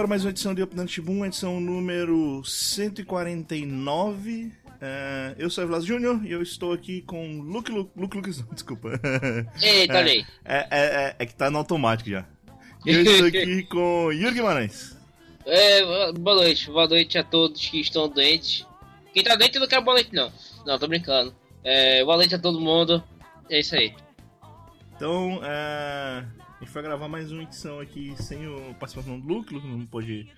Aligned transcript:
agora 0.00 0.08
mais 0.08 0.24
uma 0.24 0.30
edição 0.30 0.54
de 0.54 0.62
Update 0.62 0.92
Shibun, 0.92 1.26
edição 1.26 1.60
número 1.60 2.42
149. 2.42 4.50
É, 4.80 5.34
eu 5.36 5.50
sou 5.50 5.62
o 5.62 5.66
Vlas 5.66 5.84
Júnior 5.84 6.24
e 6.24 6.32
eu 6.32 6.40
estou 6.40 6.72
aqui 6.72 7.02
com 7.02 7.42
Luke 7.42 7.70
Luke, 7.70 7.90
Luke, 7.94 8.16
Luke 8.16 8.30
desculpa. 8.54 8.98
Eita, 9.60 9.98
olha 9.98 10.12
aí. 10.12 10.26
É, 10.42 10.56
é, 10.56 10.66
é, 10.70 11.16
é 11.18 11.26
que 11.26 11.34
tá 11.34 11.50
no 11.50 11.58
automático 11.58 12.08
já. 12.08 12.24
E 12.86 12.94
eu 12.94 13.02
estou 13.02 13.26
aqui 13.28 13.62
com 13.64 14.10
Yuri 14.10 14.36
Guimarães. 14.36 14.96
É, 15.44 16.12
boa 16.12 16.36
noite, 16.36 16.70
boa 16.70 16.88
noite 16.88 17.18
a 17.18 17.22
todos 17.22 17.68
que 17.68 17.82
estão 17.82 18.08
doentes. 18.08 18.66
Quem 19.12 19.22
tá 19.22 19.36
doente 19.36 19.58
não 19.58 19.68
quer 19.68 19.82
boa 19.82 19.96
noite, 19.96 20.14
não. 20.14 20.32
Não, 20.64 20.78
tô 20.78 20.88
brincando. 20.88 21.34
É, 21.62 22.02
boa 22.02 22.16
noite 22.16 22.34
a 22.34 22.38
todo 22.38 22.58
mundo. 22.58 23.04
É 23.50 23.60
isso 23.60 23.74
aí. 23.74 23.94
Então, 24.96 25.42
é, 25.44 26.24
a 26.60 26.64
gente 26.64 26.74
vai 26.74 26.82
gravar 26.82 27.08
mais 27.08 27.32
uma 27.32 27.42
edição 27.42 27.80
aqui 27.80 28.14
sem 28.18 28.46
o 28.46 28.74
participação 28.74 29.18
do 29.18 29.26
Luke, 29.26 29.54
Luke 29.54 29.66
não 29.66 29.86
pôde 29.86 30.28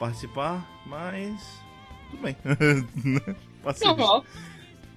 participar, 0.00 0.68
mas 0.84 1.60
tudo 2.10 2.22
bem. 2.22 2.36
Normal. 3.86 4.24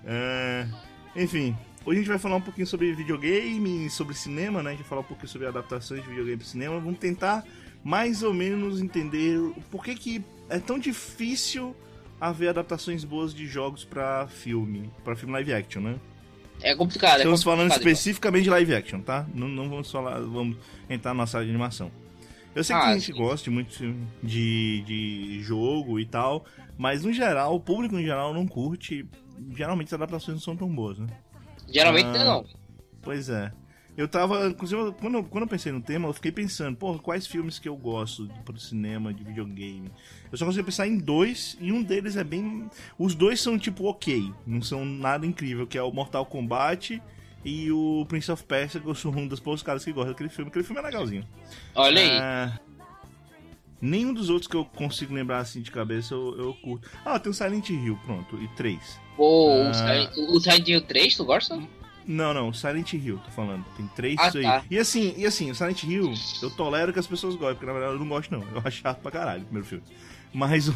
É, 0.04 0.68
enfim, 1.16 1.56
hoje 1.86 2.00
a 2.00 2.02
gente 2.02 2.10
vai 2.10 2.18
falar 2.18 2.38
um 2.38 2.42
pouquinho 2.42 2.66
sobre 2.66 2.92
videogame, 2.94 3.88
sobre 3.92 4.16
cinema, 4.16 4.64
né? 4.64 4.72
A 4.72 4.74
gente 4.74 4.82
vai 4.82 4.90
falar 4.90 5.02
um 5.02 5.06
pouquinho 5.06 5.30
sobre 5.30 5.48
adaptações 5.48 6.02
de 6.02 6.10
videogame 6.10 6.38
para 6.38 6.48
cinema. 6.48 6.80
Vamos 6.80 6.98
tentar 6.98 7.46
mais 7.84 8.24
ou 8.24 8.34
menos 8.34 8.82
entender 8.82 9.40
por 9.70 9.86
que, 9.86 9.94
que 9.94 10.26
é 10.50 10.58
tão 10.58 10.80
difícil 10.80 11.76
haver 12.20 12.50
adaptações 12.50 13.04
boas 13.04 13.32
de 13.32 13.46
jogos 13.46 13.86
para 13.86 14.28
filme, 14.28 14.92
para 15.04 15.16
filme 15.16 15.34
live 15.34 15.54
action, 15.54 15.82
né? 15.84 16.00
É 16.62 16.76
complicado. 16.76 17.18
Estamos 17.18 17.42
é 17.42 17.44
complicado, 17.44 17.44
falando 17.44 17.66
então. 17.68 17.78
especificamente 17.78 18.44
de 18.44 18.50
live 18.50 18.76
action, 18.76 19.02
tá? 19.02 19.26
Não, 19.34 19.48
não 19.48 19.70
vamos 19.70 19.92
falar, 19.92 20.20
vamos 20.22 20.58
entrar 20.90 21.14
na 21.14 21.28
sala 21.28 21.44
de 21.44 21.50
animação. 21.52 21.92
Eu 22.56 22.64
sei 22.64 22.76
que 22.76 22.82
Ah, 22.82 22.88
a 22.88 22.94
gente 22.94 23.06
sim. 23.06 23.14
gosta 23.14 23.52
muito 23.52 23.78
de, 24.24 24.82
de 24.82 25.40
jogo 25.44 26.00
e 26.00 26.06
tal, 26.06 26.44
mas 26.78 27.04
no 27.04 27.14
geral, 27.14 27.56
o 27.56 27.60
público 27.60 27.98
em 27.98 28.04
geral 28.04 28.34
não 28.34 28.48
curte. 28.48 29.06
Geralmente 29.56 29.88
as 29.88 29.94
adaptações 29.94 30.36
não 30.38 30.42
são 30.42 30.56
tão 30.58 30.68
boas, 30.74 30.98
né? 30.98 31.08
Geralmente 31.70 32.08
Ah. 32.08 32.24
não. 32.26 32.46
Pois 33.02 33.30
é. 33.30 33.52
Eu 33.98 34.08
tava. 34.08 34.48
Inclusive, 34.48 34.94
quando 35.02 35.16
eu, 35.16 35.24
quando 35.24 35.44
eu 35.44 35.48
pensei 35.48 35.72
no 35.72 35.82
tema, 35.82 36.08
eu 36.08 36.14
fiquei 36.14 36.32
pensando, 36.32 36.78
pô, 36.78 37.00
quais 37.00 37.26
filmes 37.26 37.58
que 37.58 37.68
eu 37.68 37.76
gosto 37.76 38.30
pro 38.46 38.60
cinema, 38.60 39.12
de 39.12 39.24
videogame? 39.24 39.92
Eu 40.32 40.38
só 40.38 40.46
consigo 40.46 40.66
pensar 40.66 40.88
em 40.88 41.00
dois, 41.00 41.58
e 41.60 41.72
um 41.72 41.82
deles 41.82 42.16
é 42.16 42.24
bem. 42.24 42.70
Os 42.98 43.16
dois 43.16 43.42
são 43.42 43.58
tipo 43.58 43.86
ok, 43.86 44.32
não 44.46 44.62
são 44.62 44.86
nada 44.86 45.26
incrível, 45.26 45.66
que 45.66 45.78
é 45.78 45.82
o 45.82 45.92
Mortal 45.92 46.26
Kombat 46.28 47.02
e 47.44 47.72
o 47.72 48.06
Prince 48.08 48.32
of 48.32 48.44
Persia, 48.44 48.80
que 48.80 48.88
eu 48.88 48.94
sou 48.94 49.12
um 49.12 49.28
dos 49.28 49.40
poucos 49.40 49.64
caras 49.64 49.84
que 49.84 49.92
gostam 49.92 50.14
daquele 50.14 50.30
filme. 50.30 50.50
Aquele 50.50 50.66
filme 50.66 50.80
é 50.80 50.86
legalzinho. 50.86 51.28
Olha 51.74 52.02
aí. 52.02 52.10
É, 52.10 52.60
Nenhum 53.80 54.12
dos 54.12 54.30
outros 54.30 54.48
que 54.48 54.56
eu 54.56 54.66
consigo 54.66 55.14
lembrar 55.14 55.40
assim 55.40 55.62
de 55.62 55.70
cabeça 55.70 56.14
eu, 56.14 56.36
eu 56.38 56.54
curto. 56.56 56.90
Ah, 57.06 57.20
tem 57.20 57.32
o 57.32 57.34
Silent 57.34 57.70
Hill, 57.70 57.98
pronto, 58.06 58.36
e 58.42 58.48
três. 58.50 59.00
Pô, 59.16 59.52
ah. 59.52 60.12
o 60.30 60.40
Silent 60.40 60.68
Hill 60.68 60.82
3, 60.82 61.16
tu 61.16 61.26
gosta? 61.26 61.60
Não, 62.08 62.34
não, 62.34 62.54
Silent 62.54 62.94
Hill, 62.94 63.18
tô 63.20 63.32
falando. 63.32 63.66
Tem 63.76 63.86
três 63.88 64.16
Ah, 64.18 64.28
isso 64.30 64.38
aí. 64.38 64.44
tá. 64.44 64.64
E 64.72 64.80
assim, 64.80 65.14
e 65.18 65.26
assim, 65.26 65.52
o 65.52 65.56
Silent 65.56 65.84
Hill, 65.84 66.14
eu 66.42 66.50
tolero 66.52 66.94
que 66.94 67.00
as 67.00 67.06
pessoas 67.08 67.36
gostem, 67.36 67.56
porque 67.56 67.66
na 67.66 67.74
verdade 67.74 67.94
eu 67.96 68.00
não 68.00 68.08
gosto 68.08 68.32
não. 68.32 68.42
Eu 68.56 68.62
acho 68.64 68.78
chato 68.82 69.00
pra 69.02 69.12
caralho 69.12 69.42
o 69.42 69.46
primeiro 69.46 69.68
filme. 69.68 69.84
Mas 70.34 70.70
o. 70.70 70.76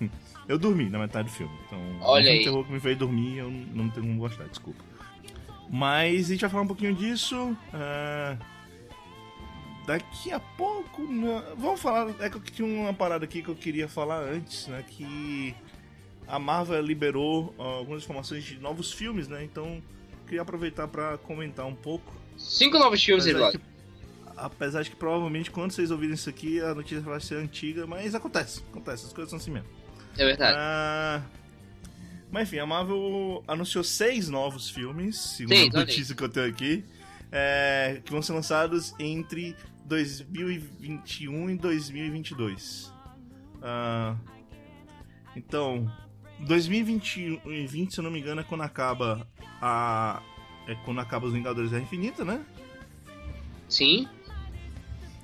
eu 0.48 0.58
dormi 0.58 0.88
na 0.88 0.98
metade 1.00 1.28
do 1.28 1.34
filme. 1.34 1.52
Então, 1.66 1.78
Olha 2.00 2.30
o 2.30 2.32
aí. 2.32 2.44
terror 2.44 2.64
que 2.64 2.72
me 2.72 2.78
fez 2.80 2.96
dormir, 2.96 3.38
eu 3.38 3.50
não 3.50 3.90
tenho 3.90 4.06
como 4.06 4.18
gostar, 4.20 4.44
desculpa. 4.44 4.84
Mas 5.68 6.26
a 6.26 6.28
gente 6.32 6.40
vai 6.42 6.50
falar 6.50 6.62
um 6.62 6.68
pouquinho 6.68 6.94
disso. 6.94 7.56
ah, 7.72 8.36
Daqui 9.86 10.32
a 10.32 10.40
pouco. 10.40 11.06
Vamos 11.58 11.80
falar. 11.80 12.14
É 12.20 12.30
que 12.30 12.36
eu 12.36 12.40
tinha 12.40 12.66
uma 12.66 12.94
parada 12.94 13.24
aqui 13.24 13.42
que 13.42 13.48
eu 13.48 13.54
queria 13.54 13.86
falar 13.88 14.18
antes, 14.20 14.66
né? 14.68 14.82
Que 14.88 15.54
a 16.26 16.38
Marvel 16.38 16.80
liberou 16.80 17.54
algumas 17.58 18.02
informações 18.02 18.44
de 18.44 18.58
novos 18.58 18.92
filmes, 18.92 19.28
né? 19.28 19.44
Então 19.44 19.82
queria 20.24 20.42
aproveitar 20.42 20.88
pra 20.88 21.16
comentar 21.18 21.66
um 21.66 21.74
pouco. 21.74 22.14
Cinco 22.36 22.78
novos 22.78 23.02
filmes, 23.02 23.24
Apesar 23.24 23.38
Eduardo. 23.38 23.58
de, 23.58 23.64
apesar 24.36 24.82
de 24.82 24.90
que 24.90 24.96
provavelmente 24.96 25.50
quando 25.50 25.70
vocês 25.72 25.90
ouvirem 25.90 26.14
isso 26.14 26.28
aqui 26.28 26.60
a 26.60 26.74
notícia 26.74 27.00
vai 27.00 27.20
ser 27.20 27.36
antiga, 27.36 27.86
mas 27.86 28.14
acontece, 28.14 28.60
acontece, 28.70 29.06
as 29.06 29.12
coisas 29.12 29.30
são 29.30 29.38
assim 29.38 29.50
mesmo. 29.50 29.68
É 30.16 30.24
verdade. 30.24 30.56
Ah, 30.58 31.22
mas 32.30 32.48
enfim, 32.48 32.58
a 32.58 32.66
Marvel 32.66 33.44
anunciou 33.46 33.84
seis 33.84 34.28
novos 34.28 34.68
filmes, 34.70 35.16
segundo 35.16 35.54
Seis, 35.56 35.74
a 35.74 35.78
olha 35.78 35.86
notícia 35.86 36.14
que 36.14 36.22
eu 36.24 36.28
tenho 36.28 36.48
aqui, 36.48 36.84
é, 37.30 38.00
que 38.04 38.10
vão 38.10 38.20
ser 38.22 38.32
lançados 38.32 38.92
entre 38.98 39.54
2021 39.84 41.50
e 41.50 41.56
2022. 41.56 42.92
Ah, 43.62 44.16
então, 45.36 45.90
2020, 46.40 47.40
e 47.46 47.66
20, 47.66 47.94
se 47.94 48.00
eu 48.00 48.04
não 48.04 48.10
me 48.10 48.20
engano, 48.20 48.40
é 48.40 48.44
quando 48.44 48.62
acaba 48.62 49.26
a. 49.60 50.22
É 50.66 50.74
quando 50.84 51.00
acaba 51.00 51.26
os 51.26 51.32
Vingadores 51.32 51.70
da 51.70 51.78
Infinita, 51.78 52.24
né? 52.24 52.44
Sim. 53.68 54.08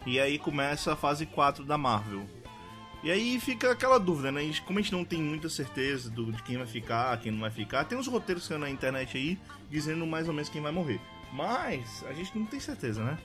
E 0.06 0.18
aí 0.20 0.38
começa 0.38 0.92
a 0.92 0.96
fase 0.96 1.26
4 1.26 1.64
da 1.64 1.78
Marvel. 1.78 2.26
E 3.02 3.10
aí 3.10 3.40
fica 3.40 3.72
aquela 3.72 3.98
dúvida, 3.98 4.30
né? 4.30 4.42
Como 4.66 4.78
a 4.78 4.82
gente 4.82 4.92
não 4.92 5.04
tem 5.04 5.22
muita 5.22 5.48
certeza 5.48 6.10
do, 6.10 6.30
de 6.30 6.42
quem 6.42 6.58
vai 6.58 6.66
ficar, 6.66 7.18
quem 7.18 7.32
não 7.32 7.40
vai 7.40 7.50
ficar, 7.50 7.84
tem 7.84 7.96
uns 7.96 8.06
roteiros 8.06 8.46
que 8.46 8.56
na 8.58 8.68
internet 8.68 9.16
aí 9.16 9.38
dizendo 9.70 10.06
mais 10.06 10.28
ou 10.28 10.34
menos 10.34 10.50
quem 10.50 10.60
vai 10.60 10.72
morrer. 10.72 11.00
Mas 11.32 12.04
a 12.08 12.12
gente 12.12 12.36
não 12.36 12.44
tem 12.44 12.60
certeza, 12.60 13.02
né? 13.02 13.18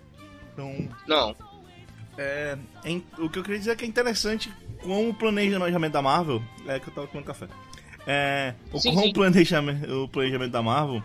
Então, 0.53 0.87
Não. 1.05 1.35
é, 2.17 2.57
é 2.85 3.01
o 3.17 3.29
que 3.29 3.39
eu 3.39 3.43
queria 3.43 3.59
dizer 3.59 3.71
é 3.71 3.75
que 3.75 3.83
é 3.83 3.87
interessante 3.87 4.53
com 4.81 5.09
o 5.09 5.13
planejamento 5.13 5.91
da 5.91 6.01
Marvel. 6.01 6.41
É 6.67 6.79
que 6.79 6.87
eu 6.87 6.93
tava 6.93 7.07
tomando 7.07 7.25
café. 7.25 7.47
É, 8.07 8.53
o- 8.71 8.79
Sim, 8.79 8.93
com 8.93 9.01
sim. 9.01 9.09
O, 9.09 9.13
planejamento, 9.13 10.03
o 10.03 10.07
planejamento 10.07 10.51
da 10.51 10.61
Marvel, 10.61 11.03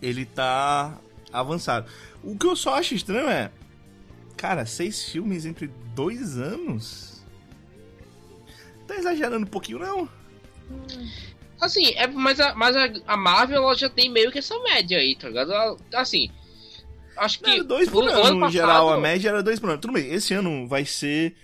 ele 0.00 0.24
tá 0.26 0.98
avançado. 1.32 1.90
O 2.22 2.36
que 2.36 2.46
eu 2.46 2.54
só 2.56 2.74
acho 2.74 2.94
estranho 2.94 3.28
é. 3.28 3.50
Cara, 4.36 4.66
seis 4.66 5.04
filmes 5.08 5.46
entre 5.46 5.68
dois 5.94 6.36
anos? 6.36 7.24
Tá 8.86 8.96
exagerando 8.96 9.46
um 9.46 9.48
pouquinho, 9.48 9.78
não? 9.78 10.08
Assim, 11.60 11.92
é, 11.94 12.06
mas, 12.08 12.40
a, 12.40 12.54
mas 12.54 12.74
a, 13.06 13.16
Marvel 13.16 13.62
ela 13.62 13.74
já 13.76 13.88
tem 13.88 14.10
meio 14.10 14.32
que 14.32 14.38
essa 14.38 14.58
média 14.64 14.98
aí, 14.98 15.14
tá 15.14 15.28
ligado? 15.28 15.52
Ela- 15.52 15.76
assim. 15.94 16.28
Acho 17.16 17.38
que. 17.38 17.46
Não, 17.46 17.52
era 17.54 17.64
dois 17.64 17.88
por 17.88 18.02
o- 18.02 18.06
o 18.06 18.10
ano, 18.10 18.46
em 18.46 18.50
geral, 18.50 18.90
a 18.90 18.98
média 18.98 19.28
era 19.28 19.42
dois 19.42 19.60
por 19.60 19.70
ano. 19.70 19.78
Tudo 19.80 19.92
bem, 19.94 20.12
esse 20.12 20.34
ano 20.34 20.66
vai 20.66 20.84
ser 20.84 21.36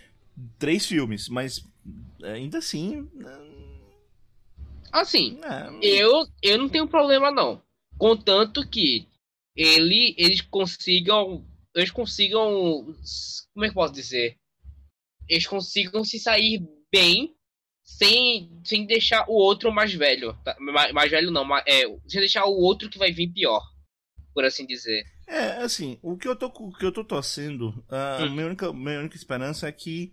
três 0.59 0.85
filmes, 0.87 1.29
mas 1.29 1.65
ainda 2.25 2.59
assim. 2.59 3.09
Assim, 4.93 5.39
É, 5.43 5.69
eu, 5.83 6.27
eu 6.43 6.59
não 6.59 6.69
tenho 6.69 6.87
problema 6.89 7.31
não. 7.31 7.63
Contanto 7.99 8.67
que 8.69 9.07
ele, 9.57 10.15
eles 10.19 10.41
consigam. 10.41 11.45
Eles 11.75 11.91
consigam. 11.91 12.95
Como 13.53 13.65
é 13.65 13.69
que 13.69 13.75
posso 13.75 13.93
dizer? 13.93 14.37
Eles 15.29 15.47
consigam 15.47 16.05
se 16.05 16.19
sair 16.19 16.63
bem 16.93 17.35
sem, 17.85 18.51
sem 18.65 18.87
deixar 18.87 19.25
o 19.29 19.33
outro 19.35 19.73
mais 19.73 19.93
velho. 19.93 20.37
tá? 20.45 20.57
Mais, 20.61 20.93
mais 20.93 21.11
velho 21.11 21.31
não, 21.31 21.45
mas, 21.45 21.65
é, 21.67 21.83
sem 22.07 22.21
deixar 22.21 22.45
o 22.47 22.53
outro 22.59 22.89
que 22.89 22.99
vai 22.99 23.13
vir 23.13 23.29
pior. 23.33 23.63
Por 24.35 24.45
assim 24.45 24.65
dizer. 24.67 25.05
É, 25.27 25.59
assim, 25.63 25.99
o 26.03 26.17
que 26.17 26.27
eu 26.29 26.37
tô, 26.37 26.47
o 26.47 26.73
que 26.73 26.85
eu 26.87 26.93
tô 26.93 27.05
torcendo, 27.05 27.85
a 27.91 28.25
Hum. 28.25 28.31
minha, 28.31 28.47
única, 28.47 28.73
minha 28.73 29.01
única 29.01 29.17
esperança 29.17 29.69
é 29.69 29.73
que 29.73 30.13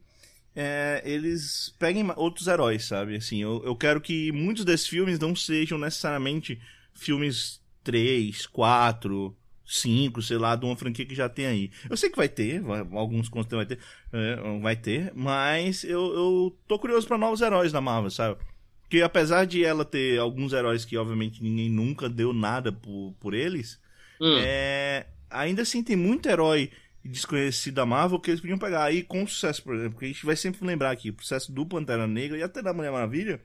é, 0.56 1.02
eles 1.06 1.75
peguem 1.80 2.06
outros 2.16 2.48
heróis, 2.48 2.86
sabe? 2.86 3.16
Assim, 3.18 3.42
eu, 3.42 3.62
eu 3.66 3.75
quero 3.75 4.00
que 4.02 4.31
muitos 4.31 4.63
desses 4.66 4.88
filmes 4.88 5.19
não 5.19 5.36
sejam 5.36 5.78
necessariamente 5.78 6.60
filmes 6.94 7.62
3, 7.84 8.46
4, 8.48 9.36
5, 9.66 10.22
sei 10.22 10.38
lá, 10.38 10.56
de 10.56 10.66
uma 10.66 10.75
franquia 10.78 11.06
que 11.06 11.16
já 11.16 11.28
tem 11.28 11.46
aí. 11.46 11.72
Eu 11.90 11.98
sei 11.98 12.10
que 12.10 12.18
vai 12.18 12.30
ter, 12.30 12.62
vai- 12.62 12.88
alguns 12.94 13.28
contos 13.30 13.52
vai 13.56 13.66
ter, 13.66 13.80
é, 14.13 14.60
vai 14.62 14.75
ter, 14.75 15.12
mas 15.16 15.84
eu, 15.84 16.13
eu 16.13 16.57
tô 16.68 16.80
curioso 16.80 17.07
pra 17.07 17.18
novos 17.18 17.42
heróis 17.42 17.72
da 17.72 17.81
Marvel, 17.81 18.12
sabe? 18.12 18.40
Porque 18.84 19.02
apesar 19.02 19.46
de 19.46 19.63
ela 19.66 19.84
ter 19.84 20.19
alguns 20.19 20.54
heróis 20.54 20.86
que 20.86 20.96
obviamente 20.98 21.42
ninguém 21.44 21.69
nunca 21.69 22.07
deu 22.07 22.31
nada 22.34 22.72
por, 22.72 23.13
por 23.19 23.34
eles, 23.34 23.80
Hum, 24.19 24.38
é, 24.38 25.07
ainda 25.30 25.63
assim 25.63 25.84
tem 25.84 25.96
muito 25.96 26.30
herói 26.30 26.72
desconhecido 27.06 27.75
da 27.75 27.86
Marvel 27.86 28.19
que 28.19 28.31
eles 28.31 28.42
podiam 28.42 28.57
pegar 28.57 28.84
aí 28.84 29.04
com 29.04 29.25
sucesso, 29.28 29.63
por 29.63 29.75
exemplo. 29.75 29.92
Porque 29.92 30.06
a 30.06 30.10
gente 30.10 30.25
vai 30.25 30.36
sempre 30.36 30.66
lembrar 30.66 30.92
aqui, 30.92 31.10
o 31.10 31.13
processo 31.13 31.52
do 31.52 31.66
Pantera 31.66 32.07
Negra 32.07 32.38
e 32.38 32.44
até 32.44 32.62
da 32.62 32.74
Mulher 32.74 32.92
Maravilha 32.92 33.42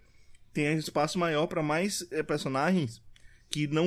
tem 0.52 0.76
espaço 0.76 1.18
maior 1.18 1.46
para 1.46 1.62
mais 1.62 2.06
eh, 2.10 2.22
personagens 2.22 3.00
que 3.50 3.66
não 3.66 3.84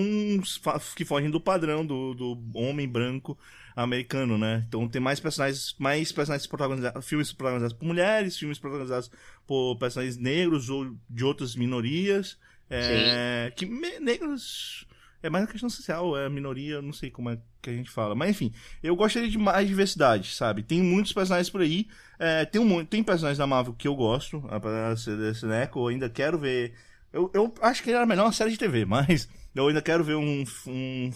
que 0.96 1.06
fogem 1.06 1.32
do 1.32 1.40
padrão 1.40 1.86
do, 1.86 2.14
do 2.14 2.38
homem 2.54 2.88
branco 2.88 3.38
americano, 3.76 4.38
né? 4.38 4.64
Então 4.68 4.88
tem 4.88 5.02
mais 5.02 5.20
personagens, 5.20 5.74
mais 5.80 6.12
personagens 6.12 6.46
protagonizados, 6.46 7.08
filmes 7.08 7.32
protagonizados 7.32 7.76
por 7.76 7.86
mulheres, 7.86 8.38
filmes 8.38 8.60
protagonizados 8.60 9.10
por 9.48 9.78
personagens 9.78 10.18
negros 10.18 10.70
ou 10.70 10.94
de 11.10 11.24
outras 11.24 11.56
minorias, 11.56 12.38
é, 12.70 13.52
que 13.56 13.66
negros 13.66 14.86
É 15.24 15.30
mais 15.30 15.46
uma 15.46 15.52
questão 15.52 15.70
social, 15.70 16.18
é 16.18 16.30
minoria, 16.30 16.82
não 16.82 16.92
sei 16.92 17.10
como 17.10 17.30
é 17.30 17.40
que 17.62 17.70
a 17.70 17.74
gente 17.74 17.90
fala. 17.90 18.14
Mas 18.14 18.32
enfim, 18.32 18.52
eu 18.84 18.94
gostaria 18.94 19.30
de 19.30 19.38
mais 19.38 19.66
diversidade, 19.66 20.36
sabe? 20.36 20.62
Tem 20.62 20.84
muitos 20.84 21.14
personagens 21.14 21.50
por 21.50 21.62
aí. 21.62 21.88
É, 22.20 22.44
tem, 22.44 22.60
um, 22.60 22.84
tem 22.84 23.02
personagens 23.02 23.38
da 23.38 23.48
Marvel 23.48 23.74
que 23.74 23.88
eu 23.88 23.96
gosto, 23.96 24.44
apesar 24.50 24.94
de 24.94 25.34
ser 25.34 25.72
eu 25.74 25.88
ainda 25.88 26.10
quero 26.10 26.38
ver. 26.38 26.74
Eu, 27.14 27.32
eu 27.34 27.54
acho 27.62 27.82
que 27.82 27.92
era 27.92 28.06
melhor 28.06 28.26
uma 28.26 28.34
série 28.34 28.52
de 28.52 28.58
TV, 28.58 28.84
mas 28.86 29.30
eu 29.56 29.66
ainda 29.66 29.82
quero 29.82 30.04
ver 30.04 30.16
um, 30.16 30.44
um, 30.68 31.12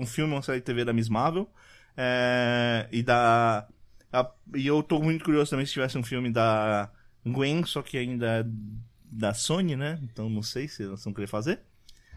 um 0.00 0.06
filme, 0.06 0.34
uma 0.34 0.42
série 0.42 0.58
de 0.58 0.64
TV 0.64 0.84
da 0.84 0.92
Miss 0.92 1.08
Marvel. 1.08 1.50
É, 1.96 2.86
e 2.92 3.02
da. 3.02 3.66
A, 4.12 4.30
e 4.54 4.66
eu 4.66 4.82
tô 4.82 5.00
muito 5.00 5.24
curioso 5.24 5.50
também 5.50 5.64
se 5.64 5.72
tivesse 5.72 5.96
um 5.96 6.02
filme 6.02 6.30
da 6.30 6.90
Gwen, 7.24 7.64
só 7.64 7.80
que 7.80 7.96
ainda 7.96 8.26
é 8.26 8.44
da 9.10 9.32
Sony, 9.32 9.76
né? 9.76 9.98
Então 10.02 10.28
não 10.28 10.42
sei 10.42 10.68
se 10.68 10.82
elas 10.82 11.02
vão 11.02 11.14
querer 11.14 11.26
fazer. 11.26 11.60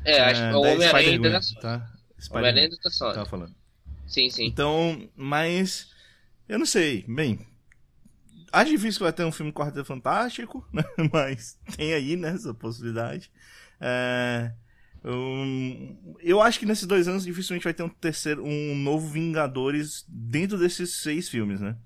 É, 0.04 0.20
acho 0.22 0.42
que 0.42 0.48
é 0.48 0.56
o 0.56 0.62
Homem-Aranha 0.62 1.10
ainda 1.10 1.30
da 1.30 1.42
Sony. 1.42 1.62
Tá? 1.62 1.92
Homem-Aranha 2.32 2.70
da 2.70 2.90
Sony. 2.90 3.14
Tava 3.14 3.30
falando. 3.30 3.56
Sim, 4.08 4.30
sim. 4.30 4.46
Então, 4.46 5.10
mas. 5.16 5.92
Eu 6.48 6.58
não 6.60 6.66
sei. 6.66 7.06
Bem. 7.08 7.46
Acho 8.52 8.72
difícil 8.72 9.00
que 9.00 9.04
vai 9.04 9.14
ter 9.14 9.24
um 9.24 9.32
filme 9.32 9.54
Quarteto 9.54 9.86
Fantástico, 9.86 10.68
né? 10.74 10.84
Mas 11.14 11.58
tem 11.76 11.94
aí, 11.94 12.16
né, 12.16 12.30
essa 12.30 12.54
possibilidade. 12.54 13.32
É. 13.80 14.52
Um, 15.04 16.18
eu 16.20 16.42
acho 16.42 16.60
que 16.60 16.66
nesses 16.66 16.86
dois 16.86 17.08
anos 17.08 17.24
dificilmente 17.24 17.64
vai 17.64 17.74
ter 17.74 17.84
um 17.84 17.90
terceiro, 17.90 18.44
um 18.44 18.76
novo 18.76 19.08
Vingadores 19.08 20.04
dentro 20.10 20.58
desses 20.58 20.96
seis 20.96 21.30
filmes, 21.30 21.62
né? 21.62 21.78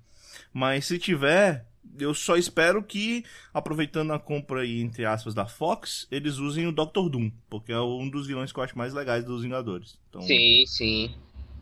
Mas 0.52 0.86
se 0.86 0.98
tiver, 0.98 1.66
eu 1.98 2.14
só 2.14 2.36
espero 2.36 2.82
que, 2.82 3.24
aproveitando 3.52 4.12
a 4.12 4.18
compra 4.18 4.60
aí, 4.60 4.80
entre 4.80 5.04
aspas, 5.04 5.34
da 5.34 5.46
Fox, 5.46 6.06
eles 6.10 6.38
usem 6.38 6.66
o 6.66 6.72
Doctor 6.72 7.08
Doom, 7.08 7.30
porque 7.48 7.72
é 7.72 7.80
um 7.80 8.08
dos 8.08 8.26
vilões 8.26 8.52
que 8.52 8.58
eu 8.58 8.64
acho 8.64 8.76
mais 8.76 8.92
legais 8.92 9.24
dos 9.24 9.42
Vingadores. 9.42 9.98
Então, 10.08 10.22
sim, 10.22 10.64
sim. 10.66 11.14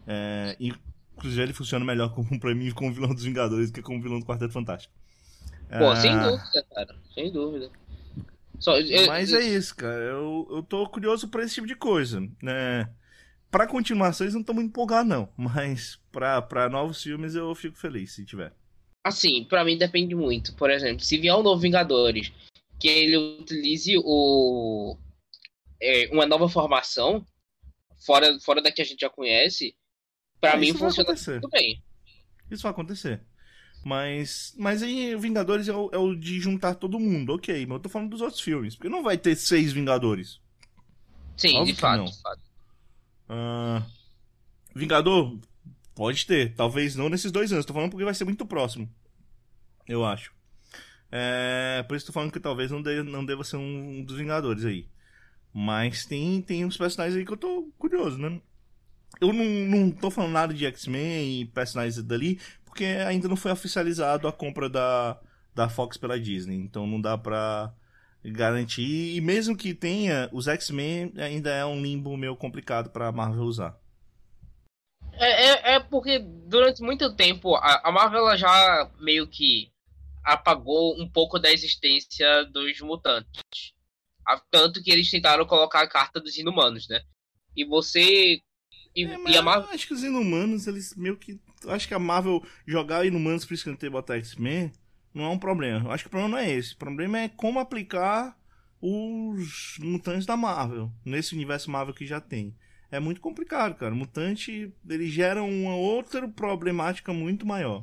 É, 0.06 0.56
inclusive 0.58 1.42
ele 1.42 1.52
funciona 1.52 1.84
melhor 1.84 2.12
como 2.14 2.38
pra 2.40 2.54
mim 2.54 2.70
como 2.70 2.92
vilão 2.92 3.14
dos 3.14 3.24
Vingadores 3.24 3.70
do 3.70 3.74
que 3.74 3.82
como 3.82 4.02
vilão 4.02 4.20
do 4.20 4.26
Quarteto 4.26 4.52
Fantástico. 4.52 4.94
Pô, 5.78 5.92
é... 5.92 5.96
sem 5.96 6.18
dúvida, 6.18 6.66
cara. 6.74 6.96
Sem 7.14 7.32
dúvida. 7.32 7.70
Só, 8.58 8.78
eu, 8.78 9.06
Mas 9.08 9.32
eu... 9.32 9.40
é 9.40 9.44
isso, 9.44 9.74
cara. 9.74 10.02
Eu, 10.02 10.46
eu 10.50 10.62
tô 10.62 10.86
curioso 10.88 11.28
pra 11.28 11.42
esse 11.42 11.54
tipo 11.54 11.66
de 11.66 11.74
coisa. 11.74 12.20
Né? 12.42 12.88
Pra 13.50 13.66
continuações 13.66 14.34
não 14.34 14.42
tô 14.42 14.52
muito 14.52 14.68
empolgado, 14.68 15.08
não. 15.08 15.28
Mas 15.36 15.98
pra, 16.12 16.40
pra 16.40 16.68
novos 16.68 17.02
filmes 17.02 17.34
eu 17.34 17.52
fico 17.54 17.76
feliz 17.76 18.12
se 18.12 18.24
tiver. 18.24 18.52
Assim, 19.04 19.44
pra 19.44 19.64
mim 19.64 19.76
depende 19.76 20.14
muito. 20.14 20.54
Por 20.54 20.70
exemplo, 20.70 21.04
se 21.04 21.18
vier 21.18 21.34
um 21.34 21.42
novo 21.42 21.60
Vingadores 21.60 22.32
que 22.78 22.88
ele 22.88 23.16
utilize 23.16 23.96
o. 23.98 24.96
É, 25.80 26.08
uma 26.12 26.26
nova 26.26 26.48
formação, 26.48 27.26
fora, 28.06 28.38
fora 28.40 28.62
da 28.62 28.70
que 28.70 28.80
a 28.80 28.84
gente 28.84 29.00
já 29.00 29.10
conhece, 29.10 29.74
pra 30.40 30.52
é, 30.52 30.56
mim 30.56 30.72
funciona 30.72 31.12
muito 31.12 31.48
bem. 31.48 31.82
Isso 32.50 32.62
vai 32.62 32.70
acontecer. 32.70 33.20
Mas, 33.84 34.54
mas 34.56 34.82
aí 34.82 35.16
Vingadores 35.16 35.68
é 35.68 35.74
o, 35.74 35.90
é 35.92 35.98
o, 35.98 36.14
de 36.14 36.40
juntar 36.40 36.76
todo 36.76 37.00
mundo, 37.00 37.34
ok. 37.34 37.66
Mas 37.66 37.76
eu 37.76 37.82
tô 37.82 37.88
falando 37.88 38.10
dos 38.10 38.20
outros 38.20 38.40
filmes. 38.40 38.76
Porque 38.76 38.88
não 38.88 39.02
vai 39.02 39.18
ter 39.18 39.34
seis 39.34 39.72
Vingadores. 39.72 40.40
Sim, 41.36 41.56
Óbvio 41.56 41.74
de 41.74 41.80
fato, 41.80 42.04
de 42.04 42.22
fato. 42.22 42.42
Uh, 43.28 43.84
Vingador, 44.74 45.38
pode 45.94 46.26
ter. 46.26 46.54
Talvez 46.54 46.96
não 46.96 47.08
nesses 47.08 47.32
dois 47.32 47.52
anos. 47.52 47.64
Tô 47.64 47.72
falando 47.72 47.90
porque 47.90 48.04
vai 48.04 48.14
ser 48.14 48.24
muito 48.24 48.46
próximo. 48.46 48.88
Eu 49.86 50.04
acho. 50.04 50.32
É, 51.10 51.84
por 51.86 51.96
isso 51.96 52.06
tô 52.06 52.12
falando 52.12 52.32
que 52.32 52.40
talvez 52.40 52.70
não, 52.70 52.80
de, 52.80 53.02
não 53.02 53.24
deva 53.24 53.44
ser 53.44 53.56
um 53.56 54.02
dos 54.02 54.16
Vingadores 54.16 54.64
aí. 54.64 54.88
Mas 55.52 56.06
tem, 56.06 56.40
tem 56.40 56.64
uns 56.64 56.76
personagens 56.76 57.18
aí 57.18 57.26
que 57.26 57.32
eu 57.32 57.36
tô 57.36 57.70
curioso, 57.78 58.16
né? 58.16 58.40
Eu 59.20 59.32
não, 59.32 59.44
não 59.44 59.90
tô 59.90 60.10
falando 60.10 60.32
nada 60.32 60.54
de 60.54 60.64
X-Men 60.64 61.42
e 61.42 61.44
personagens 61.44 62.02
dali, 62.02 62.40
porque 62.64 62.84
ainda 62.84 63.28
não 63.28 63.36
foi 63.36 63.52
oficializado 63.52 64.26
a 64.26 64.32
compra 64.32 64.70
da, 64.70 65.20
da 65.54 65.68
Fox 65.68 65.98
pela 65.98 66.18
Disney. 66.18 66.56
Então 66.56 66.86
não 66.86 66.98
dá 67.00 67.18
pra 67.18 67.74
garantir. 68.24 69.14
E 69.14 69.20
mesmo 69.20 69.54
que 69.54 69.74
tenha, 69.74 70.30
os 70.32 70.48
X-Men 70.48 71.12
ainda 71.18 71.50
é 71.50 71.64
um 71.64 71.82
limbo 71.82 72.16
meio 72.16 72.34
complicado 72.34 72.88
pra 72.88 73.12
Marvel 73.12 73.44
usar. 73.44 73.78
É, 75.14 75.72
é, 75.72 75.74
é 75.74 75.80
porque 75.80 76.18
durante 76.18 76.82
muito 76.82 77.14
tempo 77.14 77.54
a, 77.54 77.88
a 77.88 77.92
Marvel 77.92 78.36
já 78.36 78.90
meio 78.98 79.26
que 79.26 79.70
apagou 80.24 81.00
um 81.00 81.08
pouco 81.08 81.38
da 81.38 81.52
existência 81.52 82.44
dos 82.46 82.80
mutantes. 82.80 83.42
Tanto 84.50 84.82
que 84.82 84.90
eles 84.90 85.10
tentaram 85.10 85.44
colocar 85.44 85.82
a 85.82 85.88
carta 85.88 86.20
dos 86.20 86.36
inumanos, 86.36 86.88
né? 86.88 87.02
E 87.56 87.64
você. 87.64 88.40
E, 88.94 89.04
é, 89.04 89.30
e 89.30 89.36
a 89.36 89.42
Marvel. 89.42 89.70
acho 89.70 89.86
que 89.86 89.94
os 89.94 90.02
inumanos, 90.02 90.66
eles 90.66 90.94
meio 90.94 91.16
que 91.16 91.40
acho 91.68 91.88
que 91.88 91.94
a 91.94 91.98
Marvel 91.98 92.42
jogar 92.66 93.06
Inumanos 93.06 93.44
pro 93.44 93.54
escanteio 93.54 93.90
e 93.90 93.92
botar 93.92 94.16
X-Men 94.16 94.72
não 95.14 95.24
é 95.24 95.28
um 95.28 95.38
problema. 95.38 95.86
Eu 95.86 95.90
acho 95.90 96.04
que 96.04 96.08
o 96.08 96.10
problema 96.10 96.36
não 96.36 96.42
é 96.42 96.50
esse. 96.50 96.74
O 96.74 96.78
problema 96.78 97.18
é 97.18 97.28
como 97.28 97.58
aplicar 97.58 98.36
os 98.80 99.78
mutantes 99.80 100.26
da 100.26 100.36
Marvel 100.36 100.90
nesse 101.04 101.34
universo 101.34 101.70
Marvel 101.70 101.94
que 101.94 102.06
já 102.06 102.20
tem. 102.20 102.56
É 102.92 103.00
muito 103.00 103.22
complicado, 103.22 103.74
cara. 103.74 103.94
Mutante, 103.94 104.70
ele 104.86 105.08
gera 105.08 105.42
uma 105.42 105.74
outra 105.74 106.28
problemática 106.28 107.10
muito 107.10 107.46
maior. 107.46 107.82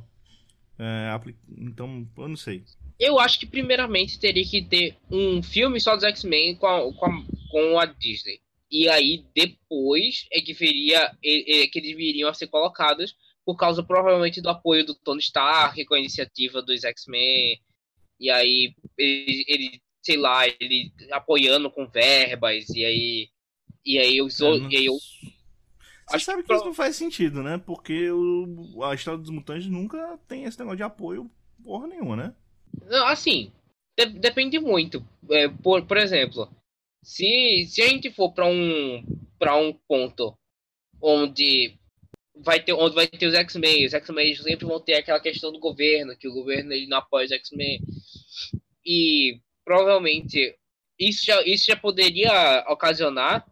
É, 0.78 1.10
então, 1.58 2.08
eu 2.16 2.28
não 2.28 2.36
sei. 2.36 2.62
Eu 2.98 3.18
acho 3.18 3.40
que 3.40 3.46
primeiramente 3.46 4.20
teria 4.20 4.44
que 4.44 4.62
ter 4.62 4.96
um 5.10 5.42
filme 5.42 5.80
só 5.80 5.96
dos 5.96 6.04
X-Men 6.04 6.54
com 6.54 6.66
a, 6.66 6.94
com, 6.94 7.06
a, 7.06 7.24
com 7.50 7.80
a 7.80 7.86
Disney. 7.86 8.40
E 8.70 8.88
aí 8.88 9.24
depois 9.34 10.28
é 10.30 10.40
que 10.40 10.52
viria 10.52 11.10
é, 11.24 11.62
é, 11.62 11.66
que 11.66 11.80
eles 11.80 11.96
viriam 11.96 12.30
a 12.30 12.34
ser 12.34 12.46
colocados 12.46 13.16
por 13.44 13.56
causa 13.56 13.82
provavelmente 13.82 14.40
do 14.40 14.48
apoio 14.48 14.86
do 14.86 14.94
Tony 14.94 15.18
Stark 15.18 15.84
com 15.86 15.94
a 15.94 15.98
iniciativa 15.98 16.62
dos 16.62 16.84
X-Men. 16.84 17.60
E 18.20 18.30
aí 18.30 18.72
ele, 18.96 19.44
ele, 19.48 19.82
sei 20.00 20.16
lá, 20.16 20.46
ele 20.46 20.92
apoiando 21.10 21.68
com 21.68 21.88
verbas 21.88 22.68
e 22.70 22.84
aí 22.84 23.28
e 23.84 23.98
aí 23.98 24.20
os 24.20 24.40
é, 24.40 24.44
e 24.44 24.76
aí 24.76 24.86
eu 24.86 24.94
Você 24.94 26.16
acho 26.16 26.24
sabe 26.24 26.42
que, 26.42 26.48
que 26.48 26.54
isso 26.54 26.64
não 26.64 26.74
faz 26.74 26.96
sentido, 26.96 27.42
né? 27.42 27.58
Porque 27.58 28.10
o, 28.10 28.82
a 28.84 28.94
história 28.94 29.18
dos 29.18 29.30
mutantes 29.30 29.66
nunca 29.66 30.18
tem 30.28 30.44
esse 30.44 30.58
negócio 30.58 30.78
de 30.78 30.82
apoio 30.82 31.30
porra 31.62 31.86
nenhuma, 31.86 32.16
né? 32.16 32.34
Assim, 33.06 33.52
de, 33.98 34.06
depende 34.06 34.58
muito. 34.58 35.06
É, 35.30 35.48
por, 35.48 35.84
por 35.86 35.96
exemplo, 35.96 36.48
se, 37.02 37.66
se 37.68 37.82
a 37.82 37.88
gente 37.88 38.10
for 38.10 38.32
para 38.32 38.46
um 38.46 39.04
para 39.38 39.56
um 39.56 39.72
ponto 39.72 40.36
onde 41.00 41.74
vai 42.36 42.62
ter 42.62 42.72
onde 42.72 42.94
vai 42.94 43.06
ter 43.06 43.26
os 43.26 43.34
X-Men. 43.34 43.86
Os 43.86 43.94
X-Men 43.94 44.34
sempre 44.36 44.66
vão 44.66 44.80
ter 44.80 44.94
aquela 44.94 45.20
questão 45.20 45.52
do 45.52 45.58
governo, 45.58 46.16
que 46.16 46.28
o 46.28 46.34
governo 46.34 46.72
ele 46.72 46.86
não 46.86 46.98
apoia 46.98 47.26
os 47.26 47.32
X-Men. 47.32 47.80
E 48.84 49.40
provavelmente 49.64 50.56
isso 50.98 51.24
já, 51.24 51.42
isso 51.42 51.66
já 51.66 51.76
poderia 51.76 52.64
ocasionar 52.68 53.46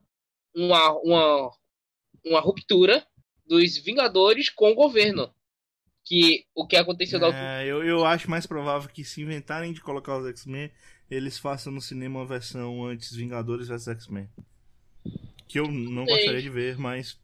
uma, 0.58 0.92
uma, 1.02 1.50
uma 2.24 2.40
ruptura 2.40 3.06
dos 3.46 3.78
Vingadores 3.78 4.50
com 4.50 4.70
o 4.70 4.74
governo. 4.74 5.32
Que 6.04 6.46
o 6.54 6.66
que 6.66 6.76
aconteceu 6.76 7.18
é, 7.18 7.20
da 7.20 7.64
eu, 7.64 7.84
eu 7.84 8.04
acho 8.04 8.30
mais 8.30 8.46
provável 8.46 8.88
que 8.88 9.04
se 9.04 9.20
inventarem 9.20 9.72
de 9.72 9.80
colocar 9.80 10.16
os 10.16 10.26
X-Men, 10.26 10.70
eles 11.10 11.38
façam 11.38 11.72
no 11.72 11.82
cinema 11.82 12.20
uma 12.20 12.26
versão 12.26 12.84
antes 12.86 13.14
Vingadores 13.14 13.68
vs 13.68 13.88
X-Men. 13.88 14.28
Que 15.46 15.60
eu 15.60 15.70
não 15.70 16.06
gostaria 16.06 16.42
de 16.42 16.50
ver, 16.50 16.78
mas 16.78 17.18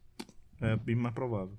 é 0.61 0.77
bem 0.77 0.95
mais 0.95 1.15
provável. 1.15 1.57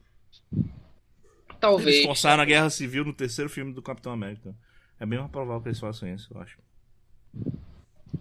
Talvez. 1.59 1.95
Eles 1.95 2.05
forçaram 2.05 2.43
a 2.43 2.45
guerra 2.45 2.69
civil 2.69 3.03
no 3.03 3.13
terceiro 3.13 3.49
filme 3.49 3.73
do 3.73 3.81
Capitão 3.81 4.11
América. 4.11 4.55
É 4.99 5.05
bem 5.05 5.17
mais 5.17 5.31
provável 5.31 5.61
que 5.61 5.69
eles 5.69 5.79
façam 5.79 6.07
isso, 6.13 6.31
eu 6.33 6.41
acho. 6.41 6.59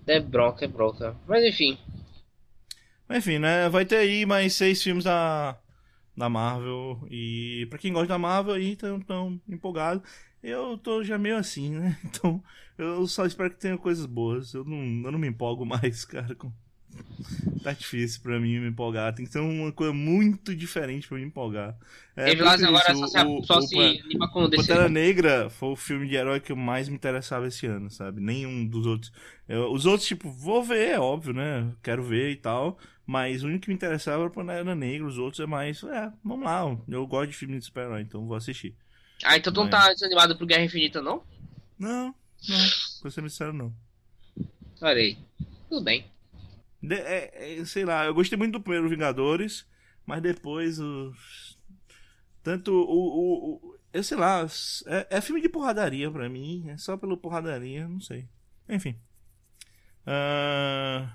É 0.06 0.18
bronca, 0.18 0.64
é 0.64 0.68
bronca. 0.68 1.16
Mas 1.26 1.44
enfim. 1.44 1.78
Enfim, 3.10 3.38
né? 3.38 3.68
Vai 3.68 3.84
ter 3.84 3.96
aí 3.96 4.26
mais 4.26 4.54
seis 4.54 4.82
filmes 4.82 5.04
da, 5.04 5.58
da 6.16 6.28
Marvel. 6.28 7.06
E 7.10 7.66
pra 7.70 7.78
quem 7.78 7.92
gosta 7.92 8.08
da 8.08 8.18
Marvel 8.18 8.54
aí, 8.54 8.76
tão, 8.76 9.00
tão 9.00 9.40
empolgado. 9.48 10.02
Eu 10.42 10.76
tô 10.78 11.02
já 11.02 11.16
meio 11.18 11.36
assim, 11.36 11.70
né? 11.70 11.98
Então, 12.04 12.42
eu 12.78 13.06
só 13.06 13.24
espero 13.26 13.50
que 13.50 13.60
tenha 13.60 13.78
coisas 13.78 14.06
boas. 14.06 14.54
Eu 14.54 14.64
não, 14.64 14.78
eu 15.06 15.12
não 15.12 15.18
me 15.18 15.28
empolgo 15.28 15.64
mais, 15.66 16.04
cara, 16.04 16.34
com 16.34 16.52
tá 17.62 17.72
difícil 17.72 18.20
pra 18.22 18.38
mim 18.38 18.60
me 18.60 18.68
empolgar. 18.68 19.14
Tem 19.14 19.24
que 19.24 19.32
ser 19.32 19.40
uma 19.40 19.72
coisa 19.72 19.92
muito 19.92 20.54
diferente 20.54 21.08
pra 21.08 21.16
me 21.16 21.24
empolgar. 21.24 21.76
É, 22.16 22.30
agora 22.30 22.92
isso, 22.92 23.08
só, 23.08 23.26
o, 23.26 23.44
só 23.44 23.58
o, 23.58 23.62
se 23.62 23.78
anima 23.78 24.30
com 24.30 24.48
Pantera 24.48 24.88
Negra 24.88 25.50
foi 25.50 25.70
o 25.70 25.76
filme 25.76 26.06
de 26.06 26.14
herói 26.14 26.40
que 26.40 26.52
eu 26.52 26.56
mais 26.56 26.88
me 26.88 26.94
interessava 26.94 27.46
esse 27.46 27.66
ano, 27.66 27.90
sabe? 27.90 28.20
Nenhum 28.20 28.66
dos 28.66 28.86
outros. 28.86 29.12
Eu, 29.48 29.72
os 29.72 29.86
outros, 29.86 30.06
tipo, 30.06 30.30
vou 30.30 30.62
ver, 30.62 30.90
é 30.90 31.00
óbvio, 31.00 31.32
né? 31.32 31.72
Quero 31.82 32.04
ver 32.04 32.30
e 32.30 32.36
tal. 32.36 32.78
Mas 33.06 33.42
o 33.42 33.46
único 33.46 33.64
que 33.64 33.68
me 33.68 33.74
interessava 33.74 34.22
era 34.22 34.30
o 34.30 34.32
Pantera 34.32 34.74
Negra. 34.74 35.06
Os 35.06 35.18
outros 35.18 35.40
é 35.40 35.46
mais, 35.46 35.82
é, 35.82 36.12
vamos 36.22 36.44
lá. 36.44 36.62
Eu 36.88 37.06
gosto 37.06 37.30
de 37.30 37.36
filme 37.36 37.58
de 37.58 37.64
super-herói, 37.64 38.02
então 38.02 38.26
vou 38.26 38.36
assistir. 38.36 38.76
Ah, 39.22 39.36
então 39.36 39.52
tu 39.52 39.62
não 39.62 39.70
tá 39.70 39.92
desanimado 39.92 40.36
pro 40.36 40.46
Guerra 40.46 40.64
Infinita, 40.64 41.00
não? 41.00 41.22
Não, 41.78 42.14
não. 42.48 42.66
Pra 43.00 43.10
ser 43.10 43.22
sincero, 43.22 43.52
não. 43.52 43.72
Olha 44.80 45.00
aí. 45.00 45.18
Tudo 45.68 45.82
bem. 45.82 46.04
De, 46.86 46.96
é, 46.96 47.58
é, 47.60 47.64
sei 47.64 47.84
lá, 47.84 48.04
eu 48.04 48.14
gostei 48.14 48.36
muito 48.36 48.52
do 48.52 48.60
primeiro 48.60 48.88
Vingadores, 48.88 49.66
mas 50.06 50.22
depois 50.22 50.78
os. 50.78 51.58
Tanto 52.42 52.72
o. 52.72 52.84
o, 52.84 53.54
o 53.54 53.74
eu 53.92 54.02
sei 54.02 54.16
lá, 54.16 54.44
é, 54.86 55.18
é, 55.18 55.20
filme 55.20 55.40
de 55.40 55.48
porradaria 55.48 56.10
pra 56.10 56.28
mim, 56.28 56.68
é 56.68 56.76
só 56.76 56.96
pelo 56.96 57.16
porradaria, 57.16 57.86
não 57.86 58.00
sei. 58.00 58.28
Enfim. 58.68 58.96
Uh, 60.04 61.08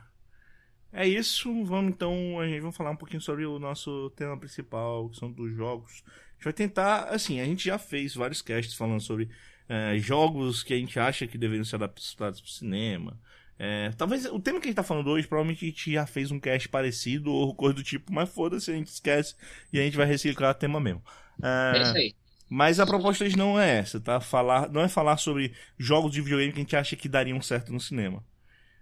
é 0.91 1.07
isso, 1.07 1.51
vamos 1.65 1.91
então, 1.91 2.39
a 2.39 2.47
gente 2.47 2.61
vai 2.61 2.71
falar 2.71 2.91
um 2.91 2.95
pouquinho 2.95 3.21
sobre 3.21 3.45
o 3.45 3.59
nosso 3.59 4.09
tema 4.11 4.37
principal, 4.37 5.09
que 5.09 5.17
são 5.17 5.29
dos 5.29 5.53
jogos. 5.53 6.03
A 6.05 6.33
gente 6.35 6.43
vai 6.45 6.53
tentar, 6.53 7.03
assim, 7.09 7.41
a 7.41 7.45
gente 7.45 7.65
já 7.65 7.77
fez 7.77 8.15
vários 8.15 8.41
casts 8.41 8.73
falando 8.73 9.01
sobre 9.01 9.29
é, 9.67 9.97
jogos 9.99 10.63
que 10.63 10.73
a 10.73 10.77
gente 10.77 10.97
acha 10.99 11.27
que 11.27 11.37
deveriam 11.37 11.65
ser 11.65 11.75
adaptados 11.75 12.39
para 12.41 12.47
o 12.47 12.51
cinema. 12.51 13.19
É, 13.61 13.91
talvez 13.97 14.25
o 14.25 14.39
tema 14.39 14.59
que 14.59 14.67
a 14.67 14.69
gente 14.69 14.77
tá 14.77 14.83
falando 14.83 15.09
hoje, 15.09 15.27
provavelmente 15.27 15.65
a 15.65 15.67
gente 15.67 15.91
já 15.91 16.07
fez 16.07 16.31
um 16.31 16.39
cast 16.39 16.69
parecido 16.69 17.29
ou 17.29 17.53
coisa 17.53 17.75
do 17.75 17.83
tipo, 17.83 18.11
mas 18.11 18.29
foda-se, 18.29 18.71
a 18.71 18.73
gente 18.73 18.87
esquece 18.87 19.35
e 19.73 19.77
a 19.77 19.83
gente 19.83 19.97
vai 19.97 20.05
reciclar 20.05 20.51
o 20.51 20.57
tema 20.57 20.79
mesmo. 20.79 21.03
É, 21.43 21.77
é 21.77 21.81
isso 21.81 21.97
aí. 21.97 22.15
Mas 22.49 22.79
a 22.79 22.85
proposta 22.85 23.25
hoje 23.25 23.37
não 23.37 23.59
é 23.59 23.77
essa, 23.77 23.99
tá? 23.99 24.21
Falar, 24.21 24.69
não 24.71 24.81
é 24.81 24.87
falar 24.87 25.17
sobre 25.17 25.53
jogos 25.77 26.11
de 26.13 26.21
videogame 26.21 26.53
que 26.53 26.59
a 26.59 26.63
gente 26.63 26.75
acha 26.75 26.95
que 26.95 27.09
dariam 27.09 27.39
certo 27.41 27.71
no 27.71 27.79
cinema. 27.79 28.23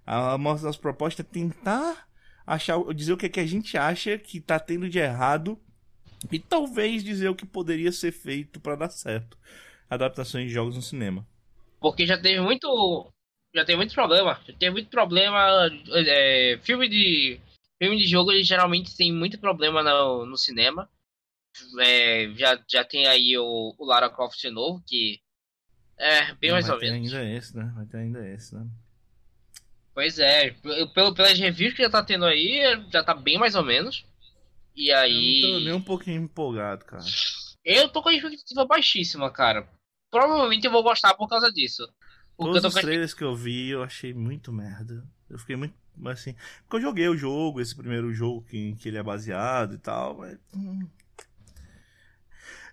A 0.06 0.38
nossa 0.38 0.72
proposta 0.74 1.22
é 1.22 1.26
tentar 1.26 2.08
achar, 2.46 2.80
dizer 2.94 3.12
o 3.12 3.18
que, 3.18 3.26
é 3.26 3.30
que 3.30 3.40
a 3.42 3.46
gente 3.46 3.78
acha 3.78 4.18
que 4.18 4.40
tá 4.40 4.58
tendo 4.58 4.88
de 4.88 5.00
errado 5.00 5.60
e 6.32 6.40
talvez 6.40 7.04
dizer 7.04 7.30
o 7.30 7.36
que 7.36 7.46
poderia 7.46 7.92
ser 7.92 8.12
feito 8.12 8.60
para 8.60 8.76
dar 8.76 8.90
certo 8.90 9.38
adaptações 9.90 10.48
de 10.48 10.54
jogos 10.54 10.76
no 10.76 10.82
cinema. 10.82 11.28
Porque 11.80 12.06
já 12.06 12.20
teve 12.20 12.42
muito. 12.42 13.12
Já 13.54 13.66
teve 13.66 13.78
muito 13.78 13.94
problema. 13.94 14.40
Já 14.48 14.54
teve 14.54 14.72
muito 14.72 14.90
problema. 14.90 15.70
É, 15.94 16.60
filme 16.64 16.88
de. 16.88 17.40
Filme 17.80 17.98
de 17.98 18.08
jogo, 18.08 18.32
ele 18.32 18.44
geralmente 18.44 18.96
tem 18.96 19.14
muito 19.14 19.38
problema 19.40 19.84
no, 19.84 20.26
no 20.26 20.38
cinema. 20.38 20.90
É, 21.80 22.30
já, 22.36 22.60
já 22.68 22.84
tem 22.84 23.08
aí 23.08 23.38
o, 23.38 23.76
o 23.78 23.86
Lara 23.86 24.10
Croft 24.10 24.40
de 24.40 24.50
novo, 24.50 24.84
que 24.86 25.20
é 25.98 26.34
bem 26.36 26.52
mais 26.52 26.68
ou 26.70 26.80
menos. 26.80 27.14
Ainda 27.14 27.38
esse, 27.38 27.56
né? 27.56 27.72
Vai 27.76 27.86
ter 27.86 27.98
ainda 27.98 28.28
esse, 28.28 28.56
né? 28.56 28.66
Pois 29.94 30.18
é, 30.18 30.52
pelo, 30.94 31.14
pelas 31.14 31.38
reviews 31.38 31.74
que 31.74 31.84
já 31.84 31.90
tá 31.90 32.04
tendo 32.04 32.26
aí, 32.26 32.62
já 32.92 33.04
tá 33.04 33.14
bem 33.14 33.38
mais 33.38 33.56
ou 33.56 33.64
menos. 33.64 34.06
E 34.76 34.92
aí. 34.92 35.42
Eu 35.42 35.50
não 35.50 35.60
tô 35.60 35.66
nem 35.66 35.74
um 35.74 35.82
pouquinho 35.82 36.24
empolgado, 36.24 36.84
cara. 36.86 37.04
Eu 37.64 37.90
tô 37.90 38.02
com 38.02 38.10
a 38.10 38.14
expectativa 38.14 38.66
baixíssima, 38.66 39.32
cara 39.32 39.68
provavelmente 40.10 40.66
eu 40.66 40.72
vou 40.72 40.84
gostar 40.84 41.14
por 41.14 41.28
causa 41.28 41.52
disso. 41.52 41.88
Todos 42.38 42.64
os 42.64 42.74
trailers 42.76 43.14
que 43.14 43.24
eu 43.24 43.36
vi, 43.36 43.70
eu 43.70 43.82
achei 43.82 44.14
muito 44.14 44.54
merda. 44.54 45.04
Eu 45.30 45.40
fiquei 45.40 45.56
muito. 45.56 45.74
Assim. 46.06 46.36
Porque 46.64 46.78
eu 46.78 46.90
joguei 46.90 47.10
o 47.10 47.18
jogo, 47.18 47.60
esse 47.60 47.76
primeiro 47.76 48.14
jogo 48.14 48.44
que, 48.48 48.76
que 48.76 48.88
ele 48.88 48.98
é 48.98 49.04
baseado 49.04 49.74
e 49.74 49.78
tal, 49.80 50.18
mas. 50.18 50.38
Hum. 50.56 50.88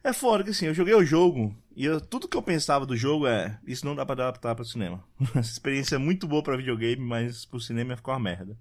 É 0.02 0.12
fora 0.12 0.44
que 0.44 0.50
assim, 0.50 0.66
eu 0.66 0.74
joguei 0.74 0.94
o 0.94 1.02
jogo 1.02 1.56
e 1.74 1.86
eu, 1.86 1.98
tudo 1.98 2.28
que 2.28 2.36
eu 2.36 2.42
pensava 2.42 2.84
do 2.84 2.94
jogo 2.94 3.26
é: 3.26 3.58
isso 3.66 3.86
não 3.86 3.96
dá 3.96 4.04
pra 4.04 4.12
adaptar 4.12 4.54
pra 4.54 4.64
cinema. 4.64 5.02
Essa 5.34 5.50
experiência 5.50 5.94
é 5.94 5.98
muito 5.98 6.28
boa 6.28 6.42
pra 6.42 6.58
videogame, 6.58 7.02
mas 7.02 7.46
pro 7.46 7.58
cinema 7.58 7.96
ficou 7.96 8.12
uma 8.12 8.20
merda. 8.20 8.54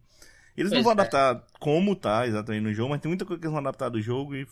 Eles 0.56 0.72
pois 0.72 0.80
não 0.80 0.84
vão 0.84 0.92
é. 0.92 0.94
adaptar 0.94 1.44
como 1.60 1.96
tá 1.96 2.26
exatamente 2.26 2.64
no 2.64 2.74
jogo, 2.74 2.92
mas 2.92 3.02
tem 3.02 3.10
muita 3.10 3.26
coisa 3.26 3.40
que 3.40 3.46
eles 3.46 3.52
vão 3.52 3.60
adaptar 3.60 3.90
do 3.90 4.02
jogo 4.02 4.36
e 4.36 4.48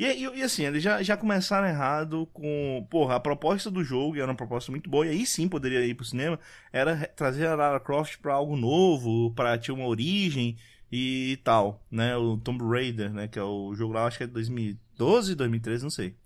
e, 0.00 0.24
e, 0.24 0.38
e, 0.38 0.42
assim, 0.42 0.64
eles 0.64 0.82
já, 0.82 1.02
já 1.02 1.14
começaram 1.14 1.68
errado 1.68 2.26
com. 2.32 2.86
Porra, 2.88 3.16
a 3.16 3.20
proposta 3.20 3.70
do 3.70 3.84
jogo, 3.84 4.16
era 4.16 4.24
uma 4.24 4.34
proposta 4.34 4.70
muito 4.70 4.88
boa, 4.88 5.06
e 5.06 5.10
aí 5.10 5.26
sim 5.26 5.46
poderia 5.46 5.84
ir 5.84 5.94
pro 5.94 6.06
cinema, 6.06 6.40
era 6.72 7.06
trazer 7.14 7.46
a 7.46 7.54
Lara 7.54 7.78
Croft 7.78 8.16
pra 8.16 8.32
algo 8.32 8.56
novo, 8.56 9.30
pra 9.34 9.58
ter 9.58 9.72
uma 9.72 9.84
origem 9.84 10.56
e 10.90 11.38
tal, 11.44 11.84
né? 11.90 12.16
O 12.16 12.38
Tomb 12.38 12.64
Raider, 12.64 13.12
né? 13.12 13.28
Que 13.28 13.38
é 13.38 13.42
o 13.42 13.74
jogo 13.74 13.92
lá, 13.92 14.06
acho 14.06 14.16
que 14.16 14.24
é 14.24 14.26
2012, 14.26 15.34
2013, 15.34 15.82
não 15.82 15.90
sei. 15.90 16.16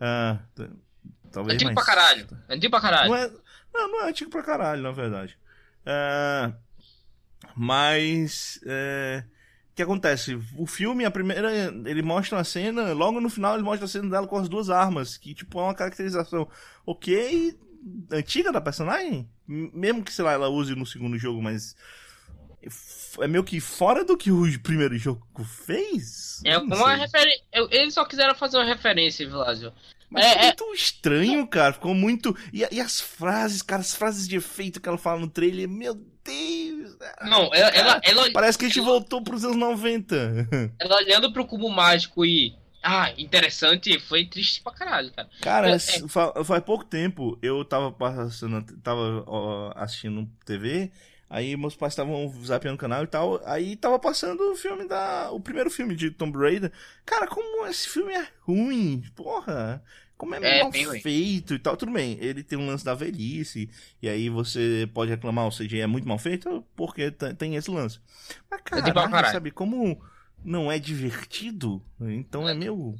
Uh, 0.00 0.38
talvez 1.30 1.56
antigo 1.56 1.74
mais... 1.74 1.74
pra 1.74 1.84
caralho. 1.84 2.26
Antigo 2.48 2.70
pra 2.70 2.80
caralho. 2.80 3.10
Não, 3.10 3.16
é, 3.16 3.30
não, 3.74 3.92
não 3.92 4.06
é 4.06 4.08
antigo 4.08 4.30
pra 4.30 4.42
caralho, 4.42 4.82
na 4.82 4.92
verdade. 4.92 5.36
Uh, 5.84 6.54
mas. 7.54 8.58
Uh, 8.62 9.39
que 9.80 9.84
acontece? 9.84 10.38
O 10.56 10.66
filme, 10.66 11.04
a 11.04 11.10
primeira, 11.10 11.50
ele 11.86 12.02
mostra 12.02 12.36
uma 12.36 12.44
cena, 12.44 12.92
logo 12.92 13.20
no 13.20 13.30
final 13.30 13.54
ele 13.54 13.62
mostra 13.62 13.86
a 13.86 13.88
cena 13.88 14.10
dela 14.10 14.26
com 14.26 14.36
as 14.36 14.48
duas 14.48 14.68
armas, 14.68 15.16
que 15.16 15.34
tipo 15.34 15.58
é 15.58 15.62
uma 15.62 15.74
caracterização 15.74 16.46
ok, 16.84 17.58
antiga 18.12 18.52
da 18.52 18.60
personagem, 18.60 19.28
mesmo 19.46 20.04
que 20.04 20.12
sei 20.12 20.24
lá 20.24 20.32
ela 20.32 20.48
use 20.48 20.74
no 20.74 20.84
segundo 20.84 21.16
jogo, 21.16 21.40
mas 21.40 21.74
é 23.20 23.26
meio 23.26 23.42
que 23.42 23.58
fora 23.58 24.04
do 24.04 24.16
que 24.16 24.30
o 24.30 24.46
primeiro 24.60 24.98
jogo 24.98 25.26
fez. 25.44 26.42
É 26.44 26.58
uma 26.58 26.94
referência. 26.94 27.42
Eles 27.70 27.94
só 27.94 28.04
quiseram 28.04 28.34
fazer 28.34 28.58
uma 28.58 28.66
referência, 28.66 29.26
Vilásio. 29.26 29.72
Mas 30.10 30.26
é, 30.26 30.32
é 30.32 30.42
muito 30.46 30.74
estranho, 30.74 31.46
cara. 31.46 31.72
Ficou 31.72 31.94
muito. 31.94 32.36
E, 32.52 32.66
e, 32.70 32.80
as 32.80 33.00
frases, 33.00 33.62
cara, 33.62 33.80
as 33.80 33.94
frases 33.94 34.28
de 34.28 34.36
efeito 34.36 34.80
que 34.80 34.88
ela 34.88 34.98
fala 34.98 35.20
no 35.20 35.30
trailer, 35.30 35.68
meu 35.68 35.94
Deus! 35.94 36.69
Não, 37.22 37.52
ela, 37.54 37.68
ela, 37.70 38.00
ela, 38.04 38.32
Parece 38.32 38.58
que 38.58 38.66
a 38.66 38.68
gente 38.68 38.80
voltou 38.80 39.22
pros 39.22 39.44
anos 39.44 39.56
90. 39.56 40.16
Ela 40.78 40.96
olhando 40.96 41.32
pro 41.32 41.46
cubo 41.46 41.68
mágico 41.68 42.24
e. 42.24 42.54
Ah, 42.82 43.12
interessante, 43.18 43.98
foi 44.00 44.24
triste 44.24 44.62
pra 44.62 44.72
caralho, 44.72 45.12
cara. 45.12 45.28
Cara, 45.42 45.70
é, 45.70 45.74
é... 45.74 46.44
faz 46.44 46.64
pouco 46.64 46.82
tempo 46.82 47.38
eu 47.42 47.62
tava 47.62 47.92
passando, 47.92 48.64
tava 48.82 49.22
ó, 49.26 49.70
assistindo 49.76 50.26
TV, 50.46 50.90
aí 51.28 51.54
meus 51.58 51.76
pais 51.76 51.92
estavam 51.92 52.32
zapeando 52.42 52.76
o 52.76 52.80
canal 52.80 53.04
e 53.04 53.06
tal, 53.06 53.38
aí 53.44 53.76
tava 53.76 53.98
passando 53.98 54.52
o 54.52 54.56
filme 54.56 54.88
da. 54.88 55.30
o 55.30 55.38
primeiro 55.38 55.70
filme 55.70 55.94
de 55.94 56.10
Tomb 56.10 56.38
Raider. 56.38 56.72
Cara, 57.04 57.26
como 57.26 57.66
esse 57.66 57.86
filme 57.86 58.14
é 58.14 58.26
ruim, 58.46 59.04
porra. 59.14 59.82
Como 60.20 60.34
é, 60.34 60.58
é 60.58 60.62
mal 60.62 60.70
feito 60.70 61.54
e 61.54 61.58
tal, 61.58 61.78
tudo 61.78 61.92
bem. 61.92 62.18
Ele 62.20 62.42
tem 62.42 62.58
um 62.58 62.66
lance 62.66 62.84
da 62.84 62.92
velhice, 62.94 63.70
e 64.02 64.06
aí 64.06 64.28
você 64.28 64.86
pode 64.92 65.10
reclamar, 65.10 65.46
ou 65.46 65.50
seja, 65.50 65.78
é 65.78 65.86
muito 65.86 66.06
mal 66.06 66.18
feito, 66.18 66.62
porque 66.76 67.10
tem 67.10 67.56
esse 67.56 67.70
lance. 67.70 68.00
Mas, 68.50 68.60
cara, 68.60 69.32
sabe, 69.32 69.50
como 69.50 69.98
não 70.44 70.70
é 70.70 70.78
divertido, 70.78 71.82
então 71.98 72.46
é, 72.46 72.52
é 72.52 72.54
meio. 72.54 72.96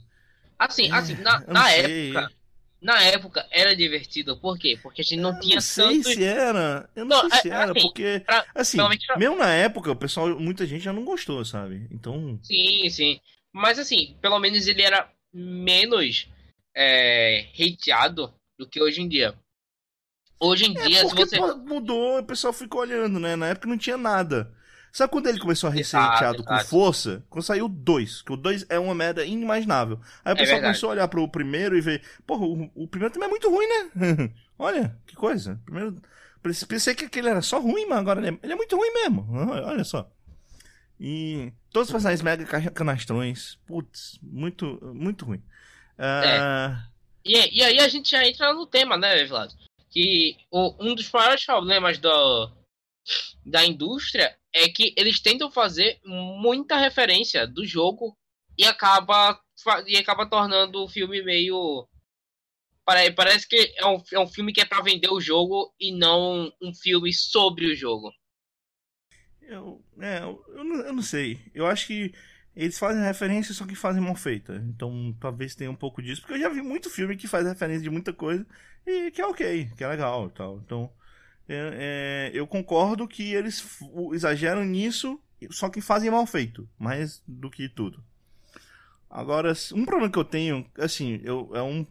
Assim, 0.58 0.90
é, 0.90 0.94
assim, 0.94 1.14
na, 1.16 1.40
na 1.40 1.70
época. 1.70 2.32
Na 2.80 3.02
época 3.02 3.46
era 3.50 3.76
divertido, 3.76 4.38
por 4.38 4.58
quê? 4.58 4.78
Porque 4.82 5.02
a 5.02 5.04
gente 5.04 5.20
não 5.20 5.34
eu 5.34 5.40
tinha 5.40 5.56
não 5.56 5.60
sei 5.60 6.02
tanto... 6.02 6.14
se 6.14 6.24
era. 6.24 6.88
Eu 6.96 7.04
não, 7.04 7.22
não 7.24 7.28
sei 7.28 7.40
se 7.40 7.50
é, 7.50 7.52
era, 7.52 7.72
assim, 7.72 7.80
porque. 7.82 8.22
Pra, 8.24 8.46
assim, 8.54 8.78
pra... 8.78 9.18
mesmo 9.18 9.36
na 9.36 9.52
época, 9.52 9.90
o 9.90 9.96
pessoal, 9.96 10.40
muita 10.40 10.64
gente 10.64 10.82
já 10.82 10.92
não 10.94 11.04
gostou, 11.04 11.44
sabe? 11.44 11.86
Então. 11.90 12.40
Sim, 12.42 12.88
sim. 12.88 13.20
Mas 13.52 13.78
assim, 13.78 14.16
pelo 14.22 14.38
menos 14.38 14.66
ele 14.66 14.80
era 14.80 15.12
menos 15.34 16.26
é, 16.80 17.46
hateado 17.52 18.32
do 18.58 18.66
que 18.66 18.80
hoje 18.80 19.02
em 19.02 19.08
dia. 19.08 19.34
Hoje 20.40 20.64
em 20.64 20.78
é 20.78 20.86
dia, 20.86 21.06
se 21.06 21.14
você. 21.14 21.38
Mudou, 21.38 22.20
o 22.20 22.24
pessoal 22.24 22.54
ficou 22.54 22.80
olhando, 22.80 23.20
né? 23.20 23.36
Na 23.36 23.48
época 23.48 23.68
não 23.68 23.76
tinha 23.76 23.98
nada. 23.98 24.50
Sabe 24.90 25.12
quando 25.12 25.28
ele 25.28 25.38
começou 25.38 25.68
a 25.68 25.84
ser 25.84 25.96
hateado 25.96 26.42
com 26.42 26.58
força? 26.60 27.22
Quando 27.28 27.44
saiu 27.44 27.66
o 27.66 27.68
2, 27.68 28.22
que 28.22 28.32
o 28.32 28.36
2 28.36 28.66
é 28.70 28.78
uma 28.78 28.94
merda 28.94 29.24
inimaginável. 29.24 30.00
Aí 30.24 30.32
o 30.32 30.34
é 30.34 30.38
pessoal 30.38 30.58
é 30.58 30.62
começou 30.62 30.88
a 30.88 30.92
olhar 30.92 31.08
pro 31.08 31.28
primeiro 31.28 31.76
e 31.76 31.80
ver, 31.80 32.02
porra, 32.26 32.46
o, 32.46 32.70
o 32.74 32.88
primeiro 32.88 33.12
também 33.12 33.28
é 33.28 33.30
muito 33.30 33.48
ruim, 33.48 33.66
né? 33.66 34.30
Olha, 34.58 34.96
que 35.06 35.14
coisa. 35.14 35.60
Primeiro, 35.64 36.00
pensei 36.66 36.94
que 36.94 37.04
aquele 37.04 37.28
era 37.28 37.42
só 37.42 37.60
ruim, 37.60 37.86
mas 37.86 37.98
agora 37.98 38.20
ele 38.20 38.36
é, 38.36 38.38
ele 38.42 38.52
é 38.54 38.56
muito 38.56 38.74
ruim 38.74 38.92
mesmo. 38.94 39.28
Olha 39.64 39.84
só. 39.84 40.10
E 40.98 41.52
todos 41.70 41.88
os 41.88 41.92
personagens 41.92 42.22
mega 42.22 42.70
canastrões. 42.72 43.58
Putz, 43.66 44.18
muito, 44.22 44.80
muito 44.94 45.24
ruim. 45.24 45.42
Uh... 46.00 46.24
É. 46.24 46.90
E, 47.22 47.58
e, 47.58 47.62
aí 47.62 47.78
a 47.78 47.88
gente 47.88 48.10
já 48.10 48.26
entra 48.26 48.54
no 48.54 48.66
tema, 48.66 48.96
né, 48.96 49.24
Vlad? 49.26 49.52
Que 49.90 50.38
o, 50.50 50.74
um 50.80 50.94
dos 50.94 51.10
maiores 51.10 51.44
problemas 51.44 51.98
do, 51.98 52.50
da 53.44 53.64
indústria 53.64 54.36
é 54.52 54.68
que 54.68 54.94
eles 54.96 55.20
tentam 55.20 55.50
fazer 55.50 56.00
muita 56.04 56.76
referência 56.76 57.46
do 57.46 57.66
jogo 57.66 58.16
e 58.58 58.64
acaba, 58.64 59.38
e 59.86 59.96
acaba 59.96 60.26
tornando 60.26 60.82
o 60.82 60.88
filme 60.88 61.22
meio. 61.22 61.86
Parece 63.14 63.46
que 63.46 63.72
é 63.76 63.86
um, 63.86 64.02
é 64.12 64.18
um 64.18 64.26
filme 64.26 64.52
que 64.52 64.60
é 64.60 64.64
para 64.64 64.82
vender 64.82 65.10
o 65.10 65.20
jogo 65.20 65.72
e 65.78 65.92
não 65.92 66.52
um 66.60 66.74
filme 66.74 67.12
sobre 67.12 67.66
o 67.66 67.76
jogo. 67.76 68.12
Eu, 69.42 69.84
é, 70.00 70.18
eu, 70.18 70.44
eu, 70.48 70.64
não, 70.64 70.76
eu 70.86 70.92
não 70.92 71.02
sei. 71.02 71.40
Eu 71.54 71.66
acho 71.66 71.86
que 71.86 72.12
eles 72.60 72.78
fazem 72.78 73.02
referência, 73.02 73.54
só 73.54 73.66
que 73.66 73.74
fazem 73.74 74.02
mal 74.02 74.14
feita. 74.14 74.62
Então 74.68 75.16
talvez 75.18 75.54
tenha 75.54 75.70
um 75.70 75.74
pouco 75.74 76.02
disso. 76.02 76.20
Porque 76.20 76.34
eu 76.34 76.40
já 76.40 76.48
vi 76.50 76.60
muito 76.60 76.90
filme 76.90 77.16
que 77.16 77.26
faz 77.26 77.46
referência 77.46 77.82
de 77.82 77.88
muita 77.88 78.12
coisa 78.12 78.46
e 78.86 79.10
que 79.10 79.22
é 79.22 79.26
ok, 79.26 79.70
que 79.74 79.82
é 79.82 79.88
legal 79.88 80.26
e 80.26 80.30
tal. 80.30 80.58
Então 80.58 80.90
é, 81.48 82.30
é, 82.34 82.38
eu 82.38 82.46
concordo 82.46 83.08
que 83.08 83.32
eles 83.32 83.80
exageram 84.12 84.62
nisso, 84.62 85.18
só 85.50 85.70
que 85.70 85.80
fazem 85.80 86.10
mal 86.10 86.26
feito. 86.26 86.68
Mais 86.78 87.22
do 87.26 87.50
que 87.50 87.66
tudo. 87.66 88.04
Agora, 89.08 89.54
um 89.72 89.86
problema 89.86 90.12
que 90.12 90.18
eu 90.18 90.24
tenho, 90.24 90.66
assim, 90.78 91.18
eu, 91.24 91.50
é 91.54 91.62
um 91.62 91.86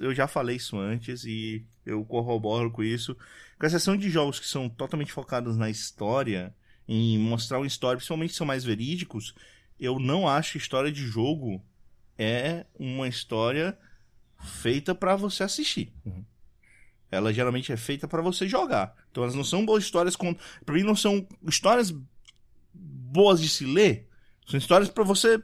eu 0.00 0.14
já 0.14 0.28
falei 0.28 0.56
isso 0.56 0.78
antes 0.78 1.24
e 1.24 1.64
eu 1.84 2.04
corroboro 2.04 2.70
com 2.70 2.82
isso. 2.82 3.16
Com 3.58 3.66
exceção 3.66 3.96
de 3.96 4.08
jogos 4.08 4.38
que 4.38 4.46
são 4.46 4.68
totalmente 4.68 5.12
focados 5.12 5.56
na 5.56 5.68
história, 5.68 6.54
em 6.86 7.18
mostrar 7.18 7.58
uma 7.58 7.66
história, 7.66 7.96
principalmente 7.96 8.32
se 8.32 8.38
são 8.38 8.46
mais 8.46 8.64
verídicos, 8.64 9.34
eu 9.80 9.98
não 9.98 10.28
acho 10.28 10.52
que 10.52 10.58
história 10.58 10.92
de 10.92 11.06
jogo 11.06 11.64
é 12.18 12.66
uma 12.78 13.08
história 13.08 13.78
feita 14.38 14.94
para 14.94 15.16
você 15.16 15.42
assistir. 15.42 15.92
Ela 17.10 17.32
geralmente 17.32 17.72
é 17.72 17.76
feita 17.76 18.06
para 18.06 18.22
você 18.22 18.46
jogar. 18.46 18.94
Então 19.10 19.22
elas 19.22 19.34
não 19.34 19.42
são 19.42 19.64
boas 19.64 19.82
histórias 19.82 20.14
com, 20.14 20.36
para 20.64 20.74
mim 20.74 20.82
não 20.82 20.94
são 20.94 21.26
histórias 21.48 21.92
boas 22.72 23.40
de 23.40 23.48
se 23.48 23.64
ler, 23.64 24.08
são 24.46 24.58
histórias 24.58 24.88
para 24.88 25.02
você 25.02 25.42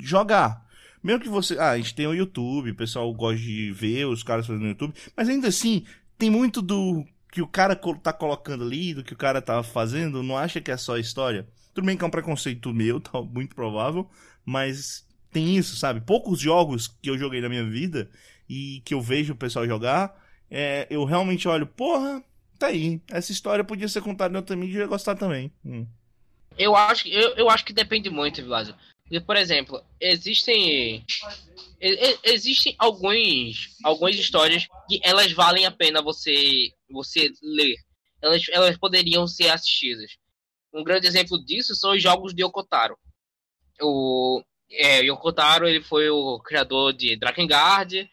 jogar. 0.00 0.64
Mesmo 1.02 1.22
que 1.22 1.28
você, 1.28 1.58
ah, 1.58 1.70
a 1.70 1.76
gente 1.76 1.94
tem 1.94 2.06
o 2.06 2.14
YouTube, 2.14 2.70
o 2.70 2.76
pessoal 2.76 3.12
gosta 3.12 3.38
de 3.38 3.72
ver 3.72 4.06
os 4.06 4.22
caras 4.22 4.46
fazendo 4.46 4.62
no 4.62 4.68
YouTube, 4.68 4.94
mas 5.16 5.28
ainda 5.28 5.48
assim 5.48 5.84
tem 6.16 6.30
muito 6.30 6.62
do 6.62 7.04
que 7.32 7.42
o 7.42 7.48
cara 7.48 7.74
tá 7.74 8.12
colocando 8.12 8.62
ali, 8.62 8.94
do 8.94 9.02
que 9.02 9.14
o 9.14 9.16
cara 9.16 9.42
tá 9.42 9.62
fazendo, 9.62 10.22
não 10.22 10.36
acha 10.36 10.60
que 10.60 10.70
é 10.70 10.76
só 10.76 10.98
história. 10.98 11.48
Tudo 11.74 11.86
bem 11.86 11.96
que 11.96 12.04
é 12.04 12.06
um 12.06 12.10
preconceito 12.10 12.72
meu, 12.72 13.00
tá 13.00 13.20
muito 13.22 13.54
provável, 13.54 14.08
mas 14.44 15.06
tem 15.30 15.56
isso, 15.56 15.76
sabe? 15.76 16.00
Poucos 16.00 16.38
jogos 16.38 16.88
que 17.00 17.08
eu 17.08 17.18
joguei 17.18 17.40
na 17.40 17.48
minha 17.48 17.64
vida 17.64 18.10
e 18.48 18.82
que 18.84 18.94
eu 18.94 19.00
vejo 19.00 19.32
o 19.32 19.36
pessoal 19.36 19.66
jogar, 19.66 20.14
é, 20.50 20.86
eu 20.90 21.04
realmente 21.04 21.48
olho, 21.48 21.66
porra, 21.66 22.22
tá 22.58 22.66
aí. 22.66 23.00
Essa 23.10 23.32
história 23.32 23.64
podia 23.64 23.88
ser 23.88 24.02
contada 24.02 24.34
em 24.34 24.36
outra 24.36 24.54
mídia 24.54 24.74
e 24.74 24.76
eu 24.76 24.82
ia 24.82 24.86
gostar 24.86 25.16
também. 25.16 25.50
Hum. 25.64 25.86
Eu 26.58 26.76
acho, 26.76 27.08
eu, 27.08 27.34
eu 27.36 27.50
acho 27.50 27.64
que 27.64 27.72
depende 27.72 28.10
muito, 28.10 28.42
Vilásio. 28.42 28.74
Por 29.26 29.36
exemplo, 29.36 29.82
existem 30.00 31.04
existem 32.22 32.74
alguns 32.78 33.76
algumas 33.82 34.16
histórias 34.16 34.66
que 34.88 35.00
elas 35.02 35.32
valem 35.32 35.66
a 35.66 35.70
pena 35.70 36.00
você 36.00 36.70
você 36.90 37.30
ler. 37.42 37.76
Elas, 38.22 38.42
elas 38.50 38.78
poderiam 38.78 39.26
ser 39.26 39.50
assistidas. 39.50 40.12
Um 40.72 40.82
grande 40.82 41.06
exemplo 41.06 41.42
disso 41.44 41.74
são 41.74 41.92
os 41.92 42.02
jogos 42.02 42.34
de 42.34 42.42
Yokotaro. 42.42 42.96
O 43.80 44.42
é, 44.70 45.00
Yokotaro 45.02 45.66
ele 45.66 45.82
foi 45.82 46.08
o 46.08 46.38
criador 46.40 46.92
de 46.92 47.16
Drakengard. 47.16 48.08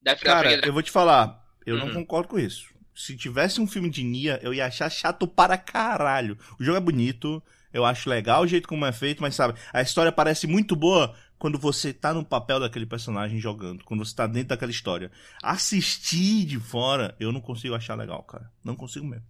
Da 0.00 0.16
Cara, 0.16 0.66
eu 0.66 0.72
vou 0.72 0.82
te 0.82 0.90
falar, 0.90 1.40
eu 1.64 1.76
uhum. 1.76 1.86
não 1.86 1.94
concordo 1.94 2.28
com 2.28 2.38
isso. 2.38 2.72
Se 2.94 3.16
tivesse 3.16 3.60
um 3.60 3.66
filme 3.66 3.88
de 3.88 4.02
Nia, 4.02 4.38
eu 4.42 4.52
ia 4.52 4.66
achar 4.66 4.90
chato 4.90 5.26
para 5.26 5.56
caralho. 5.56 6.36
O 6.58 6.64
jogo 6.64 6.76
é 6.76 6.80
bonito, 6.80 7.42
eu 7.72 7.84
acho 7.84 8.10
legal 8.10 8.42
o 8.42 8.46
jeito 8.46 8.68
como 8.68 8.84
é 8.84 8.92
feito, 8.92 9.22
mas 9.22 9.34
sabe, 9.34 9.58
a 9.72 9.80
história 9.80 10.12
parece 10.12 10.46
muito 10.46 10.74
boa 10.76 11.14
quando 11.38 11.58
você 11.58 11.92
tá 11.92 12.12
no 12.12 12.24
papel 12.24 12.60
daquele 12.60 12.86
personagem 12.86 13.38
jogando, 13.38 13.84
quando 13.84 14.04
você 14.04 14.14
tá 14.14 14.26
dentro 14.26 14.50
daquela 14.50 14.70
história. 14.70 15.10
Assistir 15.42 16.44
de 16.44 16.60
fora, 16.60 17.16
eu 17.18 17.32
não 17.32 17.40
consigo 17.40 17.74
achar 17.74 17.96
legal, 17.96 18.22
cara. 18.24 18.50
Não 18.62 18.76
consigo 18.76 19.06
mesmo. 19.06 19.26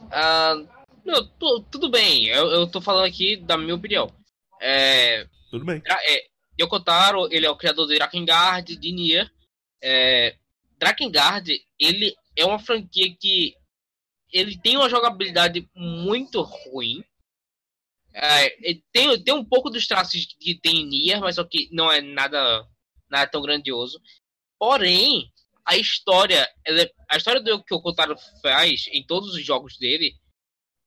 Uh, 0.00 0.66
não, 1.04 1.26
tudo 1.70 1.90
bem, 1.90 2.26
eu, 2.26 2.46
eu 2.46 2.66
tô 2.66 2.80
falando 2.80 3.06
aqui 3.06 3.36
da 3.36 3.56
minha 3.56 3.74
opinião. 3.74 4.12
É, 4.60 5.26
tudo 5.50 5.64
bem. 5.64 5.82
É, 5.86 6.26
Yokotaro, 6.60 7.28
ele 7.32 7.46
é 7.46 7.50
o 7.50 7.56
criador 7.56 7.88
de 7.88 7.96
Drakengard, 7.96 8.76
de 8.76 8.92
Nier. 8.92 9.30
É, 9.82 10.36
Drakengard, 10.78 11.50
ele 11.78 12.14
é 12.36 12.44
uma 12.44 12.58
franquia 12.58 13.14
que 13.18 13.54
ele 14.32 14.56
tem 14.58 14.76
uma 14.76 14.88
jogabilidade 14.88 15.68
muito 15.74 16.40
ruim. 16.40 17.04
É, 18.14 18.50
tem, 18.92 19.22
tem 19.22 19.34
um 19.34 19.44
pouco 19.44 19.70
dos 19.70 19.86
traços 19.86 20.26
que 20.38 20.54
tem 20.54 20.82
em 20.82 20.86
Nier, 20.86 21.20
mas 21.20 21.36
só 21.36 21.44
que 21.44 21.68
não 21.72 21.90
é 21.90 22.00
nada, 22.00 22.66
nada 23.10 23.30
tão 23.30 23.42
grandioso. 23.42 24.00
Porém, 24.58 25.30
a 25.64 25.76
história, 25.76 26.48
ela, 26.64 26.88
a 27.08 27.16
história 27.16 27.40
do 27.40 27.62
que 27.62 27.74
o 27.74 27.80
Kotaro 27.80 28.16
faz 28.40 28.86
em 28.92 29.04
todos 29.04 29.34
os 29.34 29.44
jogos 29.44 29.76
dele 29.78 30.14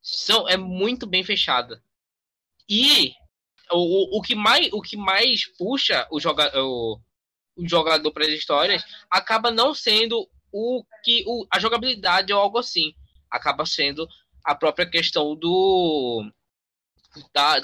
são, 0.06 0.48
é 0.48 0.56
muito 0.56 1.08
bem 1.08 1.24
fechada. 1.24 1.82
E 2.70 3.14
o, 3.72 4.20
o, 4.20 4.22
que 4.22 4.36
mais, 4.36 4.72
o 4.72 4.80
que 4.80 4.96
mais 4.96 5.48
puxa 5.58 6.08
o, 6.12 6.20
joga, 6.20 6.52
o, 6.62 7.00
o 7.56 7.68
jogador 7.68 8.12
para 8.12 8.24
as 8.24 8.32
histórias 8.32 8.84
acaba 9.10 9.50
não 9.50 9.74
sendo 9.74 10.30
o 10.52 10.86
que 11.04 11.24
o, 11.26 11.48
a 11.52 11.60
jogabilidade 11.60 12.32
ou 12.32 12.40
algo 12.40 12.60
assim. 12.60 12.94
Acaba 13.32 13.66
sendo 13.66 14.08
a 14.44 14.54
própria 14.54 14.86
questão 14.86 15.36
do 15.36 16.32
da, 17.34 17.60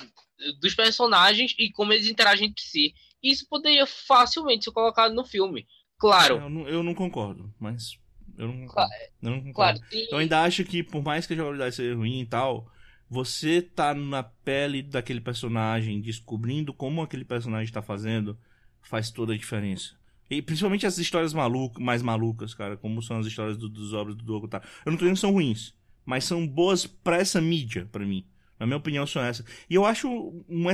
dos 0.60 0.73
personagens 0.73 1.54
e 1.60 1.71
como 1.71 1.93
eles 1.93 2.08
interagem 2.08 2.47
entre 2.47 2.63
si. 2.63 2.95
Isso 3.21 3.47
poderia 3.47 3.86
facilmente 3.86 4.65
ser 4.65 4.71
colocado 4.71 5.13
no 5.13 5.23
filme. 5.23 5.67
Claro. 5.99 6.38
Eu 6.38 6.49
não, 6.49 6.67
eu 6.67 6.82
não 6.82 6.95
concordo, 6.95 7.54
mas. 7.60 7.99
Eu 8.38 8.48
não 8.48 8.54
concordo. 8.62 8.74
Claro, 8.74 9.12
eu, 9.22 9.32
não 9.32 9.41
concordo. 9.41 9.80
Claro, 9.80 10.08
eu 10.12 10.17
ainda 10.17 10.41
acho 10.41 10.63
que, 10.63 10.84
por 10.84 11.04
mais 11.04 11.26
que 11.26 11.34
a 11.34 11.36
jogabilidade 11.36 11.76
seja 11.76 11.96
ruim 11.96 12.22
e 12.22 12.26
tal, 12.26 12.72
você 13.10 13.62
tá 13.62 13.94
na 13.94 14.24
pele 14.24 14.82
daquele 14.82 15.20
personagem, 15.20 16.00
descobrindo 16.00 16.74
como 16.74 17.02
aquele 17.02 17.26
personagem 17.26 17.65
está 17.65 17.82
fazendo, 17.82 18.38
faz 18.82 19.12
toda 19.12 19.34
a 19.34 19.38
diferença. 19.38 19.96
E 20.30 20.41
principalmente 20.41 20.86
as 20.86 20.98
histórias 20.98 21.34
malucas, 21.34 21.84
mais 21.84 22.02
malucas, 22.02 22.54
cara, 22.54 22.78
como 22.78 23.02
são 23.02 23.20
as 23.20 23.28
histórias 23.28 23.58
do, 23.58 23.67
dos 23.67 23.94
obras 23.94 24.15
do 24.15 24.24
Dogo, 24.24 24.48
tá? 24.48 24.62
Eu 24.86 24.91
não 24.91 24.98
tô 24.98 25.04
dizendo 25.04 25.15
que 25.15 25.20
são 25.20 25.34
ruins, 25.34 25.74
mas 26.06 26.24
são 26.24 26.48
boas 26.48 26.86
pra 26.86 27.17
essa 27.17 27.41
mídia, 27.41 27.86
para 27.91 28.06
mim. 28.06 28.26
Na 28.62 28.67
minha 28.67 28.78
opinião, 28.78 29.08
são 29.08 29.24
essas. 29.24 29.43
E 29.67 29.74
eu 29.74 29.84
acho 29.84 30.08
uma, 30.47 30.71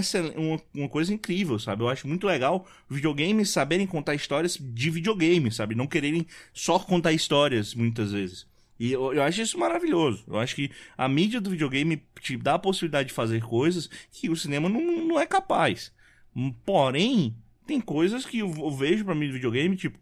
uma, 0.76 0.90
coisa 0.90 1.14
incrível, 1.14 1.58
sabe? 1.58 1.84
Eu 1.84 1.88
acho 1.88 2.06
muito 2.06 2.28
legal 2.28 2.68
videogames 2.90 3.50
saberem 3.50 3.88
contar 3.88 4.14
histórias 4.14 4.58
de 4.62 4.90
videogame, 4.90 5.50
sabe? 5.54 5.74
Não 5.74 5.88
quererem 5.88 6.28
só 6.54 6.78
contar 6.80 7.14
histórias, 7.14 7.74
muitas 7.74 8.12
vezes. 8.12 8.46
E 8.78 8.92
eu, 8.92 9.14
eu 9.14 9.24
acho 9.24 9.42
isso 9.42 9.58
maravilhoso. 9.58 10.26
Eu 10.28 10.38
acho 10.38 10.54
que 10.54 10.70
a 10.98 11.08
mídia 11.08 11.40
do 11.40 11.50
videogame 11.50 12.04
te 12.20 12.36
dá 12.36 12.56
a 12.56 12.60
possibilidade 12.60 13.08
de 13.08 13.14
fazer 13.14 13.42
coisas 13.42 13.90
que 14.12 14.30
o 14.30 14.36
cinema 14.36 14.68
não, 14.68 14.82
não 15.06 15.18
é 15.18 15.26
capaz. 15.26 15.94
Porém, 16.66 17.38
tem 17.66 17.80
coisas 17.80 18.26
que 18.26 18.40
eu, 18.40 18.54
eu 18.54 18.72
vejo 18.72 19.06
pra 19.06 19.16
mim 19.16 19.28
do 19.28 19.34
videogame, 19.34 19.78
tipo, 19.78 19.98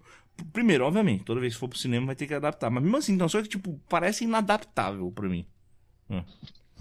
primeiro, 0.52 0.86
obviamente, 0.86 1.24
toda 1.24 1.40
vez 1.40 1.54
que 1.54 1.60
for 1.60 1.70
pro 1.70 1.78
cinema 1.78 2.08
vai 2.08 2.16
ter 2.16 2.26
que 2.26 2.34
adaptar. 2.34 2.72
Mas 2.72 2.82
mesmo 2.82 2.98
assim, 2.98 3.14
então, 3.14 3.30
só 3.30 3.44
que, 3.44 3.48
tipo, 3.48 3.80
parece 3.88 4.24
inadaptável 4.24 5.12
pra 5.12 5.30
mim. 5.30 5.46
Hum. 6.10 6.24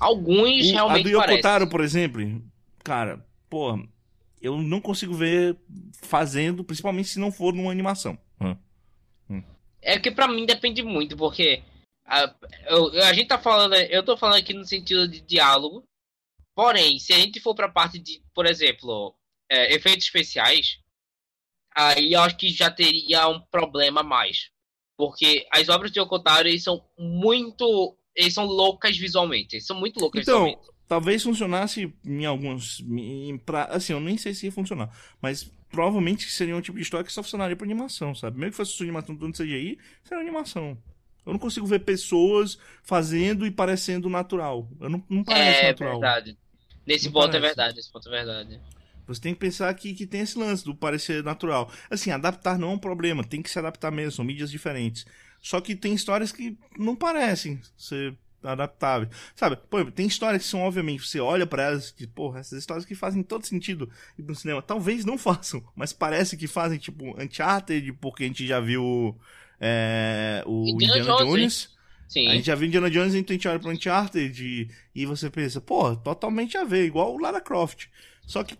Alguns 0.05 0.71
realmente. 0.71 1.01
A 1.01 1.03
do 1.03 1.09
Yokotaro, 1.09 1.67
por 1.67 1.81
exemplo, 1.81 2.21
cara, 2.85 3.27
pô, 3.49 3.83
eu 4.43 4.59
não 4.59 4.79
consigo 4.79 5.15
ver 5.15 5.57
fazendo, 5.95 6.63
principalmente 6.63 7.09
se 7.09 7.19
não 7.19 7.33
for 7.33 7.55
numa 7.55 7.73
animação. 7.73 8.19
Hum. 8.39 8.55
Hum. 9.31 9.43
É 9.81 9.99
que 9.99 10.11
para 10.11 10.29
mim 10.29 10.45
depende 10.45 10.83
muito, 10.83 11.17
porque 11.17 11.63
a, 12.05 12.35
eu, 12.67 13.03
a 13.05 13.15
gente 13.15 13.29
tá 13.29 13.39
falando, 13.39 13.75
eu 13.75 14.05
tô 14.05 14.15
falando 14.15 14.37
aqui 14.37 14.53
no 14.53 14.67
sentido 14.67 15.09
de 15.09 15.23
diálogo. 15.23 15.83
Porém, 16.55 16.99
se 16.99 17.15
a 17.15 17.17
gente 17.17 17.41
for 17.41 17.55
pra 17.55 17.71
parte 17.71 17.99
de, 17.99 18.23
por 18.35 18.45
exemplo, 18.45 19.17
é, 19.51 19.75
efeitos 19.75 20.05
especiais, 20.05 20.81
aí 21.75 22.13
eu 22.13 22.21
acho 22.21 22.37
que 22.37 22.51
já 22.51 22.71
teria 22.71 23.27
um 23.27 23.41
problema 23.41 24.03
mais. 24.03 24.51
Porque 24.99 25.47
as 25.51 25.71
obras 25.71 25.91
de 25.91 25.99
Yokotaro 25.99 26.57
são 26.61 26.87
muito 26.99 27.97
eles 28.15 28.35
são 28.35 28.45
loucas 28.45 28.97
visualmente. 28.97 29.57
Eles 29.57 29.67
são 29.67 29.79
muito 29.79 29.99
loucas 30.01 30.23
então, 30.23 30.45
visualmente. 30.45 30.75
Talvez 30.87 31.23
funcionasse 31.23 31.93
em 32.05 32.25
alguns. 32.25 32.81
Em, 32.81 33.39
pra, 33.39 33.65
assim, 33.65 33.93
eu 33.93 34.01
nem 34.01 34.19
sei 34.19 34.35
se 34.35 34.47
ia 34.47 34.53
funcionar. 34.53 34.91
Mas 35.21 35.51
provavelmente 35.71 36.31
seria 36.31 36.57
um 36.57 36.61
tipo 36.61 36.77
de 36.77 36.83
história 36.83 37.05
que 37.05 37.13
só 37.13 37.23
funcionaria 37.23 37.57
pra 37.57 37.65
animação, 37.65 38.15
sabe? 38.15 38.39
Mesmo 38.39 38.53
que 38.53 38.57
fosse 38.57 38.73
sua 38.73 38.85
animação 38.85 39.15
do 39.15 39.33
CGI, 39.33 39.79
seria 40.05 40.23
animação. 40.23 40.79
Eu 41.27 41.33
não 41.33 41.39
consigo 41.39 41.67
ver 41.67 41.81
pessoas 41.81 42.59
fazendo 42.83 43.47
e 43.47 43.51
parecendo 43.51 44.11
natural. 44.11 44.69
Eu 44.79 44.91
não, 44.91 45.03
não 45.09 45.25
parece 45.25 45.61
é, 45.61 45.69
natural. 45.69 45.91
É 45.91 45.93
verdade. 45.95 46.39
Nesse 46.87 47.07
não 47.07 47.13
ponto 47.13 47.25
é 47.25 47.41
parece. 47.41 47.45
é 47.45 47.49
verdade, 47.49 47.77
nesse 47.77 47.91
ponto 47.91 48.09
é 48.09 48.13
verdade. 48.13 48.61
Você 49.07 49.21
tem 49.21 49.35
que 49.35 49.41
pensar 49.41 49.73
que, 49.75 49.95
que 49.95 50.07
tem 50.07 50.21
esse 50.21 50.39
lance 50.39 50.65
do 50.65 50.75
parecer 50.75 51.23
natural. 51.23 51.71
Assim, 51.91 52.11
adaptar 52.11 52.59
não 52.59 52.71
é 52.71 52.75
um 52.75 52.79
problema, 52.79 53.25
tem 53.25 53.43
que 53.43 53.51
se 53.51 53.59
adaptar 53.59 53.91
mesmo, 53.91 54.13
são 54.13 54.25
mídias 54.25 54.51
diferentes. 54.51 55.07
Só 55.45 55.61
que 55.61 55.77
tem 55.77 55.93
histórias 55.93 56.33
que 56.33 56.57
não 56.79 56.97
parecem 56.97 57.61
ser 57.77 58.17
adaptáveis. 58.43 59.11
Sabe? 59.37 59.59
Pô, 59.69 59.85
tem 59.91 60.07
histórias 60.07 60.43
que 60.43 60.49
são, 60.49 60.61
obviamente, 60.63 61.07
você 61.07 61.21
olha 61.21 61.47
para 61.47 61.65
elas 61.65 61.95
e, 62.01 62.07
porra, 62.07 62.41
essas 62.41 62.61
histórias 62.61 62.87
que 62.87 62.95
fazem 62.95 63.23
todo 63.23 63.45
sentido 63.45 63.91
ir 64.19 64.23
pro 64.23 64.35
cinema. 64.35 64.63
Talvez 64.63 65.05
não 65.05 65.19
façam, 65.21 65.63
mas 65.77 65.93
parece 65.93 66.35
que 66.35 66.47
fazem, 66.47 66.79
tipo, 66.79 67.15
Uncharted, 67.23 67.93
porque 68.01 68.25
a 68.25 68.27
gente 68.27 68.47
já 68.47 68.59
viu 68.59 69.15
é, 69.61 70.43
o 70.47 70.65
Indiana, 70.67 70.99
Indiana 70.99 71.19
Jones. 71.19 71.29
Jones. 71.29 71.75
Sim. 72.09 72.29
A 72.29 72.35
gente 72.37 72.47
já 72.47 72.55
viu 72.55 72.69
Indiana 72.69 72.91
Jones, 72.91 73.15
então 73.15 73.35
a 73.35 73.37
gente 73.37 73.47
olha 73.47 73.61
pro 73.61 73.71
Uncharted 73.71 74.43
e, 74.43 74.71
e 74.95 75.05
você 75.05 75.29
pensa, 75.29 75.61
pô, 75.61 75.95
totalmente 75.95 76.57
a 76.57 76.65
ver, 76.65 76.87
igual 76.87 77.15
o 77.15 77.21
Lara 77.21 77.43
Croft. 77.43 77.89
Só 78.27 78.43
que 78.43 78.57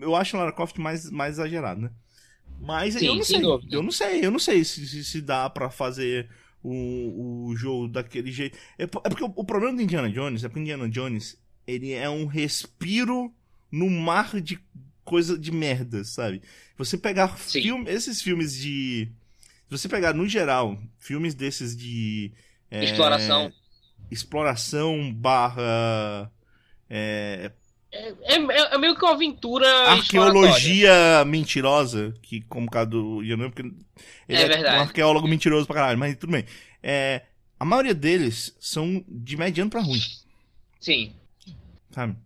eu 0.00 0.16
acho 0.16 0.34
o 0.34 0.40
Lara 0.40 0.52
Croft 0.52 0.78
mais, 0.78 1.10
mais 1.10 1.34
exagerado, 1.34 1.82
né? 1.82 1.90
Mas 2.60 2.94
Sim, 2.94 3.06
eu 3.06 3.14
não 3.14 3.24
sei. 3.24 3.42
Eu 3.70 3.82
não 3.82 3.90
sei, 3.90 4.24
eu 4.24 4.30
não 4.30 4.38
sei 4.38 4.64
se, 4.64 4.86
se, 4.86 5.04
se 5.04 5.20
dá 5.20 5.48
para 5.48 5.70
fazer 5.70 6.28
o, 6.62 7.48
o 7.48 7.56
jogo 7.56 7.88
daquele 7.88 8.32
jeito. 8.32 8.58
É, 8.78 8.84
é 8.84 8.86
porque 8.86 9.24
o, 9.24 9.32
o, 9.36 9.44
problema 9.44 9.76
do 9.76 9.82
Indiana 9.82 10.10
Jones 10.10 10.42
é 10.42 10.48
porque 10.48 10.60
o 10.60 10.62
Indiana 10.62 10.88
Jones 10.88 11.38
ele 11.66 11.92
é 11.92 12.08
um 12.08 12.26
respiro 12.26 13.32
no 13.70 13.90
mar 13.90 14.40
de 14.40 14.58
coisa 15.04 15.38
de 15.38 15.52
merda, 15.52 16.04
sabe? 16.04 16.42
Você 16.76 16.98
pegar 16.98 17.36
filme, 17.36 17.90
esses 17.90 18.20
filmes 18.20 18.54
de. 18.56 19.08
Se 19.68 19.78
você 19.78 19.88
pegar, 19.88 20.12
no 20.12 20.28
geral, 20.28 20.78
filmes 20.98 21.34
desses 21.34 21.76
de. 21.76 22.32
É, 22.70 22.84
exploração. 22.84 23.52
Exploração 24.10 25.12
barra. 25.12 26.30
É, 26.88 27.50
É, 28.22 28.34
é- 28.36 28.74
é 28.74 28.78
meio 28.78 28.94
que 28.96 29.04
uma 29.04 29.12
aventura. 29.14 29.66
arqueologia 29.90 31.24
mentirosa, 31.26 32.14
que 32.22 32.40
como 32.42 32.66
o 32.66 32.70
caso 32.70 32.90
do 32.90 33.22
Yanan, 33.22 33.50
porque 33.50 33.62
ele 33.62 34.42
É 34.42 34.48
verdade. 34.48 34.76
um 34.78 34.80
arqueólogo 34.82 35.28
mentiroso 35.28 35.66
pra 35.66 35.76
caralho, 35.76 35.98
mas 35.98 36.16
tudo 36.16 36.32
bem. 36.32 36.44
É, 36.82 37.22
a 37.58 37.64
maioria 37.64 37.94
deles 37.94 38.54
são 38.60 39.04
de 39.08 39.36
mediano 39.36 39.70
pra 39.70 39.80
ruim, 39.80 40.00
Sim. 40.80 41.12
sabe? 41.90 42.16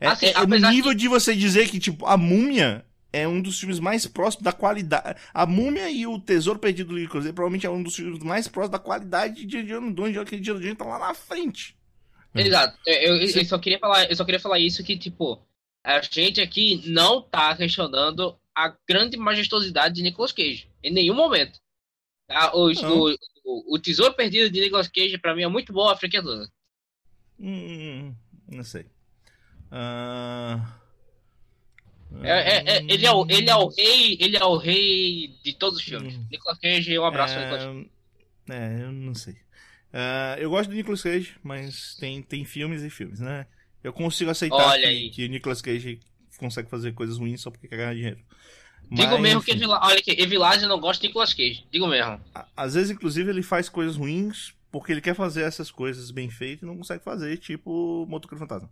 É, 0.00 0.08
Assim, 0.08 0.26
é- 0.26 0.32
é 0.32 0.46
no 0.46 0.58
nível 0.70 0.92
de 0.94 1.08
você 1.08 1.34
dizer 1.34 1.68
que, 1.68 1.78
tipo, 1.78 2.04
a 2.06 2.16
múmia 2.16 2.84
é 3.12 3.26
um 3.26 3.40
dos 3.40 3.58
filmes 3.58 3.78
mais 3.80 4.06
próximos 4.06 4.44
da 4.44 4.52
qualidade. 4.52 5.18
A 5.32 5.46
múmia 5.46 5.90
e 5.90 6.06
o 6.06 6.18
Tesouro 6.18 6.58
Perdido 6.58 6.94
do 6.94 7.08
Cage 7.08 7.32
provavelmente 7.32 7.66
é 7.66 7.70
um 7.70 7.82
dos 7.82 7.94
filmes 7.96 8.22
mais 8.22 8.46
próximos 8.46 8.72
da 8.72 8.78
qualidade 8.78 9.46
de 9.46 9.58
Indiana 9.58 9.90
Jones, 9.92 10.28
que 10.28 10.36
Indiana 10.36 10.60
Jones 10.60 10.76
tá 10.76 10.84
lá 10.84 10.98
na 10.98 11.14
frente. 11.14 11.74
É. 12.36 12.46
Exato. 12.46 12.78
Eu, 12.86 13.16
eu- 13.16 13.16
eu 13.22 13.44
só 13.44 13.58
queria 13.58 13.78
falar, 13.78 14.08
eu 14.10 14.16
só 14.16 14.24
queria 14.24 14.40
falar 14.40 14.58
isso 14.58 14.82
que, 14.84 14.96
tipo, 14.96 15.40
a 15.84 16.00
gente 16.00 16.40
aqui 16.40 16.82
não 16.88 17.22
tá 17.22 17.56
questionando 17.56 18.36
a 18.54 18.74
grande 18.88 19.16
majestosidade 19.16 19.94
de 19.96 20.02
Nicolas 20.02 20.32
Cage. 20.32 20.68
Em 20.82 20.92
nenhum 20.92 21.14
momento. 21.14 21.60
Tá? 22.26 22.52
O, 22.54 22.70
o, 22.70 23.16
o, 23.44 23.74
o 23.74 23.78
Tesouro 23.78 24.14
Perdido 24.14 24.50
de 24.50 24.60
Nicolas 24.60 24.88
Cage, 24.88 25.18
pra 25.18 25.34
mim, 25.34 25.42
é 25.42 25.48
muito 25.48 25.72
bom 25.72 25.88
a 25.88 25.96
franquia 25.96 26.22
toda. 26.22 26.50
Hum, 27.38 28.14
não 28.50 28.64
sei. 28.64 28.86
Ah, 29.70 30.74
É, 32.22 32.28
é- 32.30 32.76
é- 32.78 32.84
ele, 32.88 33.04
é 33.04 33.12
o, 33.12 33.26
ele 33.28 33.50
é 33.50 33.56
o 33.56 33.66
rei, 33.68 34.16
ele 34.20 34.36
é 34.36 34.44
o 34.44 34.56
rei 34.56 35.34
de 35.44 35.52
todos 35.52 35.78
os 35.80 35.84
filmes. 35.84 36.16
Hum. 36.16 36.26
Nicolas 36.30 36.58
Cage, 36.58 36.98
um 36.98 37.04
abraço 37.04 37.34
ao 37.34 37.40
Nicolas 37.42 37.64
Cage. 37.64 37.90
É, 38.48 38.82
eu 38.82 38.92
não 38.92 39.14
sei. 39.14 39.36
Ah, 39.92 40.36
eu 40.38 40.50
gosto 40.50 40.70
do 40.70 40.76
Nicolas 40.76 41.02
Cage, 41.02 41.36
mas 41.42 41.96
tem, 41.98 42.22
tem 42.22 42.44
filmes 42.44 42.82
e 42.82 42.90
filmes, 42.90 43.20
né? 43.20 43.46
Eu 43.82 43.92
consigo 43.92 44.30
aceitar 44.30 44.78
que, 44.78 45.10
que 45.10 45.24
o 45.24 45.28
Nicolas 45.28 45.62
Cage 45.62 46.00
consegue 46.38 46.68
fazer 46.68 46.92
coisas 46.92 47.18
ruins 47.18 47.40
só 47.40 47.50
porque 47.50 47.68
quer 47.68 47.76
ganhar 47.76 47.94
dinheiro. 47.94 48.18
Digo 48.90 49.12
Mas, 49.12 49.20
mesmo 49.20 49.42
que 49.42 49.50
enfim, 49.50 49.60
Evila... 49.60 49.80
Olha 49.82 49.98
aqui, 49.98 50.10
Evilage 50.10 50.66
não 50.66 50.78
gosta 50.78 51.00
de 51.00 51.08
Nicolas 51.08 51.34
Cage. 51.34 51.64
Digo 51.72 51.86
mesmo. 51.86 52.20
Às 52.56 52.74
vezes, 52.74 52.90
inclusive, 52.90 53.30
ele 53.30 53.42
faz 53.42 53.68
coisas 53.68 53.96
ruins 53.96 54.54
porque 54.70 54.92
ele 54.92 55.00
quer 55.00 55.14
fazer 55.14 55.42
essas 55.42 55.70
coisas 55.70 56.10
bem 56.10 56.28
feitas 56.30 56.62
e 56.62 56.66
não 56.66 56.76
consegue 56.76 57.02
fazer, 57.02 57.38
tipo 57.38 58.06
Motoqueiro 58.08 58.40
Fantasma. 58.40 58.70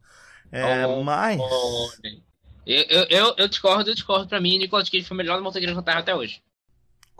É, 0.52 0.86
Oh, 0.86 1.02
mas... 1.02 1.40
Olha. 1.40 2.22
Eu, 2.66 3.06
eu, 3.10 3.34
eu, 3.36 3.48
discordo, 3.48 3.90
eu 3.90 3.94
discordo. 3.94 4.28
Pra 4.28 4.40
mim, 4.40 4.58
Nicolas 4.58 4.88
Cage 4.88 5.04
foi 5.04 5.14
o 5.14 5.18
melhor 5.18 5.40
do 5.40 5.44
Fantasma 5.74 6.00
até 6.00 6.14
hoje. 6.14 6.42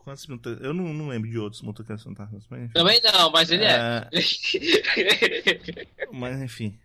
Quantos 0.04 0.26
Eu 0.60 0.74
não, 0.74 0.92
não 0.92 1.08
lembro 1.08 1.30
de 1.30 1.38
outros 1.38 1.62
Motoqueiros 1.62 2.04
Fantasmas, 2.04 2.44
mas 2.50 2.64
enfim. 2.64 2.74
Também 2.74 3.00
não, 3.02 3.30
mas 3.30 3.50
ele 3.50 3.64
é. 3.64 4.06
Mas 6.12 6.42
enfim. 6.42 6.78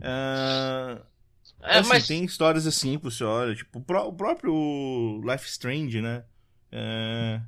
Ah, 0.00 1.00
É, 1.60 1.78
assim, 1.78 1.88
mas 1.88 2.06
tem 2.06 2.24
histórias 2.24 2.66
assim 2.66 2.96
você 2.98 3.24
olha, 3.24 3.54
tipo, 3.54 3.78
o 3.78 3.82
pró- 3.82 4.06
o 4.08 4.12
próprio 4.12 5.20
Life 5.24 5.46
Strange, 5.48 6.00
né? 6.00 6.24
É, 6.70 7.40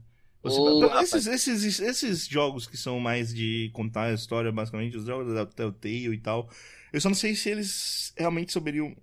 você- 0.42 0.60
rapaz. 0.60 1.12
esses, 1.14 1.26
esses, 1.48 1.80
esses 1.80 2.26
jogos 2.26 2.66
que 2.66 2.76
são 2.76 2.98
mais 3.00 3.32
de 3.32 3.70
contar 3.72 4.04
a 4.06 4.12
história, 4.14 4.50
basicamente, 4.50 4.96
os 4.96 5.06
jogos 5.06 5.32
da 5.34 5.46
Telltale 5.46 6.14
e 6.14 6.18
tal, 6.18 6.48
eu 6.92 7.00
só 7.00 7.08
não 7.08 7.16
sei 7.16 7.34
se 7.34 7.50
eles 7.50 8.12
realmente 8.16 8.52
saberiam. 8.52 8.96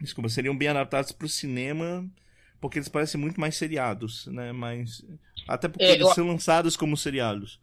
Desculpa, 0.00 0.28
seriam 0.28 0.56
bem 0.56 0.68
adaptados 0.68 1.12
pro 1.12 1.28
cinema, 1.28 2.08
porque 2.62 2.78
eles 2.80 2.88
parecem 2.90 3.20
muito 3.20 3.40
mais 3.40 3.56
seriados, 3.56 4.26
né? 4.28 4.52
Mas. 4.52 5.04
Até 5.48 5.68
porque 5.68 5.84
É, 5.86 5.92
eles 5.92 6.02
eu- 6.02 6.14
são 6.14 6.28
lançados 6.28 6.78
como 6.78 6.96
seriados. 6.96 7.60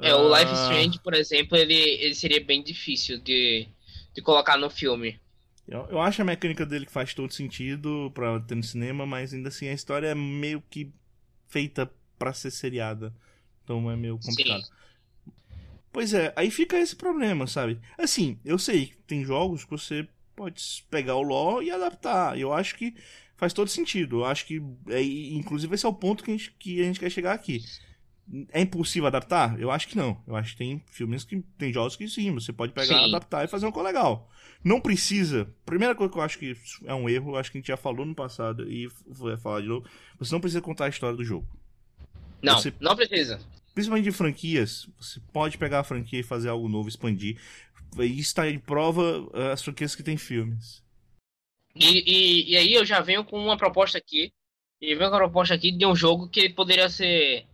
é, 0.00 0.14
o 0.14 0.36
Life 0.36 0.52
Ah, 0.52 0.54
Strange, 0.54 0.98
por 1.00 1.14
exemplo, 1.14 1.56
ele, 1.56 1.74
ele 1.74 2.14
seria 2.14 2.42
bem 2.44 2.62
difícil 2.62 3.18
de, 3.20 3.68
de 4.14 4.22
colocar 4.22 4.56
no 4.56 4.68
filme. 4.70 5.20
Eu, 5.66 5.86
eu 5.90 6.00
acho 6.00 6.20
a 6.22 6.24
mecânica 6.24 6.66
dele 6.66 6.86
que 6.86 6.92
faz 6.92 7.14
todo 7.14 7.32
sentido 7.32 8.10
pra 8.14 8.40
ter 8.40 8.54
no 8.54 8.62
cinema, 8.62 9.06
mas 9.06 9.32
ainda 9.32 9.48
assim 9.48 9.68
a 9.68 9.72
história 9.72 10.08
é 10.08 10.14
meio 10.14 10.60
que 10.68 10.92
feita 11.48 11.90
pra 12.18 12.32
ser 12.32 12.50
seriada. 12.50 13.14
Então 13.64 13.90
é 13.90 13.96
meio 13.96 14.18
complicado. 14.18 14.64
Pois 15.92 16.14
é, 16.14 16.32
aí 16.36 16.50
fica 16.50 16.78
esse 16.78 16.96
problema, 16.96 17.46
sabe? 17.46 17.78
Assim, 17.98 18.38
eu 18.44 18.58
sei 18.58 18.86
que 18.86 18.96
tem 19.06 19.24
jogos 19.24 19.64
que 19.64 19.70
você 19.70 20.08
pode 20.34 20.84
pegar 20.90 21.16
o 21.16 21.22
lore 21.22 21.66
e 21.66 21.70
adaptar. 21.70 22.38
Eu 22.38 22.52
acho 22.52 22.76
que 22.76 22.94
faz 23.42 23.52
todo 23.52 23.66
sentido. 23.66 24.20
Eu 24.20 24.24
acho 24.24 24.46
que, 24.46 24.62
é, 24.88 25.02
inclusive, 25.02 25.74
esse 25.74 25.84
é 25.84 25.88
o 25.88 25.92
ponto 25.92 26.22
que 26.22 26.30
a, 26.30 26.36
gente, 26.36 26.52
que 26.60 26.80
a 26.80 26.84
gente 26.84 27.00
quer 27.00 27.10
chegar 27.10 27.32
aqui. 27.32 27.60
É 28.52 28.60
impossível 28.60 29.08
adaptar? 29.08 29.58
Eu 29.60 29.68
acho 29.68 29.88
que 29.88 29.96
não. 29.96 30.22
Eu 30.28 30.36
acho 30.36 30.52
que 30.52 30.58
tem 30.58 30.80
filmes 30.92 31.24
que 31.24 31.42
tem 31.58 31.72
jogos 31.72 31.96
que 31.96 32.06
sim, 32.06 32.32
você 32.32 32.52
pode 32.52 32.72
pegar, 32.72 32.86
Sim. 33.00 33.08
adaptar 33.08 33.44
e 33.44 33.48
fazer 33.48 33.66
uma 33.66 33.72
coisa 33.72 33.88
legal. 33.88 34.30
Não 34.62 34.80
precisa. 34.80 35.52
Primeira 35.66 35.92
coisa 35.92 36.12
que 36.12 36.16
eu 36.20 36.22
acho 36.22 36.38
que 36.38 36.56
é 36.84 36.94
um 36.94 37.08
erro, 37.08 37.32
eu 37.32 37.36
acho 37.36 37.50
que 37.50 37.58
a 37.58 37.60
gente 37.60 37.66
já 37.66 37.76
falou 37.76 38.06
no 38.06 38.14
passado 38.14 38.70
e 38.70 38.86
vou 39.08 39.36
falar 39.38 39.60
de 39.60 39.66
novo. 39.66 39.84
Você 40.20 40.32
não 40.32 40.40
precisa 40.40 40.60
contar 40.62 40.84
a 40.84 40.88
história 40.88 41.16
do 41.16 41.24
jogo. 41.24 41.48
Não, 42.40 42.54
Você- 42.60 42.72
não 42.80 42.94
precisa. 42.94 43.40
Principalmente 43.74 44.04
de 44.04 44.12
franquias, 44.12 44.88
você 45.00 45.18
pode 45.32 45.58
pegar 45.58 45.80
a 45.80 45.84
franquia 45.84 46.20
e 46.20 46.22
fazer 46.22 46.48
algo 46.48 46.68
novo, 46.68 46.88
expandir. 46.88 47.36
E 47.98 48.20
está 48.20 48.48
de 48.48 48.58
prova 48.60 49.28
eh, 49.34 49.50
as 49.52 49.62
franquias 49.64 49.96
que 49.96 50.02
têm 50.04 50.16
filmes. 50.16 50.80
E, 51.74 51.86
e, 51.86 52.52
e 52.52 52.56
aí 52.56 52.74
eu 52.74 52.84
já 52.84 53.00
venho 53.00 53.24
com 53.24 53.38
uma 53.38 53.56
proposta 53.56 53.98
aqui. 53.98 54.32
E 54.80 54.94
venho 54.94 55.10
com 55.10 55.16
uma 55.16 55.22
proposta 55.22 55.54
aqui 55.54 55.70
de 55.70 55.86
um 55.86 55.94
jogo 55.94 56.28
que 56.28 56.48
poderia 56.48 56.88
ser. 56.88 57.46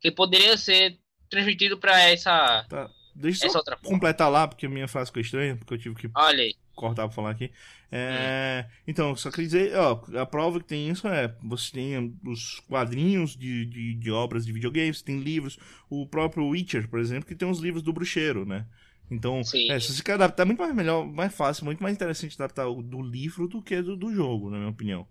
Que 0.00 0.10
poderia 0.10 0.56
ser 0.56 0.98
transmitido 1.28 1.78
pra 1.78 2.00
essa. 2.00 2.64
Tá? 2.68 2.90
Deixa 3.14 3.44
eu 3.44 3.48
Essa 3.48 3.58
outra 3.58 3.76
completar 3.78 4.30
lá, 4.30 4.46
porque 4.46 4.66
a 4.66 4.68
minha 4.68 4.86
frase 4.86 5.08
ficou 5.08 5.22
estranha, 5.22 5.56
porque 5.56 5.72
eu 5.72 5.78
tive 5.78 5.94
que 5.94 6.10
Olha 6.14 6.42
aí. 6.42 6.54
cortar 6.74 7.06
pra 7.06 7.14
falar 7.14 7.30
aqui. 7.30 7.50
É, 7.90 8.66
Então, 8.86 9.16
só 9.16 9.30
queria 9.30 9.46
dizer, 9.46 9.74
ó, 9.74 10.02
a 10.20 10.26
prova 10.26 10.60
que 10.60 10.66
tem 10.66 10.90
isso 10.90 11.08
é, 11.08 11.34
você 11.42 11.72
tem 11.72 12.14
os 12.26 12.60
quadrinhos 12.68 13.34
de, 13.34 13.64
de, 13.64 13.94
de 13.94 14.10
obras 14.10 14.44
de 14.44 14.52
videogames, 14.52 15.00
tem 15.00 15.18
livros, 15.18 15.58
o 15.88 16.06
próprio 16.06 16.46
Witcher, 16.46 16.88
por 16.88 17.00
exemplo, 17.00 17.26
que 17.26 17.34
tem 17.34 17.48
os 17.48 17.58
livros 17.58 17.82
do 17.82 17.92
bruxeiro, 17.92 18.44
né? 18.44 18.66
Então, 19.10 19.40
é, 19.68 19.78
se 19.78 19.94
você 19.94 20.02
quer 20.02 20.14
adaptar, 20.14 20.42
é 20.42 20.46
muito 20.46 20.58
mais 20.60 20.74
melhor, 20.74 21.06
mais 21.06 21.32
fácil, 21.34 21.64
muito 21.64 21.82
mais 21.82 21.94
interessante 21.94 22.34
adaptar 22.34 22.66
o 22.68 22.82
do 22.82 23.00
livro 23.02 23.46
do 23.46 23.62
que 23.62 23.80
do, 23.82 23.96
do 23.96 24.12
jogo, 24.14 24.50
na 24.50 24.58
minha 24.58 24.70
opinião. 24.70 25.06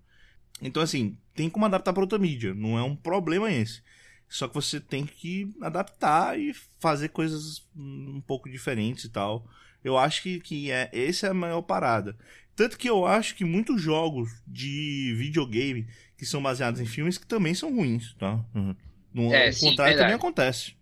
Então, 0.62 0.82
assim, 0.82 1.18
tem 1.34 1.50
como 1.50 1.66
adaptar 1.66 1.94
para 1.94 2.04
outra 2.04 2.20
mídia, 2.20 2.54
não 2.54 2.78
é 2.78 2.84
um 2.84 2.96
problema 2.96 3.52
esse. 3.52 3.82
Só 4.28 4.48
que 4.48 4.56
você 4.56 4.80
tem 4.80 5.06
que 5.06 5.50
adaptar 5.62 6.40
e 6.40 6.54
fazer 6.80 7.10
coisas 7.10 7.68
um 7.76 8.22
pouco 8.22 8.50
diferentes 8.50 9.06
e 9.06 9.10
tal. 9.10 9.48
Eu 9.84 9.98
acho 9.98 10.24
que, 10.24 10.40
que 10.40 10.72
é, 10.72 10.90
essa 10.92 11.28
é 11.28 11.30
a 11.30 11.34
maior 11.34 11.62
parada. 11.62 12.18
Tanto 12.56 12.78
que 12.78 12.90
eu 12.90 13.06
acho 13.06 13.36
que 13.36 13.46
muitos 13.46 13.82
jogos 13.82 14.30
de 14.48 15.14
videogame 15.18 15.88
que 16.18 16.26
são 16.26 16.42
baseados 16.42 16.80
em 16.80 16.86
filmes 16.86 17.18
que 17.18 17.28
também 17.28 17.54
são 17.54 17.74
ruins, 17.76 18.14
tá? 18.16 18.44
Uhum. 18.56 18.76
No 19.14 19.32
É, 19.32 19.50
o 19.50 19.54
sim, 19.54 19.70
contrário 19.70 19.94
verdade. 19.94 19.98
também 19.98 20.16
acontece. 20.16 20.74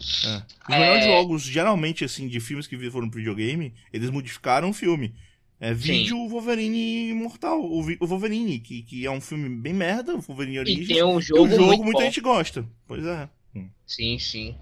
É. 0.00 0.36
Os 0.68 0.74
É. 0.74 0.78
melhores 0.78 1.04
jogos, 1.04 1.42
geralmente, 1.42 2.04
assim, 2.04 2.28
de 2.28 2.40
filmes 2.40 2.66
que 2.66 2.90
foram 2.90 3.08
pro 3.08 3.18
videogame, 3.18 3.74
eles 3.92 4.10
modificaram 4.10 4.70
o 4.70 4.74
filme. 4.74 5.14
É 5.58 5.72
vídeo 5.72 6.18
o 6.18 6.28
Wolverine 6.28 7.08
Imortal, 7.10 7.58
o, 7.64 7.82
Wolverine, 8.06 8.60
que, 8.60 8.82
que 8.82 9.06
é 9.06 9.10
um 9.10 9.22
filme 9.22 9.48
bem 9.48 9.72
merda, 9.72 10.14
o 10.14 10.20
Wolverine 10.20 10.56
E 10.56 10.58
Origins. 10.60 10.88
tem 10.88 11.02
um 11.02 11.18
E 11.18 11.22
jogo, 11.22 11.44
o 11.44 11.48
jogo 11.48 11.82
muito 11.82 11.84
muita 11.84 12.00
bom. 12.00 12.04
gente 12.04 12.20
gosta. 12.20 12.68
Pois 12.86 13.04
é. 13.06 13.28
Hum. 13.54 13.70
Sim, 13.86 14.18
sim. 14.18 14.54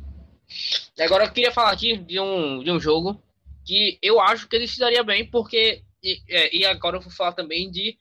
Agora 1.00 1.24
eu 1.24 1.32
queria 1.32 1.50
falar 1.50 1.72
aqui 1.72 1.96
de 1.96 2.20
um, 2.20 2.62
de 2.62 2.70
um 2.70 2.78
jogo 2.78 3.20
que 3.64 3.98
eu 4.00 4.20
acho 4.20 4.46
que 4.48 4.54
ele 4.54 4.68
se 4.68 4.78
daria 4.78 5.02
bem, 5.02 5.28
porque. 5.28 5.82
E, 6.02 6.20
é, 6.28 6.56
e 6.56 6.64
agora 6.64 6.98
eu 6.98 7.00
vou 7.00 7.10
falar 7.10 7.32
também 7.32 7.70
de 7.70 7.96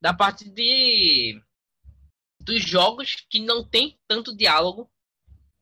da 0.00 0.12
parte 0.14 0.48
de 0.48 1.40
dos 2.40 2.62
jogos 2.62 3.16
que 3.28 3.40
não 3.40 3.64
tem 3.64 3.96
tanto 4.06 4.36
diálogo. 4.36 4.88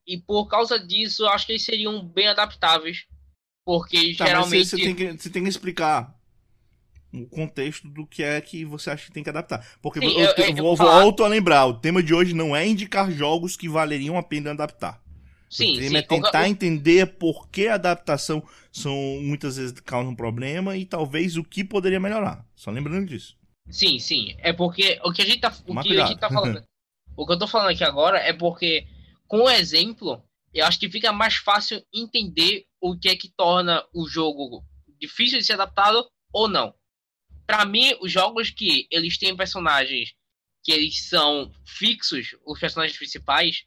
E 0.07 0.19
por 0.19 0.47
causa 0.49 0.79
disso, 0.79 1.25
eu 1.25 1.29
acho 1.31 1.47
que 1.47 1.53
eles 1.53 1.65
seriam 1.65 2.05
bem 2.07 2.29
adaptáveis. 2.29 3.07
Porque 3.65 4.15
Tá, 4.15 4.25
mas 4.25 4.29
geralmente. 4.29 4.67
você, 4.67 4.77
tem 4.77 4.95
que, 4.95 5.13
você 5.13 5.31
tem 5.31 5.43
que 5.43 5.49
explicar 5.49 6.15
o 7.13 7.27
contexto 7.27 7.89
do 7.89 8.07
que 8.07 8.23
é 8.23 8.41
que 8.41 8.65
você 8.65 8.91
acha 8.91 9.07
que 9.07 9.13
tem 9.13 9.23
que 9.23 9.31
adaptar. 9.31 9.65
Porque 9.81 10.01
Sim, 10.01 10.07
eu, 10.07 10.13
eu- 10.27 10.35
eu- 10.37 10.47
eu 10.49 10.55
vou, 10.57 10.83
auto 10.89 11.25
a 11.25 11.29
lembrar, 11.29 11.65
o 11.67 11.75
tema 11.75 12.03
de 12.03 12.13
hoje 12.13 12.35
não 12.35 12.55
é 12.55 12.67
indicar 12.67 13.11
jogos 13.11 13.57
que 13.57 13.69
valeriam 13.69 14.19
a 14.19 14.23
pena 14.23 14.51
adaptar. 14.51 15.01
Sim, 15.49 15.73
o 15.73 15.75
sim. 15.77 15.81
tema 15.83 15.99
é 15.99 16.03
tentar 16.03 16.49
entender 16.49 17.07
por 17.19 17.49
que 17.49 17.69
a 17.69 17.75
adaptação 17.75 18.43
são 18.73 18.97
muitas 19.23 19.57
vezes 19.57 19.73
causa 19.81 20.09
um 20.11 20.15
problema 20.17 20.77
e 20.77 20.85
talvez 20.85 21.37
o 21.37 21.45
que 21.45 21.63
poderia 21.63 22.01
melhorar. 22.01 22.45
Só 22.57 22.71
lembrando 22.73 23.07
disso. 23.07 23.37
Sim, 23.71 23.99
sim. 24.01 24.35
É 24.39 24.53
porque 24.53 24.99
o 25.05 25.13
que 25.13 25.23
a 25.23 25.25
gente 25.25 25.41
tá, 25.41 25.55
o 25.67 25.81
que 25.81 25.99
a 26.01 26.07
gente 26.07 26.19
tá 26.19 26.29
falando. 26.29 26.63
o 27.17 27.25
que 27.25 27.33
eu 27.33 27.39
tô 27.39 27.47
falando 27.47 27.71
aqui 27.71 27.85
agora 27.85 28.19
é 28.19 28.33
porque, 28.33 28.85
com 29.27 29.43
o 29.43 29.51
exemplo, 29.51 30.23
eu 30.53 30.65
acho 30.65 30.79
que 30.79 30.89
fica 30.89 31.13
mais 31.13 31.37
fácil 31.37 31.85
entender 31.93 32.67
o 32.81 32.97
que 32.99 33.09
é 33.09 33.17
que 33.17 33.33
torna 33.37 33.85
o 33.93 34.07
jogo 34.07 34.65
difícil 34.99 35.39
de 35.39 35.45
ser 35.45 35.55
adaptado 35.55 36.09
ou 36.33 36.49
não. 36.49 36.75
Pra 37.47 37.65
mim, 37.65 37.95
os 38.01 38.11
jogos 38.11 38.51
que 38.51 38.87
eles 38.91 39.19
têm 39.19 39.37
personagens 39.37 40.15
que 40.63 40.73
eles 40.73 41.09
são 41.09 41.53
fixos, 41.67 42.35
os 42.47 42.59
personagens 42.59 42.97
principais, 42.97 43.65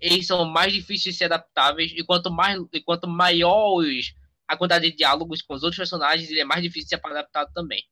eles 0.00 0.26
são 0.26 0.44
mais 0.44 0.72
difíceis 0.72 1.14
de 1.14 1.18
ser 1.18 1.24
adaptáveis 1.24 1.92
e 1.92 2.04
quanto 2.04 2.30
mais 2.30 2.62
e 2.72 2.80
quanto 2.80 3.08
maior 3.08 3.74
os, 3.74 4.14
a 4.46 4.56
quantidade 4.56 4.90
de 4.90 4.96
diálogos 4.96 5.42
com 5.42 5.54
os 5.54 5.64
outros 5.64 5.78
personagens 5.78 6.30
ele 6.30 6.40
é 6.40 6.44
mais 6.44 6.62
difícil 6.62 6.84
de 6.84 6.88
ser 6.90 7.00
adaptado 7.04 7.52
também. 7.52 7.84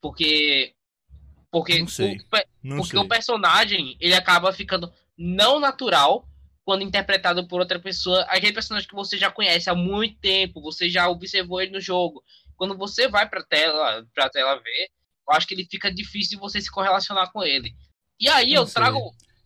Porque. 0.00 0.74
Porque, 1.50 1.82
o, 1.82 2.76
porque 2.76 2.96
o 2.98 3.08
personagem 3.08 3.96
ele 4.00 4.12
acaba 4.12 4.52
ficando 4.52 4.92
não 5.16 5.58
natural 5.60 6.28
quando 6.64 6.82
interpretado 6.82 7.46
por 7.46 7.60
outra 7.60 7.78
pessoa. 7.78 8.22
Aquele 8.22 8.52
personagem 8.52 8.88
que 8.88 8.94
você 8.94 9.16
já 9.18 9.30
conhece 9.30 9.68
há 9.68 9.74
muito 9.74 10.18
tempo, 10.18 10.60
você 10.60 10.88
já 10.88 11.08
observou 11.08 11.60
ele 11.60 11.72
no 11.72 11.80
jogo. 11.80 12.22
Quando 12.56 12.76
você 12.76 13.08
vai 13.08 13.28
pra 13.28 13.42
tela, 13.44 14.06
pra 14.14 14.30
tela 14.30 14.56
ver, 14.56 14.88
eu 15.28 15.34
acho 15.34 15.46
que 15.46 15.54
ele 15.54 15.66
fica 15.70 15.92
difícil 15.92 16.36
de 16.36 16.40
você 16.40 16.60
se 16.60 16.70
correlacionar 16.70 17.30
com 17.32 17.42
ele. 17.42 17.74
E 18.20 18.28
aí 18.28 18.54
eu 18.54 18.66
sei. 18.66 18.74
trago. 18.74 18.98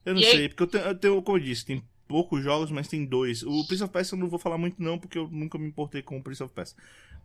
Eu 0.04 0.14
não 0.14 0.20
E 0.20 0.24
aí- 0.26 0.31
sei, 0.33 0.48
porque 0.48 0.62
eu 0.62 0.66
tenho, 0.66 0.85
eu 0.85 0.98
tenho, 0.98 1.22
como 1.22 1.38
eu 1.38 1.42
disse, 1.42 1.64
tem 1.64 1.83
poucos 2.07 2.42
jogos, 2.42 2.70
mas 2.70 2.88
tem 2.88 3.04
dois. 3.04 3.42
O 3.42 3.66
Prince 3.66 3.83
of 3.83 3.92
Persia 3.92 4.14
eu 4.14 4.20
não 4.20 4.28
vou 4.28 4.38
falar 4.38 4.57
muito 4.59 4.81
não, 4.83 4.98
porque 4.98 5.18
eu 5.18 5.28
nunca 5.28 5.59
me 5.59 5.66
importei 5.68 6.02
com 6.02 6.16
o 6.18 6.22
Prince 6.22 6.42
of 6.42 6.54
Persia. 6.54 6.76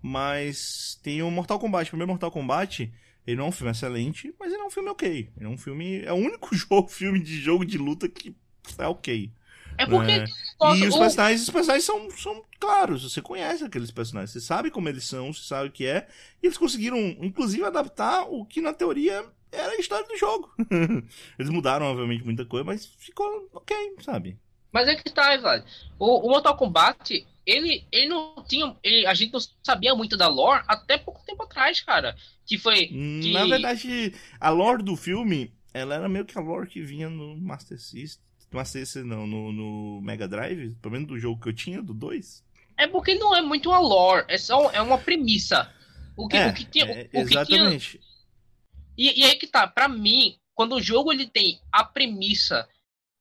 Mas 0.01 0.99
tem 1.01 1.21
o 1.21 1.31
Mortal 1.31 1.59
Kombat. 1.59 1.87
O 1.87 1.91
primeiro 1.91 2.09
Mortal 2.11 2.31
Kombat, 2.31 2.91
ele 3.25 3.37
não 3.37 3.45
é 3.45 3.47
um 3.49 3.51
filme 3.51 3.71
excelente, 3.71 4.33
mas 4.39 4.51
ele 4.51 4.61
é 4.61 4.65
um 4.65 4.69
filme 4.69 4.89
ok. 4.89 5.29
Ele 5.37 5.45
é 5.45 5.49
um 5.49 5.57
filme... 5.57 6.01
É 6.03 6.11
o 6.11 6.15
único 6.17 6.53
jogo, 6.55 6.87
filme 6.87 7.19
de 7.21 7.39
jogo 7.39 7.65
de 7.65 7.77
luta 7.77 8.07
que 8.09 8.35
é 8.77 8.87
ok. 8.87 9.31
É 9.77 9.85
porque. 9.85 10.11
É. 10.11 10.25
nossa, 10.59 10.77
e 10.85 10.87
os 10.87 10.95
o- 10.95 10.99
personagens, 10.99 11.41
os 11.41 11.49
personagens 11.49 11.83
são, 11.83 12.11
são 12.11 12.43
claros, 12.59 13.11
você 13.11 13.21
conhece 13.21 13.63
aqueles 13.63 13.91
personagens, 13.91 14.31
você 14.31 14.39
sabe 14.39 14.69
como 14.69 14.87
eles 14.87 15.03
são, 15.03 15.33
você 15.33 15.43
sabe 15.43 15.69
o 15.69 15.71
que 15.71 15.85
é. 15.85 16.07
E 16.41 16.45
eles 16.47 16.57
conseguiram, 16.57 16.97
inclusive, 16.99 17.63
adaptar 17.63 18.23
o 18.29 18.45
que 18.45 18.61
na 18.61 18.73
teoria 18.73 19.25
era 19.51 19.71
a 19.71 19.77
história 19.77 20.07
do 20.07 20.17
jogo. 20.17 20.51
eles 21.37 21.49
mudaram, 21.49 21.85
obviamente, 21.87 22.23
muita 22.23 22.45
coisa, 22.45 22.63
mas 22.63 22.85
ficou 22.85 23.49
ok, 23.53 23.95
sabe? 24.01 24.37
Mas 24.71 24.87
é 24.87 24.95
que 24.95 25.11
tá, 25.11 25.35
velho. 25.37 25.63
O, 25.99 26.27
o 26.27 26.29
Mortal 26.29 26.57
Kombat, 26.57 27.25
ele, 27.45 27.85
ele 27.91 28.07
não 28.07 28.43
tinha. 28.47 28.75
ele- 28.83 29.05
a 29.05 29.13
gente 29.13 29.33
não 29.33 29.39
sabia 29.63 29.93
muito 29.95 30.15
da 30.17 30.27
lore 30.27 30.63
até 30.67 30.97
pouco 30.97 31.23
tempo 31.25 31.43
atrás, 31.43 31.81
cara. 31.81 32.15
Que 32.45 32.57
foi. 32.57 32.87
Que- 32.87 33.31
Na 33.33 33.45
verdade, 33.45 34.13
a 34.39 34.49
lore 34.49 34.83
do 34.83 34.95
filme, 34.95 35.53
ela 35.73 35.95
era 35.95 36.09
meio 36.09 36.25
que 36.25 36.37
a 36.37 36.41
lore 36.41 36.69
que 36.69 36.81
vinha 36.81 37.09
no 37.09 37.35
Master 37.37 37.79
System. 37.79 38.23
Master 38.51 38.85
System 38.85 39.03
não, 39.05 39.25
no, 39.25 39.51
no 39.51 40.01
Mega 40.01 40.27
Drive, 40.27 40.75
pelo 40.75 40.91
menos 40.93 41.07
do 41.07 41.17
jogo 41.19 41.41
que 41.41 41.49
eu 41.49 41.53
tinha, 41.53 41.81
do 41.81 41.93
2. 41.93 42.43
É 42.77 42.87
porque 42.87 43.15
não 43.15 43.35
é 43.35 43.41
muito 43.41 43.69
uma 43.69 43.79
lore, 43.79 44.25
é 44.29 44.37
só 44.37 44.69
é 44.71 44.81
uma 44.81 44.97
premissa. 44.97 45.71
O 46.15 46.27
que, 46.27 46.37
o 46.37 46.53
que 46.53 46.65
tinha. 46.65 46.85
é, 46.85 47.01
o 47.01 47.05
que 47.05 47.09
tinha 47.09 47.21
exatamente. 47.23 47.99
E, 48.97 49.21
e 49.21 49.25
aí 49.25 49.35
que 49.35 49.47
tá, 49.47 49.65
pra 49.67 49.87
mim, 49.87 50.37
quando 50.53 50.75
o 50.75 50.81
jogo 50.81 51.11
ele 51.11 51.25
tem 51.25 51.59
a 51.71 51.83
premissa 51.83 52.67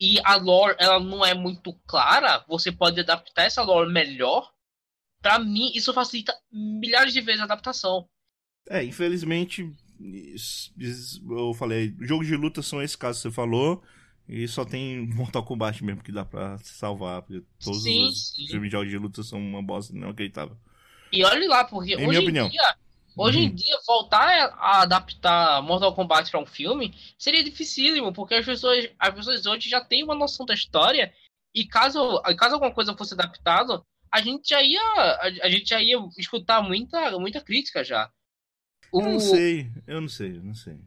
e 0.03 0.21
a 0.25 0.37
lore 0.37 0.77
ela 0.81 0.99
não 1.01 1.25
é 1.25 1.35
muito 1.35 1.73
clara, 1.87 2.45
você 2.49 2.73
pode 2.73 3.01
adaptar 3.01 3.45
essa 3.45 3.63
lore 3.63 3.93
melhor. 3.93 4.53
Pra 5.23 5.39
mim, 5.39 5.73
isso 5.75 5.95
facilita 5.95 6.35
milhares 6.53 7.13
de 7.13 7.21
vezes 7.21 7.41
a 7.41 7.45
adaptação. 7.45 8.09
É, 8.69 8.83
infelizmente, 8.85 9.73
eu 11.31 11.55
falei, 11.55 11.95
jogos 12.01 12.27
de 12.27 12.37
luta 12.37 12.63
são 12.63 12.83
esse 12.83 12.97
caso 12.97 13.19
que 13.19 13.23
você 13.29 13.31
falou, 13.35 13.83
e 14.29 14.47
só 14.49 14.65
tem 14.65 15.07
Mortal 15.15 15.45
Kombat 15.45 15.83
mesmo 15.85 16.03
que 16.03 16.13
dá 16.13 16.25
pra 16.25 16.59
salvar, 16.59 17.23
porque 17.23 17.45
todos 17.63 17.83
Sim, 17.83 18.07
os 18.09 18.31
sim. 18.31 18.47
filmes 18.47 18.69
de 18.69 18.73
jogos 18.73 18.91
de 18.91 18.99
luta 18.99 19.23
são 19.23 19.39
uma 19.41 19.63
bosta 19.63 19.95
inacreditável. 19.95 20.57
E 21.13 21.25
olhe 21.25 21.47
lá, 21.47 21.65
porque 21.65 21.97
Em 21.97 22.07
hoje 22.07 22.09
minha 22.09 22.21
em 22.21 22.23
opinião. 22.23 22.49
dia, 22.51 22.77
hoje 23.17 23.41
em 23.41 23.49
Uhum. 23.49 23.55
dia, 23.55 23.79
voltar 23.87 24.55
a 24.59 24.83
adaptar 24.83 25.63
Mortal 25.63 25.95
Kombat 25.95 26.31
pra 26.31 26.41
um 26.41 26.47
filme 26.47 26.95
seria 27.19 27.43
dificílimo, 27.45 28.13
porque 28.13 28.35
as 28.35 28.45
pessoas, 28.45 28.89
as 28.99 29.15
pessoas 29.15 29.47
hoje 29.47 29.69
já 29.69 29.81
têm 29.85 30.03
uma 30.05 30.15
noção 30.15 30.47
da 30.47 30.55
história, 30.55 31.13
e 31.55 31.67
caso, 31.67 32.21
caso 32.37 32.55
alguma 32.55 32.73
coisa 32.73 32.97
fosse 32.97 33.15
adaptado, 33.15 33.85
a 34.11 34.21
gente 34.23 34.49
já 34.49 34.63
ia, 34.63 34.81
a, 34.81 35.27
a 35.47 35.49
gente 35.51 35.69
já 35.69 35.81
ia 35.83 35.99
escutar 36.19 36.63
muita, 36.63 37.11
muita 37.19 37.41
crítica 37.41 37.83
já. 37.85 38.11
Eu 38.93 39.01
O- 39.01 39.03
não 39.03 39.21
sei, 39.21 39.71
eu 39.87 40.01
não 40.01 40.09
sei, 40.09 40.37
eu 40.37 40.43
não 40.43 40.55
sei. 40.55 40.79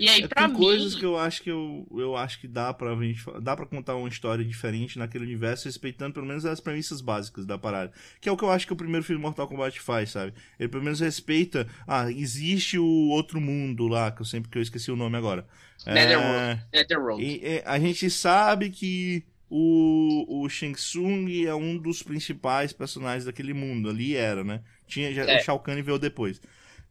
E 0.00 0.08
aí, 0.08 0.22
É, 0.22 0.28
pra 0.28 0.44
tem 0.46 0.54
mim, 0.54 0.56
coisas 0.58 0.94
que 0.94 1.04
eu 1.04 1.18
acho 1.18 1.42
que 1.42 1.50
eu, 1.50 1.86
eu 1.92 2.16
acho 2.16 2.40
que 2.40 2.48
dá 2.48 2.72
pra 2.72 2.96
gente, 2.96 3.22
dá 3.42 3.54
para 3.54 3.66
contar 3.66 3.96
uma 3.96 4.08
história 4.08 4.42
diferente 4.42 4.98
naquele 4.98 5.24
universo, 5.24 5.66
respeitando 5.66 6.14
pelo 6.14 6.24
menos 6.26 6.46
as 6.46 6.58
premissas 6.58 7.02
básicas 7.02 7.44
da 7.44 7.58
parada. 7.58 7.92
Que 8.18 8.26
é 8.28 8.32
o 8.32 8.36
que 8.36 8.42
eu 8.42 8.50
acho 8.50 8.66
que 8.66 8.72
o 8.72 8.76
primeiro 8.76 9.04
filme 9.04 9.20
Mortal 9.20 9.46
Kombat 9.46 9.78
faz, 9.80 10.10
sabe? 10.10 10.32
Ele 10.58 10.70
pelo 10.70 10.82
menos 10.82 11.00
respeita, 11.00 11.68
ah, 11.86 12.10
existe 12.10 12.78
o 12.78 13.08
outro 13.10 13.40
mundo 13.40 13.86
lá, 13.88 14.10
que 14.10 14.22
eu 14.22 14.26
sempre 14.26 14.50
que 14.50 14.56
eu 14.56 14.62
esqueci 14.62 14.90
o 14.90 14.96
nome 14.96 15.18
agora. 15.18 15.46
Netherworld. 15.86 16.60
É, 16.72 16.78
Netherworld. 16.78 17.22
e, 17.22 17.40
é, 17.44 17.62
a 17.66 17.78
gente 17.78 18.08
sabe 18.10 18.70
que 18.70 19.22
o, 19.50 20.44
o 20.44 20.48
Shang 20.48 20.74
Tsung 20.74 21.44
é 21.44 21.54
um 21.54 21.76
dos 21.76 22.02
principais 22.02 22.72
personagens 22.72 23.24
daquele 23.26 23.52
mundo. 23.52 23.90
Ali 23.90 24.16
era, 24.16 24.42
né? 24.44 24.62
Tinha, 24.86 25.12
já, 25.12 25.24
É. 25.24 25.36
O 25.36 25.40
Shao 25.40 25.58
Kahn 25.60 25.82
veio 25.82 25.98
depois. 25.98 26.40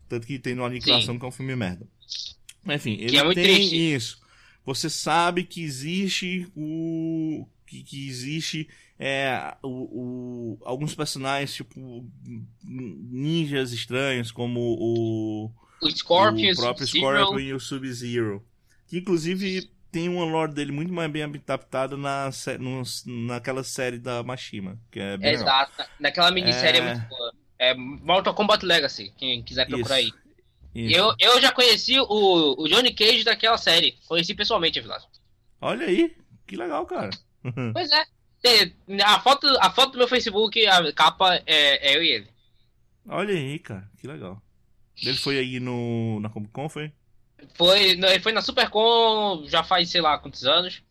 Tanto 0.07 0.27
que 0.27 0.39
tem 0.39 0.55
no 0.55 0.65
Aniquilação, 0.65 1.17
que 1.17 1.25
é 1.25 1.27
um 1.27 1.31
filme 1.31 1.55
merda. 1.55 1.87
Enfim, 2.75 2.97
ele 2.99 3.17
é 3.17 3.23
muito 3.23 3.35
tem 3.41 3.55
triste. 3.55 3.95
isso. 3.95 4.19
Você 4.65 4.89
sabe 4.89 5.43
que 5.43 5.63
existe 5.63 6.47
o. 6.55 7.45
que, 7.65 7.83
que 7.83 8.07
existe 8.07 8.67
é, 8.99 9.55
o, 9.63 9.69
o- 9.69 10.59
alguns 10.63 10.93
personagens, 10.95 11.53
tipo. 11.53 12.05
ninjas 12.63 13.71
estranhos, 13.71 14.31
como 14.31 14.59
o 14.79 15.51
O 15.81 15.89
Scorpion, 15.89 16.51
o 16.51 16.55
próprio. 16.55 16.87
Scorpion 16.87 17.39
e 17.39 17.53
o 17.53 17.59
Sub-Zero. 17.59 18.43
Que 18.87 18.97
inclusive 18.97 19.69
tem 19.91 20.07
uma 20.09 20.25
lore 20.25 20.53
dele 20.53 20.71
muito 20.71 20.93
mais 20.93 21.09
bem 21.11 21.23
adaptada 21.23 21.97
na, 21.97 22.29
no- 22.59 22.83
naquela 23.27 23.63
série 23.63 23.97
da 23.97 24.21
Mashima, 24.23 24.77
que 24.91 24.99
é 24.99 25.17
bem. 25.17 25.31
Exato. 25.33 25.83
Naquela 25.99 26.31
minissérie 26.31 26.79
é... 26.79 26.83
É. 26.83 26.93
muito 26.95 27.07
boa. 27.09 27.33
É 27.61 27.73
Mortal 27.73 28.33
Kombat 28.33 28.65
Legacy, 28.65 29.11
quem 29.17 29.43
quiser 29.43 29.67
procurar 29.67 29.99
Isso, 30.01 30.13
aí. 30.15 30.28
Isso. 30.73 30.95
Eu, 30.95 31.13
eu 31.19 31.41
já 31.41 31.51
conheci 31.51 31.99
o, 31.99 32.55
o 32.57 32.67
Johnny 32.67 32.93
Cage 32.93 33.23
daquela 33.23 33.57
série. 33.57 33.97
Conheci 34.07 34.33
pessoalmente, 34.33 34.79
Vilas. 34.79 35.07
Olha 35.61 35.85
aí, 35.85 36.15
que 36.47 36.55
legal, 36.55 36.85
cara. 36.85 37.09
Pois 37.73 37.89
é. 37.91 38.05
A 39.03 39.19
foto, 39.19 39.47
a 39.59 39.69
foto 39.69 39.93
do 39.93 39.97
meu 39.97 40.07
Facebook, 40.07 40.65
a 40.65 40.93
capa 40.93 41.35
é, 41.45 41.91
é 41.91 41.97
eu 41.97 42.03
e 42.03 42.09
ele. 42.09 42.27
Olha 43.07 43.33
aí, 43.33 43.59
cara, 43.59 43.89
que 43.97 44.07
legal. 44.07 44.41
Ele 45.01 45.17
foi 45.17 45.37
aí 45.39 45.59
no, 45.59 46.19
na 46.19 46.29
Comic 46.29 46.51
Con, 46.51 46.69
foi? 46.69 46.91
Foi, 47.55 47.91
ele 47.91 48.19
foi 48.19 48.31
na 48.31 48.41
Supercon 48.41 49.45
já 49.47 49.63
faz 49.63 49.89
sei 49.89 50.01
lá 50.01 50.17
quantos 50.17 50.45
anos. 50.45 50.83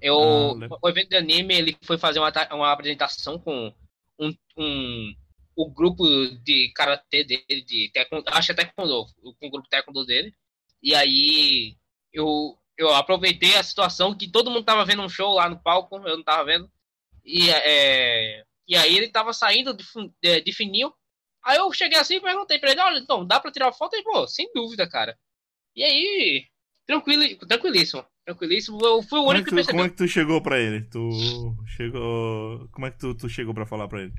Eu, 0.00 0.16
Ah, 0.18 0.78
o 0.82 0.88
evento 0.88 1.10
de 1.10 1.16
anime, 1.16 1.54
ele 1.54 1.76
foi 1.82 1.98
fazer 1.98 2.18
uma, 2.18 2.32
uma 2.52 2.72
apresentação 2.72 3.38
com 3.38 3.72
um, 4.18 4.34
um, 4.56 5.14
o 5.56 5.70
grupo 5.72 6.04
de 6.44 6.70
karatê 6.74 7.24
dele, 7.24 7.62
de 7.64 7.90
taekwondo, 7.92 8.24
acho 8.28 8.46
que 8.46 8.52
é 8.52 8.54
taekwondo, 8.56 9.06
com 9.40 9.46
o 9.46 9.50
grupo 9.50 9.68
taekwondo 9.68 10.04
dele. 10.04 10.32
E 10.82 10.94
aí 10.94 11.76
eu, 12.12 12.56
eu 12.76 12.94
aproveitei 12.94 13.56
a 13.56 13.62
situação 13.62 14.16
que 14.16 14.30
todo 14.30 14.50
mundo 14.50 14.64
tava 14.64 14.84
vendo 14.84 15.02
um 15.02 15.08
show 15.08 15.32
lá 15.34 15.48
no 15.48 15.58
palco, 15.58 15.96
eu 15.96 16.16
não 16.18 16.22
tava 16.22 16.44
vendo. 16.44 16.70
E, 17.24 17.48
é, 17.50 18.44
e 18.68 18.76
aí 18.76 18.96
ele 18.96 19.08
tava 19.08 19.32
saindo 19.32 19.74
de, 19.74 19.84
de, 20.22 20.40
de 20.42 20.52
fininho. 20.52 20.92
Aí 21.42 21.56
eu 21.58 21.72
cheguei 21.72 21.98
assim 21.98 22.16
e 22.16 22.20
perguntei 22.20 22.58
pra 22.58 22.70
ele, 22.72 22.80
olha, 22.80 22.98
então, 22.98 23.26
dá 23.26 23.40
pra 23.40 23.50
tirar 23.50 23.72
foto? 23.72 23.94
Ele, 23.94 24.02
pô, 24.04 24.26
sem 24.28 24.50
dúvida, 24.52 24.88
cara. 24.88 25.16
E 25.74 25.82
aí, 25.82 26.46
tranquilo, 26.86 27.36
tranquilíssimo. 27.46 28.04
Tranquilíssimo. 28.24 28.84
Eu 28.84 29.02
fui 29.02 29.20
o 29.20 29.24
Como 29.24 29.36
é, 29.36 29.40
único 29.40 29.44
que 29.44 29.50
que 29.50 29.56
tu, 29.56 29.66
como 29.70 29.82
percebeu. 29.82 29.84
é 29.84 29.88
que 29.88 29.96
tu 29.96 30.08
chegou 30.08 30.42
pra 30.42 30.58
ele? 30.60 30.82
Tu 30.90 31.56
chegou. 31.76 32.68
Como 32.72 32.86
é 32.86 32.90
que 32.90 32.98
tu, 32.98 33.14
tu 33.14 33.28
chegou 33.28 33.54
pra 33.54 33.64
falar 33.66 33.86
pra 33.88 34.02
ele? 34.02 34.12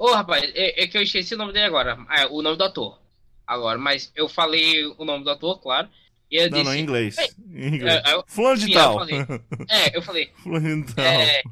Ô, 0.00 0.12
rapaz, 0.14 0.42
é, 0.54 0.82
é 0.82 0.86
que 0.86 0.96
eu 0.96 1.02
esqueci 1.02 1.34
o 1.34 1.36
nome 1.36 1.52
dele 1.52 1.66
agora. 1.66 1.98
Ah, 2.08 2.26
o 2.30 2.40
nome 2.40 2.56
do 2.56 2.64
ator. 2.64 2.98
Agora, 3.46 3.78
mas 3.78 4.10
eu 4.16 4.30
falei 4.30 4.86
o 4.96 5.04
nome 5.04 5.24
do 5.24 5.30
ator, 5.30 5.60
claro. 5.60 5.90
E 6.30 6.36
eu 6.36 6.48
Não, 6.50 6.58
disse. 6.58 6.64
não, 6.64 6.74
em 6.74 6.80
inglês. 6.80 7.16
Em 7.52 7.74
inglês. 7.74 8.02
é, 8.06 8.14
eu- 8.14 8.24
Fulano 8.26 8.56
de 8.56 8.64
sim, 8.64 8.72
tal. 8.72 8.92
eu 8.94 8.98
falei. 9.00 9.18
É, 9.68 9.96
eu 9.98 10.02
falei. 10.02 10.32
Fulano 10.42 10.86
de 10.86 10.94
tal. 10.94 11.04
É, 11.04 11.42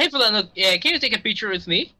hey, 0.00 0.10
Fulano, 0.10 0.50
é, 0.56 0.78
can 0.78 0.88
you 0.88 0.98
take 0.98 1.14
a 1.14 1.18
picture 1.20 1.52
with 1.52 1.62
me? 1.68 1.94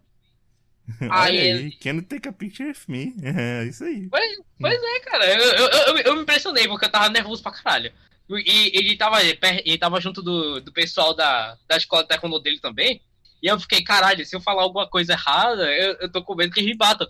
Aí 1.09 1.37
ele- 1.37 1.71
can 1.81 1.95
you 1.95 2.03
take 2.03 2.29
a 2.29 2.33
picture 2.33 2.69
of 2.71 2.91
me? 2.91 3.15
É 3.23 3.65
isso 3.67 3.85
aí. 3.85 4.09
Pois, 4.11 4.41
pois 4.61 4.83
é, 4.83 5.01
cara. 5.01 5.25
Eu, 5.27 5.41
eu, 5.69 5.99
eu, 5.99 6.17
me 6.17 6.23
impressionei 6.23 6.67
porque 6.67 6.87
eu 6.87 6.91
tava 6.91 7.09
nervoso 7.11 7.43
pra 7.45 7.53
caralho. 7.53 7.93
E 8.29 8.77
ele 8.77 8.97
tava, 8.97 9.23
ele 9.23 9.79
tava 9.79 10.01
junto 10.01 10.21
do, 10.21 10.61
do 10.61 10.73
pessoal 10.73 11.15
da, 11.15 11.57
da 11.69 11.77
escola 11.77 12.03
de 12.03 12.09
taekwondo 12.09 12.41
dele 12.41 12.59
também. 12.59 13.01
E 13.43 13.49
eu 13.49 13.59
fiquei, 13.59 13.83
caralho, 13.83 14.25
se 14.25 14.37
eu 14.37 14.41
falar 14.41 14.63
alguma 14.63 14.89
coisa 14.89 15.15
errada, 15.15 15.65
eu, 15.75 15.95
eu 15.95 16.13
tô 16.13 16.23
com 16.23 16.37
medo 16.37 16.53
que 16.53 16.61
eles 16.61 16.71
me 16.71 16.77
batam. 16.77 17.09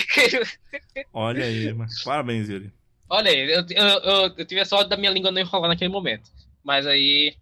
Olha 1.12 1.44
aí, 1.44 1.72
mas 1.74 2.02
parabéns, 2.02 2.48
Yuri. 2.48 2.72
Olha 3.08 3.30
aí, 3.30 3.52
eu, 3.52 3.60
eu, 3.68 3.86
eu, 3.86 4.34
eu 4.38 4.46
tive 4.46 4.62
a 4.62 4.64
sorte 4.64 4.88
da 4.88 4.96
minha 4.96 5.10
língua 5.10 5.30
não 5.30 5.42
enrolar 5.42 5.68
naquele 5.68 5.90
momento. 5.90 6.30
Mas 6.64 6.86
aí. 6.86 7.36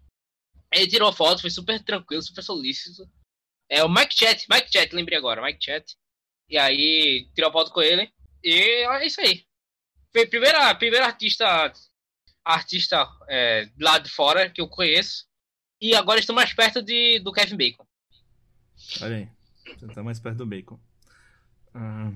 Ele 0.72 0.86
tirou 0.88 1.12
foto, 1.12 1.40
foi 1.40 1.50
super 1.50 1.80
tranquilo, 1.82 2.22
super 2.22 2.42
solícito. 2.42 3.08
É 3.68 3.84
o 3.84 3.88
Mike 3.88 4.16
Chat, 4.16 4.46
Mike 4.50 4.72
Chat, 4.72 4.92
lembrei 4.92 5.16
agora, 5.16 5.42
Mike 5.42 5.64
Chat. 5.64 5.96
E 6.48 6.58
aí, 6.58 7.28
tirou 7.34 7.52
foto 7.52 7.72
com 7.72 7.80
ele. 7.80 8.10
E 8.42 8.84
é 8.86 9.06
isso 9.06 9.20
aí. 9.20 9.44
Foi 10.12 10.24
a 10.24 10.28
primeira, 10.28 10.74
primeira 10.74 11.06
artista 11.06 11.72
artista 12.44 13.08
é, 13.28 13.68
lá 13.78 13.98
de 13.98 14.10
fora 14.10 14.50
que 14.50 14.60
eu 14.60 14.68
conheço. 14.68 15.26
E 15.80 15.94
agora 15.94 16.18
estou 16.18 16.34
mais 16.34 16.52
perto 16.52 16.82
de, 16.82 17.20
do 17.20 17.32
Kevin 17.32 17.56
Bacon. 17.56 17.86
Olha 19.02 19.16
aí. 19.16 19.28
Você 19.78 19.86
tá 19.94 20.02
mais 20.02 20.18
perto 20.18 20.38
do 20.38 20.46
bacon. 20.46 20.78
Ah, 21.74 22.10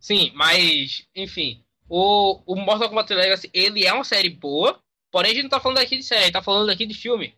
Sim, 0.00 0.32
mas, 0.34 1.06
enfim. 1.14 1.62
O, 1.88 2.40
o 2.46 2.56
Mortal 2.56 2.88
Kombat 2.88 3.12
Legacy, 3.12 3.50
ele 3.52 3.84
é 3.84 3.92
uma 3.92 4.04
série 4.04 4.30
boa, 4.30 4.80
porém 5.10 5.32
a 5.32 5.34
gente 5.34 5.42
não 5.44 5.50
tá 5.50 5.60
falando 5.60 5.78
aqui 5.78 5.96
de 5.96 6.02
série, 6.02 6.32
tá 6.32 6.42
falando 6.42 6.70
aqui 6.70 6.86
de 6.86 6.94
filme. 6.94 7.34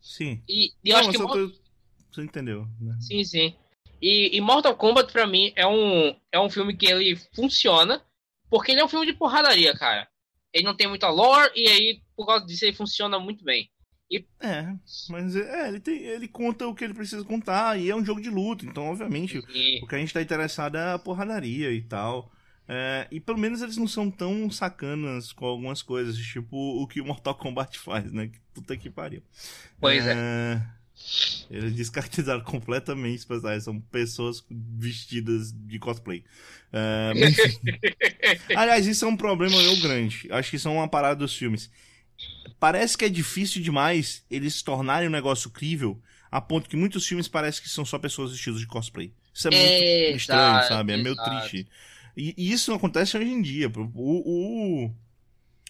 sim. 0.00 0.42
E, 0.48 0.72
e 0.84 0.90
eu 0.90 0.94
Não, 0.94 1.00
acho 1.00 1.10
que. 1.10 1.18
mas 1.18 1.20
eu 1.20 1.28
Mor- 1.46 1.50
tô- 1.52 1.62
Você 2.12 2.22
entendeu, 2.22 2.66
né? 2.80 2.96
Sim, 3.00 3.24
sim. 3.24 3.54
E, 4.00 4.36
e 4.36 4.40
Mortal 4.40 4.76
Kombat, 4.76 5.12
pra 5.12 5.26
mim, 5.26 5.52
é 5.56 5.66
um, 5.66 6.14
é 6.30 6.38
um 6.38 6.48
filme 6.48 6.76
que 6.76 6.86
ele 6.86 7.16
funciona, 7.34 8.00
porque 8.48 8.70
ele 8.72 8.80
é 8.80 8.84
um 8.84 8.88
filme 8.88 9.06
de 9.06 9.12
porradaria, 9.14 9.74
cara. 9.76 10.08
Ele 10.52 10.64
não 10.64 10.74
tem 10.76 10.86
muita 10.86 11.08
lore, 11.10 11.50
e 11.56 11.68
aí, 11.68 12.00
por 12.16 12.24
causa 12.26 12.46
disso, 12.46 12.64
ele 12.64 12.76
funciona 12.76 13.18
muito 13.18 13.44
bem. 13.44 13.68
É, 14.40 14.74
mas 15.10 15.36
é, 15.36 15.68
ele, 15.68 15.80
tem, 15.80 15.98
ele 16.02 16.26
conta 16.26 16.66
o 16.66 16.74
que 16.74 16.82
ele 16.82 16.94
precisa 16.94 17.22
contar 17.24 17.78
e 17.78 17.90
é 17.90 17.94
um 17.94 18.04
jogo 18.04 18.20
de 18.22 18.30
luta, 18.30 18.64
então 18.64 18.84
obviamente 18.84 19.44
E, 19.54 19.80
o 19.82 19.86
que 19.86 19.94
a 19.94 19.98
gente 19.98 20.14
tá 20.14 20.22
interessado 20.22 20.76
é 20.78 20.92
a 20.94 20.98
porradaria 20.98 21.70
e 21.72 21.82
tal. 21.82 22.32
É, 22.66 23.06
e 23.10 23.20
pelo 23.20 23.38
menos 23.38 23.62
eles 23.62 23.76
não 23.76 23.88
são 23.88 24.10
tão 24.10 24.50
sacanas 24.50 25.32
com 25.32 25.46
algumas 25.46 25.82
coisas, 25.82 26.16
tipo 26.16 26.56
o 26.56 26.86
que 26.86 27.00
o 27.00 27.04
Mortal 27.04 27.34
Kombat 27.34 27.78
faz, 27.78 28.12
né? 28.12 28.28
Que 28.28 28.38
Puta 28.58 28.76
que 28.76 28.90
pariu. 28.90 29.22
Pois 29.80 30.04
é. 30.04 30.60
Eles 31.48 31.74
descaracterizaram 31.76 32.42
completamente 32.42 33.18
os 33.18 33.24
personagens, 33.24 33.62
são 33.62 33.80
pessoas 33.80 34.44
vestidas 34.50 35.52
de 35.52 35.78
cosplay. 35.78 36.24
É, 36.72 37.12
mas. 37.14 37.36
Aliás, 38.56 38.86
isso 38.86 39.04
é 39.04 39.08
um 39.08 39.16
problema 39.16 39.56
meu 39.62 39.76
grande. 39.76 40.26
Acho 40.30 40.50
que 40.50 40.56
isso 40.56 40.66
é 40.66 40.70
uma 40.72 40.88
parada 40.88 41.20
dos 41.20 41.36
filmes. 41.36 41.70
Parece 42.58 42.96
que 42.98 43.04
é 43.04 43.08
difícil 43.08 43.62
demais 43.62 44.24
eles 44.30 44.54
se 44.54 44.64
tornarem 44.64 45.08
um 45.08 45.12
negócio 45.12 45.50
crível, 45.50 46.00
a 46.30 46.40
ponto 46.40 46.68
que 46.68 46.76
muitos 46.76 47.06
filmes 47.06 47.28
parecem 47.28 47.62
que 47.62 47.68
são 47.68 47.84
só 47.84 47.98
pessoas 47.98 48.32
vestidas 48.32 48.60
de 48.60 48.66
cosplay. 48.66 49.12
Isso 49.32 49.48
é 49.48 49.50
muito 49.50 49.64
Exato, 49.64 50.16
estranho, 50.16 50.62
sabe? 50.64 50.92
É 50.92 50.96
meio 50.96 51.14
exato. 51.14 51.30
triste. 51.30 51.68
E, 52.16 52.34
e 52.36 52.52
isso 52.52 52.70
não 52.70 52.76
acontece 52.78 53.16
hoje 53.16 53.30
em 53.30 53.40
dia. 53.40 53.70
O, 53.94 54.90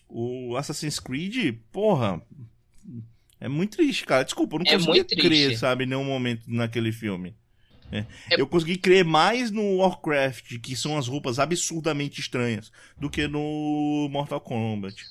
o, 0.08 0.50
o 0.52 0.56
Assassin's 0.56 0.98
Creed, 0.98 1.56
porra. 1.70 2.22
É 3.40 3.48
muito 3.48 3.76
triste, 3.76 4.04
cara. 4.04 4.24
Desculpa, 4.24 4.56
eu 4.56 4.60
não 4.60 4.66
É 4.66 4.78
consegui 4.78 5.04
crer, 5.16 5.56
sabe, 5.58 5.84
em 5.84 5.86
nenhum 5.86 6.04
momento 6.04 6.42
naquele 6.46 6.90
filme. 6.90 7.36
É. 7.92 7.98
É- 8.30 8.40
Eu 8.40 8.46
consegui 8.46 8.76
crer 8.76 9.04
mais 9.04 9.50
no 9.50 9.76
Warcraft, 9.76 10.58
que 10.58 10.74
são 10.74 10.98
as 10.98 11.06
roupas 11.06 11.38
absurdamente 11.38 12.20
estranhas, 12.20 12.72
do 12.98 13.08
que 13.08 13.28
no 13.28 14.08
Mortal 14.10 14.40
Kombat. 14.40 15.04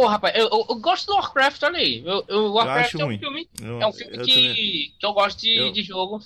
Pô, 0.00 0.06
rapaz, 0.06 0.34
eu, 0.34 0.48
eu, 0.48 0.66
eu 0.70 0.76
gosto 0.76 1.06
do 1.08 1.12
Warcraft, 1.14 1.62
olha 1.62 1.76
aí. 1.78 2.02
Eu, 2.06 2.24
eu- 2.26 2.38
o 2.46 2.52
Warcraft 2.54 2.86
acho 2.86 3.00
é 3.00 3.04
um 3.04 3.06
ruim. 3.08 3.18
filme, 3.18 3.48
é 3.60 3.86
um 3.86 3.92
filme 3.92 4.12
que, 4.12 4.32
também- 4.34 4.54
que 4.54 4.94
eu 5.02 5.12
gosto 5.12 5.40
de, 5.42 5.72
de 5.72 5.82
jogo. 5.82 6.20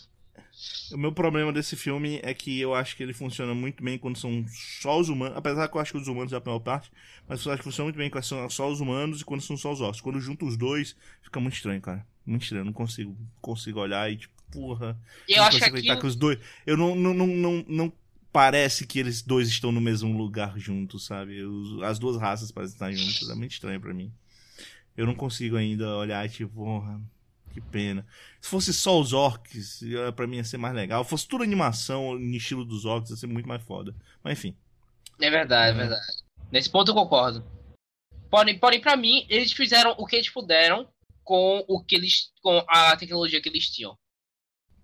O 0.92 0.96
meu 0.96 1.10
problema 1.10 1.52
desse 1.52 1.74
filme 1.74 2.20
é 2.22 2.32
que 2.32 2.60
eu 2.60 2.72
acho 2.72 2.96
que 2.96 3.02
ele 3.02 3.12
funciona 3.12 3.52
muito 3.52 3.82
bem 3.82 3.98
quando 3.98 4.16
são 4.16 4.44
só 4.80 4.96
os 5.00 5.08
humanos, 5.08 5.37
apesar 5.37 5.66
que 5.66 5.76
eu 5.76 5.80
acho 5.80 5.90
que 5.90 5.98
os 5.98 6.06
humanos 6.06 6.32
é 6.32 6.37
a 6.37 6.40
pior 6.40 6.60
parte, 6.60 6.88
mas 7.26 7.44
eu 7.44 7.50
acho 7.50 7.58
que 7.58 7.64
funciona 7.64 7.87
muito 7.87 7.96
bem 7.96 8.08
quando 8.08 8.22
são 8.22 8.48
só 8.48 8.68
os 8.70 8.78
humanos 8.80 9.20
e 9.20 9.24
quando 9.24 9.40
são 9.40 9.56
só 9.56 9.72
os 9.72 9.80
ossos. 9.80 10.00
Quando 10.00 10.20
junta 10.20 10.44
os 10.44 10.56
dois, 10.56 10.94
fica 11.20 11.40
muito 11.40 11.54
estranho, 11.54 11.80
cara. 11.80 12.06
Muito 12.24 12.42
estranho. 12.42 12.60
Eu 12.60 12.66
não 12.66 12.72
consigo, 12.72 13.16
consigo 13.40 13.80
olhar 13.80 14.08
e, 14.08 14.16
tipo, 14.18 14.32
porra. 14.52 14.96
Eu 15.28 15.38
não 15.38 15.44
acho 15.46 15.58
que 15.58 15.64
aquilo, 15.64 15.98
que 16.00 16.06
os 16.06 16.14
dois. 16.14 16.38
Eu 16.64 16.76
não, 16.76 16.94
não, 16.94 17.12
não, 17.12 17.26
não, 17.26 17.64
não 17.66 17.92
parece 18.35 18.85
que 18.85 18.99
eles 18.99 19.23
dois 19.23 19.47
estão 19.47 19.70
no 19.70 19.81
mesmo 19.81 20.18
lugar 20.18 20.59
juntos, 20.59 21.07
sabe? 21.07 21.40
As 21.85 22.01
duas 22.01 22.20
raças 22.20 22.51
parecem 22.51 22.75
estar 22.75 22.90
juntas. 22.90 23.31
É 23.31 23.35
muito 23.37 23.53
estranho 23.53 23.81
pra 23.81 23.94
mim. 23.94 24.12
Eu 24.97 25.07
não 25.07 25.14
consigo 25.14 25.57
ainda 25.57 25.97
olhar 25.97 26.27
e, 26.27 26.29
tipo, 26.29 26.83
que 27.53 27.61
pena. 27.61 28.05
Se 28.40 28.51
fosse 28.51 28.75
só 28.75 29.01
os 29.01 29.12
orcs, 29.12 29.85
pra 30.16 30.27
mim 30.27 30.38
ia 30.38 30.44
ser 30.44 30.57
mais 30.57 30.75
legal. 30.75 31.05
Se 31.05 31.11
fosse 31.11 31.29
tudo 31.29 31.44
animação 31.44 32.18
no 32.18 32.37
estilo 32.37 32.64
dos 32.64 32.85
orcs, 32.85 33.11
ia 33.11 33.16
ser 33.16 33.29
muito 33.29 33.49
mais 33.49 33.62
foda. 33.62 33.94
Mas 34.20 34.37
enfim. 34.37 34.57
É 35.20 35.31
verdade, 35.31 35.77
é 35.77 35.81
verdade. 35.81 36.07
Nesse 36.51 36.68
ponto 36.68 36.90
eu 36.90 36.94
concordo. 36.94 37.44
Porém, 38.29 38.59
porém, 38.59 38.81
pra 38.81 38.97
mim, 38.97 39.27
eles 39.29 39.53
fizeram 39.53 39.94
o 39.97 40.05
que 40.07 40.16
eles 40.16 40.29
puderam 40.29 40.88
com 41.23 41.64
o 41.68 41.81
que 41.85 41.94
eles. 41.94 42.33
com 42.42 42.64
a 42.66 42.97
tecnologia 42.97 43.40
que 43.40 43.49
eles 43.49 43.70
tinham. 43.70 43.97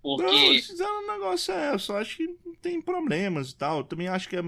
Não, 0.03 0.17
Porque. 0.17 0.35
eles 0.35 0.67
fizeram 0.67 1.05
um 1.05 1.13
negócio, 1.13 1.53
é, 1.53 1.75
eu 1.75 1.79
só 1.79 1.99
acho 2.01 2.17
que 2.17 2.29
tem 2.63 2.81
problemas 2.81 3.51
e 3.51 3.57
tal. 3.57 3.79
Eu 3.79 3.85
também 3.85 4.09
acho 4.09 4.29
que 4.29 4.37
a, 4.37 4.43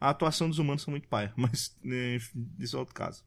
a 0.00 0.10
atuação 0.10 0.48
dos 0.48 0.58
humanos 0.58 0.82
são 0.82 0.90
muito 0.90 1.08
paia, 1.08 1.32
mas 1.36 1.76
né, 1.82 2.18
isso 2.58 2.76
é 2.76 2.78
outro 2.78 2.94
caso. 2.94 3.24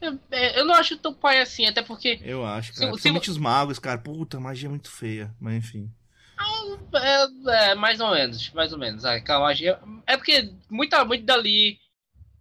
Eu, 0.00 0.18
é, 0.30 0.58
eu 0.60 0.64
não 0.64 0.74
acho 0.74 0.96
tão 0.98 1.14
pai 1.14 1.40
assim, 1.40 1.64
até 1.66 1.80
porque. 1.82 2.18
Eu 2.22 2.44
acho, 2.44 2.72
Se- 2.74 2.80
cara. 2.80 2.86
se- 2.86 2.92
Principalmente 2.92 3.30
os 3.30 3.38
magos, 3.38 3.78
cara. 3.78 3.98
Puta, 3.98 4.38
magia 4.38 4.66
é 4.68 4.70
muito 4.70 4.90
feia. 4.90 5.34
Mas 5.40 5.54
enfim. 5.54 5.90
É, 6.94 7.70
é, 7.70 7.74
mais 7.74 7.98
ou 8.00 8.10
menos, 8.10 8.50
mais 8.52 8.72
ou 8.72 8.78
menos. 8.78 9.04
Ah, 9.04 9.14
Aquela 9.14 9.40
magia. 9.40 9.78
É 10.06 10.16
porque 10.16 10.52
muita, 10.70 11.02
muito 11.04 11.24
dali 11.24 11.78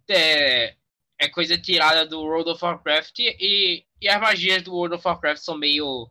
é, 0.09 0.75
é 1.19 1.29
coisa 1.29 1.57
tirada 1.57 2.05
do 2.05 2.19
World 2.21 2.49
of 2.49 2.63
Warcraft 2.63 3.19
e, 3.19 3.85
e 4.01 4.09
as 4.09 4.19
magias 4.19 4.61
do 4.63 4.73
World 4.73 4.95
of 4.95 5.07
Warcraft 5.07 5.41
são 5.41 5.57
meio 5.57 6.09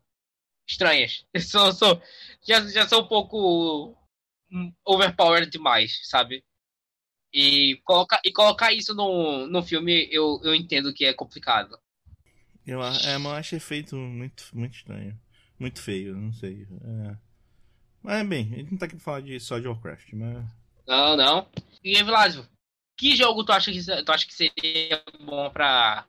estranhas. 0.67 1.25
São, 1.41 1.73
são, 1.73 2.01
já, 2.47 2.61
já 2.69 2.89
são 2.89 3.01
um 3.03 3.09
pouco 3.09 3.97
hum, 4.51 4.73
overpowered 4.85 5.51
demais, 5.51 6.01
sabe? 6.05 6.45
E 7.33 7.81
colocar, 7.85 8.21
e 8.25 8.33
colocar 8.33 8.73
isso 8.73 8.95
no, 8.95 9.47
no 9.47 9.63
filme 9.63 10.09
eu, 10.11 10.41
eu 10.45 10.55
entendo 10.55 10.95
que 10.95 11.05
é 11.05 11.13
complicado. 11.13 11.79
Eu, 12.67 12.83
é, 12.83 13.17
eu 13.17 13.31
achei 13.33 13.59
feito 13.59 13.97
muito, 13.97 14.45
muito 14.53 14.77
estranho. 14.77 15.19
Muito 15.59 15.81
feio, 15.81 16.17
não 16.17 16.33
sei. 16.33 16.63
É. 16.63 17.17
Mas 18.03 18.29
bem, 18.29 18.53
a 18.53 18.57
gente 18.57 18.71
não 18.71 18.79
tá 18.79 18.87
aqui 18.87 18.97
pra 18.97 19.05
falar 19.05 19.21
de, 19.21 19.39
só 19.41 19.59
de 19.59 19.67
Warcraft, 19.67 20.13
mas. 20.13 20.45
Não, 20.87 21.17
não. 21.17 21.49
E 21.83 21.97
Evilásio, 21.97 22.47
que 22.97 23.17
jogo 23.17 23.45
tu 23.45 23.53
acha 23.53 23.73
que, 23.73 23.81
tu 24.05 24.13
acha 24.13 24.27
que 24.27 24.35
seria 24.35 25.03
bom 25.21 25.51
pra. 25.51 26.07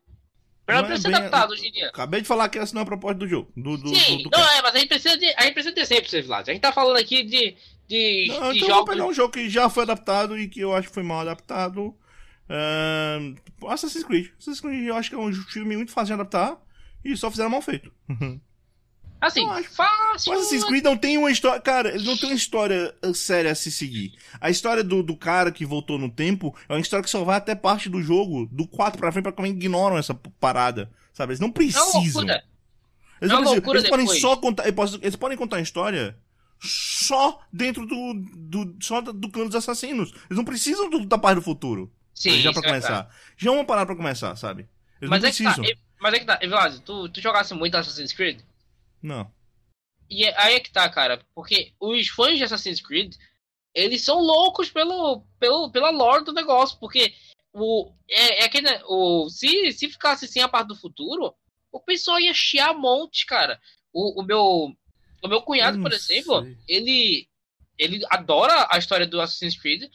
Pra, 0.66 0.82
Não 0.82 0.92
é 0.92 0.98
ser 0.98 1.08
bem- 1.10 1.16
adaptado 1.18 1.52
hoje 1.52 1.68
em 1.68 1.72
dia? 1.72 1.90
Acabei 1.90 2.22
de 2.22 2.28
falar 2.28 2.50
que 2.50 2.58
essa 2.58 2.74
não 2.74 2.82
é 2.82 2.84
a 2.84 2.88
proposta 2.88 3.20
do 3.20 3.28
jogo. 3.28 3.52
Do, 3.56 3.78
do, 3.78 3.96
Sim, 3.96 4.18
do, 4.24 4.30
do 4.30 4.38
não 4.38 4.44
é, 4.52 4.62
mas 4.64 4.76
a 4.76 4.80
gente 4.80 4.88
precisa 4.90 5.16
de. 5.18 5.26
A 5.38 5.44
gente 5.44 5.54
precisa 5.54 5.76
ter 5.76 5.86
sempre, 5.86 6.18
Evilásio. 6.18 6.50
A 6.52 6.54
gente 6.54 6.62
tá 6.64 6.72
falando 6.74 6.98
aqui 6.98 7.24
de. 7.24 7.56
de, 7.88 8.26
Não, 8.30 8.52
de 8.52 8.58
então 8.58 8.68
eu 8.68 8.68
vou 8.68 8.68
jogos. 8.70 8.94
pegar 8.96 9.06
um 9.06 9.14
jogo 9.14 9.34
que 9.34 9.48
já 9.50 9.70
foi 9.70 9.84
adaptado 9.84 10.38
e 10.40 10.48
que 10.48 10.60
eu 10.60 10.74
acho 10.76 10.88
que 10.88 10.94
foi 10.94 11.04
mal 11.04 11.20
adaptado. 11.20 11.96
Ahn, 12.50 13.36
Assassin's 13.68 14.04
Creed. 14.04 14.28
Assassin's 14.40 14.62
Creed 14.62 14.88
eu 14.88 14.96
acho 14.96 15.10
que 15.10 15.16
é 15.16 15.20
um 15.20 15.32
filme 15.34 15.76
muito 15.76 15.92
fácil 15.92 16.08
de 16.16 16.22
adaptar 16.22 16.58
e 17.04 17.16
só 17.16 17.30
fizeram 17.30 17.50
mal 17.50 17.62
feito. 17.62 17.92
Assim, 19.28 19.50
acho- 19.50 19.70
fácil. 19.72 20.32
O 20.34 20.36
Assassin's 20.36 20.64
Creed 20.64 20.84
não 20.84 20.96
tem 20.98 21.18
uma 21.18 21.32
história. 21.32 21.60
Cara, 21.62 21.90
ele 21.96 22.06
não 22.06 22.16
tem 22.18 22.30
uma 22.30 22.36
história 22.36 22.94
uh, 23.04 23.14
séria 23.14 23.52
a 23.52 23.56
se 23.56 23.72
seguir. 23.72 24.14
A 24.40 24.50
história 24.50 24.84
do, 24.84 25.02
do 25.04 25.16
cara 25.16 25.52
que 25.52 25.66
voltou 25.66 25.98
no 25.98 26.10
tempo 26.10 26.56
é 26.70 26.74
uma 26.74 26.80
história 26.80 27.04
que 27.04 27.10
só 27.10 27.24
vai 27.24 27.38
até 27.38 27.56
parte 27.56 27.90
do 27.90 28.02
jogo, 28.02 28.48
do 28.52 28.68
4 28.68 29.00
pra 29.00 29.12
frente, 29.12 29.24
pra 29.24 29.32
como 29.32 29.48
ignoram 29.48 29.98
essa 29.98 30.14
parada. 30.14 30.92
Sabe? 31.14 31.32
Eles 31.32 31.40
não 31.40 31.50
É 31.50 31.52
precisam. 31.52 32.24
Eles, 32.24 32.36
É 33.22 33.28
não 33.28 33.38
uma 33.38 33.38
precisam. 33.38 33.54
loucura 33.54 33.80
Eles 33.80 33.90
podem 33.90 34.08
só 34.08 34.36
contar. 34.38 34.64
Eles 34.64 34.76
podem, 34.76 35.00
eles 35.02 35.38
contar 35.38 35.58
a 35.58 35.62
história 35.62 36.18
só 36.60 37.40
dentro 37.52 37.86
do. 37.86 38.14
do 38.36 38.76
só 38.82 39.02
do, 39.02 39.30
clã 39.30 39.46
dos 39.46 39.56
assassinos. 39.56 40.10
Eles 40.12 40.38
não 40.38 40.46
precisam 40.46 40.90
do, 40.90 41.06
da 41.06 41.18
parte 41.18 41.36
do 41.36 41.42
futuro. 41.42 41.92
Sim, 42.14 42.40
já 42.40 42.52
pra 42.54 42.62
é 42.62 42.66
começar. 42.66 42.88
verdade. 42.88 43.10
Já 43.38 43.50
é 43.52 43.54
uma 43.54 43.66
parada 43.66 43.86
pra 43.88 43.96
começar, 43.96 44.36
sabe? 44.36 44.68
Eles 45.02 45.10
Mas 45.10 45.22
não 45.22 45.30
é, 45.30 45.32
que 45.32 45.44
tá, 45.44 45.54
precisam. 45.54 45.78
mas 46.00 46.14
é 46.14 46.20
que 46.20 46.26
tá, 46.26 46.40
Evilásio, 46.42 46.80
tu, 46.80 47.10
tu 47.10 47.20
jogasse 47.22 47.54
muito 47.54 47.76
Assassin's 47.76 48.14
Creed? 48.14 48.40
Não. 49.02 49.32
E 50.10 50.26
é- 50.26 50.40
aí 50.40 50.56
é 50.56 50.60
que 50.60 50.72
tá, 50.72 50.88
cara. 50.90 51.26
Porque 51.34 51.74
os 51.80 52.08
fãs 52.10 52.38
de 52.38 52.44
Assassin's 52.44 52.82
Creed, 52.82 53.16
eles 53.74 54.02
são 54.02 54.20
loucos 54.20 54.70
pelo, 54.70 55.26
pelo, 55.40 55.72
pela 55.72 55.90
lore 55.90 56.24
do 56.24 56.34
negócio. 56.34 56.78
Porque 56.80 57.14
o, 57.54 57.92
é, 58.10 58.44
é 58.44 58.46
aquele, 58.46 58.68
o, 58.88 59.30
se, 59.30 59.72
se 59.72 59.90
ficasse 59.90 60.28
sem 60.28 60.42
a 60.42 60.48
parte 60.48 60.68
do 60.68 60.76
futuro, 60.76 61.34
o 61.72 61.80
pessoal 61.80 62.20
ia 62.20 62.34
chiar 62.34 62.74
monte, 62.74 63.26
cara. 63.26 63.60
O, 63.94 64.22
o 64.22 64.24
meu, 64.24 64.76
o 65.24 65.28
meu 65.28 65.42
cunhado, 65.42 65.82
por 65.82 65.92
exemplo, 65.92 66.44
sei. 66.44 66.58
ele, 66.68 67.28
ele 67.78 68.06
adora 68.10 68.68
a 68.70 68.78
história 68.78 69.08
do 69.08 69.20
Assassin's 69.20 69.58
Creed. 69.58 69.90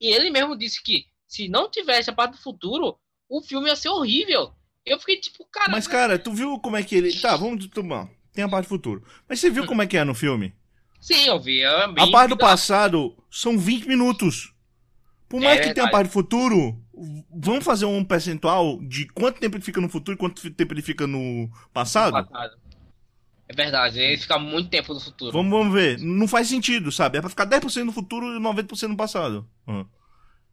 E 0.00 0.08
ele 0.08 0.30
mesmo 0.30 0.56
disse 0.56 0.82
que 0.82 1.06
se 1.26 1.48
não 1.48 1.70
tivesse 1.70 2.10
a 2.10 2.12
parte 2.12 2.32
do 2.32 2.42
futuro, 2.42 2.98
o 3.28 3.42
filme 3.42 3.68
ia 3.68 3.76
ser 3.76 3.88
horrível. 3.88 4.52
Eu 4.84 4.98
fiquei 5.00 5.18
tipo, 5.18 5.44
cara. 5.46 5.72
Mas, 5.72 5.88
cara, 5.88 6.18
tu 6.18 6.32
viu 6.32 6.58
como 6.60 6.76
é 6.76 6.82
que 6.82 6.94
ele. 6.94 7.18
Tá, 7.18 7.34
vamos 7.36 7.66
tomar. 7.68 8.08
Tem 8.36 8.44
a 8.44 8.48
parte 8.50 8.66
do 8.66 8.68
futuro. 8.68 9.02
Mas 9.26 9.40
você 9.40 9.48
viu 9.48 9.64
como 9.66 9.80
é 9.80 9.86
que 9.86 9.96
é 9.96 10.04
no 10.04 10.14
filme? 10.14 10.54
Sim, 11.00 11.26
eu 11.26 11.40
vi. 11.40 11.62
é 11.62 11.84
A 11.84 12.06
parte 12.10 12.28
do 12.28 12.36
passado 12.36 13.16
são 13.30 13.56
20 13.58 13.88
minutos. 13.88 14.52
Por 15.26 15.40
mais 15.40 15.58
É 15.58 15.62
que 15.62 15.74
tenha 15.74 15.86
a 15.86 15.90
parte 15.90 16.08
do 16.08 16.12
futuro, 16.12 16.78
vamos 17.34 17.64
fazer 17.64 17.86
um 17.86 18.04
percentual 18.04 18.78
de 18.82 19.06
quanto 19.08 19.40
tempo 19.40 19.56
ele 19.56 19.64
fica 19.64 19.80
no 19.80 19.88
futuro 19.88 20.16
e 20.16 20.18
quanto 20.18 20.50
tempo 20.50 20.74
ele 20.74 20.82
fica 20.82 21.06
no 21.06 21.50
passado? 21.72 22.12
passado. 22.12 22.58
É 23.48 23.54
verdade, 23.54 23.98
ele 23.98 24.18
fica 24.18 24.38
muito 24.38 24.68
tempo 24.68 24.92
no 24.92 25.00
futuro. 25.00 25.32
Vamos, 25.32 25.50
vamos 25.50 25.72
ver. 25.72 25.98
Não 25.98 26.28
faz 26.28 26.46
sentido, 26.46 26.92
sabe? 26.92 27.16
É 27.16 27.20
pra 27.22 27.30
ficar 27.30 27.46
10% 27.46 27.84
no 27.84 27.92
futuro 27.92 28.36
e 28.36 28.38
90% 28.38 28.88
no 28.88 28.96
passado. 28.96 29.48
Hum. 29.66 29.86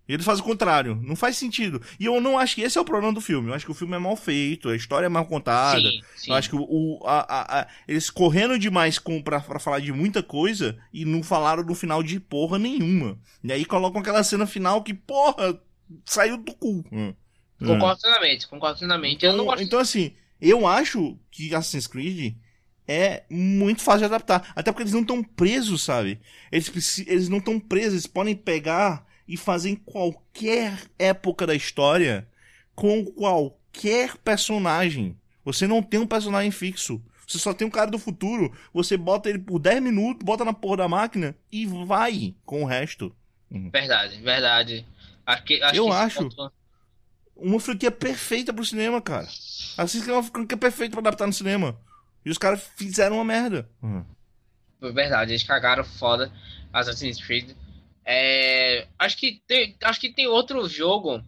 Ele 0.07 0.21
faz 0.21 0.39
o 0.39 0.43
contrário. 0.43 0.99
Não 1.01 1.15
faz 1.15 1.37
sentido. 1.37 1.81
E 1.99 2.05
eu 2.05 2.19
não 2.19 2.37
acho 2.37 2.55
que 2.55 2.61
esse 2.61 2.77
é 2.77 2.81
o 2.81 2.85
problema 2.85 3.13
do 3.13 3.21
filme. 3.21 3.47
Eu 3.49 3.53
acho 3.53 3.65
que 3.65 3.71
o 3.71 3.75
filme 3.75 3.95
é 3.95 3.99
mal 3.99 4.15
feito, 4.17 4.67
a 4.69 4.75
história 4.75 5.05
é 5.05 5.09
mal 5.09 5.25
contada. 5.25 5.79
Sim, 5.79 6.01
sim. 6.15 6.31
Eu 6.31 6.35
acho 6.35 6.49
que 6.49 6.55
o, 6.57 6.61
o- 6.69 6.99
a- 7.07 7.25
a- 7.61 7.67
eles 7.87 8.09
correram 8.09 8.57
demais 8.57 8.99
com, 8.99 9.21
pra, 9.21 9.39
pra 9.39 9.59
falar 9.59 9.79
de 9.79 9.93
muita 9.93 10.21
coisa 10.21 10.77
e 10.93 11.05
não 11.05 11.23
falaram 11.23 11.63
no 11.63 11.73
final 11.73 12.03
de 12.03 12.19
porra 12.19 12.59
nenhuma. 12.59 13.17
E 13.43 13.51
aí 13.53 13.63
colocam 13.63 14.01
aquela 14.01 14.23
cena 14.23 14.45
final 14.45 14.83
que, 14.83 14.93
porra, 14.93 15.57
saiu 16.05 16.37
do 16.37 16.53
cu. 16.53 16.83
Hum. 16.91 17.13
Concordo 17.65 18.01
plenamente, 18.01 18.47
concordo 18.47 18.79
plenamente. 18.79 19.23
Eu 19.25 19.31
não 19.31 19.43
Então, 19.43 19.45
gosto. 19.45 19.63
então, 19.63 19.79
assim, 19.79 20.11
eu 20.41 20.67
acho 20.67 21.17
que 21.31 21.55
Assassin's 21.55 21.87
Creed 21.87 22.35
é 22.85 23.23
muito 23.29 23.81
fácil 23.81 23.99
de 23.99 24.05
adaptar. 24.05 24.51
Até 24.53 24.69
porque 24.69 24.83
eles 24.83 24.91
não 24.93 24.99
estão 24.99 25.23
presos, 25.23 25.81
sabe? 25.81 26.19
Eles, 26.51 26.99
eles 27.07 27.29
não 27.29 27.37
estão 27.37 27.57
presos, 27.57 27.93
eles 27.93 28.07
podem 28.07 28.35
pegar 28.35 29.05
e 29.28 29.38
fazer 29.38 29.69
em 29.69 29.76
qualquer 29.76 30.80
época 30.99 31.45
da 31.47 31.55
história 31.55 32.28
com 32.76 33.05
qualquer 33.05 34.17
personagem. 34.17 35.17
Você 35.45 35.67
não 35.67 35.82
tem 35.82 35.99
um 35.99 36.07
personagem 36.07 36.51
fixo. 36.51 37.01
Você 37.28 37.39
só 37.39 37.53
tem 37.53 37.65
um 37.65 37.71
cara 37.71 37.89
do 37.89 37.97
futuro, 37.97 38.51
você 38.74 38.97
bota 38.97 39.30
ele 39.30 39.39
por 39.39 39.57
10 39.59 39.82
minutos, 39.82 40.24
bota 40.26 40.43
na 40.43 40.53
porra 40.53 40.78
da 40.78 40.88
máquina 40.89 41.36
e 41.51 41.65
vai 41.65 42.36
com 42.45 42.63
o 42.63 42.65
resto. 42.65 43.15
Verdade, 43.49 44.21
verdade. 44.21 44.86
Acho 45.26 45.43
que, 45.43 45.61
acho 45.63 45.76
Eu 45.76 45.86
que 45.86 45.91
acho. 45.91 46.19
ponto- 46.30 46.51
Uma 47.36 47.59
franquia 47.59 47.89
perfeita 47.91 48.53
pro 48.53 48.65
cinema, 48.65 49.01
cara. 49.01 49.24
Assassin's 49.26 50.03
Creed 50.03 50.09
é 50.15 50.19
uma 50.19 50.24
franquia 50.24 50.57
perfeita 50.57 50.91
pra 50.91 50.99
adaptar 50.99 51.26
no 51.26 51.34
cinema. 51.34 51.78
E 52.26 52.30
os 52.30 52.38
caras 52.38 52.61
fizeram 52.76 53.15
uma 53.15 53.26
merda. 53.26 53.69
Verdade, 54.82 55.32
eles 55.32 55.43
cagaram 55.43 55.84
foda 55.84 56.32
Assassin's 56.74 57.24
Creed. 57.26 57.51
É, 58.05 58.87
acho 58.99 59.17
que 59.17 59.41
tem, 59.47 59.77
acho 59.83 59.99
que 59.99 60.13
tem 60.13 60.27
outro 60.27 60.67
jogo. 60.67 61.23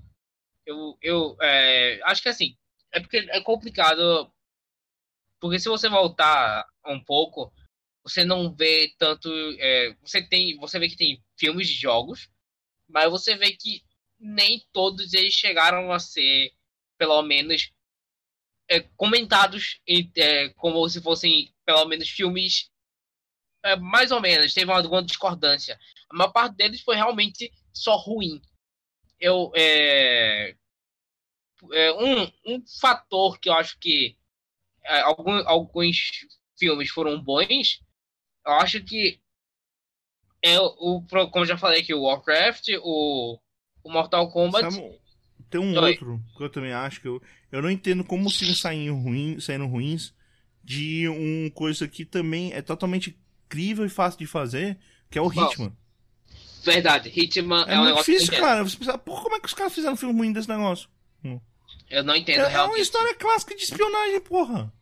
Eu, 0.65 0.97
eu 1.01 1.37
é, 1.41 2.01
acho 2.05 2.23
que 2.23 2.29
assim 2.29 2.57
é 2.93 2.99
porque 2.99 3.17
é 3.17 3.41
complicado. 3.41 4.31
Porque 5.39 5.59
se 5.59 5.69
você 5.69 5.87
voltar 5.89 6.65
um 6.85 6.99
pouco, 7.03 7.51
você 8.03 8.23
não 8.25 8.53
vê 8.55 8.93
tanto. 8.97 9.29
é, 9.59 9.93
você 10.01 10.21
tem, 10.21 10.57
você 10.57 10.79
vê 10.79 10.89
que 10.89 10.97
tem 10.97 11.23
filmes 11.37 11.67
de 11.67 11.75
jogos, 11.75 12.29
mas 12.89 13.09
você 13.11 13.35
vê 13.37 13.53
que 13.53 13.83
nem 14.19 14.65
todos 14.73 15.13
eles 15.13 15.33
chegaram 15.33 15.91
a 15.91 15.99
ser, 15.99 16.51
pelo 16.97 17.21
menos, 17.23 17.71
é, 18.69 18.81
comentados 18.97 19.79
em- 19.87 20.11
é, 20.17 20.49
como 20.51 20.87
se 20.89 21.01
fossem 21.01 21.53
pelo 21.65 21.85
menos 21.85 22.09
filmes 22.09 22.69
é, 23.63 23.75
mais 23.75 24.11
ou 24.11 24.21
menos, 24.21 24.53
teve 24.53 24.71
alguma 24.71 25.03
discordância. 25.03 25.79
A 26.09 26.15
maior 26.15 26.31
parte 26.31 26.55
deles 26.55 26.81
foi 26.81 26.95
realmente 26.95 27.51
só 27.73 27.95
ruim. 27.95 28.41
Eu, 29.19 29.51
é, 29.55 30.55
é, 31.71 31.93
um, 31.93 32.23
um 32.45 32.63
fator 32.79 33.39
que 33.39 33.49
eu 33.49 33.53
acho 33.53 33.77
que 33.79 34.17
é, 34.83 35.01
algum, 35.01 35.31
alguns 35.47 35.97
filmes 36.57 36.89
foram 36.89 37.21
bons, 37.21 37.81
eu 38.45 38.53
acho 38.53 38.83
que 38.83 39.19
é 40.41 40.59
o, 40.59 41.01
como 41.31 41.43
eu 41.43 41.45
já 41.45 41.57
falei 41.57 41.81
aqui, 41.81 41.93
o 41.93 42.03
Warcraft, 42.03 42.69
o, 42.83 43.39
o 43.83 43.91
Mortal 43.91 44.29
Kombat. 44.31 44.67
Tem 45.49 45.59
um 45.59 45.77
Oi. 45.79 45.91
outro 45.91 46.21
que 46.37 46.43
eu 46.43 46.49
também 46.49 46.71
acho 46.71 47.01
que 47.01 47.07
eu, 47.07 47.21
eu 47.51 47.61
não 47.61 47.71
entendo 47.71 48.03
como 48.03 48.27
os 48.27 48.37
filmes 48.37 48.61
ruim, 48.63 49.39
saindo 49.39 49.65
ruins 49.65 50.13
de 50.63 51.07
um 51.09 51.49
coisa 51.51 51.87
que 51.87 52.03
também 52.03 52.51
é 52.53 52.61
totalmente 52.61 53.17
incrível 53.45 53.85
e 53.85 53.89
fácil 53.89 54.19
de 54.19 54.27
fazer, 54.27 54.77
que 55.09 55.17
é 55.17 55.21
o 55.21 55.31
Qual? 55.31 55.51
Hitman. 55.51 55.75
Verdade, 56.65 57.11
Hitman 57.13 57.65
É, 57.67 57.73
é, 57.73 57.75
um 57.75 57.77
muito 57.77 57.85
negócio 57.89 58.13
difícil, 58.13 58.37
cara. 58.39 58.63
Você 58.63 58.77
pensa, 58.77 58.97
porra, 58.97 59.23
como 59.23 59.35
é 59.35 59.39
que 59.39 59.47
os 59.47 59.53
caras 59.53 59.73
fizeram 59.73 59.93
um 59.93 59.97
filme 59.97 60.15
ruim 60.17 60.31
desse 60.33 60.49
negócio? 60.49 60.89
Eu 61.89 62.03
não 62.03 62.13
É, 62.15 62.17
entendo 62.17 62.39
é 62.39 62.43
uma 62.43 62.49
realmente. 62.49 62.81
história 62.81 63.13
clássica 63.13 63.55
de 63.55 63.63
espionagem, 63.63 64.19
porra. 64.21 64.73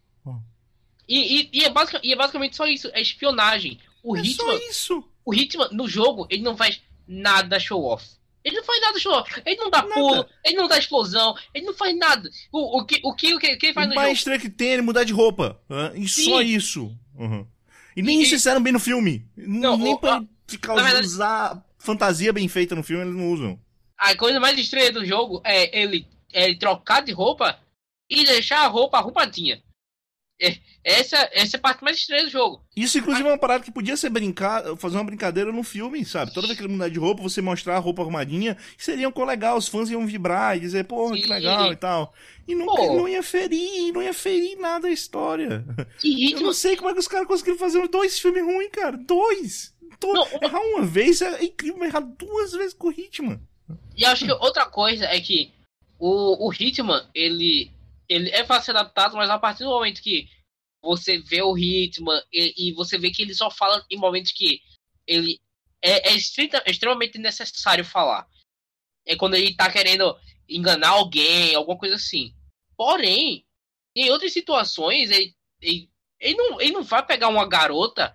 E, 1.08 1.42
e, 1.42 1.50
e 1.54 1.64
é 1.66 1.70
basic- 1.70 2.00
e 2.02 2.14
é 2.14 2.16
basicamente 2.16 2.56
só 2.56 2.66
isso, 2.66 2.90
é 2.94 3.02
espionagem. 3.02 3.78
O 4.02 4.16
é 4.16 4.22
Hitman, 4.22 4.36
só 4.46 4.70
isso. 4.70 5.04
o 5.26 5.34
Hitman 5.34 5.68
no 5.72 5.88
jogo, 5.88 6.26
ele 6.30 6.42
não 6.42 6.56
faz 6.56 6.82
nada 7.08 7.60
show 7.60 7.84
off. 7.84 8.06
Ele 8.44 8.56
não 8.58 8.64
faz 8.64 8.82
nada 8.82 9.00
show 9.00 9.12
off. 9.14 9.42
Ele 9.46 9.56
não 9.58 9.70
dá 9.70 9.82
Nada. 9.82 9.94
pulo, 9.94 10.26
ele 10.44 10.56
não 10.58 10.68
dá 10.68 10.78
explosão, 10.78 11.36
ele 11.54 11.66
não 11.66 11.74
faz 11.74 11.98
nada. 11.98 12.30
O, 12.52 12.80
o, 12.80 12.86
que, 12.86 13.00
o, 13.04 13.14
que, 13.14 13.34
o 13.34 13.40
que 13.40 13.48
ele 13.48 13.74
faz 13.74 13.88
O 13.88 13.90
no 13.90 13.96
mais 13.96 14.08
jogo? 14.08 14.18
estranho 14.18 14.40
que 14.42 14.50
tem 14.50 14.70
é 14.70 14.74
ele 14.74 14.82
mudar 14.82 15.04
de 15.04 15.14
roupa. 15.14 15.60
E 15.96 16.08
só 16.08 16.40
Sim. 16.42 16.46
isso. 16.46 16.98
Uhum. 17.16 17.46
E 17.96 18.02
nem 18.02 18.20
E- 18.20 18.24
isso 18.24 18.32
fizeram 18.32 18.62
bem 18.62 18.74
no 18.74 18.80
filme. 18.80 19.26
Não, 19.36 19.78
nem 19.78 19.94
o- 19.94 19.98
pra 20.00 20.18
a- 20.18 20.24
ficar 20.48 20.76
verdade- 20.76 21.06
usar 21.06 21.64
fantasia 21.84 22.32
bem 22.32 22.48
feita 22.48 22.76
no 22.76 22.84
filme, 22.84 23.04
eles 23.04 23.16
não 23.16 23.32
usam. 23.32 23.60
A 23.98 24.16
coisa 24.16 24.40
mais 24.40 24.58
estranha 24.58 24.92
do 24.92 25.06
jogo 25.06 25.42
é 25.44 25.80
ele, 25.80 26.08
é 26.32 26.46
ele 26.46 26.58
trocar 26.58 27.02
de 27.02 27.12
roupa 27.12 27.60
e 28.10 28.24
deixar 28.24 28.62
a 28.62 28.68
roupa 28.68 28.98
arrumadinha. 28.98 29.62
É, 30.42 30.58
essa, 30.84 31.30
essa 31.32 31.56
é 31.56 31.58
a 31.58 31.62
parte 31.62 31.84
mais 31.84 31.98
estranha 31.98 32.24
do 32.24 32.30
jogo. 32.30 32.66
Isso, 32.76 32.98
inclusive, 32.98 33.26
é 33.28 33.32
uma 33.32 33.38
parada 33.38 33.64
que 33.64 33.72
podia 33.72 33.96
ser 33.96 34.10
brincar, 34.10 34.76
fazer 34.78 34.98
uma 34.98 35.04
brincadeira 35.04 35.52
no 35.52 35.64
filme, 35.64 36.04
sabe? 36.04 36.34
Toda 36.34 36.48
vez 36.48 36.58
que 36.58 36.66
ele 36.66 36.74
mudar 36.74 36.90
de 36.90 37.00
roupa, 37.00 37.22
você 37.22 37.42
mostrar 37.42 37.76
a 37.76 37.80
roupa 37.80 38.02
arrumadinha, 38.02 38.58
seria 38.78 39.12
coisa 39.12 39.32
legal, 39.32 39.58
os 39.58 39.68
fãs 39.68 39.90
iam 39.90 40.06
vibrar 40.06 40.58
e 40.58 40.60
dizer, 40.60 40.84
porra, 40.86 41.16
que 41.16 41.28
legal 41.28 41.72
e 41.72 41.76
tal. 41.76 42.14
E 42.46 42.56
não, 42.56 42.66
Pô. 42.66 42.98
não 42.98 43.08
ia 43.08 43.24
ferir, 43.24 43.94
não 43.94 44.02
ia 44.02 44.14
ferir 44.14 44.58
nada 44.58 44.88
a 44.88 44.92
história. 44.92 45.64
Eu 46.04 46.42
não 46.42 46.54
sei 46.54 46.76
como 46.76 46.90
é 46.90 46.94
que 46.94 47.00
os 47.00 47.08
caras 47.08 47.28
conseguiram 47.28 47.58
fazer 47.58 47.88
dois 47.88 48.20
filmes 48.20 48.44
ruins, 48.44 48.70
cara. 48.72 48.98
Dois! 48.98 49.74
Não, 50.02 50.24
uma- 50.24 50.46
Errar 50.46 50.60
uma 50.62 50.86
vez 50.86 51.22
é 51.22 51.44
incrível, 51.44 51.78
mas 51.78 51.90
errar 51.90 52.02
duas 52.02 52.52
vezes 52.52 52.74
com 52.74 52.88
o 52.88 52.92
Hitman. 52.92 53.42
E 53.96 54.06
acho 54.06 54.26
que 54.26 54.32
outra 54.32 54.66
coisa 54.66 55.06
é 55.06 55.20
que 55.22 55.54
o, 56.00 56.48
o 56.48 56.54
Hitman, 56.54 57.08
ele, 57.14 57.72
ele 58.10 58.30
é 58.32 58.44
fácil 58.46 58.72
adaptado, 58.72 59.16
mas 59.16 59.30
a 59.30 59.40
partir 59.40 59.64
do 59.64 59.70
momento 59.70 60.02
que 60.02 60.28
você 60.82 61.18
vê 61.18 61.42
o 61.42 61.58
Hitman 61.58 62.22
e, 62.32 62.70
e 62.70 62.74
você 62.74 62.98
vê 62.98 63.10
que 63.12 63.22
ele 63.22 63.34
só 63.34 63.50
fala 63.50 63.86
em 63.90 63.98
momentos 63.98 64.32
que 64.32 64.62
ele 65.08 65.40
é, 65.82 66.10
é 66.10 66.16
estrita- 66.16 66.64
extremamente 66.66 67.18
necessário 67.18 67.86
falar. 67.86 68.28
É 69.06 69.16
quando 69.16 69.36
ele 69.36 69.56
tá 69.56 69.72
querendo 69.72 70.16
enganar 70.48 70.90
alguém, 70.90 71.56
alguma 71.56 71.78
coisa 71.78 71.96
assim. 71.96 72.34
Porém, 72.76 73.46
em 73.96 74.10
outras 74.10 74.34
situações, 74.34 75.12
ele, 75.12 75.34
ele, 75.62 75.90
ele 76.20 76.36
não, 76.36 76.60
ele 76.62 76.72
não 76.72 76.84
vai 76.84 77.06
pegar 77.06 77.28
uma 77.30 77.48
garota 77.48 78.14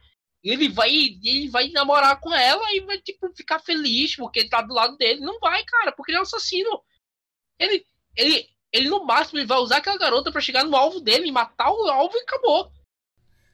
ele 0.51 0.68
vai, 0.68 0.90
ele 0.90 1.49
vai 1.51 1.68
namorar 1.68 2.18
com 2.20 2.34
ela 2.34 2.62
e 2.74 2.80
vai, 2.80 2.99
tipo, 2.99 3.28
ficar 3.36 3.59
feliz 3.59 4.16
porque 4.16 4.40
ele 4.40 4.49
tá 4.49 4.62
do 4.62 4.72
lado 4.72 4.96
dele. 4.96 5.20
Não 5.20 5.38
vai, 5.38 5.62
cara, 5.64 5.92
porque 5.92 6.11
ele 6.11 6.16
é 6.16 6.20
um 6.20 6.24
assassino. 6.24 6.70
Ele, 7.59 7.84
ele, 8.16 8.46
ele 8.72 8.88
no 8.88 9.05
máximo, 9.05 9.38
ele 9.38 9.46
vai 9.46 9.59
usar 9.59 9.76
aquela 9.76 9.99
garota 9.99 10.32
pra 10.32 10.40
chegar 10.40 10.64
no 10.64 10.74
alvo 10.74 11.01
dele 11.01 11.28
e 11.28 11.32
matar 11.32 11.70
o 11.70 11.88
alvo 11.88 12.16
e 12.16 12.22
acabou. 12.22 12.72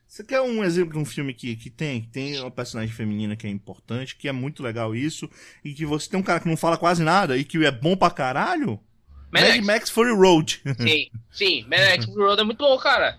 Você 0.06 0.22
quer 0.22 0.40
um 0.40 0.62
exemplo 0.62 0.92
de 0.92 0.98
um 0.98 1.04
filme 1.04 1.34
que, 1.34 1.56
que 1.56 1.68
tem? 1.68 2.02
Que 2.02 2.08
tem 2.08 2.38
uma 2.38 2.50
personagem 2.50 2.94
feminina 2.94 3.34
que 3.34 3.46
é 3.48 3.50
importante, 3.50 4.14
que 4.14 4.28
é 4.28 4.32
muito 4.32 4.62
legal 4.62 4.94
isso, 4.94 5.28
e 5.64 5.74
que 5.74 5.84
você 5.84 6.08
tem 6.08 6.20
um 6.20 6.22
cara 6.22 6.38
que 6.38 6.48
não 6.48 6.56
fala 6.56 6.78
quase 6.78 7.02
nada 7.02 7.36
e 7.36 7.44
que 7.44 7.64
é 7.64 7.72
bom 7.72 7.96
pra 7.96 8.10
caralho? 8.10 8.78
Mad. 9.32 9.64
Max 9.64 9.90
Fury 9.90 10.14
Road. 10.14 10.62
Sim, 10.80 11.10
sim, 11.32 11.62
Mad 11.62 11.80
Max 11.90 12.04
Fury 12.06 12.22
Road 12.22 12.40
é 12.40 12.44
muito 12.44 12.58
bom, 12.58 12.78
cara. 12.78 13.18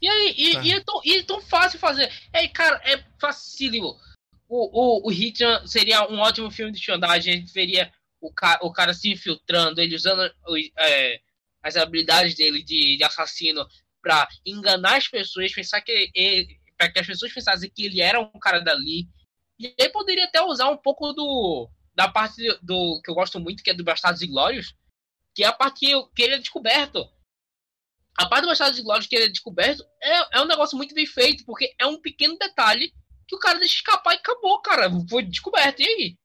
E 0.00 0.08
aí, 0.08 0.34
e, 0.36 0.52
Tá. 0.54 0.62
e 0.64 0.72
é, 0.72 0.80
tão, 0.80 1.00
e 1.04 1.16
é 1.18 1.22
tão 1.22 1.40
fácil 1.40 1.78
fazer. 1.78 2.12
É, 2.32 2.46
cara, 2.48 2.80
é 2.84 3.02
facílimo. 3.18 3.98
O, 4.48 5.04
o, 5.04 5.08
o 5.08 5.12
Hitman 5.12 5.66
seria 5.66 6.06
um 6.08 6.18
ótimo 6.18 6.50
filme 6.50 6.70
de 6.72 6.78
espionagem. 6.78 7.32
A 7.34 7.36
gente 7.36 7.52
veria 7.52 7.92
o, 8.20 8.32
ca, 8.32 8.58
o 8.62 8.72
cara 8.72 8.92
se 8.94 9.10
infiltrando, 9.10 9.80
ele 9.80 9.96
usando 9.96 10.30
é, 10.78 11.20
as 11.62 11.76
habilidades 11.76 12.34
dele 12.34 12.62
de, 12.62 12.96
de 12.96 13.04
assassino 13.04 13.66
pra 14.02 14.28
enganar 14.44 14.96
as 14.98 15.08
pessoas, 15.08 15.52
pensar 15.52 15.80
que 15.80 16.10
ele, 16.14 16.58
para 16.78 16.90
que 16.92 17.00
as 17.00 17.06
pessoas 17.06 17.32
pensassem 17.32 17.70
que 17.74 17.86
ele 17.86 18.00
era 18.00 18.20
um 18.20 18.38
cara 18.38 18.60
dali. 18.60 19.08
E 19.58 19.74
ele 19.78 19.88
poderia 19.88 20.24
até 20.26 20.40
usar 20.42 20.68
um 20.68 20.76
pouco 20.76 21.12
do 21.12 21.68
da 21.94 22.06
parte 22.08 22.42
do 22.62 23.00
que 23.02 23.10
eu 23.10 23.14
gosto 23.14 23.40
muito, 23.40 23.62
que 23.62 23.70
é 23.70 23.74
do 23.74 23.82
Bastardos 23.82 24.20
e 24.20 24.26
Glórios, 24.26 24.74
que 25.34 25.42
é 25.42 25.46
a 25.46 25.52
parte 25.52 25.80
que, 25.80 25.90
eu- 25.90 26.06
que 26.08 26.22
ele 26.22 26.34
é 26.34 26.38
descoberto. 26.38 27.08
A 28.18 28.26
parte 28.26 28.42
do 28.42 28.48
Bastardos 28.48 28.78
e 28.78 28.82
Glórios 28.82 29.06
que 29.06 29.14
ele 29.16 29.26
é 29.26 29.28
descoberto 29.28 29.84
é, 30.02 30.38
é 30.38 30.42
um 30.42 30.46
negócio 30.46 30.76
muito 30.76 30.94
bem 30.94 31.06
feito, 31.06 31.44
porque 31.44 31.74
é 31.78 31.86
um 31.86 32.00
pequeno 32.00 32.36
detalhe 32.38 32.92
que 33.28 33.36
o 33.36 33.38
cara 33.38 33.58
deixa 33.58 33.74
escapar 33.74 34.14
e 34.14 34.18
acabou, 34.18 34.60
cara. 34.60 34.90
Foi 35.10 35.22
descoberto, 35.22 35.80
e 35.80 35.84
aí? 35.86 36.16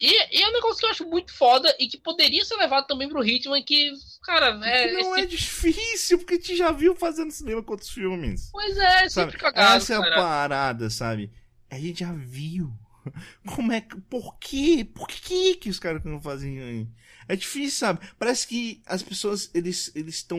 E, 0.00 0.38
e 0.38 0.42
é 0.42 0.48
um 0.48 0.52
negócio 0.52 0.80
que 0.80 0.86
eu 0.86 0.90
acho 0.90 1.08
muito 1.08 1.32
foda 1.32 1.74
e 1.78 1.86
que 1.86 1.96
poderia 1.96 2.44
ser 2.44 2.56
levado 2.56 2.86
também 2.86 3.08
pro 3.08 3.24
Hitman, 3.24 3.62
que, 3.62 3.92
cara, 4.22 4.48
é. 4.66 4.92
não 4.92 5.16
é 5.16 5.20
esse- 5.20 5.28
difícil, 5.28 6.18
porque 6.18 6.34
a 6.34 6.36
gente 6.36 6.56
já 6.56 6.72
viu 6.72 6.94
fazendo 6.94 7.30
cinema 7.30 7.62
com 7.62 7.72
outros 7.72 7.90
filmes. 7.90 8.50
Pois 8.52 8.76
é, 8.76 9.08
Sabe? 9.08 9.32
sempre 9.32 9.38
cagado. 9.38 9.76
Essa 9.76 9.94
é 9.94 9.96
a 9.96 10.14
parada, 10.14 10.90
sabe? 10.90 11.32
A 11.70 11.78
gente 11.78 12.00
já 12.00 12.12
viu. 12.12 12.70
Como 13.54 13.72
é 13.72 13.80
que. 13.80 14.00
Por 14.02 14.36
quê? 14.38 14.84
Por 14.94 15.08
que 15.08 15.54
que 15.56 15.70
os 15.70 15.78
caras 15.78 16.02
não 16.04 16.20
fazem 16.20 16.60
aí? 16.60 16.88
É 17.28 17.36
difícil, 17.36 17.78
sabe? 17.78 18.00
Parece 18.18 18.46
que 18.46 18.82
as 18.86 19.02
pessoas, 19.02 19.50
eles 19.54 19.90
eles 19.94 20.16
estão. 20.16 20.38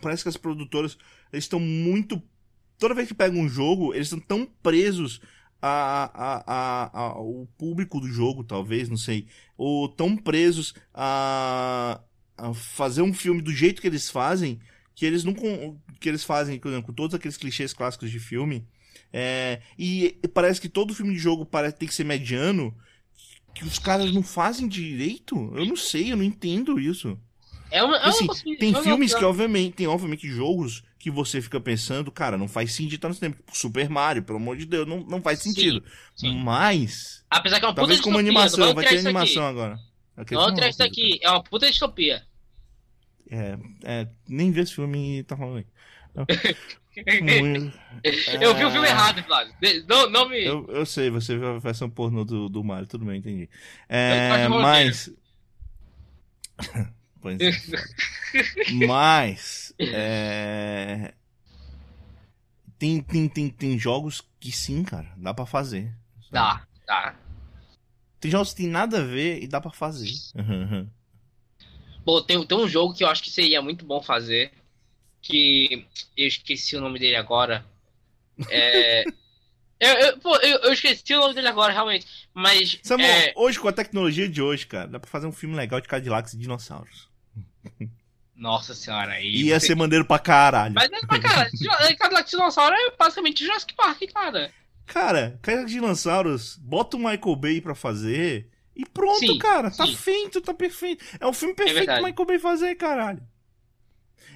Parece 0.00 0.22
que 0.22 0.28
as 0.28 0.36
produtoras, 0.36 0.96
estão 1.32 1.60
muito. 1.60 2.22
Toda 2.78 2.94
vez 2.94 3.08
que 3.08 3.14
pegam 3.14 3.40
um 3.40 3.48
jogo, 3.48 3.94
eles 3.94 4.06
estão 4.06 4.20
tão 4.20 4.46
presos 4.62 5.20
a, 5.62 6.10
a, 6.14 6.42
a, 6.46 7.00
a, 7.00 7.20
o 7.20 7.46
público 7.56 8.00
do 8.00 8.08
jogo, 8.08 8.42
talvez, 8.42 8.88
não 8.88 8.96
sei, 8.96 9.28
ou 9.56 9.88
tão 9.88 10.16
presos 10.16 10.74
a, 10.92 12.00
a 12.36 12.52
fazer 12.52 13.02
um 13.02 13.14
filme 13.14 13.40
do 13.40 13.52
jeito 13.52 13.80
que 13.80 13.86
eles 13.86 14.10
fazem, 14.10 14.58
que 14.94 15.06
eles 15.06 15.22
não 15.22 15.34
que 16.00 16.08
eles 16.08 16.24
fazem 16.24 16.58
com, 16.58 16.82
com 16.82 16.92
todos 16.92 17.14
aqueles 17.14 17.36
clichês 17.36 17.72
clássicos 17.72 18.10
de 18.10 18.18
filme. 18.18 18.66
É, 19.12 19.60
e 19.78 20.18
parece 20.34 20.60
que 20.60 20.68
todo 20.68 20.94
filme 20.94 21.12
de 21.12 21.18
jogo 21.18 21.46
parece 21.46 21.76
ter 21.76 21.86
que 21.86 21.94
ser 21.94 22.04
mediano, 22.04 22.74
que 23.54 23.64
os 23.64 23.78
caras 23.78 24.12
não 24.12 24.22
fazem 24.22 24.68
direito. 24.68 25.52
Eu 25.54 25.66
não 25.66 25.76
sei, 25.76 26.12
eu 26.12 26.16
não 26.16 26.24
entendo 26.24 26.78
isso. 26.78 27.18
É 27.70 27.82
uma, 27.82 27.96
é 27.96 28.08
assim, 28.08 28.24
uma 28.24 28.34
tem 28.58 28.74
é 28.74 28.82
filmes 28.82 29.14
que, 29.14 29.24
obviamente, 29.24 29.74
tem 29.74 29.86
obviamente 29.86 30.28
jogos 30.28 30.82
que 30.98 31.10
você 31.10 31.40
fica 31.40 31.58
pensando, 31.58 32.12
cara, 32.12 32.36
não 32.36 32.46
faz 32.46 32.72
sentido 32.72 32.96
estar 32.96 33.08
no 33.08 33.14
cinema. 33.14 33.34
Tipo, 33.34 33.56
Super 33.56 33.88
Mario, 33.88 34.22
pelo 34.22 34.38
amor 34.38 34.56
de 34.56 34.66
Deus, 34.66 34.86
não, 34.86 35.00
não 35.00 35.22
faz 35.22 35.40
sentido. 35.40 35.82
Sim, 36.14 36.32
sim. 36.32 36.38
Mas. 36.38 37.24
Apesar 37.30 37.58
que 37.58 37.64
é 37.64 37.68
uma 37.68 37.74
Talvez 37.74 37.98
puta 37.98 38.10
como 38.10 38.22
distopia, 38.22 38.42
animação, 38.42 38.74
vai 38.74 38.86
ter 38.86 38.98
animação 38.98 39.42
aqui. 39.42 39.50
agora. 39.50 39.80
Vamos 40.30 40.54
tirar 40.54 40.68
isso 40.68 40.78
fazer, 40.78 40.90
aqui, 40.90 41.18
é 41.22 41.30
uma 41.30 41.42
puta 41.42 41.70
distopia. 41.70 42.22
É, 43.30 43.58
é, 43.82 44.08
nem 44.28 44.52
vê 44.52 44.60
esse 44.60 44.74
filme 44.74 45.22
tá 45.22 45.36
falando 45.36 45.56
aí. 45.56 45.66
Muito- 47.22 47.72
Eu 48.40 48.54
vi 48.54 48.64
o 48.64 48.70
filme 48.70 48.86
Ah, 48.86 48.90
errado, 48.90 49.22
Flávio. 49.24 49.54
Não, 49.88 50.10
não 50.10 50.28
me. 50.28 50.44
Eu, 50.44 50.66
eu 50.68 50.84
sei, 50.84 51.08
você 51.10 51.36
viu 51.38 51.48
a 51.56 51.58
versão 51.58 51.88
pornô 51.88 52.24
do, 52.24 52.48
do 52.48 52.62
Mario, 52.62 52.86
tudo 52.86 53.04
bem, 53.06 53.18
entendi. 53.18 53.48
É, 53.88 54.48
mas. 54.48 55.10
pois 57.20 57.40
é. 57.40 57.50
Mas. 58.86 59.74
É... 59.78 61.14
Tem, 62.78 63.00
tem, 63.00 63.28
tem, 63.28 63.48
tem 63.48 63.78
jogos 63.78 64.22
que 64.40 64.50
sim, 64.50 64.82
cara, 64.82 65.12
dá 65.16 65.32
pra 65.32 65.46
fazer. 65.46 65.94
sabe? 66.30 66.32
Dá, 66.32 66.66
dá. 66.86 67.14
Tem 68.20 68.30
jogos 68.30 68.50
que 68.50 68.62
tem 68.62 68.68
nada 68.68 69.00
a 69.00 69.04
ver 69.04 69.42
e 69.42 69.46
dá 69.46 69.60
pra 69.60 69.70
fazer. 69.70 70.10
Pô, 72.04 72.20
tem, 72.20 72.44
tem 72.44 72.58
um 72.58 72.68
jogo 72.68 72.92
que 72.94 73.04
eu 73.04 73.08
acho 73.08 73.22
que 73.22 73.30
seria 73.30 73.62
muito 73.62 73.84
bom 73.86 74.02
fazer. 74.02 74.52
Que 75.22 75.86
eu 76.16 76.26
esqueci 76.26 76.76
o 76.76 76.80
nome 76.80 76.98
dele 76.98 77.16
agora. 77.16 77.64
É. 78.50 79.04
eu, 79.78 79.94
eu, 79.94 80.18
pô, 80.18 80.36
eu, 80.36 80.58
eu 80.58 80.72
esqueci 80.72 81.14
o 81.14 81.20
nome 81.20 81.34
dele 81.34 81.48
agora, 81.48 81.72
realmente. 81.72 82.06
Mas. 82.34 82.78
Samuel, 82.82 83.08
é, 83.08 83.32
hoje 83.36 83.58
com 83.58 83.68
a 83.68 83.72
tecnologia 83.72 84.28
de 84.28 84.42
hoje, 84.42 84.66
cara, 84.66 84.88
dá 84.88 84.98
pra 84.98 85.10
fazer 85.10 85.26
um 85.26 85.32
filme 85.32 85.54
legal 85.54 85.80
de 85.80 85.88
Cadillacs 85.88 86.34
e 86.34 86.38
dinossauros. 86.38 87.08
Nossa 88.34 88.74
senhora, 88.74 89.12
aí. 89.12 89.44
Ia 89.44 89.60
ser 89.60 89.76
maneiro 89.76 90.04
pra 90.04 90.18
caralho. 90.18 90.74
Mas, 90.74 90.90
mas 90.90 91.20
cara, 91.20 91.48
Cadillac 91.96 92.28
Dinossauro 92.28 92.74
é 92.74 92.96
basicamente 92.98 93.44
Jurassic 93.44 93.74
Park, 93.74 94.02
cara. 94.12 94.52
Cara, 94.84 95.38
Cadillacs 95.40 95.70
e 95.70 95.74
dinossauros, 95.74 96.56
bota 96.56 96.96
o 96.96 97.00
Michael 97.00 97.36
Bay 97.36 97.60
pra 97.60 97.74
fazer 97.74 98.50
e 98.74 98.84
pronto, 98.84 99.20
Sim, 99.20 99.38
cara. 99.38 99.70
Tá 99.70 99.86
sim. 99.86 99.94
feito, 99.94 100.40
tá 100.40 100.52
perfeito. 100.54 101.04
É 101.20 101.26
o 101.26 101.32
filme 101.32 101.54
perfeito 101.54 101.78
verdade. 101.78 102.00
pro 102.00 102.08
Michael 102.10 102.26
Bay 102.26 102.38
fazer, 102.38 102.74
caralho. 102.74 103.22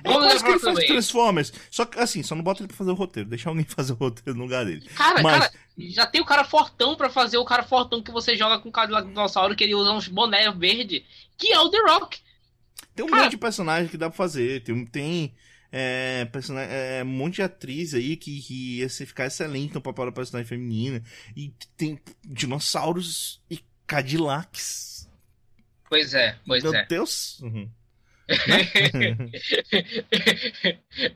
É 0.07 0.13
Vamos 0.13 0.27
quase 0.29 0.45
que 0.45 0.51
ele 0.51 0.59
faz 0.59 0.75
também. 0.75 0.89
Transformers. 0.89 1.53
Só 1.71 1.85
que 1.85 1.99
assim, 1.99 2.23
só 2.23 2.35
não 2.35 2.43
bota 2.43 2.61
ele 2.61 2.69
pra 2.69 2.77
fazer 2.77 2.91
o 2.91 2.95
roteiro. 2.95 3.29
Deixa 3.29 3.49
alguém 3.49 3.65
fazer 3.69 3.93
o 3.93 3.97
roteiro 3.97 4.37
no 4.39 4.45
lugar 4.45 4.65
dele. 4.65 4.87
Cara, 4.95 5.23
Mas- 5.23 5.39
cara, 5.41 5.53
já 5.79 6.07
tem 6.07 6.21
o 6.21 6.25
cara 6.25 6.45
fortão 6.45 6.95
pra 6.97 7.11
fazer 7.11 7.37
o 7.39 7.45
cara 7.45 7.63
fortão 7.63 8.03
que 8.03 8.11
você 8.11 8.37
joga 8.37 8.59
com 8.59 8.69
o 8.69 8.73
Cadillac 8.73 9.07
Dinossauro, 9.09 9.55
que 9.57 9.65
ele 9.65 9.75
usa 9.75 9.93
uns 9.93 10.09
boné 10.09 10.51
verde, 10.53 11.05
que 11.37 11.53
é 11.53 11.59
o 11.61 11.69
The 11.69 11.79
Rock. 11.89 12.19
Tem 12.95 13.05
um 13.05 13.09
Cara- 13.09 13.23
monte 13.25 13.33
de 13.33 13.37
personagem 13.39 13.89
que 13.89 13.97
dá 13.99 14.09
pra 14.09 14.17
fazer. 14.17 14.63
Tem, 14.63 14.75
um- 14.75 14.87
tem 14.87 15.35
é, 15.73 16.25
personagem, 16.27 16.71
é, 16.73 17.03
um 17.03 17.07
monte 17.09 17.35
de 17.37 17.43
atriz 17.43 17.93
aí 17.93 18.17
que, 18.17 18.41
que 18.41 18.79
ia 18.79 18.89
ficar 18.89 19.27
excelente 19.27 19.75
no 19.75 19.81
papel 19.83 20.07
da 20.07 20.13
personagem 20.13 20.49
feminina. 20.49 21.03
E 21.37 21.53
tem 21.77 22.01
dinossauros 22.25 23.43
e 23.51 23.61
Cadillacs. 23.87 25.09
Pois 25.89 26.15
é, 26.15 26.37
pois 26.47 26.63
Meu 26.63 26.75
é. 26.75 26.87
Deus. 26.87 27.39
Uhum. 27.41 27.69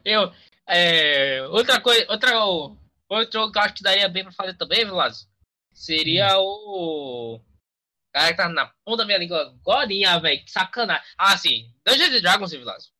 Eu, 0.04 0.32
é, 0.66 1.42
outra 1.48 1.80
coisa, 1.80 2.06
outra, 2.10 2.44
outro 2.44 3.32
jogo 3.32 3.52
que 3.52 3.58
eu 3.58 3.62
acho 3.62 3.74
que 3.74 3.82
daria 3.82 4.08
bem 4.08 4.22
pra 4.24 4.32
fazer 4.32 4.54
também, 4.54 4.84
Vilazo, 4.84 5.28
seria 5.72 6.38
o. 6.38 7.40
Cara, 8.12 8.30
que 8.30 8.36
tá 8.36 8.48
na 8.48 8.66
ponta 8.84 8.98
da 8.98 9.06
minha 9.06 9.18
língua 9.18 9.40
agorinha, 9.42 10.18
velho, 10.18 10.44
que 10.44 10.50
sacanagem. 10.50 11.02
Ah, 11.16 11.36
sim, 11.38 11.72
Dungeons 11.86 12.14
and 12.14 12.20
Dragons, 12.22 12.50
Vilazo. 12.52 12.90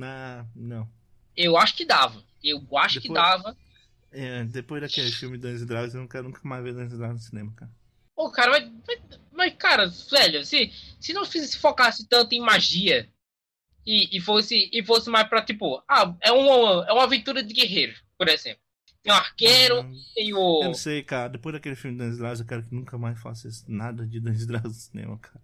Ah, 0.00 0.44
não. 0.54 0.88
Eu 1.36 1.56
acho 1.56 1.74
que 1.74 1.84
dava. 1.84 2.22
Eu 2.42 2.64
acho 2.78 3.00
que 3.00 3.08
Depois- 3.08 3.22
dava. 3.28 3.56
É, 4.12 4.44
depois 4.44 4.80
daquele 4.80 5.10
filme 5.10 5.36
Dungeons 5.36 5.62
and 5.62 5.66
Dragons, 5.66 5.94
eu 5.94 6.00
não 6.00 6.08
quero 6.08 6.24
nunca 6.24 6.40
mais 6.44 6.62
ver 6.62 6.72
Dungeons 6.72 6.92
and 6.94 6.98
Dragons 6.98 7.22
no 7.22 7.28
cinema, 7.28 7.52
cara. 7.56 7.70
Pô, 8.16 8.30
cara, 8.30 8.50
mas, 8.50 8.72
mas, 8.86 9.20
mas, 9.32 9.54
cara, 9.56 9.86
velho, 10.10 10.44
se, 10.44 10.72
se 10.98 11.12
não 11.12 11.24
se 11.24 11.58
focasse 11.58 12.08
tanto 12.08 12.34
em 12.34 12.40
magia 12.40 13.08
e, 13.86 14.16
e, 14.16 14.20
fosse, 14.20 14.70
e 14.72 14.84
fosse 14.84 15.10
mais 15.10 15.28
pra, 15.28 15.42
tipo, 15.44 15.82
ah, 15.88 16.14
é 16.20 16.32
uma, 16.32 16.86
é 16.88 16.92
uma 16.92 17.04
aventura 17.04 17.42
de 17.42 17.54
guerreiro, 17.54 17.94
por 18.18 18.28
exemplo. 18.28 18.62
Tem 19.02 19.12
o 19.12 19.16
arqueiro, 19.16 19.82
Hum, 19.82 20.02
tem 20.14 20.34
o. 20.34 20.62
Eu 20.62 20.68
não 20.68 20.74
sei, 20.74 21.02
cara. 21.02 21.28
Depois 21.28 21.52
daquele 21.52 21.76
filme 21.76 21.96
Dungeons 21.96 22.18
Dragons, 22.18 22.40
eu 22.40 22.46
quero 22.46 22.64
que 22.64 22.74
nunca 22.74 22.98
mais 22.98 23.20
faça 23.20 23.48
nada 23.68 24.04
de 24.04 24.18
Dungeons 24.18 24.46
Dragons 24.46 24.72
no 24.72 24.80
cinema, 24.80 25.18
cara. 25.18 25.40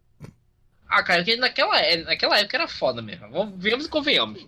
Ah, 0.88 1.02
cara, 1.02 1.22
que 1.24 1.36
naquela, 1.36 1.78
é- 1.80 2.02
naquela 2.04 2.38
época 2.38 2.56
era 2.56 2.68
foda 2.68 3.00
mesmo. 3.00 3.56
Vemos 3.56 3.86
e 3.86 3.88
convenhamos. 3.88 4.44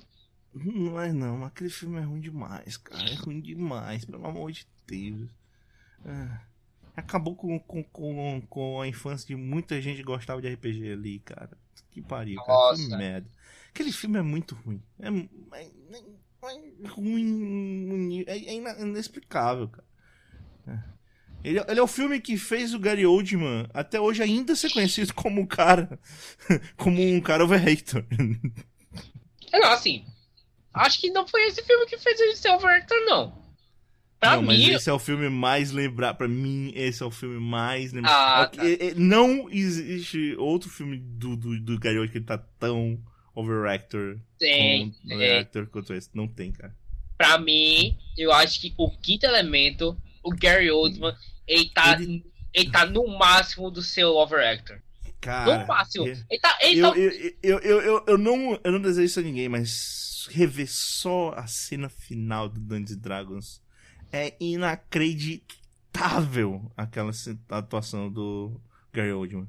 Não 0.53 1.01
é 1.01 1.13
não, 1.13 1.45
aquele 1.45 1.71
filme 1.71 1.99
é 1.99 2.03
ruim 2.03 2.21
demais, 2.21 2.77
cara. 2.77 3.09
É 3.09 3.15
ruim 3.15 3.41
demais, 3.41 4.05
pelo 4.05 4.27
amor 4.27 4.53
de 4.53 4.67
Deus. 4.87 5.29
Ah, 6.05 6.41
acabou 6.97 7.35
com, 7.35 7.59
com, 7.61 7.83
com, 7.85 8.43
com 8.49 8.81
a 8.81 8.89
infância 8.89 9.27
de 9.27 9.37
muita 9.37 9.81
gente 9.81 9.97
que 9.99 10.03
gostava 10.03 10.41
de 10.41 10.49
RPG 10.49 10.93
ali, 10.93 11.19
cara. 11.21 11.57
Que 11.91 12.01
pariu, 12.01 12.41
cara. 12.43 12.53
Nossa. 12.53 12.83
Filme 12.83 12.97
merda. 12.97 13.31
Aquele 13.71 13.93
filme 13.93 14.19
é 14.19 14.23
muito 14.23 14.55
ruim. 14.55 14.83
É, 15.01 15.09
é- 15.61 15.71
é 16.83 16.89
ruim. 16.89 18.25
É, 18.27 18.37
é 18.37 18.81
inexplicável, 18.83 19.69
cara. 19.69 19.87
É. 20.69 20.95
Ele, 21.43 21.61
ele 21.69 21.81
é 21.81 21.83
o 21.83 21.87
filme 21.87 22.21
que 22.21 22.39
fez 22.39 22.73
o 22.73 22.79
Gary 22.79 23.05
Oldman 23.05 23.69
até 23.75 24.01
hoje 24.01 24.23
ainda 24.23 24.57
ser 24.57 24.71
conhecido 24.73 25.13
como 25.15 25.41
um 25.41 25.47
cara. 25.47 25.99
como 26.77 27.03
um 27.03 27.21
cara 27.21 27.45
overrated. 27.45 28.07
É, 29.53 29.59
não, 29.61 29.73
assim. 29.73 30.05
Acho 30.73 31.01
que 31.01 31.11
não 31.11 31.27
foi 31.27 31.47
esse 31.47 31.63
filme 31.63 31.87
que 31.87 31.99
fez 31.99 32.19
ele 32.19 32.35
ser 32.35 32.51
overactor, 32.51 32.99
não. 33.05 33.44
Pra 34.29 34.37
não, 34.37 34.43
mas 34.43 34.59
mim, 34.59 34.71
esse 34.73 34.89
é 34.91 34.93
o 34.93 34.99
filme 34.99 35.29
mais 35.29 35.71
lembrado. 35.71 36.17
Pra 36.17 36.29
mim, 36.29 36.73
esse 36.75 37.03
é 37.03 37.07
o 37.07 37.11
filme 37.11 37.39
mais 37.39 37.93
Ah, 37.93 37.97
lembrado. 37.97 38.57
tá. 38.57 38.67
É, 38.69 38.89
é, 38.89 38.95
não 38.95 39.49
existe 39.51 40.35
outro 40.39 40.69
filme 40.71 40.99
do, 40.99 41.37
do, 41.37 41.61
do 41.61 41.79
Gary 41.79 41.97
Oldman 41.99 42.13
que 42.13 42.19
ele 42.19 42.25
tá 42.25 42.39
tão 42.39 42.99
overactor, 43.35 44.19
tem. 44.39 44.91
com- 44.91 45.09
tem. 45.09 45.17
overactor 45.17 45.67
quanto 45.69 45.95
esse. 45.95 46.09
Não 46.15 46.27
tem, 46.29 46.53
cara. 46.53 46.75
Pra 47.17 47.39
mim, 47.39 47.97
eu 48.19 48.33
acho 48.33 48.61
que 48.61 48.75
o 48.77 48.91
quinto 48.99 49.25
elemento, 49.27 49.97
o 50.23 50.31
Gary 50.35 50.71
Oldman, 50.71 51.15
ele 51.47 51.69
tá, 51.71 52.01
Ele- 52.01 52.25
ele 52.53 52.71
tá 52.71 52.85
no 52.87 53.07
máximo 53.19 53.71
do 53.71 53.83
seu 53.83 54.11
overactor. 54.17 54.79
Cara, 55.21 55.59
no 55.61 55.67
máximo. 55.67 56.07
é- 56.07 56.11
Ele 56.31 56.41
tá. 56.41 56.59
Ele 56.61 56.81
eu, 56.81 56.91
tá... 56.93 56.99
eu, 56.99 57.11
eu, 57.43 57.59
eu, 57.61 57.81
eu, 57.81 58.05
eu 58.09 58.19
não, 58.19 58.61
eu 58.63 58.73
não 58.73 58.81
desejo 58.81 59.07
isso 59.07 59.21
a 59.21 59.23
ninguém, 59.23 59.49
mas 59.49 60.29
rever 60.31 60.71
só 60.71 61.33
a 61.37 61.47
cena 61.47 61.89
final 61.89 62.49
do 62.49 62.59
Dungeons 62.61 62.97
Dragons 62.97 63.63
é 64.15 64.35
inacreditável 64.41 66.71
aquela 66.77 67.11
atuação 67.51 68.11
do 68.11 68.61
Gary 68.93 69.13
Oldman. 69.13 69.49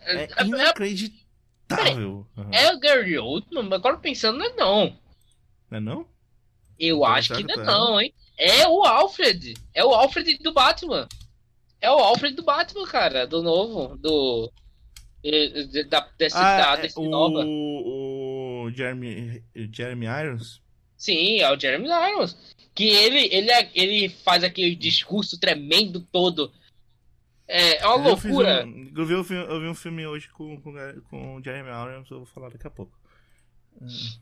É 0.00 0.24
é- 0.24 0.28
é- 0.36 0.44
inacreditável. 0.44 2.26
Aham. 2.36 2.50
é 2.52 2.72
o 2.74 2.78
Gary 2.80 3.18
Oldman, 3.18 3.62
mas 3.64 3.72
agora 3.72 3.96
pensando, 3.98 4.38
não 4.38 4.46
é 4.46 4.54
não. 4.54 4.98
Não 5.70 5.78
é 5.78 5.80
não? 5.80 6.06
Eu 6.78 6.96
Então, 6.98 7.04
acho 7.06 7.34
que 7.34 7.42
não 7.44 7.50
é 7.50 7.54
tá 7.56 7.64
não, 7.64 8.00
hein? 8.00 8.12
É 8.36 8.66
o 8.66 8.82
Alfred. 8.84 9.54
É 9.72 9.84
o 9.84 9.94
Alfred 9.94 10.38
do 10.38 10.52
Batman. 10.52 11.06
É 11.80 11.90
o 11.90 11.94
Alfred 11.98 12.34
do 12.34 12.42
Batman, 12.42 12.84
cara. 12.86 13.26
Do 13.26 13.42
novo. 13.42 13.96
Do. 13.98 14.52
eh, 15.24 15.64
de- 15.64 15.84
Da, 15.84 16.00
desse, 16.18 16.34
da, 16.36 16.72
Ah, 16.72 16.76
desse 16.76 17.00
é, 17.00 17.08
nova. 17.08 17.44
o, 17.44 18.64
o 18.66 18.70
Jeremy, 18.72 19.42
Jeremy 19.72 20.06
Irons? 20.06 20.60
Sim, 21.02 21.40
é 21.40 21.52
o 21.52 21.58
Jeremy 21.58 21.88
Irons. 21.88 22.36
Que 22.72 22.84
ele, 22.88 23.28
ele, 23.34 23.50
é- 23.50 23.70
ele 23.74 24.08
faz 24.08 24.44
aquele 24.44 24.76
discurso 24.76 25.36
tremendo 25.36 26.00
todo. 26.12 26.52
É, 27.48 27.78
é 27.78 27.86
uma 27.88 27.96
Eu 27.96 28.10
loucura. 28.12 28.64
um- 28.64 28.92
eu, 28.96 29.04
vi 29.04 29.14
um 29.16 29.24
filme, 29.24 29.44
eu 29.52 29.60
vi 29.60 29.66
um 29.68 29.74
filme 29.74 30.06
hoje 30.06 30.28
com, 30.28 30.60
com, 30.60 30.72
com 31.10 31.36
o 31.36 31.42
Jeremy 31.44 31.68
Irons, 31.70 32.08
eu 32.08 32.18
vou 32.18 32.26
falar 32.26 32.50
daqui 32.50 32.66
a 32.66 32.70
pouco. 32.70 32.96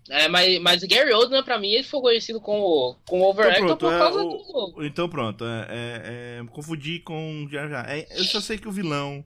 É, 0.08 0.26
mas, 0.28 0.58
mas 0.62 0.82
o 0.82 0.88
Gary 0.88 1.12
Oldman, 1.12 1.42
pra 1.44 1.58
mim, 1.58 1.68
ele 1.68 1.84
foi 1.84 2.00
conhecido 2.00 2.40
como, 2.40 2.96
como 3.06 3.24
Então 3.24 3.30
overactor 3.30 3.66
pronto, 3.66 3.78
por 3.80 3.92
é, 3.92 3.98
causa 3.98 4.22
o- 4.22 4.72
do. 4.72 4.84
então 4.86 5.06
pronto, 5.08 5.44
é, 5.44 5.66
é, 5.68 6.38
é, 6.40 6.46
confundi 6.50 7.00
com 7.00 7.44
o 7.44 7.48
Jeremy 7.50 7.74
Irons. 7.74 7.88
É, 7.88 8.06
eu 8.18 8.24
só 8.24 8.40
sei 8.40 8.56
que 8.56 8.68
o 8.68 8.72
vilão 8.72 9.22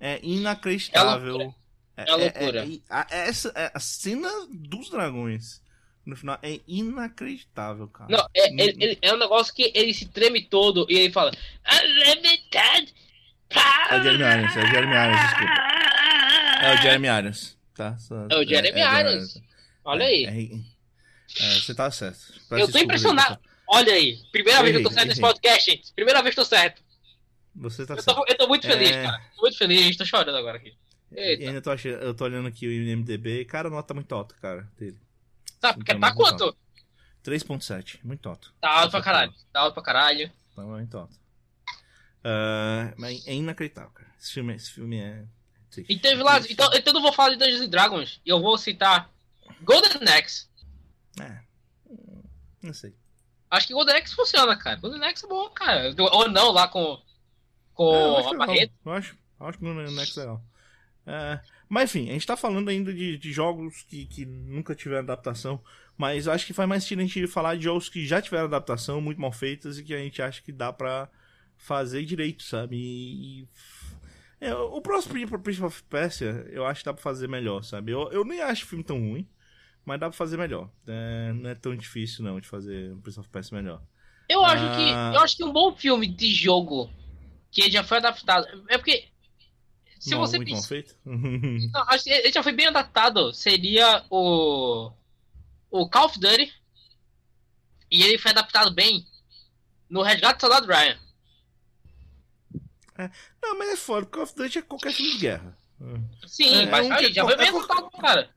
é 0.00 0.18
inacreditável. 0.24 1.28
É 1.28 1.44
loucura. 1.44 1.54
É 1.98 2.14
loucura. 2.16 2.66
é- 2.66 2.78
a, 2.90 3.06
essa, 3.10 3.52
é 3.54 3.70
a 3.72 3.78
cena 3.78 4.28
dos 4.50 4.90
dragões 4.90 5.62
no 6.06 6.16
final 6.16 6.38
é 6.42 6.60
inacreditável, 6.68 7.88
cara. 7.88 8.08
Não, 8.10 8.26
é, 8.34 8.48
ele, 8.48 8.76
ele- 8.82 8.98
é 9.02 9.12
um 9.12 9.18
negócio 9.18 9.52
que 9.52 9.70
ele 9.74 9.92
se 9.92 10.06
treme 10.08 10.40
todo 10.42 10.86
e 10.88 10.96
ele 10.98 11.12
fala. 11.12 11.32
Unlimited 11.70 12.94
É 13.50 13.98
o 13.98 14.02
Jeremy 14.02 14.24
Irons, 14.24 14.56
é 14.56 14.60
o 14.64 14.66
Jeremy 14.68 14.94
Irons, 14.94 15.20
desculpa. 15.20 15.66
É 16.62 16.74
o 16.74 16.76
Jeremy 16.82 17.08
Irons, 17.08 17.58
tá? 17.74 17.98
Só- 17.98 18.26
É 18.30 18.36
o 18.36 18.44
Jeremy 18.46 18.80
Irons. 18.80 19.40
Olha 19.84 20.06
aí. 20.06 20.24
É, 20.24 21.42
é, 21.44 21.56
é, 21.56 21.60
você 21.60 21.74
tá 21.74 21.90
certo. 21.90 22.18
Peço 22.48 22.62
Eu 22.62 22.70
tô 22.72 22.78
impressionado. 22.78 23.34
Victor. 23.34 23.50
Olha 23.68 23.92
aí. 23.92 24.18
Primeira 24.32 24.62
vez 24.62 24.72
que 24.76 24.78
eu 24.78 24.82
tô 24.84 24.88
Errei, 24.90 24.94
certo 24.96 25.08
nesse 25.08 25.20
errei. 25.20 25.32
podcast, 25.32 25.70
gente. 25.70 25.92
Primeira 25.92 26.22
vez 26.22 26.34
que 26.34 26.40
eu 26.40 26.44
tô 26.44 26.48
certo. 26.48 26.82
Você 27.56 27.86
tá 27.86 27.94
Eu 27.94 28.02
certo. 28.02 28.16
tô, 28.16 28.24
eu 28.28 28.36
tô 28.36 28.48
muito 28.48 28.66
feliz, 28.66 28.90
É. 28.90 29.02
cara. 29.02 29.20
Tô 29.34 29.42
muito 29.42 29.58
feliz. 29.58 29.96
Tô 29.96 30.04
chorando 30.04 30.36
agora 30.36 30.56
aqui. 30.58 30.74
E 31.12 31.20
Eita. 31.20 31.44
ainda 31.48 31.62
tô 31.62 31.70
achando, 31.70 31.94
eu 32.02 32.14
tô 32.14 32.24
olhando 32.24 32.48
aqui 32.48 32.66
o 32.66 32.70
IMDB, 32.72 33.44
cara, 33.44 33.70
nota 33.70 33.88
tá 33.88 33.94
muito 33.94 34.12
alta, 34.14 34.34
cara, 34.42 34.68
dele. 34.78 34.98
Sabe, 35.66 35.78
porque 35.78 35.92
Então, 35.92 36.00
tá 36.00 36.14
quanto? 36.14 36.44
alto. 36.44 36.58
3.7, 37.24 38.00
muito 38.04 38.28
alto. 38.28 38.54
Tá 38.60 38.70
alto 38.70 38.90
pra 38.90 39.02
caralho. 39.02 39.34
Tá 39.52 39.60
alto 39.60 39.74
pra 39.74 39.82
caralho. 39.82 40.32
Tá 40.54 40.62
muito 40.62 40.96
alto. 40.96 41.16
Ah, 42.24 42.92
mas 42.96 43.26
é 43.26 43.34
inacreditável, 43.34 43.90
cara. 43.90 44.10
Esse 44.18 44.32
filme, 44.32 44.54
esse 44.54 44.70
filme 44.70 44.98
é... 44.98 45.24
triste. 45.70 45.92
E 45.92 45.98
teve 45.98 46.22
lá. 46.22 46.38
Então, 46.48 46.66
então 46.74 46.90
eu 46.90 46.94
não 46.94 47.02
vou 47.02 47.12
falar 47.12 47.30
de 47.30 47.36
Dungeons 47.36 47.60
and 47.62 47.68
Dragons. 47.68 48.20
Eu 48.24 48.40
vou 48.40 48.56
citar 48.58 49.10
Golden 49.62 50.08
Axe. 50.16 50.48
É. 51.20 51.40
Não 52.62 52.72
sei. 52.74 52.94
Acho 53.50 53.68
que 53.68 53.72
Golden 53.74 53.96
Axe 53.96 54.14
funciona, 54.14 54.56
cara. 54.56 54.76
Golden 54.76 55.04
Axe 55.04 55.24
é 55.24 55.28
bom, 55.28 55.48
cara. 55.50 55.94
Ou 56.12 56.28
não, 56.28 56.50
lá 56.50 56.66
com. 56.68 57.00
Com 57.74 57.94
É, 57.94 58.02
eu 58.02 58.16
acho 58.16 58.34
a. 58.34 58.38
Barreto. 58.38 58.72
Eu 58.84 58.92
acho, 58.92 59.16
eu 59.40 59.46
acho 59.46 59.58
que 59.58 59.64
no 59.64 59.90
Next 59.92 60.18
é 60.18 60.22
legal. 60.22 60.42
É, 61.06 61.40
mas 61.68 61.94
enfim, 61.94 62.08
a 62.10 62.12
gente 62.12 62.26
tá 62.26 62.36
falando 62.36 62.68
ainda 62.68 62.92
de, 62.92 63.16
de 63.18 63.32
jogos 63.32 63.82
que, 63.88 64.06
que 64.06 64.24
nunca 64.24 64.74
tiveram 64.74 65.02
adaptação. 65.02 65.60
Mas 65.98 66.26
eu 66.26 66.32
acho 66.32 66.44
que 66.46 66.52
faz 66.52 66.68
mais 66.68 66.82
sentido 66.84 67.00
a 67.00 67.04
gente 67.06 67.26
falar 67.26 67.56
de 67.56 67.64
jogos 67.64 67.88
que 67.88 68.06
já 68.06 68.20
tiveram 68.20 68.44
adaptação, 68.44 69.00
muito 69.00 69.18
mal 69.20 69.32
feitas, 69.32 69.78
e 69.78 69.82
que 69.82 69.94
a 69.94 69.98
gente 69.98 70.20
acha 70.20 70.42
que 70.42 70.52
dá 70.52 70.70
pra 70.72 71.08
fazer 71.56 72.04
direito, 72.04 72.42
sabe? 72.42 72.76
E. 72.76 73.40
e- 73.42 73.48
é, 74.38 74.54
o 74.54 74.80
próximo 74.82 75.38
Prince 75.38 75.62
of 75.64 75.82
Persia, 75.84 76.46
eu 76.50 76.66
acho 76.66 76.80
que 76.80 76.84
dá 76.84 76.92
pra 76.92 77.02
fazer 77.02 77.26
melhor, 77.26 77.62
sabe? 77.64 77.92
Eu, 77.92 78.12
eu 78.12 78.22
nem 78.24 78.42
acho 78.42 78.64
o 78.64 78.68
filme 78.68 78.84
tão 78.84 78.98
ruim, 78.98 79.26
mas 79.84 79.98
dá 79.98 80.10
pra 80.10 80.16
fazer 80.16 80.36
melhor. 80.36 80.68
É, 80.86 81.32
não 81.32 81.48
é 81.48 81.54
tão 81.54 81.74
difícil, 81.74 82.22
não, 82.22 82.38
de 82.38 82.46
fazer 82.46 82.92
o 82.92 82.98
Prince 82.98 83.18
of 83.18 83.28
Persia 83.30 83.56
melhor. 83.56 83.82
Eu 84.28 84.44
acho 84.44 84.62
Ah. 84.64 84.76
que. 84.76 85.16
Eu 85.16 85.22
acho 85.22 85.36
que 85.38 85.44
um 85.44 85.52
bom 85.52 85.74
filme 85.74 86.06
de 86.06 86.34
jogo 86.34 86.90
que 87.50 87.70
já 87.70 87.82
foi 87.82 87.96
adaptado. 87.96 88.46
É 88.68 88.76
porque. 88.76 89.08
Se 90.06 90.12
Não, 90.12 90.18
você 90.20 90.36
muito 90.36 90.52
mal 90.52 90.62
feito? 90.62 90.94
Não, 91.04 91.82
acho 91.88 92.04
que 92.04 92.10
ele 92.10 92.32
já 92.32 92.42
foi 92.42 92.52
bem 92.52 92.66
adaptado. 92.68 93.32
Seria 93.32 94.04
o. 94.10 94.92
O 95.70 95.88
Call 95.88 96.06
of 96.06 96.18
Duty. 96.20 96.52
E 97.90 98.02
ele 98.02 98.16
foi 98.18 98.30
adaptado 98.30 98.72
bem 98.72 99.04
no 99.90 100.02
Resgate 100.02 100.38
do 100.38 100.40
Soldado 100.42 100.66
Ryan. 100.66 100.96
não, 103.42 103.58
mas 103.58 103.70
é 103.70 103.76
foda, 103.76 104.06
Call 104.06 104.22
of 104.22 104.34
Duty 104.34 104.58
é 104.58 104.62
qualquer 104.62 104.92
filme 104.92 105.12
de 105.12 105.18
guerra. 105.18 105.56
Sim, 106.26 106.54
É, 106.62 106.66
mas 106.70 106.86
é 106.86 106.88
um 106.88 106.92
aí, 106.94 107.06
que- 107.08 107.12
já 107.12 107.24
foi 107.24 107.34
é 107.34 107.36
bem 107.36 107.50
qual- 107.52 107.64
adaptado, 107.64 107.90
cara. 108.00 108.30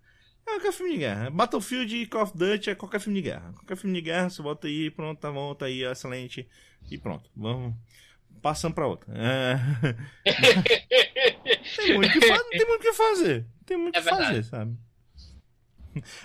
É 0.46 0.52
qualquer 0.52 0.74
filme 0.74 0.92
de 0.94 0.98
guerra. 0.98 1.30
Battlefield 1.30 1.96
e 1.96 2.08
Call 2.08 2.24
of 2.24 2.38
Duty 2.38 2.70
é 2.72 2.76
qualquer 2.76 3.00
filme 3.00 3.22
de 3.22 3.30
guerra. 3.30 3.54
Qualquer 3.54 3.78
filme 3.78 3.96
de 3.96 4.02
guerra, 4.02 4.30
você 4.30 4.42
bota 4.42 4.68
aí, 4.68 4.90
pronto, 4.92 5.20
tá 5.20 5.32
bom, 5.32 5.54
tá 5.56 5.68
aí, 5.68 5.84
excelente. 5.84 6.48
E 6.90 6.98
pronto, 6.98 7.30
vamos. 7.36 7.76
Passando 8.42 8.74
pra 8.74 8.88
outra. 8.88 9.14
É... 9.16 9.60
tem 11.76 11.96
muito 11.96 12.10
o 12.10 12.20
que 12.20 12.28
fazer, 12.28 12.50
tem 12.50 12.68
muito 12.68 12.82
que 12.82 12.94
fazer. 12.94 13.46
Tem 13.66 13.78
muito 13.78 13.96
o 13.96 14.00
É 14.00 14.02
que 14.02 14.10
fazer, 14.10 14.44
sabe? 14.44 14.78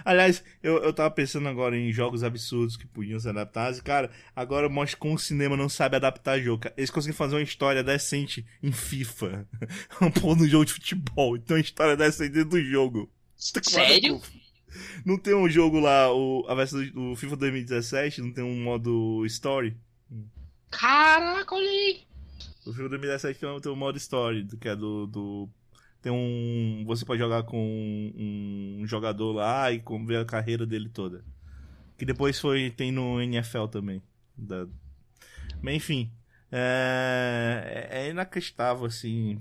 Aliás, 0.05 0.45
eu, 0.63 0.77
eu 0.83 0.93
tava 0.93 1.11
pensando 1.11 1.49
agora 1.49 1.77
em 1.77 1.93
jogos 1.93 2.23
absurdos 2.23 2.77
que 2.77 2.87
podiam 2.87 3.19
ser 3.19 3.31
adaptados. 3.31 3.79
E, 3.79 3.83
cara, 3.83 4.11
agora 4.35 4.69
mostra 4.69 4.99
como 4.99 5.15
o 5.15 5.19
cinema 5.19 5.57
não 5.57 5.69
sabe 5.69 5.97
adaptar 5.97 6.41
jogo. 6.41 6.63
cara. 6.63 6.75
Eles 6.77 6.91
conseguem 6.91 7.17
fazer 7.17 7.37
uma 7.37 7.43
história 7.43 7.83
decente 7.83 8.47
em 8.63 8.73
FIFA. 8.73 9.47
Um 10.01 10.11
pôr 10.11 10.37
no 10.37 10.47
jogo 10.47 10.65
de 10.65 10.75
futebol. 10.75 11.37
Então, 11.37 11.57
uma 11.57 11.63
história 11.63 11.97
decente 11.97 12.31
dentro 12.31 12.51
do 12.51 12.63
jogo. 12.63 13.11
Tá 13.53 13.61
Sério? 13.63 14.21
Não 15.05 15.17
tem 15.17 15.35
um 15.35 15.49
jogo 15.49 15.79
lá, 15.79 16.13
o, 16.13 16.45
a 16.49 16.55
versão 16.55 16.85
do 16.87 17.15
FIFA 17.15 17.37
2017, 17.37 18.21
não 18.21 18.33
tem 18.33 18.43
um 18.43 18.63
modo 18.63 19.25
story? 19.27 19.77
Caraca, 20.79 21.55
olha 21.55 21.69
aí. 21.69 22.03
O 22.67 22.73
FIFA 22.73 22.89
2017 22.91 23.39
tem 23.41 23.61
tem 23.61 23.73
um 23.73 23.77
modo 23.77 23.99
story, 23.99 24.47
que 24.61 24.69
é 24.69 24.75
do, 24.77 25.07
do. 25.07 25.49
Tem 26.03 26.11
um. 26.13 26.85
Você 26.87 27.05
pode 27.05 27.21
jogar 27.21 27.43
com 27.45 27.59
um, 27.59 28.79
um 28.83 28.87
jogador 28.87 29.33
lá 29.33 29.71
e 29.71 29.81
com- 29.81 30.05
ver 30.05 30.19
a 30.19 30.25
carreira 30.25 30.67
dele 30.67 30.89
toda. 30.89 31.25
Que 31.99 32.05
depois 32.05 32.41
foi. 32.41 32.71
Tem 32.71 32.91
no 32.91 33.21
NFL 33.21 33.67
também. 33.67 34.03
Da... 34.37 34.67
Mas 35.63 35.75
enfim. 35.77 36.11
É, 36.51 37.89
é 37.91 38.11
inacreditável, 38.11 38.85
assim. 38.87 39.41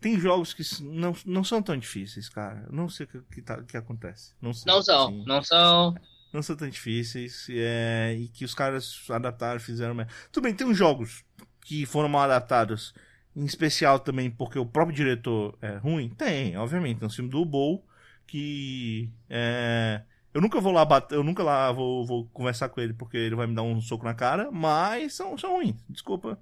Tem 0.00 0.18
jogos 0.18 0.54
que 0.54 0.62
não, 0.82 1.14
não 1.26 1.44
são 1.44 1.62
tão 1.62 1.76
difíceis, 1.76 2.28
cara. 2.28 2.66
Não 2.70 2.88
sei 2.88 3.04
o 3.04 3.08
que, 3.08 3.20
que, 3.34 3.42
tá- 3.42 3.62
que 3.62 3.76
acontece. 3.76 4.32
Não, 4.40 4.52
sei, 4.54 4.72
Não 4.72 4.82
são, 4.82 5.08
assim 5.08 5.24
não 5.26 5.42
são. 5.42 5.94
Não 6.32 6.42
são 6.42 6.56
tão 6.56 6.68
difíceis 6.68 7.46
é, 7.50 8.16
e 8.18 8.28
que 8.28 8.44
os 8.44 8.54
caras 8.54 9.04
adaptaram, 9.10 9.60
fizeram. 9.60 9.96
Tudo 10.30 10.44
bem, 10.44 10.54
tem 10.54 10.66
uns 10.66 10.76
jogos 10.76 11.24
que 11.62 11.86
foram 11.86 12.08
mal 12.08 12.22
adaptados, 12.22 12.94
em 13.34 13.44
especial 13.44 13.98
também 13.98 14.30
porque 14.30 14.58
o 14.58 14.66
próprio 14.66 14.96
diretor 14.96 15.56
é 15.60 15.76
ruim. 15.76 16.10
Tem, 16.10 16.56
obviamente, 16.56 16.98
tem 16.98 17.08
um 17.08 17.10
filme 17.10 17.30
do 17.30 17.44
Bowl 17.44 17.84
que 18.26 19.10
é, 19.28 20.02
eu 20.32 20.40
nunca 20.40 20.60
vou 20.60 20.72
lá 20.72 20.84
bater, 20.84 21.16
eu 21.16 21.24
nunca 21.24 21.42
lá 21.42 21.72
vou, 21.72 22.06
vou 22.06 22.26
conversar 22.26 22.68
com 22.68 22.80
ele 22.80 22.92
porque 22.92 23.16
ele 23.16 23.34
vai 23.34 23.46
me 23.46 23.54
dar 23.54 23.62
um 23.62 23.80
soco 23.80 24.04
na 24.04 24.14
cara, 24.14 24.50
mas 24.50 25.14
são, 25.14 25.36
são 25.36 25.54
ruins, 25.56 25.74
desculpa. 25.88 26.38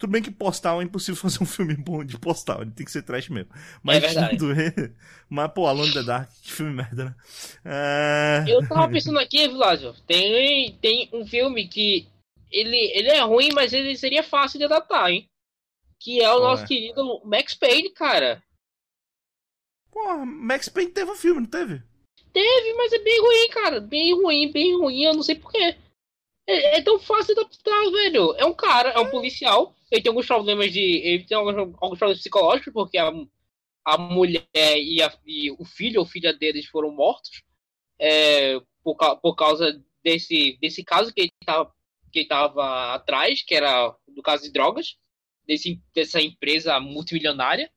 Tudo 0.00 0.12
bem 0.12 0.22
que 0.22 0.30
Postal 0.30 0.80
é 0.80 0.84
impossível 0.84 1.14
fazer 1.20 1.42
um 1.42 1.46
filme 1.46 1.76
bom 1.76 2.02
de 2.02 2.18
Postal, 2.18 2.62
ele 2.62 2.70
tem 2.70 2.86
que 2.86 2.90
ser 2.90 3.02
trash 3.02 3.28
mesmo. 3.28 3.50
Mas, 3.82 4.02
É 4.16 4.28
tudo 4.30 4.54
mas 5.28 5.52
pô, 5.52 5.66
Alone 5.66 5.90
in 5.90 5.92
the 5.92 6.02
Dark, 6.02 6.30
que 6.42 6.50
filme 6.50 6.72
merda, 6.72 7.04
né? 7.04 7.14
É... 7.62 8.44
Eu 8.48 8.66
tava 8.66 8.90
pensando 8.90 9.18
aqui, 9.18 9.46
Vilásio, 9.46 9.94
tem, 10.06 10.72
tem 10.80 11.10
um 11.12 11.26
filme 11.26 11.68
que 11.68 12.08
ele, 12.50 12.78
ele 12.94 13.08
é 13.08 13.20
ruim, 13.20 13.50
mas 13.52 13.74
ele 13.74 13.94
seria 13.94 14.22
fácil 14.22 14.58
de 14.58 14.64
adaptar, 14.64 15.10
hein? 15.10 15.28
Que 16.00 16.22
é 16.22 16.32
o 16.32 16.40
nosso 16.40 16.64
é? 16.64 16.66
querido 16.66 17.20
Max 17.26 17.54
Payne, 17.54 17.90
cara. 17.90 18.42
Porra, 19.92 20.24
Max 20.24 20.66
Payne 20.70 20.92
teve 20.92 21.10
um 21.10 21.16
filme, 21.16 21.42
não 21.42 21.46
teve? 21.46 21.82
Teve, 22.32 22.72
mas 22.72 22.92
é 22.92 22.98
bem 23.00 23.20
ruim, 23.20 23.48
cara. 23.50 23.80
Bem 23.80 24.14
ruim, 24.14 24.50
bem 24.50 24.78
ruim, 24.78 25.02
eu 25.02 25.12
não 25.12 25.22
sei 25.22 25.34
porquê. 25.34 25.76
É, 26.50 26.78
é 26.78 26.82
tão 26.82 26.98
fácil 26.98 27.34
de 27.34 27.40
adaptar, 27.40 27.90
velho. 27.90 28.34
É 28.36 28.44
um 28.44 28.54
cara, 28.54 28.90
é 28.90 28.98
um 29.00 29.10
policial. 29.10 29.74
Ele 29.90 30.02
tem 30.02 30.10
alguns 30.10 30.26
problemas 30.26 30.72
de. 30.72 30.80
Ele 30.80 31.24
tem 31.24 31.36
alguns, 31.36 31.56
alguns 31.56 31.98
problemas 31.98 32.18
psicológicos, 32.18 32.72
porque 32.72 32.98
a, 32.98 33.12
a 33.84 33.98
mulher 33.98 34.46
e, 34.54 35.02
a- 35.02 35.18
e 35.26 35.50
o 35.52 35.64
filho 35.64 36.00
ou 36.00 36.06
filha 36.06 36.32
deles 36.32 36.66
foram 36.66 36.90
mortos. 36.92 37.42
é, 38.00 38.60
por, 38.84 38.96
por 39.20 39.36
causa 39.36 39.82
desse, 40.04 40.58
desse 40.60 40.84
caso 40.84 41.12
que 41.14 41.22
ele 41.22 41.32
tava, 41.46 41.72
que 42.12 42.20
ele 42.20 42.28
tava 42.28 42.94
atrás, 42.94 43.42
que 43.42 43.54
era 43.54 43.94
do 44.08 44.22
caso 44.22 44.44
de 44.44 44.52
drogas, 44.52 44.96
desse, 45.46 45.80
dessa 45.94 46.20
empresa 46.22 46.80
multimilionária. 46.80 47.70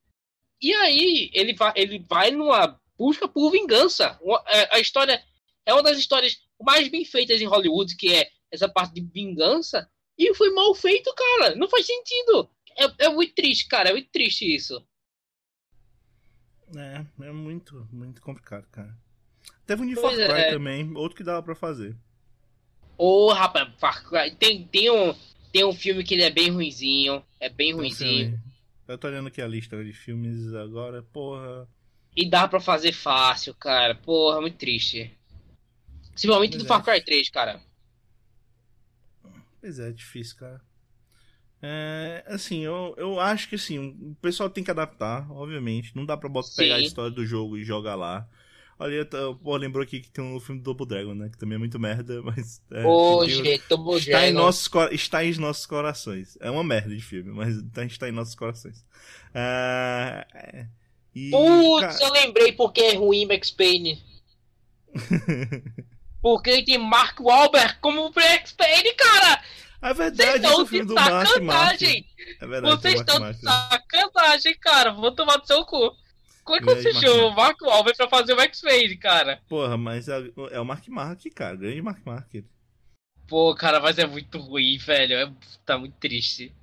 E 0.61 0.73
aí 0.73 1.29
ele 1.33 1.53
vai, 1.53 1.73
ele 1.75 1.99
vai 2.09 2.31
numa 2.31 2.79
busca 2.97 3.27
por 3.27 3.51
vingança. 3.51 4.17
Uma- 4.21 4.43
é, 4.47 4.75
A 4.77 4.79
história 4.79 5.23
é 5.65 5.73
uma 5.73 5.83
das 5.83 5.97
histórias 5.97 6.37
mais 6.61 6.87
bem 6.87 7.03
feitas 7.05 7.41
em 7.41 7.45
Hollywood, 7.45 7.95
que 7.97 8.13
é 8.13 8.29
essa 8.53 8.69
parte 8.69 8.93
de 8.93 9.01
vingança. 9.01 9.89
E 10.17 10.33
foi 10.35 10.51
mal 10.51 10.73
feito, 10.75 11.13
cara. 11.15 11.55
Não 11.55 11.67
faz 11.67 11.85
sentido. 11.85 12.49
É, 12.77 13.05
é 13.05 13.09
muito 13.09 13.33
triste, 13.33 13.67
cara. 13.67 13.89
É 13.89 13.93
muito 13.93 14.09
triste 14.11 14.45
isso. 14.45 14.85
É, 16.75 17.05
é 17.25 17.31
muito, 17.31 17.87
muito 17.91 18.21
complicado, 18.21 18.67
cara. 18.71 18.97
Teve 19.65 19.83
um 19.83 19.87
de 19.87 19.95
Pois 19.95 20.15
Far 20.17 20.29
Cry 20.29 20.41
é. 20.41 20.49
também, 20.51 20.95
outro 20.95 21.15
que 21.17 21.23
dava 21.23 21.41
pra 21.43 21.55
fazer. 21.55 21.95
Ô, 22.97 23.31
rapaz, 23.31 23.69
Far 23.77 24.03
Cry- 24.07 24.35
tem, 24.35 24.67
tem, 24.67 24.89
um, 24.89 25.13
tem 25.51 25.63
um 25.65 25.73
filme 25.73 26.03
que 26.03 26.13
ele 26.13 26.23
é 26.23 26.29
bem 26.31 26.49
ruinzinho. 26.49 27.23
É 27.39 27.49
bem 27.49 27.73
ruinzinho. 27.73 28.39
Eu 28.87 28.97
tô 28.97 29.07
olhando 29.07 29.27
aqui 29.27 29.41
a 29.41 29.47
lista 29.47 29.83
de 29.83 29.93
filmes 29.93 30.53
agora, 30.53 31.01
porra. 31.03 31.67
E 32.15 32.29
dá 32.29 32.47
pra 32.47 32.59
fazer 32.59 32.91
fácil, 32.91 33.53
cara. 33.55 33.95
Porra, 33.95 34.41
muito 34.41 34.57
triste. 34.57 35.11
Principalmente 36.11 36.57
do 36.57 36.65
Pois 36.65 36.65
é. 36.65 36.67
Far 36.67 36.83
Cry 36.83 37.03
3, 37.03 37.29
cara. 37.29 37.61
Pois 39.63 39.79
é, 39.79 39.87
é 39.87 39.91
difícil, 39.93 40.35
cara. 40.35 40.59
É, 41.61 42.21
assim, 42.27 42.65
eu, 42.65 42.93
eu 42.97 43.17
acho 43.17 43.47
que 43.47 43.55
assim, 43.55 43.79
o 43.79 44.13
pessoal 44.21 44.49
tem 44.49 44.61
que 44.61 44.69
adaptar, 44.69 45.31
obviamente. 45.31 45.95
Não 45.95 46.05
dá 46.05 46.17
pra 46.17 46.27
botar, 46.27 46.49
pegar 46.57 46.75
a 46.75 46.81
história 46.81 47.09
do 47.09 47.25
jogo 47.25 47.57
e 47.57 47.63
jogar 47.63 47.95
lá. 47.95 48.27
Olha, 48.77 49.07
pô, 49.41 49.55
lembrou 49.55 49.81
aqui 49.81 50.01
que 50.01 50.11
tem 50.11 50.21
um 50.21 50.37
filme 50.37 50.59
do 50.59 50.65
Double 50.65 50.85
Dragon, 50.85 51.13
né? 51.15 51.29
Que 51.29 51.37
também 51.37 51.55
é 51.55 51.59
muito 51.59 51.79
merda, 51.79 52.21
mas. 52.27 52.61
É, 52.71 52.85
Ô, 52.85 53.25
gente, 53.25 53.63
Double 53.69 53.97
está, 53.97 54.27
em 54.27 54.33
nossos, 54.33 54.69
está 54.91 55.23
em 55.23 55.33
nossos 55.37 55.65
corações. 55.65 56.37
É 56.41 56.51
uma 56.51 56.65
merda 56.65 56.93
de 56.93 57.01
filme, 57.01 57.31
mas 57.31 57.55
tá- 57.71 57.85
está 57.85 58.09
em 58.09 58.11
nossos 58.11 58.35
corações. 58.35 58.85
É, 59.33 60.27
é, 60.33 60.67
e, 61.15 61.31
Putz, 61.31 61.79
cara, 61.79 62.03
eu 62.03 62.11
lembrei 62.11 62.51
porque 62.51 62.81
é 62.81 62.95
ruim 62.95 63.25
Max 63.25 63.49
Payne. 63.49 64.03
Porque 66.23 66.63
tem 66.63 66.77
Mark 66.77 67.19
Wahlberg 67.19 67.75
como 67.81 68.07
o 68.07 68.13
Max 68.15 68.53
Payne, 68.53 68.93
cara! 68.95 69.43
É 69.81 69.93
verdade, 69.93 70.45
esse 70.45 70.55
o 70.55 70.65
filme 70.65 70.85
do 70.85 70.95
Mark 70.95 71.41
Mark. 71.41 71.81
É 71.81 72.47
verdade, 72.47 72.77
Vocês 72.77 73.01
estão 73.01 73.29
de 73.29 73.37
sacanagem, 73.41 74.55
cara. 74.57 74.93
Vou 74.93 75.11
tomar 75.11 75.35
do 75.35 75.45
seu 75.45 75.65
cu. 75.65 75.93
Como 76.45 76.57
é 76.57 76.75
que 76.75 76.81
você 76.81 76.93
chama 76.93 77.25
o 77.25 77.35
Mark 77.35 77.61
Wahlberg 77.61 77.97
pra 77.97 78.07
fazer 78.07 78.31
o 78.31 78.37
Max 78.37 78.61
Payne, 78.61 78.95
cara? 78.95 79.41
Porra, 79.49 79.75
mas 79.75 80.07
é, 80.07 80.23
é 80.51 80.59
o 80.61 80.65
Mark 80.65 80.87
Mark, 80.87 81.19
cara. 81.35 81.57
Grande 81.57 81.81
Mark 81.81 81.99
Mark. 82.05 82.33
Pô, 83.27 83.53
cara, 83.53 83.81
mas 83.81 83.97
é 83.97 84.07
muito 84.07 84.37
ruim, 84.37 84.77
velho. 84.77 85.15
É, 85.15 85.33
tá 85.65 85.77
muito 85.77 85.95
triste. 85.97 86.53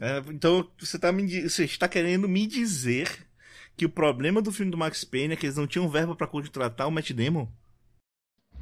É, 0.00 0.22
então, 0.30 0.66
você 0.78 0.98
tá, 0.98 1.12
me, 1.12 1.42
você 1.42 1.64
está 1.64 1.86
querendo 1.86 2.26
me 2.26 2.46
dizer 2.46 3.26
que 3.76 3.84
o 3.84 3.90
problema 3.90 4.40
do 4.40 4.50
filme 4.50 4.70
do 4.70 4.78
Max 4.78 5.04
Payne 5.04 5.34
é 5.34 5.36
que 5.36 5.44
eles 5.44 5.56
não 5.56 5.66
tinham 5.66 5.90
verba 5.90 6.16
para 6.16 6.26
contratar 6.26 6.88
o 6.88 6.90
Matt 6.90 7.10
Damon? 7.10 7.46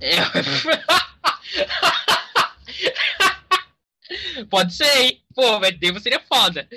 Pode 4.50 4.74
ser, 4.74 4.98
hein? 4.98 5.22
Pô, 5.34 5.61
Matt 5.61 5.78
Damon 5.78 6.00
seria 6.00 6.20
foda. 6.20 6.68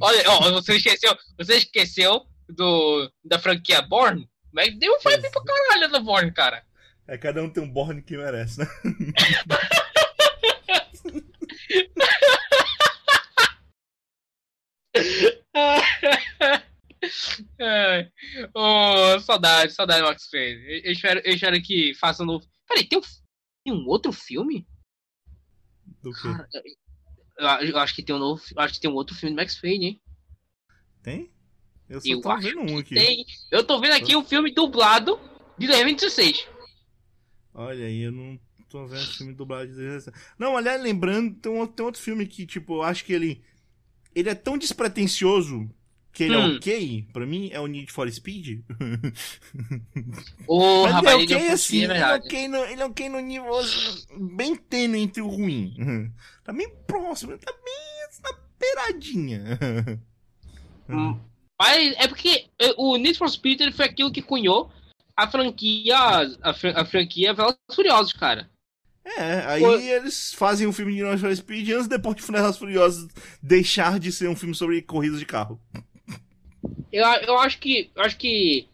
Olha, 0.00 0.30
ó, 0.30 0.50
você 0.52 0.76
esqueceu, 0.76 1.16
você 1.38 1.56
esqueceu 1.56 2.26
do, 2.48 3.12
da 3.24 3.38
franquia 3.38 3.82
Born? 3.82 4.28
Matt 4.52 4.78
Damon 4.78 5.00
foi 5.00 5.16
bem 5.16 5.30
pra 5.30 5.42
caralho 5.42 5.90
da 5.90 6.00
Born, 6.00 6.30
cara. 6.32 6.62
É, 7.08 7.18
cada 7.18 7.42
um 7.42 7.50
tem 7.50 7.62
um 7.62 7.70
Born 7.70 8.02
que 8.02 8.16
merece, 8.16 8.60
né? 8.60 8.66
é. 17.58 18.10
oh, 18.54 19.20
saudade, 19.20 19.72
saudade 19.72 20.02
Max 20.02 20.28
Payne. 20.30 20.62
Eu, 20.64 20.80
eu, 20.84 20.92
espero, 20.92 21.20
eu 21.24 21.34
espero 21.34 21.62
que 21.62 21.94
façam 21.94 22.24
um 22.24 22.28
novo. 22.28 22.46
Peraí, 22.68 22.86
tem 22.86 22.98
um, 22.98 23.02
tem 23.64 23.72
um 23.72 23.86
outro 23.86 24.12
filme? 24.12 24.66
Do 26.02 26.12
quê? 26.12 26.22
Cara, 26.22 26.48
eu, 27.60 27.68
eu, 27.68 27.78
acho 27.78 27.94
que 27.94 28.02
tem 28.02 28.14
um 28.14 28.18
novo. 28.18 28.42
Acho 28.56 28.74
que 28.74 28.80
tem 28.80 28.90
um 28.90 28.94
outro 28.94 29.14
filme 29.14 29.34
do 29.34 29.40
Max 29.40 29.60
Payne, 29.60 29.86
hein? 29.86 30.02
Tem? 31.02 31.32
Eu 31.88 32.00
só 32.00 32.08
eu 32.08 32.20
tô 32.20 32.38
vendo 32.38 32.60
um 32.60 32.78
aqui. 32.78 32.94
Tem. 32.94 33.26
Eu 33.50 33.64
tô 33.64 33.80
vendo 33.80 33.92
aqui 33.92 34.16
um 34.16 34.24
filme 34.24 34.52
dublado 34.52 35.18
de 35.58 35.66
2016. 35.66 36.48
Olha 37.52 37.84
aí, 37.84 38.00
eu 38.00 38.12
não 38.12 38.40
tô 38.68 38.86
vendo 38.86 39.06
filme 39.06 39.34
dublado 39.34 39.66
de 39.66 39.74
2016. 39.74 40.16
Não, 40.38 40.56
aliás, 40.56 40.80
lembrando, 40.80 41.34
tem, 41.34 41.52
um, 41.52 41.66
tem 41.66 41.84
outro 41.84 42.00
filme 42.00 42.26
que, 42.26 42.46
tipo, 42.46 42.76
eu 42.76 42.82
acho 42.82 43.04
que 43.04 43.12
ele. 43.12 43.44
Ele 44.14 44.28
é 44.28 44.34
tão 44.34 44.58
despretensioso 44.58 45.70
que 46.12 46.24
ele 46.24 46.34
é 46.34 46.38
hum. 46.38 46.52
é 46.52 46.56
ok, 46.56 47.08
pra 47.12 47.26
mim, 47.26 47.48
é 47.52 47.60
o 47.60 47.66
Need 47.66 47.90
for 47.90 48.10
Speed. 48.10 48.60
Oh, 50.46 50.82
Mas 50.82 50.92
rapaz, 50.92 51.22
ele 51.22 51.32
é 51.32 51.36
ok 51.36 51.48
assim, 51.50 51.84
ele 51.84 51.92
é 51.94 52.14
ok, 52.14 52.48
no, 52.48 52.58
ele 52.58 52.82
é 52.82 52.84
ok 52.84 53.08
no 53.08 53.20
nível 53.20 53.54
bem 54.36 54.54
tênue 54.54 55.00
entre 55.00 55.22
o 55.22 55.28
ruim. 55.28 56.12
Tá 56.44 56.52
bem 56.52 56.68
próximo, 56.88 57.38
tá 57.38 57.52
bem 57.64 58.02
na 58.22 58.38
beiradinha. 58.58 59.58
Hum. 60.88 61.16
Mas 61.58 61.94
é 61.96 62.08
porque 62.08 62.46
é, 62.58 62.74
o 62.76 62.96
Need 62.96 63.16
for 63.16 63.30
Speed 63.30 63.60
ele 63.60 63.70
foi 63.70 63.86
aquilo 63.86 64.10
que 64.10 64.20
cunhou 64.20 64.68
a 65.16 65.30
franquia, 65.30 65.96
a, 65.96 66.50
a 66.50 66.84
franquia 66.84 67.32
Velozes 67.32 67.58
Furiosos, 67.72 68.12
cara. 68.12 68.50
É, 69.04 69.44
aí 69.46 69.60
Foi... 69.60 69.86
eles 69.86 70.34
fazem 70.34 70.66
um 70.66 70.72
filme 70.72 70.94
de 70.94 71.02
Need 71.04 71.18
for 71.18 71.34
Speed 71.34 71.68
antes 71.70 71.86
depois 71.86 72.16
de 72.16 72.22
Velozes 72.22 72.58
Furiosos 72.58 73.08
deixar 73.40 74.00
de 74.00 74.10
ser 74.10 74.28
um 74.28 74.36
filme 74.36 74.54
sobre 74.54 74.82
corridas 74.82 75.20
de 75.20 75.24
carro. 75.24 75.60
Eu, 76.92 77.04
eu 77.04 77.38
acho 77.38 77.58
que. 77.58 77.90
Acho 77.96 78.16
que. 78.16 78.68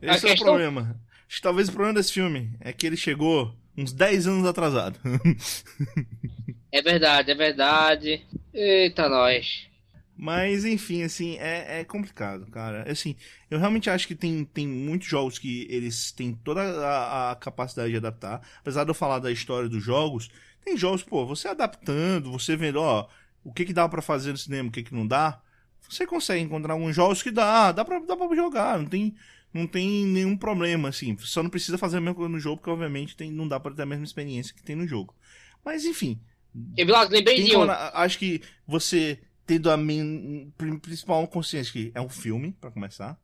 Esse 0.00 0.26
é 0.26 0.30
questão... 0.30 0.48
o 0.48 0.50
problema. 0.50 1.00
Acho 1.26 1.36
que 1.36 1.42
talvez 1.42 1.68
o 1.68 1.72
problema 1.72 1.94
desse 1.94 2.12
filme 2.12 2.50
é 2.60 2.72
que 2.72 2.86
ele 2.86 2.96
chegou 2.96 3.54
uns 3.76 3.92
10 3.92 4.26
anos 4.26 4.46
atrasado. 4.46 4.98
é 6.70 6.82
verdade, 6.82 7.30
é 7.30 7.34
verdade. 7.34 8.26
Eita, 8.52 9.08
nós. 9.08 9.66
Mas, 10.14 10.64
enfim, 10.64 11.02
assim, 11.02 11.36
é, 11.38 11.80
é 11.80 11.84
complicado, 11.84 12.46
cara. 12.50 12.88
Assim, 12.90 13.16
eu 13.50 13.58
realmente 13.58 13.88
acho 13.90 14.06
que 14.06 14.14
tem, 14.14 14.44
tem 14.44 14.68
muitos 14.68 15.08
jogos 15.08 15.38
que 15.38 15.66
eles 15.70 16.12
têm 16.12 16.34
toda 16.34 16.60
a, 16.60 17.32
a 17.32 17.36
capacidade 17.36 17.90
de 17.90 17.96
adaptar. 17.96 18.40
Apesar 18.60 18.84
de 18.84 18.90
eu 18.90 18.94
falar 18.94 19.18
da 19.18 19.32
história 19.32 19.68
dos 19.68 19.82
jogos, 19.82 20.30
tem 20.64 20.76
jogos, 20.76 21.02
pô, 21.02 21.26
você 21.26 21.48
adaptando, 21.48 22.30
você 22.30 22.54
vendo, 22.54 22.76
ó, 22.76 23.08
o 23.42 23.52
que 23.52 23.64
que 23.64 23.72
dá 23.72 23.88
para 23.88 24.02
fazer 24.02 24.30
no 24.30 24.38
cinema, 24.38 24.68
o 24.68 24.72
que 24.72 24.82
que 24.82 24.94
não 24.94 25.06
dá 25.06 25.40
você 25.88 26.06
consegue 26.06 26.42
encontrar 26.42 26.74
alguns 26.74 26.94
jogos 26.94 27.22
que 27.22 27.30
dá, 27.30 27.72
dá 27.72 27.84
pra, 27.84 27.98
dá 28.00 28.16
pra 28.16 28.34
jogar, 28.34 28.78
não 28.78 28.86
tem, 28.86 29.14
não 29.52 29.66
tem 29.66 30.06
nenhum 30.06 30.36
problema, 30.36 30.88
assim. 30.88 31.16
Só 31.18 31.42
não 31.42 31.50
precisa 31.50 31.78
fazer 31.78 31.98
a 31.98 32.00
mesma 32.00 32.14
coisa 32.14 32.30
no 32.30 32.40
jogo, 32.40 32.58
porque 32.58 32.70
obviamente 32.70 33.16
tem, 33.16 33.30
não 33.30 33.46
dá 33.46 33.60
pra 33.60 33.72
ter 33.72 33.82
a 33.82 33.86
mesma 33.86 34.04
experiência 34.04 34.54
que 34.54 34.62
tem 34.62 34.76
no 34.76 34.86
jogo. 34.86 35.14
Mas 35.64 35.84
enfim. 35.84 36.20
Eu 36.76 36.86
lembrei 37.08 37.42
de 37.42 37.56
um. 37.56 37.62
Acho 37.70 38.18
que 38.18 38.42
você 38.66 39.18
tendo 39.46 39.70
a 39.70 39.78
principal 40.80 41.26
consciência 41.28 41.72
que 41.72 41.92
é 41.94 42.00
um 42.00 42.08
filme, 42.08 42.52
para 42.60 42.70
começar. 42.70 43.18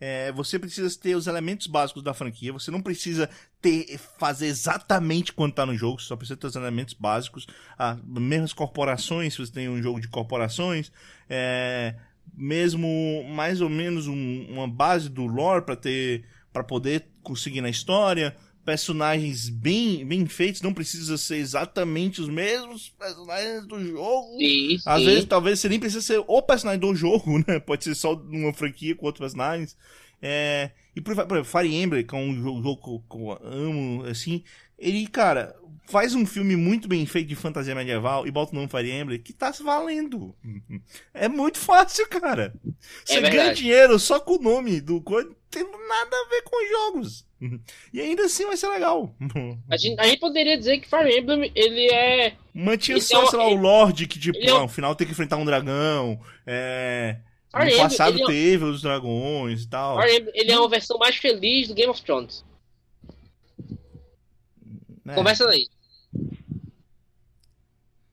É, 0.00 0.32
você 0.32 0.58
precisa 0.58 0.98
ter 0.98 1.14
os 1.14 1.26
elementos 1.26 1.66
básicos 1.66 2.02
da 2.02 2.12
franquia. 2.12 2.52
Você 2.52 2.70
não 2.70 2.82
precisa 2.82 3.28
ter 3.60 3.98
fazer 4.18 4.46
exatamente 4.46 5.32
quanto 5.32 5.54
tá 5.54 5.64
no 5.64 5.76
jogo. 5.76 6.00
Você 6.00 6.08
só 6.08 6.16
precisa 6.16 6.36
ter 6.36 6.46
os 6.46 6.56
elementos 6.56 6.94
básicos. 6.94 7.46
Ah, 7.78 7.96
mesmo 8.04 8.44
as 8.44 8.52
corporações, 8.52 9.34
se 9.34 9.38
você 9.38 9.52
tem 9.52 9.68
um 9.68 9.82
jogo 9.82 10.00
de 10.00 10.08
corporações. 10.08 10.90
É, 11.28 11.94
mesmo 12.32 13.24
mais 13.28 13.60
ou 13.60 13.68
menos 13.68 14.06
um, 14.06 14.46
uma 14.48 14.68
base 14.68 15.08
do 15.08 15.26
lore 15.26 15.64
para 15.64 15.76
ter 15.76 16.24
para 16.52 16.62
poder 16.62 17.08
conseguir 17.22 17.60
na 17.60 17.68
história 17.68 18.36
personagens 18.64 19.48
bem 19.48 20.04
bem 20.04 20.26
feitos 20.26 20.62
não 20.62 20.72
precisa 20.72 21.18
ser 21.18 21.36
exatamente 21.36 22.20
os 22.20 22.28
mesmos 22.28 22.88
personagens 22.98 23.66
do 23.66 23.84
jogo 23.84 24.38
sim, 24.38 24.78
às 24.86 25.00
sim. 25.00 25.06
vezes 25.06 25.24
talvez 25.24 25.60
você 25.60 25.68
nem 25.68 25.78
precisa 25.78 26.02
ser 26.02 26.24
o 26.26 26.42
personagem 26.42 26.80
do 26.80 26.94
jogo 26.94 27.38
né 27.46 27.60
pode 27.60 27.84
ser 27.84 27.94
só 27.94 28.14
uma 28.14 28.52
franquia 28.52 28.94
com 28.94 29.06
outros 29.06 29.20
personagens 29.20 29.76
é, 30.22 30.70
e 30.96 31.00
por, 31.00 31.12
exemplo 31.12 31.44
Fire 31.44 31.74
Emblem 31.74 32.06
que 32.06 32.14
é 32.14 32.18
um 32.18 32.34
jogo 32.42 33.02
que 33.08 33.16
eu 33.16 33.38
amo 33.42 34.04
assim 34.04 34.42
ele 34.78 35.06
cara 35.06 35.54
faz 35.86 36.14
um 36.14 36.24
filme 36.24 36.56
muito 36.56 36.88
bem 36.88 37.04
feito 37.06 37.28
de 37.28 37.34
fantasia 37.34 37.74
medieval 37.74 38.26
e 38.26 38.30
bota 38.30 38.52
o 38.52 38.54
nome 38.54 38.68
Fire 38.68 38.90
Emblem 38.90 39.18
que 39.18 39.32
tá 39.32 39.52
se 39.52 39.62
valendo. 39.62 40.34
É 41.12 41.28
muito 41.28 41.58
fácil, 41.58 42.08
cara. 42.08 42.52
Você 43.04 43.18
é 43.18 43.30
ganha 43.30 43.54
dinheiro 43.54 43.98
só 43.98 44.18
com 44.18 44.34
o 44.34 44.42
nome 44.42 44.80
do 44.80 45.00
coisa, 45.00 45.30
tem 45.50 45.62
nada 45.62 46.16
a 46.16 46.28
ver 46.28 46.42
com 46.42 46.68
jogos. 46.68 47.26
E 47.92 48.00
ainda 48.00 48.24
assim 48.24 48.46
vai 48.46 48.56
ser 48.56 48.68
legal. 48.68 49.14
A 49.70 49.76
gente, 49.76 50.00
a 50.00 50.06
gente 50.06 50.18
poderia 50.18 50.56
dizer 50.56 50.78
que 50.78 50.88
Fire 50.88 51.18
Emblem, 51.18 51.50
ele 51.54 51.92
é... 51.92 52.36
Mantinha 52.52 53.00
só, 53.00 53.24
é, 53.24 53.26
sei 53.26 53.38
lá, 53.38 53.48
o 53.48 53.54
Lorde 53.54 54.06
que, 54.06 54.18
tipo, 54.18 54.38
é... 54.38 54.46
no 54.46 54.68
final 54.68 54.94
tem 54.94 55.06
que 55.06 55.12
enfrentar 55.12 55.36
um 55.36 55.44
dragão, 55.44 56.20
é... 56.46 57.18
Fire 57.54 57.72
no 57.72 57.78
passado 57.78 58.18
Emblem, 58.18 58.26
teve 58.26 58.64
é... 58.64 58.68
os 58.68 58.82
dragões 58.82 59.62
e 59.62 59.68
tal. 59.68 60.00
Fire 60.00 60.16
Emblem, 60.16 60.32
ele 60.34 60.52
é 60.52 60.58
uma 60.58 60.68
versão 60.68 60.98
mais 60.98 61.16
feliz 61.16 61.68
do 61.68 61.74
Game 61.74 61.90
of 61.90 62.02
Thrones. 62.02 62.44
É. 65.06 65.14
Conversa 65.14 65.46
daí. 65.46 65.68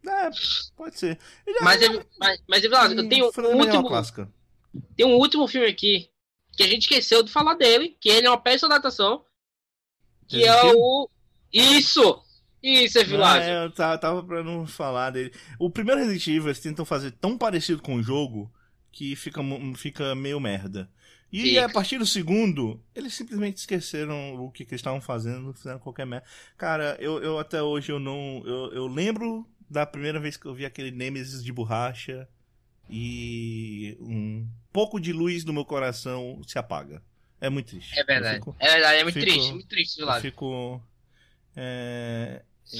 É, 0.06 0.30
pode 0.76 1.00
ser. 1.00 1.18
Ele 1.48 1.58
é 1.58 1.64
mas, 1.64 1.82
é, 1.82 1.88
mas, 2.20 2.42
mas 2.48 2.64
eu 2.64 3.08
tenho 3.08 3.32
um 3.38 3.58
último. 3.58 3.88
Clássica. 3.88 4.30
Tem 4.96 5.06
um 5.06 5.16
último 5.16 5.48
filme 5.48 5.68
aqui 5.68 6.11
que 6.62 6.68
a 6.68 6.74
gente 6.74 6.84
esqueceu 6.84 7.24
de 7.24 7.32
falar 7.32 7.56
dele, 7.56 7.98
que 8.00 8.10
ele 8.10 8.28
é 8.28 8.30
uma 8.30 8.42
peça 8.42 8.68
de 8.68 8.74
adaptação. 8.74 9.26
Que 10.28 10.46
é 10.46 10.74
o. 10.74 11.10
Isso! 11.52 12.24
Isso, 12.64 13.00
é 13.00 13.04
vilagem. 13.04 13.50
É, 13.50 13.66
eu 13.66 13.72
tava 13.72 14.24
pra 14.24 14.44
não 14.44 14.68
falar 14.68 15.10
dele. 15.10 15.34
O 15.58 15.70
primeiro 15.70 16.00
Resident 16.00 16.28
Evil 16.28 16.48
eles 16.48 16.60
tentam 16.60 16.86
fazer 16.86 17.12
tão 17.12 17.38
parecido 17.38 17.82
com 17.82 17.96
o 17.96 18.04
jogo 18.04 18.52
que 18.92 19.16
fica, 19.16 19.42
fica 19.76 20.14
meio 20.14 20.40
merda. 20.40 20.90
E 21.32 21.42
Fica. 21.42 21.66
a 21.66 21.70
partir 21.70 21.98
do 21.98 22.06
segundo, 22.06 22.84
eles 22.94 23.14
simplesmente 23.14 23.58
esqueceram 23.58 24.36
o 24.36 24.52
que, 24.52 24.66
que 24.66 24.74
eles 24.74 24.82
estavam 24.82 25.00
fazendo, 25.00 25.54
fizeram 25.54 25.80
qualquer 25.80 26.06
merda. 26.06 26.26
Cara, 26.58 26.98
eu, 27.00 27.24
eu 27.24 27.40
até 27.40 27.64
hoje 27.64 27.92
eu 27.92 28.00
não. 28.00 28.44
Eu, 28.46 28.74
eu 28.74 28.88
lembro 28.88 29.48
da 29.70 29.86
primeira 29.86 30.20
vez 30.20 30.36
que 30.36 30.46
eu 30.46 30.54
vi 30.54 30.66
aquele 30.66 30.92
Nemesis 30.92 31.42
de 31.42 31.54
borracha 31.54 32.28
e 32.90 33.98
um 34.02 34.46
pouco 34.72 35.00
de 35.00 35.14
luz 35.14 35.44
no 35.44 35.54
meu 35.54 35.66
coração 35.66 36.42
se 36.48 36.58
apaga. 36.58 37.02
É 37.40 37.50
muito 37.50 37.68
triste. 37.68 38.00
É 38.00 38.04
verdade. 38.04 38.36
Fico, 38.36 38.56
é 38.60 38.72
verdade, 38.72 39.00
é 39.00 39.04
muito 39.04 39.20
fico, 39.20 39.32
triste, 39.32 39.52
muito 39.52 39.68
triste 39.68 40.00
do 40.00 40.06
lado. 40.06 40.18
Eu 40.18 40.22
fico. 40.22 40.82
É, 41.56 42.44
é, 42.74 42.78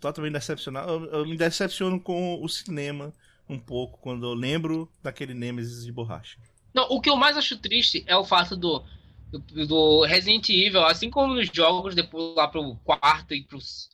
totalmente 0.00 0.32
decepcionado. 0.32 0.90
Eu, 0.90 1.04
eu 1.20 1.26
me 1.26 1.36
decepciono 1.36 2.00
com 2.00 2.42
o 2.42 2.48
cinema 2.48 3.12
um 3.48 3.58
pouco 3.58 3.98
quando 4.00 4.26
eu 4.26 4.34
lembro 4.34 4.90
daquele 5.02 5.34
Nemesis 5.34 5.84
de 5.84 5.92
borracha. 5.92 6.38
Não, 6.74 6.84
o 6.90 7.00
que 7.00 7.10
eu 7.10 7.16
mais 7.16 7.36
acho 7.36 7.56
triste 7.58 8.04
é 8.06 8.16
o 8.16 8.24
fato 8.24 8.56
do, 8.56 8.84
do, 9.30 9.66
do 9.66 10.04
Resident 10.04 10.48
Evil, 10.48 10.84
assim 10.84 11.10
como 11.10 11.34
nos 11.34 11.48
jogos, 11.52 11.94
depois 11.94 12.34
lá 12.34 12.48
pro 12.48 12.76
quarto 12.84 13.34
e 13.34 13.42
pros, 13.42 13.90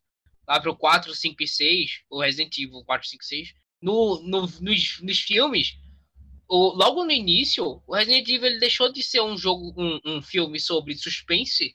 lá 0.47 0.61
pro 0.61 0.76
4, 0.76 1.14
5 1.14 1.42
e 1.42 1.49
6, 1.49 1.90
o 2.11 2.20
Resident 2.20 2.57
Evil 2.59 2.82
4, 2.84 3.09
5 3.09 3.22
e 3.22 3.26
6, 3.26 3.55
no, 3.80 4.20
no, 4.22 4.40
nos, 4.61 5.01
nos 5.01 5.18
filmes, 5.20 5.78
o, 6.49 6.76
logo 6.76 7.05
no 7.05 7.11
início, 7.11 7.82
o 7.86 7.95
Resident 7.95 8.28
Evil 8.28 8.47
ele 8.47 8.59
deixou 8.59 8.92
de 8.92 9.03
ser 9.03 9.20
um 9.22 9.36
jogo, 9.36 9.74
um, 9.76 10.01
um 10.05 10.22
filme 10.22 10.61
sobre 10.61 10.95
suspense 10.95 11.74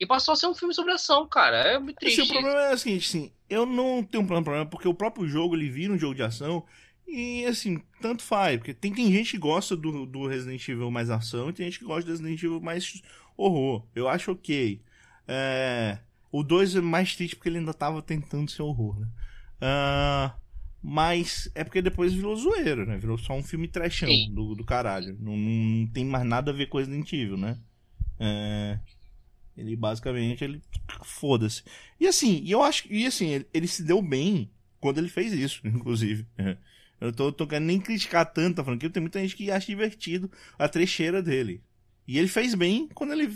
E 0.00 0.06
passou 0.06 0.32
a 0.32 0.36
ser 0.36 0.46
um 0.46 0.54
filme 0.54 0.74
sobre 0.74 0.92
ação, 0.92 1.28
cara. 1.28 1.56
É 1.56 1.78
muito 1.78 1.96
triste. 1.96 2.20
Assim, 2.20 2.30
o 2.30 2.32
problema 2.32 2.60
é 2.62 2.74
o 2.74 2.78
seguinte, 2.78 3.06
assim, 3.06 3.32
eu 3.48 3.64
não 3.64 4.02
tenho 4.02 4.24
um 4.24 4.26
problema, 4.26 4.66
porque 4.66 4.88
o 4.88 4.94
próprio 4.94 5.28
jogo, 5.28 5.54
ele 5.54 5.68
vira 5.68 5.92
um 5.92 5.98
jogo 5.98 6.14
de 6.14 6.22
ação 6.22 6.64
e, 7.06 7.44
assim, 7.46 7.80
tanto 8.00 8.22
faz. 8.22 8.58
Porque 8.58 8.74
tem, 8.74 8.92
tem 8.92 9.12
gente 9.12 9.32
que 9.32 9.38
gosta 9.38 9.76
do, 9.76 10.04
do 10.04 10.26
Resident 10.26 10.66
Evil 10.68 10.90
mais 10.90 11.10
ação 11.10 11.48
e 11.48 11.52
tem 11.52 11.66
gente 11.66 11.78
que 11.78 11.84
gosta 11.84 12.04
do 12.04 12.10
Resident 12.10 12.42
Evil 12.42 12.60
mais 12.60 13.00
horror. 13.36 13.86
Eu 13.94 14.08
acho 14.08 14.32
ok. 14.32 14.82
É, 15.26 15.98
o 16.30 16.42
2 16.42 16.76
é 16.76 16.80
mais 16.80 17.14
triste 17.14 17.36
porque 17.36 17.48
ele 17.48 17.58
ainda 17.58 17.72
tava 17.72 18.02
tentando 18.02 18.50
ser 18.50 18.62
horror, 18.62 18.98
né? 19.00 19.08
Uh, 19.60 20.47
mas 20.82 21.50
é 21.54 21.64
porque 21.64 21.82
depois 21.82 22.14
virou 22.14 22.36
zoeiro, 22.36 22.86
né? 22.86 22.96
Virou 22.98 23.18
só 23.18 23.34
um 23.34 23.42
filme 23.42 23.66
trashão 23.66 24.08
do, 24.30 24.54
do 24.54 24.64
caralho. 24.64 25.16
Não, 25.20 25.36
não, 25.36 25.86
tem 25.88 26.04
mais 26.04 26.24
nada 26.24 26.50
a 26.50 26.54
ver 26.54 26.66
com 26.66 26.78
Resident 26.78 27.12
Evil, 27.12 27.36
né? 27.36 27.58
É, 28.18 28.78
ele 29.56 29.74
basicamente, 29.74 30.44
ele 30.44 30.62
foda-se. 31.02 31.62
E 31.98 32.06
assim, 32.06 32.44
eu 32.46 32.62
acho 32.62 32.84
e 32.90 33.06
assim, 33.06 33.28
ele, 33.28 33.46
ele, 33.52 33.66
se 33.66 33.82
deu 33.82 34.00
bem 34.00 34.50
quando 34.80 34.98
ele 34.98 35.08
fez 35.08 35.32
isso, 35.32 35.60
inclusive. 35.66 36.26
Eu 37.00 37.12
tô, 37.12 37.32
tô 37.32 37.46
querendo 37.46 37.66
nem 37.66 37.80
criticar 37.80 38.26
tanto 38.26 38.60
a 38.60 38.64
franquia, 38.64 38.90
tem 38.90 39.00
muita 39.00 39.20
gente 39.20 39.36
que 39.36 39.50
acha 39.50 39.66
divertido 39.66 40.30
a 40.58 40.68
trecheira 40.68 41.22
dele. 41.22 41.62
E 42.06 42.18
ele 42.18 42.28
fez 42.28 42.54
bem 42.54 42.88
quando 42.94 43.12
ele 43.12 43.30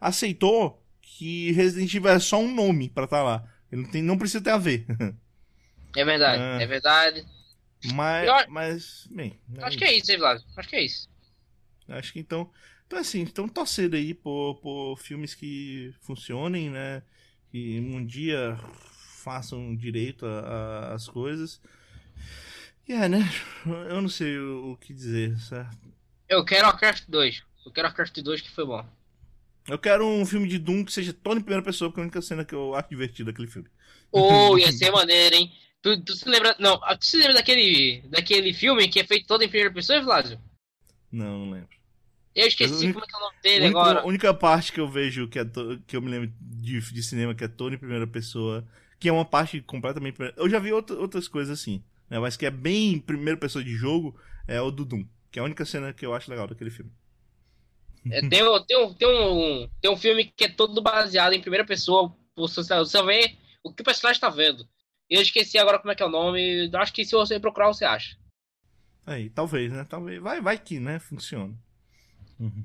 aceitou 0.00 0.82
que 1.00 1.52
Resident 1.52 1.92
Evil 1.92 2.10
é 2.10 2.18
só 2.18 2.38
um 2.38 2.54
nome 2.54 2.88
para 2.88 3.04
estar 3.04 3.18
tá 3.18 3.22
lá. 3.22 3.52
Ele 3.72 3.82
não, 3.82 3.90
tem, 3.90 4.02
não 4.02 4.18
precisa 4.18 4.42
ter 4.42 4.50
a 4.50 4.58
ver. 4.58 4.86
É 5.96 6.04
verdade, 6.04 6.42
é, 6.42 6.62
é 6.62 6.66
verdade. 6.66 7.26
Mas, 7.92 8.26
eu, 8.26 8.50
mas 8.50 9.08
bem. 9.10 9.38
É 9.56 9.62
acho 9.62 9.70
isso. 9.70 9.78
que 9.78 9.84
é 9.84 9.96
isso, 9.96 10.12
hein, 10.12 10.18
Vlad? 10.18 10.42
Acho 10.56 10.68
que 10.68 10.76
é 10.76 10.84
isso. 10.84 11.08
Acho 11.88 12.12
que 12.12 12.20
então. 12.20 12.50
Então, 12.86 12.98
assim, 13.00 13.20
então 13.20 13.48
torcendo 13.48 13.96
aí 13.96 14.14
por, 14.14 14.56
por 14.56 14.96
filmes 14.98 15.34
que 15.34 15.92
funcionem, 16.02 16.70
né? 16.70 17.02
Que 17.50 17.80
um 17.80 18.04
dia 18.04 18.56
façam 19.24 19.74
direito 19.74 20.24
às 20.92 21.08
coisas. 21.08 21.60
E 22.88 22.92
é, 22.92 23.08
né? 23.08 23.28
Eu 23.88 24.00
não 24.00 24.08
sei 24.08 24.38
o, 24.38 24.72
o, 24.72 24.76
que 24.76 24.94
dizer, 24.94 25.36
certo? 25.38 25.76
Eu 26.28 26.44
quero 26.44 26.66
Warcraft 26.66 27.04
2. 27.08 27.42
Eu 27.64 27.72
quero 27.72 27.88
Warcraft 27.88 28.20
2 28.20 28.40
que 28.40 28.50
foi 28.52 28.64
bom. 28.64 28.86
Eu 29.68 29.78
quero 29.78 30.06
um 30.06 30.24
filme 30.24 30.46
de 30.46 30.58
Doom 30.58 30.84
que 30.84 30.92
seja 30.92 31.12
todo 31.12 31.38
em 31.38 31.42
primeira 31.42 31.64
pessoa, 31.64 31.90
porque 31.90 32.00
é 32.00 32.02
a 32.02 32.06
única 32.06 32.22
cena 32.22 32.44
que 32.44 32.54
eu 32.54 32.76
acho 32.76 32.88
divertida 32.88 33.32
daquele 33.32 33.48
filme. 33.48 33.68
Oh, 34.12 34.56
ia 34.58 34.70
ser 34.70 34.92
maneiro, 34.92 35.34
hein? 35.34 35.52
Tu, 35.82 36.02
tu, 36.02 36.16
se 36.16 36.28
lembra. 36.28 36.56
Não, 36.58 36.78
tu 36.98 37.04
se 37.04 37.16
lembra 37.16 37.34
daquele, 37.34 38.02
daquele 38.08 38.52
filme 38.52 38.88
que 38.88 39.00
é 39.00 39.04
feito 39.04 39.26
todo 39.26 39.42
em 39.42 39.48
primeira 39.48 39.72
pessoa, 39.72 40.00
Vladio? 40.00 40.40
Não, 41.12 41.38
não 41.38 41.50
lembro. 41.52 41.76
Eu 42.34 42.46
esqueci 42.46 42.92
como 42.92 43.04
é 43.04 43.08
que 43.08 43.14
é 43.14 43.18
o 43.18 43.20
nome 43.20 43.36
dele 43.42 43.64
única, 43.64 43.80
agora. 43.80 44.00
A 44.00 44.06
única 44.06 44.34
parte 44.34 44.70
que 44.70 44.78
eu 44.78 44.88
vejo 44.88 45.26
que, 45.26 45.38
é 45.38 45.44
to, 45.44 45.80
que 45.86 45.96
eu 45.96 46.02
me 46.02 46.10
lembro 46.10 46.30
de, 46.38 46.80
de 46.92 47.02
cinema 47.02 47.34
que 47.34 47.44
é 47.44 47.48
todo 47.48 47.74
em 47.74 47.78
primeira 47.78 48.06
pessoa, 48.06 48.66
que 49.00 49.08
é 49.08 49.12
uma 49.12 49.24
parte 49.24 49.62
completamente. 49.62 50.18
Eu 50.36 50.48
já 50.48 50.58
vi 50.58 50.70
outra, 50.70 50.96
outras 50.96 51.28
coisas 51.28 51.58
assim, 51.58 51.82
né? 52.10 52.18
Mas 52.18 52.36
que 52.36 52.44
é 52.44 52.50
bem 52.50 52.98
primeira 52.98 53.40
pessoa 53.40 53.64
de 53.64 53.74
jogo, 53.74 54.20
é 54.46 54.60
o 54.60 54.70
do 54.70 54.84
Doom, 54.84 55.06
que 55.30 55.38
é 55.38 55.42
a 55.42 55.44
única 55.46 55.64
cena 55.64 55.94
que 55.94 56.04
eu 56.04 56.12
acho 56.12 56.30
legal 56.30 56.46
daquele 56.46 56.70
filme. 56.70 56.92
É, 58.10 58.20
tem, 58.20 58.28
tem, 58.28 58.44
um, 58.44 58.94
tem, 58.94 59.08
um, 59.08 59.68
tem 59.80 59.90
um 59.90 59.96
filme 59.96 60.30
que 60.36 60.44
é 60.44 60.48
todo 60.48 60.82
baseado 60.82 61.32
em 61.32 61.40
primeira 61.40 61.64
pessoa. 61.64 62.14
Você, 62.36 62.62
você 62.62 63.02
vê 63.02 63.36
o 63.64 63.72
que 63.72 63.80
o 63.80 63.84
personagem 63.84 64.18
está 64.18 64.28
vendo. 64.28 64.68
Eu 65.08 65.22
esqueci 65.22 65.58
agora 65.58 65.78
como 65.78 65.92
é 65.92 65.94
que 65.94 66.02
é 66.02 66.06
o 66.06 66.10
nome. 66.10 66.70
Acho 66.74 66.92
que 66.92 67.04
se 67.04 67.12
você 67.12 67.38
procurar, 67.38 67.68
você 67.68 67.84
acha. 67.84 68.16
Aí, 69.06 69.30
talvez, 69.30 69.72
né? 69.72 69.86
Talvez. 69.88 70.20
Vai, 70.20 70.40
vai 70.40 70.58
que, 70.58 70.80
né? 70.80 70.98
Funciona. 70.98 71.54
Uhum. 72.40 72.64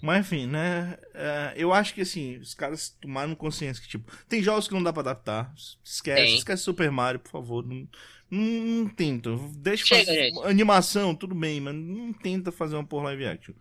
Mas 0.00 0.20
enfim, 0.20 0.46
né? 0.46 0.96
É, 1.12 1.52
eu 1.56 1.72
acho 1.72 1.92
que 1.92 2.00
assim, 2.00 2.38
os 2.38 2.54
caras 2.54 2.96
tomaram 3.00 3.34
consciência 3.34 3.82
que, 3.82 3.88
tipo, 3.88 4.10
tem 4.26 4.42
jogos 4.42 4.66
que 4.66 4.72
não 4.72 4.82
dá 4.82 4.92
pra 4.92 5.02
adaptar. 5.02 5.52
Esquece, 5.84 6.22
tem. 6.22 6.36
esquece 6.36 6.62
Super 6.62 6.90
Mario, 6.90 7.20
por 7.20 7.30
favor. 7.30 7.66
Não, 7.66 7.86
não, 8.30 8.40
não 8.40 8.88
tenta. 8.88 9.30
Deixa 9.56 9.84
Chega, 9.84 10.06
fazer 10.06 10.48
animação, 10.48 11.14
tudo 11.14 11.34
bem, 11.34 11.60
mas 11.60 11.74
não 11.74 12.12
tenta 12.14 12.50
fazer 12.50 12.76
uma 12.76 12.86
porra 12.86 13.04
live 13.06 13.26
action. 13.26 13.54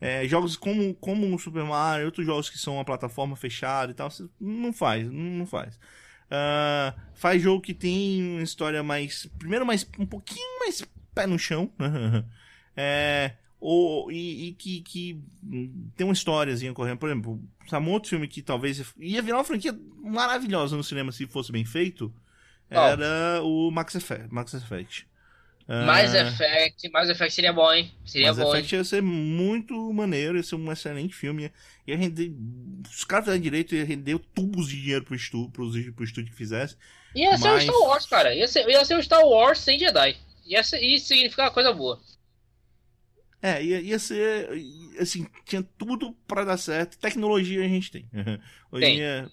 É, 0.00 0.26
jogos 0.26 0.56
como, 0.56 0.92
como 0.94 1.32
o 1.32 1.38
Super 1.38 1.62
Mario, 1.62 2.06
outros 2.06 2.26
jogos 2.26 2.50
que 2.50 2.58
são 2.58 2.74
uma 2.74 2.84
plataforma 2.84 3.36
fechada 3.36 3.92
e 3.92 3.94
tal, 3.94 4.08
não 4.40 4.72
faz, 4.72 5.08
não 5.08 5.46
faz. 5.46 5.78
Uh, 6.26 6.98
faz 7.14 7.40
jogo 7.42 7.60
que 7.60 7.74
tem 7.74 8.22
uma 8.34 8.42
história 8.42 8.82
mais. 8.82 9.26
Primeiro, 9.38 9.64
mais 9.66 9.86
um 9.98 10.06
pouquinho 10.06 10.58
mais 10.60 10.82
pé 11.14 11.26
no 11.26 11.38
chão. 11.38 11.70
é, 12.76 13.32
ou, 13.60 14.10
e, 14.10 14.48
e 14.48 14.52
que, 14.54 14.80
que, 14.82 15.22
tem 15.96 16.06
uma 16.06 16.12
históriazinha 16.12 16.72
correndo. 16.72 16.98
Por 16.98 17.08
exemplo, 17.08 17.40
sabe, 17.68 17.86
um 17.86 17.92
outro 17.92 18.10
filme 18.10 18.28
que 18.28 18.42
talvez 18.42 18.94
ia 18.98 19.22
virar 19.22 19.38
uma 19.38 19.44
franquia 19.44 19.78
maravilhosa 20.02 20.76
no 20.76 20.84
cinema 20.84 21.12
se 21.12 21.26
fosse 21.26 21.52
bem 21.52 21.64
feito 21.64 22.12
era 22.68 23.40
oh. 23.42 23.68
o 23.68 23.70
Max 23.70 23.94
Effect. 23.94 24.32
Max 24.32 24.54
Effect. 24.54 25.06
Mais 25.66 26.12
uh, 26.12 26.16
Effect, 26.18 26.90
Mais 26.90 27.08
Effect 27.08 27.32
seria 27.32 27.52
bom, 27.52 27.72
hein? 27.72 27.90
Seria 28.04 28.28
Mass 28.28 28.38
bom. 28.38 28.54
Effect 28.54 28.74
ia 28.74 28.84
ser 28.84 29.02
muito 29.02 29.74
maneiro, 29.92 30.36
ia 30.36 30.42
ser 30.42 30.56
um 30.56 30.70
excelente 30.70 31.14
filme. 31.14 31.50
Ia 31.86 31.96
render. 31.96 32.32
Os 32.86 33.04
caras 33.04 33.24
fizeram 33.24 33.42
direito, 33.42 33.74
ia 33.74 33.84
render 33.84 34.18
tubos 34.34 34.68
de 34.68 34.80
dinheiro 34.80 35.04
pro 35.04 35.14
estúdio, 35.14 35.50
pro, 35.50 35.70
pro 35.94 36.04
estúdio 36.04 36.30
que 36.30 36.36
fizesse. 36.36 36.76
Ia 37.14 37.38
ser 37.38 37.50
o 37.50 37.60
Star 37.60 37.80
Wars, 37.80 38.06
cara. 38.06 38.34
Ia 38.34 38.46
ser, 38.46 38.68
ia 38.68 38.84
ser 38.84 38.98
o 38.98 39.02
Star 39.02 39.24
Wars 39.24 39.58
sem 39.60 39.78
Jedi. 39.78 40.16
Ia, 40.46 40.62
ser, 40.62 40.82
ia 40.82 40.98
significar 40.98 41.46
uma 41.46 41.54
coisa 41.54 41.72
boa. 41.72 41.98
É, 43.44 43.62
ia, 43.62 43.78
ia 43.78 43.98
ser. 43.98 44.48
Assim, 44.98 45.26
tinha 45.44 45.62
tudo 45.76 46.12
para 46.26 46.46
dar 46.46 46.56
certo. 46.56 46.98
Tecnologia 46.98 47.62
a 47.62 47.68
gente 47.68 47.90
tem. 47.90 48.08
Hoje 48.72 48.86
tem. 48.86 48.96
Dia, 48.96 49.30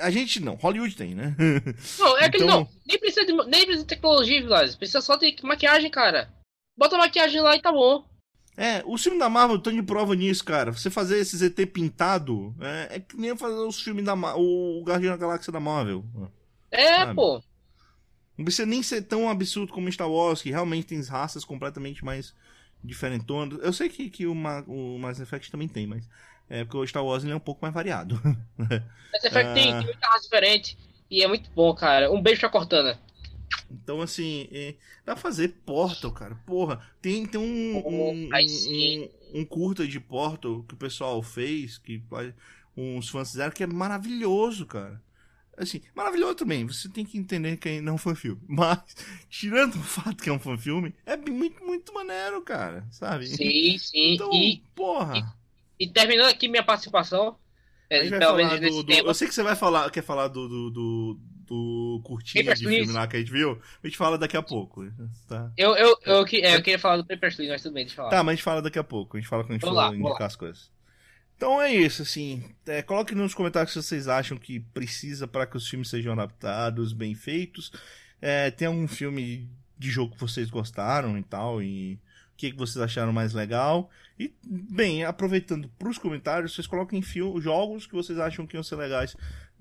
a 0.00 0.10
gente 0.10 0.40
não, 0.40 0.56
Hollywood 0.56 0.96
tem, 0.96 1.14
né? 1.14 1.36
Não, 1.96 2.18
é 2.18 2.24
aquele 2.24 2.42
então... 2.42 2.60
não. 2.62 2.68
Nem 2.84 2.98
precisa, 2.98 3.24
de, 3.24 3.32
nem 3.32 3.64
precisa 3.64 3.84
de 3.84 3.86
tecnologia, 3.86 4.42
Vilas. 4.42 4.74
Precisa 4.74 5.00
só 5.00 5.14
de 5.14 5.36
maquiagem, 5.44 5.88
cara. 5.88 6.34
Bota 6.76 6.98
maquiagem 6.98 7.40
lá 7.40 7.54
e 7.54 7.62
tá 7.62 7.70
bom. 7.70 8.04
É, 8.56 8.82
o 8.84 8.98
filme 8.98 9.20
da 9.20 9.28
Marvel 9.28 9.60
tá 9.60 9.70
de 9.70 9.82
prova 9.84 10.16
nisso, 10.16 10.44
cara. 10.44 10.72
Você 10.72 10.90
fazer 10.90 11.18
esse 11.18 11.36
ZT 11.36 11.66
pintado 11.66 12.52
é, 12.60 12.96
é 12.96 13.00
que 13.00 13.16
nem 13.16 13.36
fazer 13.36 13.54
os 13.54 13.80
filmes 13.80 14.04
da 14.04 14.16
Marvel, 14.16 14.42
o 14.42 14.82
Guardião 14.84 15.12
da 15.12 15.16
Galáxia 15.16 15.52
da 15.52 15.60
Marvel. 15.60 16.04
É, 16.72 16.96
sabe? 16.96 17.14
pô. 17.14 17.40
Não 18.36 18.44
precisa 18.44 18.66
nem 18.66 18.82
ser 18.82 19.02
tão 19.02 19.30
absurdo 19.30 19.72
como 19.72 19.90
Star 19.92 20.10
Wars, 20.10 20.42
que 20.42 20.50
realmente 20.50 20.88
tem 20.88 21.00
raças 21.04 21.44
completamente 21.44 22.04
mais 22.04 22.34
diferentonas. 22.84 23.58
Eu 23.62 23.72
sei 23.72 23.88
que, 23.88 24.10
que 24.10 24.26
o, 24.26 24.34
Ma, 24.34 24.62
o 24.66 24.98
Mass 24.98 25.18
Effect 25.18 25.50
também 25.50 25.66
tem, 25.66 25.86
mas 25.86 26.08
é 26.48 26.64
porque 26.64 26.76
o 26.76 26.86
Star 26.86 27.04
Wars 27.04 27.24
ele 27.24 27.32
é 27.32 27.36
um 27.36 27.40
pouco 27.40 27.60
mais 27.62 27.72
variado. 27.72 28.20
Mass 28.58 29.24
Effect 29.24 29.50
uh... 29.50 29.54
tem, 29.54 29.72
tem 29.72 29.84
muita 29.84 30.06
raça 30.06 30.22
diferente 30.22 30.78
e 31.10 31.22
é 31.22 31.28
muito 31.28 31.50
bom, 31.52 31.74
cara. 31.74 32.12
Um 32.12 32.22
beijo 32.22 32.40
pra 32.40 32.50
Cortana. 32.50 32.98
Então, 33.70 34.00
assim, 34.00 34.48
é, 34.52 34.74
dá 35.04 35.14
pra 35.14 35.22
fazer 35.22 35.48
Portal, 35.64 36.12
cara. 36.12 36.34
Porra, 36.46 36.80
tem, 37.00 37.26
tem 37.26 37.40
um, 37.40 37.82
um, 37.86 38.28
um, 38.28 39.40
um, 39.40 39.44
curta 39.44 39.86
de 39.86 39.98
Portal 40.00 40.62
que 40.62 40.74
o 40.74 40.76
pessoal 40.76 41.22
fez, 41.22 41.78
que 41.78 42.02
uns 42.76 43.08
fãs 43.08 43.30
fizeram, 43.30 43.52
que 43.52 43.62
é 43.62 43.66
maravilhoso, 43.66 44.66
cara. 44.66 45.00
Assim, 45.56 45.80
maravilhoso 45.94 46.34
também. 46.34 46.66
Você 46.66 46.88
tem 46.88 47.04
que 47.04 47.18
entender 47.18 47.56
que 47.56 47.80
não 47.80 47.96
foi 47.96 48.14
filme. 48.14 48.40
Mas, 48.48 48.80
tirando 49.28 49.76
o 49.76 49.82
fato 49.82 50.22
que 50.22 50.28
é 50.28 50.32
um 50.32 50.38
fã 50.38 50.56
filme, 50.56 50.94
é 51.06 51.16
muito, 51.16 51.64
muito 51.64 51.92
maneiro, 51.92 52.42
cara. 52.42 52.86
Sabe? 52.90 53.26
Sim, 53.26 53.76
sim. 53.78 54.14
Então, 54.14 54.32
e, 54.32 54.62
porra. 54.74 55.34
E, 55.78 55.84
e 55.84 55.88
terminando 55.88 56.28
aqui 56.28 56.48
minha 56.48 56.64
participação. 56.64 57.36
É, 57.90 58.02
menos 58.08 58.60
do, 58.60 58.82
do, 58.82 58.92
Eu 58.92 59.14
sei 59.14 59.28
que 59.28 59.34
você 59.34 59.42
vai 59.42 59.54
falar, 59.54 59.90
quer 59.90 60.02
falar 60.02 60.28
do, 60.28 60.48
do, 60.48 60.70
do, 60.70 61.20
do 61.46 62.00
curtinho 62.02 62.54
de 62.54 62.56
filme 62.56 62.92
lá 62.92 63.06
que 63.06 63.16
a 63.16 63.18
gente 63.18 63.30
viu. 63.30 63.60
A 63.82 63.86
gente 63.86 63.96
fala 63.96 64.18
daqui 64.18 64.36
a 64.36 64.42
pouco. 64.42 64.84
Tá? 65.28 65.52
Eu, 65.56 65.76
eu, 65.76 65.98
eu, 66.04 66.26
eu, 66.26 66.26
é, 66.42 66.56
eu 66.56 66.62
queria 66.62 66.78
falar 66.78 66.96
do 66.96 67.04
Paper 67.04 67.34
Please, 67.34 67.52
mas 67.52 67.62
tudo 67.62 67.74
bem, 67.74 67.84
deixa 67.84 67.92
eu 67.92 67.96
falar. 67.96 68.10
Tá, 68.10 68.22
mas 68.24 68.32
a 68.32 68.36
gente 68.36 68.44
fala 68.44 68.62
daqui 68.62 68.78
a 68.78 68.84
pouco. 68.84 69.16
A 69.16 69.20
gente 69.20 69.28
fala 69.28 69.44
quando 69.44 69.50
a 69.50 69.54
gente 69.54 69.66
for 69.66 69.94
indicar 69.94 70.26
as 70.26 70.36
coisas. 70.36 70.70
Então 71.36 71.60
é 71.60 71.72
isso, 71.72 72.02
assim. 72.02 72.42
É, 72.66 72.82
coloque 72.82 73.14
nos 73.14 73.34
comentários 73.34 73.72
se 73.72 73.82
vocês 73.82 74.08
acham 74.08 74.36
que 74.38 74.60
precisa 74.60 75.26
para 75.26 75.46
que 75.46 75.56
os 75.56 75.68
filmes 75.68 75.88
sejam 75.88 76.12
adaptados, 76.12 76.92
bem 76.92 77.14
feitos. 77.14 77.72
É, 78.20 78.50
tem 78.50 78.68
algum 78.68 78.88
filme 78.88 79.48
de 79.78 79.90
jogo 79.90 80.14
que 80.14 80.20
vocês 80.20 80.48
gostaram 80.48 81.18
e 81.18 81.22
tal, 81.22 81.62
e 81.62 81.94
o 81.94 82.36
que, 82.36 82.50
que 82.50 82.56
vocês 82.56 82.82
acharam 82.82 83.12
mais 83.12 83.34
legal. 83.34 83.90
E, 84.18 84.32
bem, 84.42 85.04
aproveitando 85.04 85.68
para 85.78 85.88
os 85.88 85.98
comentários, 85.98 86.54
vocês 86.54 86.66
coloquem 86.66 87.02
jogos 87.40 87.86
que 87.86 87.94
vocês 87.94 88.18
acham 88.18 88.46
que 88.46 88.56
iam 88.56 88.62
ser 88.62 88.76
legais 88.76 89.16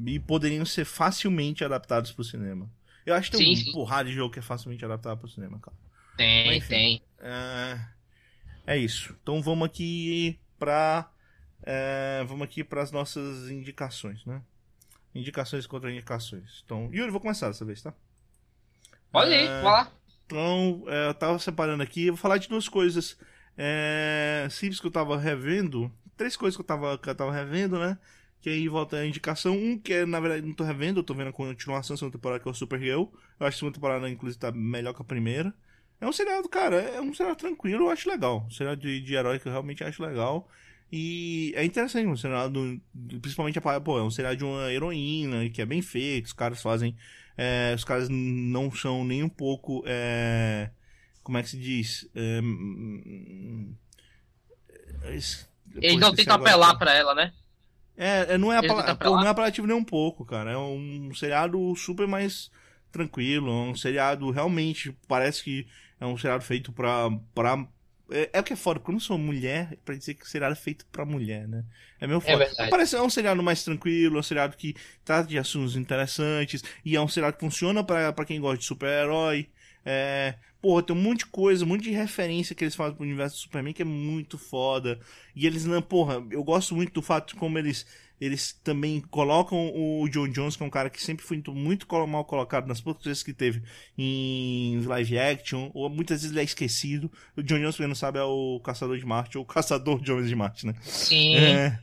e 0.06 0.20
poderiam 0.20 0.66
ser 0.66 0.86
facilmente 0.86 1.64
adaptados 1.64 2.12
para 2.12 2.22
o 2.22 2.26
cinema. 2.26 2.70
Eu 3.06 3.16
acho 3.16 3.32
que 3.32 3.38
tem 3.38 3.56
sim, 3.56 3.70
um 3.70 3.74
porrada 3.74 4.10
de 4.10 4.16
jogo 4.16 4.34
que 4.34 4.40
é 4.40 4.42
facilmente 4.42 4.86
adaptado 4.86 5.18
para 5.18 5.28
o 5.28 5.30
cinema, 5.30 5.60
cara. 5.60 5.76
Tem, 6.16 6.48
Mas, 6.48 6.58
enfim, 6.58 6.68
tem. 6.70 7.04
É... 7.20 7.80
é 8.68 8.78
isso. 8.78 9.16
Então 9.22 9.42
vamos 9.42 9.66
aqui 9.66 10.40
para 10.58 11.12
é, 11.66 12.24
vamos 12.28 12.44
aqui 12.44 12.64
para 12.64 12.82
as 12.82 12.92
nossas 12.92 13.50
indicações, 13.50 14.26
né? 14.26 14.42
Indicações 15.16 15.66
contra 15.66 15.92
indicações. 15.92 16.62
Então, 16.66 16.90
Yuri, 16.94 17.12
vou 17.12 17.22
começar 17.22 17.48
dessa 17.48 17.64
vez, 17.64 17.82
tá? 17.82 17.94
Pode 19.12 19.32
ir, 19.32 19.48
é, 19.48 19.62
vai 19.62 19.72
lá. 19.72 19.92
Então, 20.26 20.84
é, 20.88 21.08
eu 21.08 21.14
tava 21.14 21.38
separando 21.40 21.84
aqui, 21.84 22.08
eu 22.08 22.14
vou 22.14 22.22
falar 22.22 22.38
de 22.38 22.50
duas 22.50 22.68
coisas. 22.68 23.18
É, 23.56 24.48
que 24.60 24.88
eu 24.88 24.92
tava 24.92 25.18
revendo, 25.18 25.92
três 26.18 26.36
coisas 26.36 26.56
que 26.56 26.62
eu 26.62 26.66
tava, 26.66 26.98
que 26.98 27.10
eu 27.10 27.16
tava 27.16 27.32
revendo, 27.32 27.78
né? 27.78 27.98
Que 28.42 28.50
aí 28.50 28.68
volta 28.68 28.98
a 28.98 29.06
indicação. 29.06 29.56
Um 29.56 29.78
que 29.78 29.94
é, 29.94 30.06
na 30.06 30.20
verdade, 30.20 30.46
não 30.46 30.54
tô 30.54 30.64
revendo, 30.64 31.00
eu 31.00 31.04
tô 31.04 31.14
vendo 31.14 31.30
a 31.30 31.34
continuação 31.34 31.94
da 31.94 32.00
segunda 32.00 32.18
temporada, 32.18 32.42
que 32.42 32.48
é 32.48 32.52
o 32.52 32.54
Supergirl. 32.54 33.04
Eu 33.40 33.46
acho 33.46 33.56
que 33.56 33.58
a 33.58 33.60
segunda 33.60 33.76
temporada, 33.76 34.10
inclusive, 34.10 34.40
tá 34.40 34.52
melhor 34.52 34.94
que 34.94 35.02
a 35.02 35.06
primeira. 35.06 35.54
É 36.02 36.08
um 36.08 36.12
seriado, 36.12 36.50
cara, 36.50 36.76
é 36.76 37.00
um 37.00 37.14
seriado 37.14 37.38
tranquilo, 37.38 37.86
eu 37.86 37.90
acho 37.90 38.10
legal. 38.10 38.46
Um 38.46 38.52
seriado 38.52 38.82
de, 38.82 39.00
de 39.00 39.14
herói 39.14 39.40
que 39.40 39.48
eu 39.48 39.52
realmente 39.52 39.84
acho 39.84 40.04
legal. 40.04 40.50
E 40.96 41.52
é 41.56 41.66
interessante, 41.66 42.06
um 42.06 42.16
seriado, 42.16 42.80
principalmente, 43.20 43.60
pô, 43.84 43.98
é 43.98 44.04
um 44.04 44.12
seriado 44.12 44.38
de 44.38 44.44
uma 44.44 44.72
heroína, 44.72 45.50
que 45.50 45.60
é 45.60 45.66
bem 45.66 45.82
feito, 45.82 46.28
os 46.28 46.34
caras 46.34 46.62
fazem, 46.62 46.96
é, 47.36 47.74
os 47.76 47.84
caras 47.84 48.10
não 48.10 48.70
são 48.70 49.04
nem 49.04 49.24
um 49.24 49.28
pouco, 49.28 49.84
é, 49.88 50.70
como 51.24 51.40
é 51.40 51.42
que 51.42 51.50
se 51.50 51.58
diz? 51.58 52.08
É, 52.14 52.40
Eles 55.82 56.00
não 56.00 56.14
tentam 56.14 56.36
apelar 56.36 56.76
pra 56.76 56.94
ela, 56.94 57.16
né? 57.16 57.34
É, 57.98 58.36
é 58.36 58.38
não 58.38 58.54
é, 58.54 58.58
apela... 58.58 58.96
pô, 58.96 59.16
não 59.16 59.26
é 59.26 59.30
apelativo 59.30 59.66
nem 59.66 59.76
um 59.76 59.84
pouco, 59.84 60.24
cara. 60.24 60.52
É 60.52 60.58
um 60.60 61.12
seriado 61.16 61.76
super 61.76 62.06
mais 62.06 62.52
tranquilo, 62.92 63.50
é 63.50 63.72
um 63.72 63.76
seriado 63.76 64.30
realmente, 64.30 64.96
parece 65.08 65.44
que 65.44 65.66
é 66.00 66.06
um 66.06 66.16
seriado 66.18 66.44
feito 66.44 66.72
pra. 66.72 67.10
pra 67.34 67.68
é, 68.12 68.30
é 68.34 68.40
o 68.40 68.44
que 68.44 68.54
é 68.54 68.56
foda, 68.56 68.80
quando 68.80 68.98
eu 68.98 69.02
sou 69.02 69.18
mulher, 69.18 69.78
pra 69.84 69.96
dizer 69.96 70.14
que 70.14 70.26
o 70.26 70.28
seriado 70.28 70.54
é 70.54 70.56
feito 70.56 70.86
pra 70.92 71.06
mulher, 71.06 71.48
né? 71.48 71.64
É 72.00 72.08
meu 72.08 72.20
foda. 72.20 72.50
É 72.58 72.68
Parece 72.70 72.96
é 72.96 73.02
um 73.02 73.10
seriado 73.10 73.42
mais 73.42 73.64
tranquilo, 73.64 74.18
é 74.18 74.20
um 74.20 74.24
seriado 74.24 74.58
que 74.58 74.76
trata 75.04 75.28
de 75.28 75.38
assuntos 75.38 75.76
interessantes, 75.76 76.64
e 76.84 76.96
é 76.96 77.02
um 77.02 77.08
seriado 77.08 77.38
que 77.38 77.44
funciona 77.44 77.84
pra, 77.84 78.12
pra 78.12 78.26
quem 78.26 78.40
gosta 78.40 78.58
de 78.58 78.66
super-herói. 78.66 79.48
É, 79.86 80.36
porra, 80.62 80.82
tem 80.82 80.96
um 80.96 81.00
monte 81.00 81.20
de 81.20 81.26
coisa, 81.26 81.66
um 81.66 81.68
monte 81.68 81.84
de 81.84 81.92
referência 81.92 82.56
que 82.56 82.64
eles 82.64 82.76
fazem 82.76 82.96
pro 82.96 83.04
universo 83.04 83.36
do 83.36 83.40
Superman 83.42 83.74
que 83.74 83.82
é 83.82 83.86
muito 83.86 84.38
foda. 84.38 85.00
E 85.36 85.46
eles 85.46 85.66
não, 85.66 85.82
porra, 85.82 86.26
eu 86.32 86.44
gosto 86.44 86.74
muito 86.76 86.94
do 86.94 87.02
fato 87.02 87.34
de 87.34 87.40
como 87.40 87.58
eles 87.60 87.86
eles 88.24 88.54
também 88.64 89.02
colocam 89.02 89.70
o 89.76 90.08
John 90.08 90.30
Jones, 90.30 90.56
que 90.56 90.64
é 90.64 90.66
um 90.66 90.70
cara 90.70 90.90
que 90.90 91.04
sempre 91.04 91.26
foi 91.26 91.44
muito 91.50 91.86
mal 92.08 92.24
colocado 92.24 92.68
nas 92.68 92.80
poucas 92.80 93.04
vezes 93.04 93.22
que 93.22 93.34
teve 93.34 93.62
em 93.98 94.82
live 94.86 95.20
action, 95.20 95.70
ou 95.74 95.90
muitas 95.90 96.22
vezes 96.22 96.32
ele 96.32 96.40
é 96.40 96.44
esquecido. 96.46 97.12
O 97.36 97.44
John 97.44 97.60
Jones, 97.60 97.76
quem 97.76 97.86
não 97.86 97.94
sabe, 97.94 98.20
é 98.20 98.24
o 98.24 98.62
Caçador 98.64 98.98
de 98.98 99.06
Marte, 99.06 99.38
ou 99.38 99.44
o 99.44 99.48
Caçador 99.48 100.02
de 100.02 100.10
Homens 100.10 100.30
de 100.30 100.36
Marte, 100.36 100.66
né? 100.66 100.74
Sim. 100.84 101.36
É, 101.36 101.80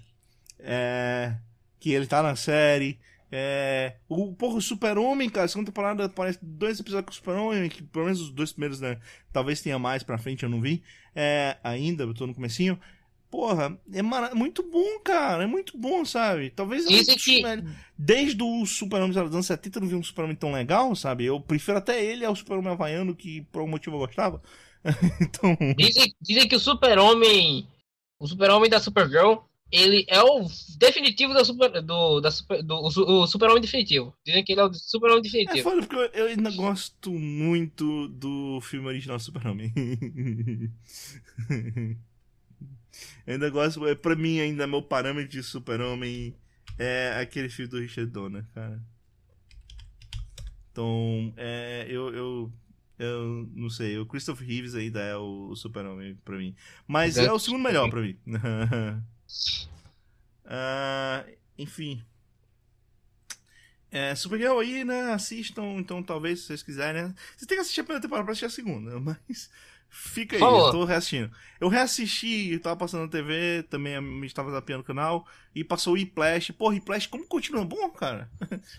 é, 0.60 1.36
que 1.78 1.92
ele 1.92 2.06
tá 2.06 2.22
na 2.22 2.34
série. 2.34 2.98
É, 3.30 3.96
o 4.08 4.32
porra, 4.32 4.62
Super-Homem, 4.62 5.28
cara, 5.28 5.46
segunda 5.46 5.70
temporada 5.70 6.06
aparece 6.06 6.38
dois 6.40 6.80
episódios 6.80 7.04
com 7.04 7.12
o 7.12 7.14
Super-Homem, 7.16 7.68
que 7.68 7.82
pelo 7.82 8.06
menos 8.06 8.20
os 8.22 8.30
dois 8.30 8.50
primeiros, 8.50 8.80
né? 8.80 8.98
Talvez 9.30 9.60
tenha 9.60 9.78
mais 9.78 10.02
pra 10.02 10.16
frente, 10.16 10.42
eu 10.42 10.48
não 10.48 10.60
vi. 10.60 10.82
É, 11.14 11.58
ainda, 11.62 12.04
eu 12.04 12.14
tô 12.14 12.26
no 12.26 12.34
comecinho. 12.34 12.80
Porra, 13.30 13.78
é 13.92 14.02
mar... 14.02 14.34
muito 14.34 14.62
bom, 14.62 14.98
cara. 15.04 15.44
É 15.44 15.46
muito 15.46 15.78
bom, 15.78 16.04
sabe? 16.04 16.50
Talvez 16.50 16.84
Dizem 16.86 17.16
que... 17.16 17.42
desde 17.96 18.42
o 18.42 18.66
Super-Homem 18.66 19.12
dos 19.12 19.34
anos 19.34 19.46
70 19.46 19.78
eu 19.78 19.82
não 19.82 19.88
vi 19.88 19.94
um 19.94 20.02
Super-Homem 20.02 20.36
tão 20.36 20.52
legal, 20.52 20.94
sabe? 20.96 21.26
Eu 21.26 21.40
prefiro 21.40 21.78
até 21.78 22.04
ele 22.04 22.24
ao 22.24 22.34
Super-Homem 22.34 22.72
Havaiano, 22.72 23.14
que 23.14 23.42
por 23.52 23.60
algum 23.60 23.70
motivo 23.70 23.96
eu 23.96 24.00
gostava. 24.00 24.42
então... 25.20 25.56
dizem, 25.76 26.12
dizem 26.20 26.48
que 26.48 26.56
o 26.56 26.60
Super-Homem. 26.60 27.68
O 28.18 28.26
Super-Homem 28.26 28.68
da 28.68 28.80
Supergirl, 28.80 29.36
ele 29.70 30.04
é 30.08 30.20
o 30.22 30.46
definitivo 30.76 31.32
da 31.32 31.44
super, 31.44 31.80
do, 31.80 32.20
da 32.20 32.30
super, 32.30 32.62
do 32.62 32.74
o, 32.80 33.26
Super-Homem 33.26 33.62
definitivo. 33.62 34.12
Dizem 34.26 34.44
que 34.44 34.52
ele 34.52 34.60
é 34.60 34.64
o 34.64 34.74
Super-Homem 34.74 35.22
definitivo. 35.22 35.58
É 35.58 35.62
foda, 35.62 35.86
porque 35.86 36.18
eu 36.18 36.26
ainda 36.26 36.50
gosto 36.50 37.12
muito 37.12 38.08
do 38.08 38.60
filme 38.60 38.88
original 38.88 39.20
Super-Homem. 39.20 39.72
Ainda 43.26 43.48
gosto, 43.50 43.86
é, 43.86 43.94
pra 43.94 44.16
mim, 44.16 44.40
ainda 44.40 44.66
meu 44.66 44.82
parâmetro 44.82 45.30
de 45.30 45.42
super-homem 45.42 46.34
é 46.78 47.18
aquele 47.20 47.48
filme 47.48 47.70
do 47.70 47.78
Richard 47.78 48.10
Donner, 48.10 48.44
cara. 48.54 48.80
Então, 50.72 51.34
é, 51.36 51.86
eu, 51.88 52.14
eu, 52.14 52.52
eu 52.98 53.48
não 53.54 53.68
sei, 53.68 53.98
o 53.98 54.06
Christopher 54.06 54.46
Reeves 54.46 54.74
ainda 54.74 55.00
é 55.00 55.16
o, 55.16 55.54
super-homem 55.56 56.16
pra 56.24 56.36
mim. 56.36 56.54
Mas 56.86 57.16
é 57.16 57.30
o 57.32 57.38
segundo 57.38 57.62
melhor 57.62 57.90
pra 57.90 58.00
mim. 58.00 58.18
uh, 60.46 61.30
enfim. 61.58 62.02
É, 63.90 64.14
Supergirl 64.14 64.58
aí, 64.60 64.84
né? 64.84 65.12
Assistam, 65.12 65.74
então 65.76 66.02
talvez 66.02 66.40
se 66.40 66.46
vocês 66.46 66.62
quiserem. 66.62 67.02
Né? 67.02 67.14
Vocês 67.36 67.46
têm 67.46 67.56
que 67.56 67.62
assistir 67.62 67.80
a 67.80 67.84
primeira 67.84 68.02
temporada 68.02 68.24
pra 68.24 68.32
assistir 68.32 68.46
a 68.46 68.50
segunda, 68.50 69.00
mas 69.00 69.50
Fica 69.90 70.36
aí, 70.36 70.42
eu 70.42 70.70
tô 70.70 70.84
reassistindo. 70.84 71.30
Eu 71.60 71.68
reassisti, 71.68 72.58
tava 72.60 72.76
passando 72.76 73.02
na 73.02 73.08
TV, 73.08 73.64
também 73.64 74.00
me 74.00 74.26
estava 74.26 74.50
zapeando 74.52 74.82
o 74.82 74.86
canal, 74.86 75.26
e 75.54 75.64
passou 75.64 75.94
o 75.94 75.98
E-Plash. 75.98 76.52
Pô, 76.52 76.72
E-Plash, 76.72 77.08
como 77.08 77.26
continua 77.26 77.64
bom, 77.64 77.90
cara? 77.90 78.30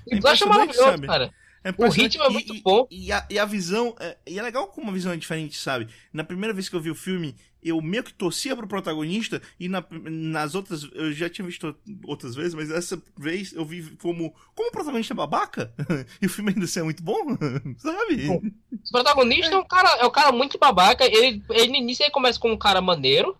É 0.09 0.16
E-Plash 0.16 0.41
é 0.41 0.45
maravilhoso, 0.45 0.89
sabe? 0.89 1.07
cara. 1.07 1.34
É 1.64 1.74
o 1.78 1.89
ritmo 1.89 2.24
é 2.24 2.30
muito 2.30 2.55
e, 2.55 2.62
bom. 2.62 2.88
E, 2.89 3.07
e, 3.07 3.12
a, 3.12 3.26
e 3.30 3.39
a 3.39 3.45
visão. 3.45 3.95
É, 3.99 4.18
e 4.28 4.39
é 4.39 4.41
legal 4.41 4.68
como 4.68 4.89
a 4.89 4.93
visão 4.93 5.12
é 5.12 5.18
diferente, 5.18 5.57
sabe? 5.57 5.88
Na 6.12 6.24
primeira 6.24 6.53
vez 6.53 6.68
que 6.68 6.76
eu 6.76 6.82
vi 6.82 6.89
o 6.89 6.95
filme, 6.95 7.36
eu 7.64 7.80
meio 7.82 8.03
que 8.03 8.14
torcia 8.14 8.55
pro 8.55 8.68
protagonista, 8.68 9.41
e 9.59 9.70
na, 9.70 9.86
nas 9.91 10.55
outras. 10.55 10.89
Eu 10.93 11.14
já 11.14 11.30
tinha 11.30 11.45
visto 11.45 11.76
outras 12.05 12.34
vezes, 12.34 12.55
mas 12.55 12.72
essa 12.72 13.01
vez 13.16 13.53
eu 13.53 13.64
vi 13.64 13.84
como. 14.01 14.34
Como 14.55 14.70
o 14.70 14.72
protagonista 14.72 15.14
é 15.14 15.16
babaca? 15.16 15.72
e 16.20 16.26
o 16.26 16.30
filme 16.30 16.51
ainda 16.51 16.66
assim 16.66 16.80
é 16.80 16.84
muito 16.84 17.03
bom, 17.03 17.38
sabe? 17.78 18.28
Bom, 18.28 18.41
o 18.72 18.91
protagonista 18.91 19.51
é. 19.51 19.53
é. 19.53 19.57
um 19.57 19.66
cara, 19.66 19.89
é 19.99 20.05
um 20.05 20.12
cara 20.12 20.32
muito 20.32 20.57
babaca. 20.57 21.05
Ele, 21.05 21.43
ele 21.49 21.68
no 21.68 21.76
início 21.76 22.03
ele 22.03 22.12
começa 22.12 22.39
como 22.39 22.55
um 22.55 22.59
cara 22.59 22.82
maneiro 22.82 23.38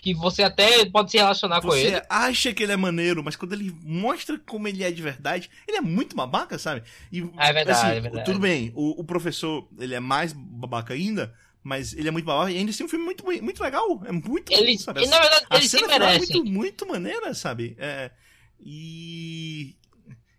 que 0.00 0.14
você 0.14 0.42
até 0.42 0.84
pode 0.86 1.10
se 1.10 1.18
relacionar 1.18 1.60
você 1.60 1.66
com 1.66 1.76
ele. 1.76 1.90
Você 1.90 2.02
acha 2.08 2.52
que 2.52 2.62
ele 2.62 2.72
é 2.72 2.76
maneiro, 2.76 3.22
mas 3.22 3.36
quando 3.36 3.52
ele 3.52 3.74
mostra 3.82 4.38
como 4.38 4.66
ele 4.66 4.82
é 4.82 4.90
de 4.90 5.02
verdade, 5.02 5.50
ele 5.68 5.76
é 5.76 5.80
muito 5.80 6.16
babaca, 6.16 6.58
sabe? 6.58 6.82
E, 7.12 7.20
é 7.38 7.52
verdade, 7.52 7.70
assim, 7.70 7.96
é 7.96 8.00
verdade. 8.00 8.24
Tudo 8.24 8.38
bem, 8.38 8.72
o, 8.74 9.00
o, 9.00 9.04
professor, 9.04 9.68
ele 9.78 9.94
é 9.94 10.00
mais 10.00 10.32
babaca 10.32 10.94
ainda, 10.94 11.34
mas 11.62 11.92
ele 11.92 12.08
é 12.08 12.10
muito 12.10 12.24
babaca 12.24 12.50
e 12.50 12.56
ainda 12.56 12.70
assim 12.70 12.82
é 12.82 12.86
um 12.86 12.88
filme 12.88 13.04
muito, 13.04 13.24
muito 13.24 13.62
legal. 13.62 14.02
É 14.06 14.12
muito 14.12 14.52
ele, 14.52 14.78
sabe? 14.78 15.04
E, 15.04 15.06
na 15.06 15.20
verdade, 15.20 15.46
a 15.50 15.56
ele 15.56 15.68
se 15.68 15.86
merece. 15.86 16.32
É 16.32 16.36
muito, 16.36 16.50
muito 16.50 16.86
maneira, 16.86 17.34
sabe? 17.34 17.76
É, 17.78 18.10
e... 18.58 19.76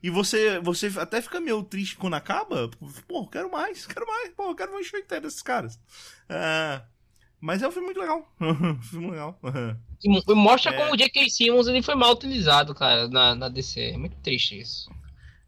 E 0.03 0.09
você, 0.09 0.59
você 0.59 0.91
até 0.97 1.21
fica 1.21 1.39
meio 1.39 1.61
triste 1.61 1.95
quando 1.95 2.15
acaba. 2.15 2.71
Pô, 3.07 3.27
quero 3.27 3.51
mais, 3.51 3.85
quero 3.85 4.07
mais. 4.07 4.29
Pô, 4.29 4.55
quero 4.55 4.73
mais 4.73 4.87
inteiro 4.87 5.21
desses 5.21 5.43
caras. 5.43 5.75
Uh, 6.27 6.81
mas 7.41 7.63
é 7.63 7.67
um 7.67 7.71
filme 7.71 7.87
muito 7.87 7.99
legal. 7.99 8.31
um 8.39 8.81
filme 8.83 9.09
legal. 9.09 9.39
E 10.03 10.33
mostra 10.35 10.73
é... 10.73 10.77
como 10.77 10.93
o 10.93 10.97
J.K. 10.97 11.27
Simmons 11.29 11.67
ele 11.67 11.81
foi 11.81 11.95
mal 11.95 12.13
utilizado, 12.13 12.75
cara, 12.75 13.07
na, 13.07 13.33
na 13.33 13.49
DC. 13.49 13.81
É 13.81 13.97
muito 13.97 14.15
triste 14.17 14.59
isso. 14.59 14.89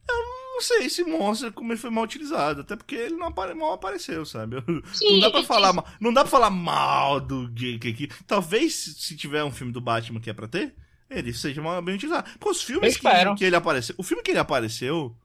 Eu 0.10 0.16
não 0.54 0.62
sei 0.62 0.90
se 0.90 1.04
mostra 1.04 1.52
como 1.52 1.72
ele 1.72 1.80
foi 1.80 1.92
mal 1.92 2.04
utilizado, 2.04 2.62
até 2.62 2.76
porque 2.76 2.96
ele 2.96 3.16
não 3.16 3.28
apare... 3.28 3.54
mal 3.54 3.74
apareceu, 3.74 4.26
sabe? 4.26 4.58
Sim, 4.94 5.14
não 5.14 5.20
dá 5.20 5.32
pra 5.32 5.44
falar 5.44 5.72
mal, 5.72 5.88
não 6.00 6.14
dá 6.14 6.22
para 6.22 6.32
falar 6.32 6.50
mal 6.50 7.22
do 7.22 7.48
J.K. 7.50 8.10
Talvez 8.26 8.74
se 8.74 9.16
tiver 9.16 9.44
um 9.44 9.52
filme 9.52 9.72
do 9.72 9.80
Batman 9.80 10.20
que 10.20 10.30
é 10.30 10.34
pra 10.34 10.48
ter, 10.48 10.76
ele 11.10 11.32
seja 11.32 11.62
mal 11.62 11.80
bem 11.82 11.96
utilizado. 11.96 12.30
Porque 12.40 12.50
os 12.50 12.64
filmes 12.64 12.98
que, 12.98 13.36
que, 13.38 13.46
ele 13.46 13.56
apareceu, 13.56 13.96
o 14.00 14.04
filme 14.04 14.24
que 14.24 14.32
ele 14.32 14.40
apareceu 14.40 15.16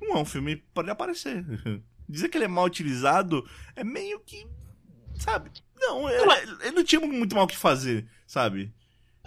não 0.00 0.16
é 0.16 0.18
um 0.18 0.24
filme 0.24 0.56
para 0.74 0.82
ele 0.82 0.90
aparecer. 0.90 1.44
Dizer 2.08 2.28
que 2.28 2.38
ele 2.38 2.44
é 2.44 2.48
mal 2.48 2.64
utilizado 2.64 3.48
é 3.74 3.82
meio 3.82 4.20
que, 4.20 4.46
sabe? 5.18 5.50
Não, 5.78 6.08
ele, 6.08 6.56
ele 6.62 6.70
não 6.72 6.84
tinha 6.84 7.00
muito 7.00 7.34
mal 7.34 7.44
o 7.44 7.48
que 7.48 7.56
fazer, 7.56 8.06
sabe? 8.26 8.72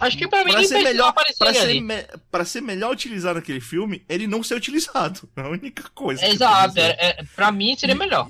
Acho 0.00 0.16
que 0.16 0.26
pra 0.26 0.44
mim 0.44 0.52
pra 0.52 0.64
ser 0.64 0.82
melhor 0.82 1.12
pra 1.12 1.52
ser, 1.52 1.80
me, 1.80 1.94
pra 2.30 2.44
ser 2.44 2.60
melhor 2.62 2.90
utilizado 2.90 3.38
naquele 3.38 3.60
filme, 3.60 4.02
ele 4.08 4.26
não 4.26 4.42
ser 4.42 4.54
utilizado. 4.54 5.28
É 5.36 5.42
a 5.42 5.48
única 5.48 5.88
coisa. 5.90 6.26
Exato, 6.26 6.78
é, 6.78 6.96
é, 6.98 7.24
pra 7.34 7.52
mim 7.52 7.76
seria 7.76 7.94
melhor. 7.94 8.28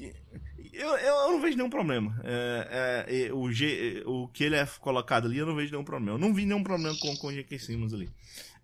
Eu, 0.72 0.96
eu, 0.96 1.32
não 1.32 1.40
vejo 1.40 1.56
nenhum 1.56 1.70
problema. 1.70 2.18
É, 2.24 3.06
é, 3.06 3.26
é, 3.26 3.32
o, 3.32 3.50
G, 3.52 4.02
o 4.06 4.28
que 4.28 4.44
ele 4.44 4.56
é 4.56 4.66
colocado 4.80 5.26
ali, 5.26 5.38
eu 5.38 5.46
não 5.46 5.54
vejo 5.54 5.70
nenhum 5.70 5.84
problema. 5.84 6.16
Eu 6.16 6.18
não 6.18 6.32
vi 6.32 6.46
nenhum 6.46 6.62
problema 6.62 6.96
com, 6.98 7.14
com 7.16 7.26
o 7.26 7.32
J.K. 7.32 7.58
Simmons 7.58 7.92
ali. 7.92 8.08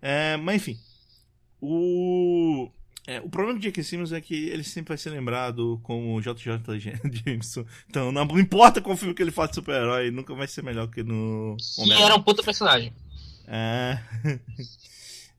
É, 0.01 0.37
mas 0.37 0.57
enfim. 0.57 0.79
O. 1.61 2.71
É, 3.07 3.21
o 3.21 3.29
problema 3.29 3.59
de 3.59 3.67
J.K. 3.67 3.85
Simmons 3.85 4.13
é 4.13 4.21
que 4.21 4.49
ele 4.49 4.65
sempre 4.65 4.89
vai 4.89 4.99
ser 4.99 5.11
lembrado 5.11 5.79
como 5.83 6.21
JJ 6.21 6.59
Jameson. 7.25 7.65
Então, 7.89 8.11
não 8.11 8.39
importa 8.39 8.81
qual 8.81 8.97
filme 8.97 9.15
que 9.15 9.23
ele 9.23 9.31
faz 9.31 9.51
de 9.51 9.57
super-herói, 9.57 10.11
nunca 10.11 10.35
vai 10.35 10.49
ser 10.49 10.63
melhor 10.63 10.89
que 10.89 11.03
no. 11.03 11.57
E 11.85 11.93
era 11.93 12.17
um 12.17 12.23
puta 12.23 12.43
personagem. 12.43 12.93
É. 13.47 13.99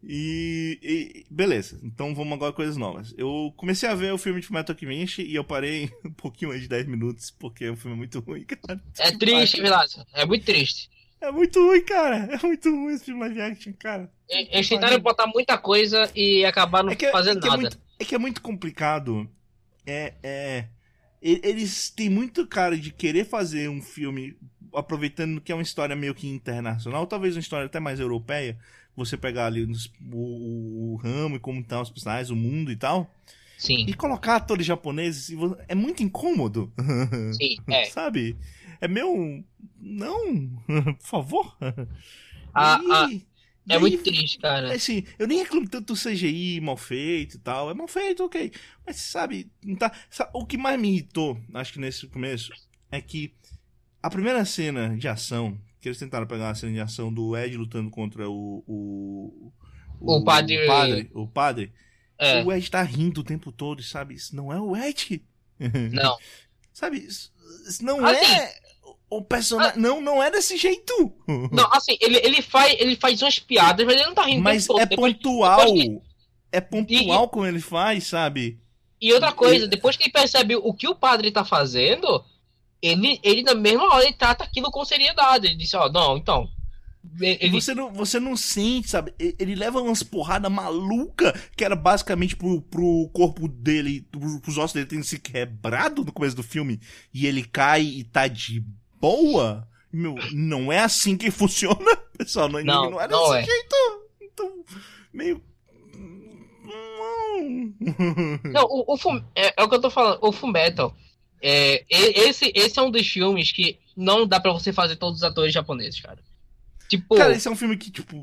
E, 0.09 0.79
e, 0.81 1.25
beleza, 1.29 1.79
então 1.83 2.13
vamos 2.13 2.33
agora 2.33 2.53
coisas 2.53 2.77
novas. 2.77 3.13
Eu 3.17 3.53
comecei 3.57 3.89
a 3.89 3.95
ver 3.95 4.13
o 4.13 4.17
filme 4.17 4.39
de 4.39 4.51
Metal 4.53 4.75
Vinci 4.79 5.23
e 5.23 5.35
eu 5.35 5.43
parei 5.43 5.91
um 6.05 6.13
pouquinho 6.13 6.51
mais 6.51 6.61
de 6.61 6.67
10 6.67 6.87
minutos, 6.87 7.31
porque 7.31 7.67
o 7.67 7.75
filme 7.75 7.95
é 7.95 7.97
muito 7.97 8.19
ruim, 8.19 8.43
cara. 8.43 8.81
É 8.99 9.11
triste, 9.11 9.61
Vilaço. 9.61 10.05
É 10.13 10.25
muito 10.25 10.45
triste. 10.45 10.89
É 11.19 11.31
muito 11.31 11.59
ruim, 11.65 11.81
cara. 11.83 12.29
É 12.31 12.45
muito 12.45 12.69
ruim 12.69 12.93
esse 12.93 13.05
filme 13.05 13.21
live 13.21 13.41
action, 13.41 13.73
cara. 13.77 14.11
Eles 14.29 14.67
tentaram 14.67 14.99
botar 14.99 15.27
muita 15.27 15.57
coisa 15.57 16.09
e 16.15 16.45
acabaram 16.45 16.89
é 16.89 16.97
não 16.99 17.09
é, 17.09 17.11
fazendo 17.11 17.45
é 17.45 17.49
nada. 17.49 17.55
É, 17.55 17.61
muito, 17.61 17.79
é 17.99 18.05
que 18.05 18.15
é 18.15 18.17
muito 18.17 18.41
complicado. 18.41 19.29
É, 19.85 20.13
é. 20.21 20.65
Eles 21.21 21.89
têm 21.89 22.09
muito 22.09 22.45
cara 22.45 22.77
de 22.77 22.91
querer 22.91 23.25
fazer 23.25 23.69
um 23.69 23.81
filme 23.81 24.37
aproveitando 24.73 25.41
que 25.41 25.51
é 25.51 25.55
uma 25.55 25.63
história 25.63 25.95
meio 25.95 26.13
que 26.13 26.27
internacional, 26.27 27.07
talvez 27.07 27.35
uma 27.35 27.41
história 27.41 27.65
até 27.65 27.79
mais 27.79 27.99
europeia, 27.99 28.57
você 28.95 29.17
pegar 29.17 29.47
ali 29.47 29.63
o, 30.13 30.93
o 30.93 30.95
ramo 30.97 31.37
e 31.37 31.39
como 31.39 31.61
estão 31.61 31.81
os 31.81 31.89
personagens, 31.89 32.29
o 32.29 32.35
mundo 32.35 32.71
e 32.71 32.75
tal, 32.75 33.11
Sim, 33.57 33.85
e 33.87 33.93
colocar 33.93 34.35
atores 34.35 34.65
japoneses, 34.65 35.35
é 35.67 35.73
muito 35.73 36.03
incômodo. 36.03 36.71
sim, 37.33 37.57
é. 37.67 37.85
Sabe? 37.85 38.37
É 38.81 38.87
meu. 38.87 39.43
Não, 39.79 40.49
por 40.99 41.07
favor. 41.07 41.57
Ah, 42.53 42.79
E- 42.83 42.91
ah, 42.91 43.07
e 43.11 43.27
É 43.69 43.75
aí, 43.75 43.79
muito 43.81 44.03
triste, 44.03 44.37
cara. 44.39 44.73
Assim, 44.73 45.03
eu 45.19 45.27
nem 45.27 45.39
reclamo 45.39 45.67
tanto 45.69 45.93
do 45.93 45.99
CGI 45.99 46.61
mal 46.61 46.77
feito 46.77 47.35
e 47.35 47.39
tal. 47.39 47.69
É 47.69 47.73
mal 47.73 47.87
feito, 47.87 48.23
ok. 48.23 48.51
Mas 48.85 48.95
sabe, 48.97 49.51
não 49.63 49.75
tá. 49.75 49.91
sabe, 50.09 50.31
o 50.33 50.45
que 50.45 50.57
mais 50.57 50.79
me 50.79 50.89
irritou, 50.89 51.37
acho 51.53 51.73
que 51.73 51.79
nesse 51.79 52.07
começo, 52.07 52.51
é 52.89 53.01
que 53.01 53.33
a 54.01 54.09
primeira 54.09 54.45
cena 54.45 54.95
de 54.97 55.07
ação, 55.07 55.59
que 55.81 55.89
eles 55.89 55.99
tentaram 55.99 56.25
pegar 56.25 56.45
uma 56.45 56.55
cena 56.55 56.71
de 56.73 56.79
ação 56.79 57.13
do 57.13 57.35
Ed 57.35 57.57
lutando 57.57 57.89
contra 57.89 58.29
o. 58.29 58.63
O, 58.67 59.51
O 59.99 60.23
padre- 60.23 60.63
O 60.63 60.67
padre. 60.67 61.11
O 61.13 61.27
padre 61.27 61.73
É, 62.17 62.43
o 62.43 62.51
Ed 62.51 62.69
tá 62.71 62.81
rindo 62.83 63.21
o 63.21 63.23
tempo 63.23 63.51
todo, 63.51 63.83
sabe? 63.83 64.15
Isso 64.15 64.35
não 64.35 64.51
é 64.51 64.59
o 64.59 64.75
Ed. 64.77 65.21
não. 65.91 66.17
Sabe? 66.71 66.99
Isso, 66.99 67.33
isso 67.67 67.83
não 67.83 68.05
Assim- 68.05 68.23
é 68.23 68.53
o 69.09 69.21
personagem. 69.21 69.79
Não, 69.81 70.01
não 70.01 70.21
é 70.21 70.29
desse 70.31 70.57
jeito. 70.57 70.93
Não, 71.51 71.67
assim, 71.73 71.97
ele, 72.01 72.17
ele, 72.17 72.41
faz, 72.41 72.75
ele 72.79 72.95
faz 72.95 73.21
umas 73.21 73.39
piadas, 73.39 73.85
mas 73.85 73.95
ele 73.95 74.05
não 74.05 74.13
tá 74.13 74.25
rindo. 74.25 74.41
Mas 74.41 74.67
é 74.79 74.85
pontual. 74.85 75.59
depois 75.65 75.81
que- 75.83 76.01
É 76.51 76.61
pontual 76.61 77.29
como 77.29 77.45
ele 77.45 77.59
faz, 77.61 78.05
sabe? 78.07 78.59
E 78.99 79.13
outra 79.13 79.31
coisa, 79.31 79.67
depois 79.67 79.95
que 79.95 80.03
ele 80.03 80.11
percebe 80.11 80.55
o 80.55 80.73
que 80.73 80.87
o 80.87 80.95
padre 80.95 81.29
tá 81.31 81.45
fazendo, 81.45 82.23
ele, 82.81 83.19
ele 83.23 83.43
na 83.43 83.53
mesma 83.53 83.93
hora 83.93 84.03
ele 84.05 84.13
trata 84.13 84.43
aquilo 84.43 84.71
com 84.71 84.83
seriedade. 84.83 85.47
Ele 85.47 85.55
disse, 85.55 85.75
ó, 85.77 85.89
não, 85.89 86.17
então. 86.17 86.49
E 87.21 87.37
Ele, 87.39 87.49
Você 87.61 87.73
não, 87.73 87.93
você 87.93 88.19
não 88.19 88.35
sente, 88.35 88.89
sabe? 88.89 89.13
E- 89.19 89.35
Ele 89.39 89.55
leva 89.55 89.79
umas 89.81 90.03
porradas 90.03 90.51
maluca 90.51 91.31
que 91.55 91.63
era 91.63 91.75
basicamente 91.75 92.35
pro, 92.35 92.61
pro 92.61 93.09
corpo 93.13 93.47
dele, 93.47 94.01
pro- 94.11 94.41
pros 94.41 94.57
ossos 94.57 94.73
dele 94.73 94.85
terem 94.87 95.03
se 95.03 95.17
quebrado 95.19 96.03
no 96.03 96.11
começo 96.11 96.35
do 96.35 96.43
filme. 96.43 96.79
E 97.13 97.25
ele 97.27 97.43
cai 97.45 97.83
e 97.83 98.03
tá 98.03 98.27
de 98.27 98.63
boa. 98.99 99.67
Meu, 99.91 100.15
não 100.33 100.71
é 100.71 100.79
assim 100.79 101.15
que 101.17 101.31
funciona, 101.31 101.95
pessoal. 102.17 102.49
Não, 102.49 102.63
Não, 102.63 102.89
não 102.91 103.01
é 103.01 103.07
não 103.07 103.31
desse 103.31 103.37
é. 103.37 103.45
jeito. 103.45 103.75
Então, 104.21 104.63
meio. 105.13 105.43
Não. 106.63 107.73
Não, 108.51 108.63
o, 108.65 108.93
o 108.93 108.97
Fum- 108.97 109.23
é, 109.35 109.53
é 109.55 109.63
o 109.63 109.69
que 109.69 109.75
eu 109.75 109.81
tô 109.81 109.89
falando. 109.89 110.19
O 110.21 110.31
Fullmetal, 110.31 110.95
é, 111.41 111.85
esse, 111.89 112.51
esse 112.53 112.77
é 112.77 112.81
um 112.81 112.91
dos 112.91 113.07
filmes 113.07 113.51
que 113.51 113.79
não 113.95 114.27
dá 114.27 114.39
pra 114.39 114.51
você 114.51 114.73
fazer 114.73 114.95
todos 114.97 115.19
os 115.19 115.23
atores 115.23 115.53
japoneses, 115.53 115.99
cara. 116.01 116.19
Tipo, 116.89 117.15
Cara, 117.15 117.33
esse 117.33 117.47
é 117.47 117.51
um 117.51 117.55
filme 117.55 117.77
que, 117.77 117.89
tipo. 117.91 118.21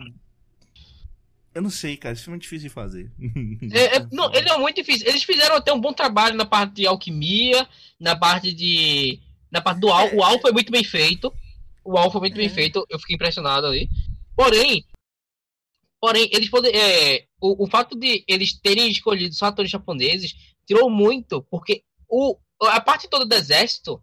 Eu 1.55 1.63
não 1.63 1.71
sei, 1.71 1.97
cara. 1.97 2.13
Esse 2.15 2.25
filme 2.25 2.37
é 2.39 2.41
difícil 2.41 2.69
de 2.69 2.75
fazer. 2.75 3.11
é- 3.73 3.97
é- 3.97 4.07
não, 4.13 4.33
ele 4.35 4.49
é 4.49 4.59
muito 4.59 4.77
difícil. 4.77 5.07
Eles 5.09 5.23
fizeram 5.23 5.57
até 5.57 5.73
um 5.73 5.81
bom 5.81 5.93
trabalho 5.93 6.37
na 6.37 6.45
parte 6.45 6.75
de 6.75 6.87
alquimia, 6.87 7.67
na 7.99 8.17
parte 8.17 8.53
de. 8.53 9.21
Na 9.55 9.63
parte 9.63 9.79
do 9.81 9.89
Al. 9.91 10.13
O 10.15 10.23
Al 10.25 10.41
foi 10.41 10.51
muito 10.53 10.73
bem 10.73 10.83
feito. 10.83 11.33
O 11.85 11.97
Al 11.97 12.11
foi 12.11 12.21
muito 12.23 12.37
bem 12.37 12.47
É. 12.47 12.51
feito. 12.51 12.85
Eu 12.91 12.99
fiquei 12.99 13.15
impressionado 13.15 13.67
ali. 13.69 13.89
Porém. 14.37 14.85
Porém, 16.01 16.29
eles 16.33 16.51
podem. 16.51 16.73
É, 16.75 17.27
o, 17.41 17.65
o 17.65 17.67
fato 17.67 17.97
de 17.99 18.25
eles 18.29 18.53
terem 18.61 18.91
escolhido 18.91 19.35
só 19.35 19.47
atores 19.47 19.71
japoneses 19.71 20.35
tirou 20.67 20.91
muito, 20.91 21.43
porque 21.51 21.83
o, 22.09 22.37
a 22.63 22.81
parte 22.81 23.09
toda 23.09 23.25
do 23.25 23.35
exército. 23.35 24.03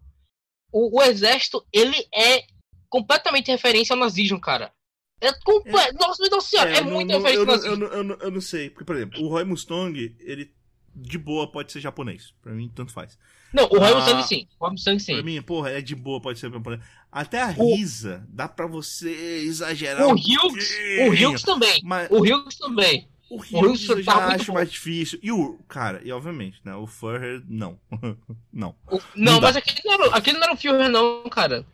O, 0.72 0.98
o 0.98 1.02
exército, 1.02 1.62
ele 1.70 1.96
é 2.14 2.46
completamente 2.88 3.50
referência 3.50 3.92
ao 3.92 4.00
nazismo, 4.00 4.40
cara. 4.40 4.72
É 5.20 5.30
completo. 5.44 5.94
Nossa, 6.00 6.26
meu 6.26 6.40
senhora, 6.40 6.70
é, 6.70 6.80
não- 6.80 6.90
muito 6.92 7.08
não- 7.10 7.20
referência 7.22 7.36
eu, 7.36 7.40
ao 7.42 7.46
não, 7.46 7.54
nazismo. 7.54 7.84
eu, 7.84 8.04
não, 8.04 8.14
eu, 8.14 8.20
eu 8.22 8.30
não 8.30 8.40
sei. 8.40 8.70
Porque, 8.70 8.84
por 8.86 8.96
exemplo, 8.96 9.22
o 9.22 9.28
Roy 9.28 9.44
Mustang, 9.44 10.16
ele 10.20 10.50
de 10.94 11.18
boa 11.18 11.50
pode 11.52 11.70
ser 11.72 11.80
japonês. 11.80 12.32
Pra 12.40 12.52
mim, 12.52 12.70
tanto 12.74 12.90
faz. 12.90 13.18
Não, 13.52 13.64
o 13.64 13.78
Roy 13.78 13.92
Ah, 13.94 14.22
sim. 14.22 14.46
O 14.58 14.64
Roy 14.64 14.72
Mustang 14.72 14.98
sim. 15.00 15.14
Pra 15.14 15.22
mim, 15.22 15.40
porra, 15.42 15.70
é 15.70 15.80
de 15.80 15.94
boa, 15.94 16.20
pode 16.20 16.38
ser 16.38 16.50
japonês. 16.50 16.80
Até 17.10 17.42
a 17.42 17.54
O- 17.56 17.74
risa, 17.74 18.24
dá 18.28 18.48
pra 18.48 18.66
você 18.66 19.10
exagerar. 19.44 20.06
O 20.06 20.10
um 20.10 20.12
Hughes, 20.14 20.74
pouquinho. 20.98 21.28
o 21.28 21.30
Hughes 21.30 21.42
também. 21.42 21.80
Mas 21.84 22.10
O 22.10 22.18
Hughes 22.20 22.56
também. 22.56 23.08
o 23.30 23.36
o 23.36 23.38
Hughes 23.66 23.88
eu 23.88 24.02
já 24.02 24.12
tá 24.14 24.26
acho 24.34 24.46
bom. 24.46 24.54
mais 24.54 24.70
difícil. 24.70 25.18
E 25.22 25.30
o, 25.30 25.58
cara, 25.68 26.00
e 26.04 26.10
obviamente, 26.12 26.60
né? 26.64 26.74
O 26.74 26.86
Furrer, 26.86 27.42
não. 27.48 27.78
não. 28.52 28.74
O- 28.90 28.96
Não 29.14 29.32
não, 29.34 29.40
mas 29.40 29.56
aquele 29.56 29.80
não, 29.84 29.92
era, 29.94 30.06
aquele 30.16 30.38
não 30.38 30.44
era 30.44 30.54
o 30.54 30.56
filme, 30.56 30.88
não, 30.88 31.22
cara. 31.24 31.64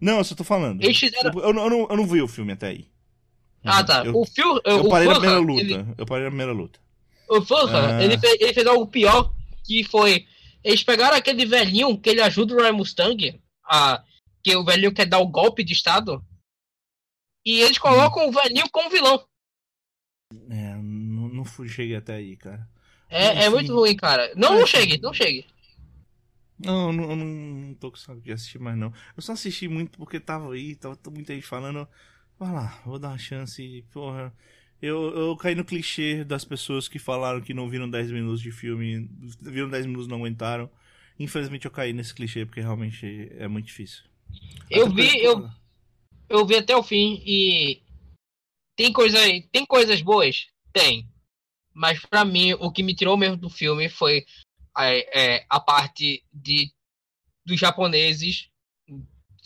Não, 0.00 0.18
eu 0.18 0.24
só 0.24 0.34
tô 0.34 0.44
falando. 0.44 0.82
Eles 0.82 0.98
fizeram. 0.98 1.32
Eu, 1.34 1.40
eu 1.48 1.52
não, 1.52 1.64
eu, 1.64 1.70
não, 1.70 1.86
eu 1.90 1.96
não 1.96 2.06
vi 2.06 2.20
o 2.22 2.28
filme 2.28 2.52
até 2.52 2.68
aí. 2.68 2.86
Ah, 3.64 3.82
tá. 3.82 4.04
Eu, 4.04 4.14
o 4.16 4.26
filme. 4.26 4.60
eu 4.64 4.88
parei 4.88 5.08
na 5.08 5.14
primeira 5.18 5.38
luta. 5.40 5.60
ele- 5.60 5.86
Eu 5.96 6.04
parei 6.06 6.24
na 6.24 6.30
primeira 6.30 6.52
luta. 6.52 6.78
O 7.28 7.40
Furra, 7.40 7.96
Ah. 7.96 8.04
ele, 8.04 8.18
fez, 8.18 8.36
ele 8.40 8.52
fez 8.52 8.66
algo 8.66 8.86
pior, 8.86 9.32
que 9.64 9.82
foi. 9.84 10.26
Eles 10.64 10.82
pegaram 10.82 11.16
aquele 11.16 11.44
velhinho 11.44 11.98
que 12.00 12.08
ele 12.08 12.22
ajuda 12.22 12.54
o 12.54 12.56
Roy 12.56 12.72
Mustang, 12.72 13.40
a, 13.64 14.02
que 14.42 14.56
o 14.56 14.64
velhinho 14.64 14.94
quer 14.94 15.06
dar 15.06 15.18
o 15.18 15.28
golpe 15.28 15.62
de 15.62 15.74
Estado, 15.74 16.24
e 17.44 17.60
eles 17.60 17.78
colocam 17.78 18.26
o 18.26 18.32
velhinho 18.32 18.68
como 18.72 18.88
vilão. 18.88 19.22
É, 20.50 20.74
não, 20.76 21.28
não 21.28 21.44
fui, 21.44 21.68
cheguei 21.68 21.96
até 21.96 22.14
aí, 22.14 22.36
cara. 22.36 22.66
É, 23.10 23.44
é 23.44 23.50
muito 23.50 23.72
ruim, 23.74 23.94
cara. 23.94 24.32
Não, 24.34 24.54
não 24.54 24.62
Enfim. 24.62 24.78
chegue, 24.78 25.00
não 25.00 25.12
chegue. 25.12 25.46
Não, 26.58 26.86
eu 26.86 26.92
não, 26.92 27.10
eu 27.10 27.16
não, 27.16 27.26
não 27.26 27.74
tô 27.74 27.90
com 27.90 27.96
saco 27.96 28.20
de 28.20 28.32
assistir 28.32 28.58
mais, 28.58 28.76
não. 28.76 28.92
Eu 29.16 29.22
só 29.22 29.32
assisti 29.32 29.68
muito 29.68 29.98
porque 29.98 30.18
tava 30.18 30.52
aí, 30.54 30.74
tava 30.74 30.98
muita 31.10 31.34
gente 31.34 31.46
falando. 31.46 31.86
Vai 32.38 32.52
lá, 32.52 32.80
vou 32.86 32.98
dar 32.98 33.08
uma 33.08 33.18
chance. 33.18 33.84
Porra. 33.92 34.34
Eu, 34.84 35.16
eu 35.16 35.36
caí 35.36 35.54
no 35.54 35.64
clichê 35.64 36.24
das 36.24 36.44
pessoas 36.44 36.88
que 36.88 36.98
falaram 36.98 37.40
que 37.40 37.54
não 37.54 37.70
viram 37.70 37.88
10 37.88 38.10
minutos 38.10 38.42
de 38.42 38.52
filme, 38.52 39.08
viram 39.40 39.70
10 39.70 39.86
minutos 39.86 40.06
e 40.06 40.10
não 40.10 40.18
aguentaram. 40.18 40.70
Infelizmente 41.18 41.64
eu 41.64 41.70
caí 41.70 41.94
nesse 41.94 42.14
clichê 42.14 42.44
porque 42.44 42.60
realmente 42.60 43.32
é 43.38 43.48
muito 43.48 43.64
difícil. 43.64 44.04
Eu 44.70 44.86
Até 44.86 44.94
vi, 44.94 45.24
eu, 45.24 45.48
eu 46.28 46.46
vi 46.46 46.56
até 46.56 46.76
o 46.76 46.82
fim 46.82 47.22
e 47.24 47.82
tem 48.76 48.92
coisa, 48.92 49.18
tem 49.50 49.64
coisas 49.64 50.02
boas, 50.02 50.48
tem. 50.70 51.08
Mas 51.72 52.04
pra 52.04 52.22
mim 52.22 52.52
o 52.52 52.70
que 52.70 52.82
me 52.82 52.94
tirou 52.94 53.16
mesmo 53.16 53.38
do 53.38 53.48
filme 53.48 53.88
foi 53.88 54.26
a, 54.76 54.92
é, 54.92 55.46
a 55.48 55.60
parte 55.60 56.22
de 56.30 56.70
dos 57.46 57.58
japoneses 57.58 58.50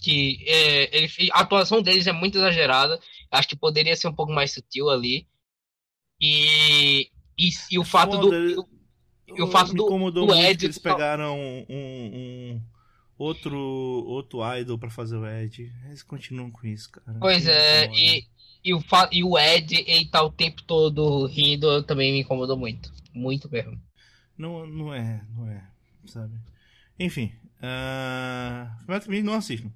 que 0.00 0.42
é, 0.46 0.96
ele, 0.96 1.10
a 1.32 1.40
atuação 1.40 1.82
deles 1.82 2.06
é 2.06 2.12
muito 2.12 2.38
exagerada. 2.38 2.98
Acho 3.30 3.48
que 3.48 3.56
poderia 3.56 3.94
ser 3.96 4.08
um 4.08 4.14
pouco 4.14 4.32
mais 4.32 4.52
sutil 4.52 4.88
ali. 4.90 5.26
E 6.20 7.10
e, 7.38 7.50
e 7.70 7.78
o 7.78 7.84
fato 7.84 8.18
do 8.18 8.66
o 9.40 9.46
fato 9.46 9.70
me 9.72 9.76
do- 9.76 9.84
incomodou 9.84 10.26
do 10.26 10.34
muito 10.34 10.46
Ed 10.48 10.58
que 10.58 10.66
eles 10.66 10.76
só- 10.76 10.82
pegaram 10.82 11.38
um, 11.38 11.66
um 11.68 12.62
outro 13.16 13.56
outro 13.58 14.40
idol 14.56 14.78
pra 14.78 14.90
fazer 14.90 15.16
o 15.16 15.26
Ed. 15.26 15.70
Eles 15.86 16.02
continuam 16.02 16.50
com 16.50 16.66
isso, 16.66 16.90
cara. 16.90 17.18
Pois 17.20 17.44
Me 17.44 17.50
é, 17.50 17.84
incomoda. 17.84 18.00
e, 18.00 18.26
e, 18.64 18.74
o, 18.74 18.82
e 19.12 19.24
o 19.24 19.38
Ed, 19.38 19.84
ele 19.86 20.06
tá 20.06 20.22
o 20.22 20.30
tempo 20.32 20.62
todo 20.62 21.26
rindo, 21.26 21.82
também 21.84 22.12
me 22.12 22.20
incomodou 22.20 22.56
muito. 22.56 22.92
Muito 23.12 23.48
mesmo. 23.50 23.80
Não, 24.36 24.66
não 24.66 24.94
é, 24.94 25.24
não 25.36 25.48
é, 25.48 25.64
sabe? 26.06 26.34
Enfim, 26.98 27.32
uh, 27.58 29.00
também 29.00 29.22
não 29.22 29.34
assistam. 29.34 29.70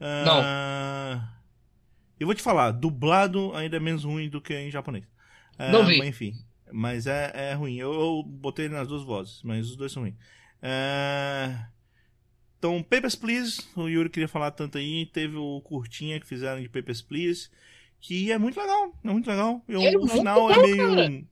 Ah, 0.00 1.32
Eu 2.18 2.26
vou 2.26 2.34
te 2.34 2.42
falar, 2.42 2.70
dublado 2.72 3.54
ainda 3.54 3.76
é 3.76 3.80
menos 3.80 4.04
ruim 4.04 4.28
do 4.28 4.40
que 4.40 4.54
em 4.54 4.70
japonês. 4.70 5.04
Ah, 5.58 5.70
Não 5.72 5.84
vi. 5.86 5.98
Mas 5.98 6.08
enfim, 6.08 6.32
mas 6.72 7.06
é, 7.06 7.32
é 7.34 7.54
ruim. 7.54 7.76
Eu, 7.76 7.92
eu 7.92 8.22
botei 8.22 8.68
nas 8.68 8.88
duas 8.88 9.02
vozes, 9.02 9.40
mas 9.42 9.68
os 9.70 9.76
dois 9.76 9.92
são 9.92 10.02
ruins. 10.02 10.14
Ah, 10.62 11.68
então, 12.58 12.82
Papers, 12.82 13.14
Please, 13.14 13.62
o 13.76 13.86
Yuri 13.88 14.08
queria 14.10 14.28
falar 14.28 14.50
tanto 14.50 14.78
aí. 14.78 15.06
Teve 15.06 15.36
o 15.36 15.60
curtinha 15.60 16.18
que 16.18 16.26
fizeram 16.26 16.60
de 16.60 16.68
Papers, 16.68 17.02
Please, 17.02 17.48
que 18.00 18.32
é 18.32 18.38
muito 18.38 18.58
legal, 18.58 18.92
é 19.04 19.08
muito 19.10 19.28
legal. 19.28 19.62
Eu- 19.68 19.82
É 19.82 19.96
o 19.96 20.06
final 20.08 20.50
é 20.50 20.58
meio 20.62 20.76
cara. 20.76 21.22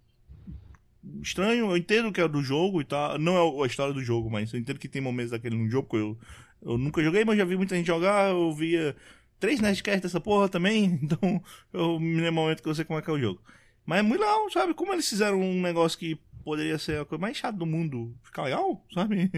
estranho. 1.23 1.71
Eu 1.71 1.77
entendo 1.77 2.13
que 2.13 2.21
é 2.21 2.29
do 2.29 2.43
jogo 2.43 2.81
e 2.81 2.85
tal. 2.85 3.19
Não 3.19 3.37
é 3.61 3.65
a 3.65 3.67
história 3.67 3.93
do 3.93 4.03
jogo, 4.03 4.31
mas 4.31 4.53
eu 4.53 4.61
entendo 4.61 4.79
que 4.79 4.89
tem 4.89 5.03
momentos 5.03 5.31
daquele 5.33 5.57
no 5.57 5.69
jogo 5.69 5.89
que 5.89 5.97
eu, 5.97 6.19
eu 6.65 6.79
nunca 6.79 7.03
joguei, 7.03 7.25
mas 7.25 7.37
já 7.37 7.45
vi 7.45 7.57
muita 7.57 7.77
gente 7.77 7.87
jogar. 7.87 8.31
Eu 8.31 8.53
via 8.53 8.97
três 9.39 9.61
Nerdcasts 9.61 10.03
dessa 10.03 10.21
porra 10.21 10.49
também, 10.49 10.85
então 11.03 11.43
eu 11.73 12.01
me 12.01 12.17
lembro 12.17 12.43
momento 12.43 12.63
que 12.63 12.69
eu 12.69 12.75
sei 12.75 12.85
como 12.85 12.99
é 12.99 13.03
que 13.03 13.11
é 13.11 13.13
o 13.13 13.21
jogo. 13.21 13.43
Mas 13.87 13.99
é 13.99 14.03
muito 14.03 14.21
legal, 14.21 14.51
sabe? 14.51 14.75
Como 14.75 14.93
eles 14.93 15.09
fizeram 15.09 15.41
um 15.41 15.61
negócio 15.61 15.99
que 15.99 16.19
poderia 16.45 16.79
ser 16.79 17.01
a 17.01 17.05
coisa 17.05 17.21
mais 17.21 17.37
chata 17.37 17.59
do 17.59 17.67
mundo, 17.67 18.15
ficar 18.23 18.45
legal, 18.45 18.85
sabe? 18.93 19.31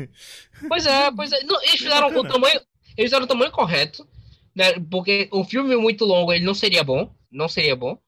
Pois 0.68 0.86
é, 0.86 1.10
pois 1.14 1.32
é. 1.32 1.42
Não, 1.44 1.60
eles 1.62 1.80
fizeram 1.80 2.08
o 2.08 2.10
bacana. 2.10 2.28
tamanho. 2.28 2.60
Eles 2.96 3.10
fizeram 3.10 3.24
o 3.24 3.28
tamanho 3.28 3.50
correto. 3.50 4.06
Né? 4.54 4.78
Porque 4.90 5.28
um 5.32 5.44
filme 5.44 5.76
muito 5.76 6.04
longo 6.04 6.32
ele 6.32 6.44
não 6.44 6.54
seria 6.54 6.82
bom. 6.82 7.12
Não 7.30 7.48
seria 7.48 7.76
bom. 7.76 7.98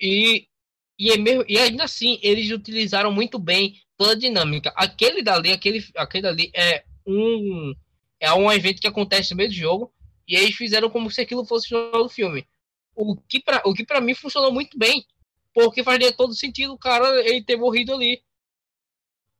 E, 0.00 0.46
e, 0.98 1.10
é 1.10 1.16
mesmo, 1.16 1.44
e 1.48 1.58
ainda 1.58 1.84
assim, 1.84 2.18
eles 2.22 2.50
utilizaram 2.50 3.10
muito 3.10 3.38
bem 3.38 3.74
toda 3.96 4.12
a 4.12 4.18
dinâmica. 4.18 4.72
Aquele 4.76 5.22
dali, 5.22 5.52
aquele, 5.52 5.84
aquele 5.96 6.22
dali 6.22 6.50
é 6.54 6.84
um. 7.06 7.74
É 8.20 8.32
um 8.32 8.50
evento 8.50 8.80
que 8.80 8.86
acontece 8.86 9.30
no 9.32 9.36
meio 9.36 9.48
do 9.48 9.54
jogo. 9.54 9.92
E 10.26 10.36
aí 10.36 10.52
fizeram 10.52 10.90
como 10.90 11.10
se 11.10 11.20
aquilo 11.20 11.44
fosse 11.44 11.66
o 11.66 11.68
final 11.68 12.02
do 12.02 12.08
filme. 12.08 12.46
O 12.94 13.16
que 13.16 13.40
pra, 13.40 13.62
o 13.64 13.74
que 13.74 13.84
pra 13.84 14.00
mim 14.00 14.14
funcionou 14.14 14.52
muito 14.52 14.78
bem. 14.78 15.06
Porque 15.54 15.82
fazia 15.84 16.12
todo 16.12 16.34
sentido 16.34 16.74
o 16.74 16.78
cara 16.78 17.08
ele 17.26 17.42
ter 17.42 17.56
morrido 17.56 17.92
ali. 17.94 18.22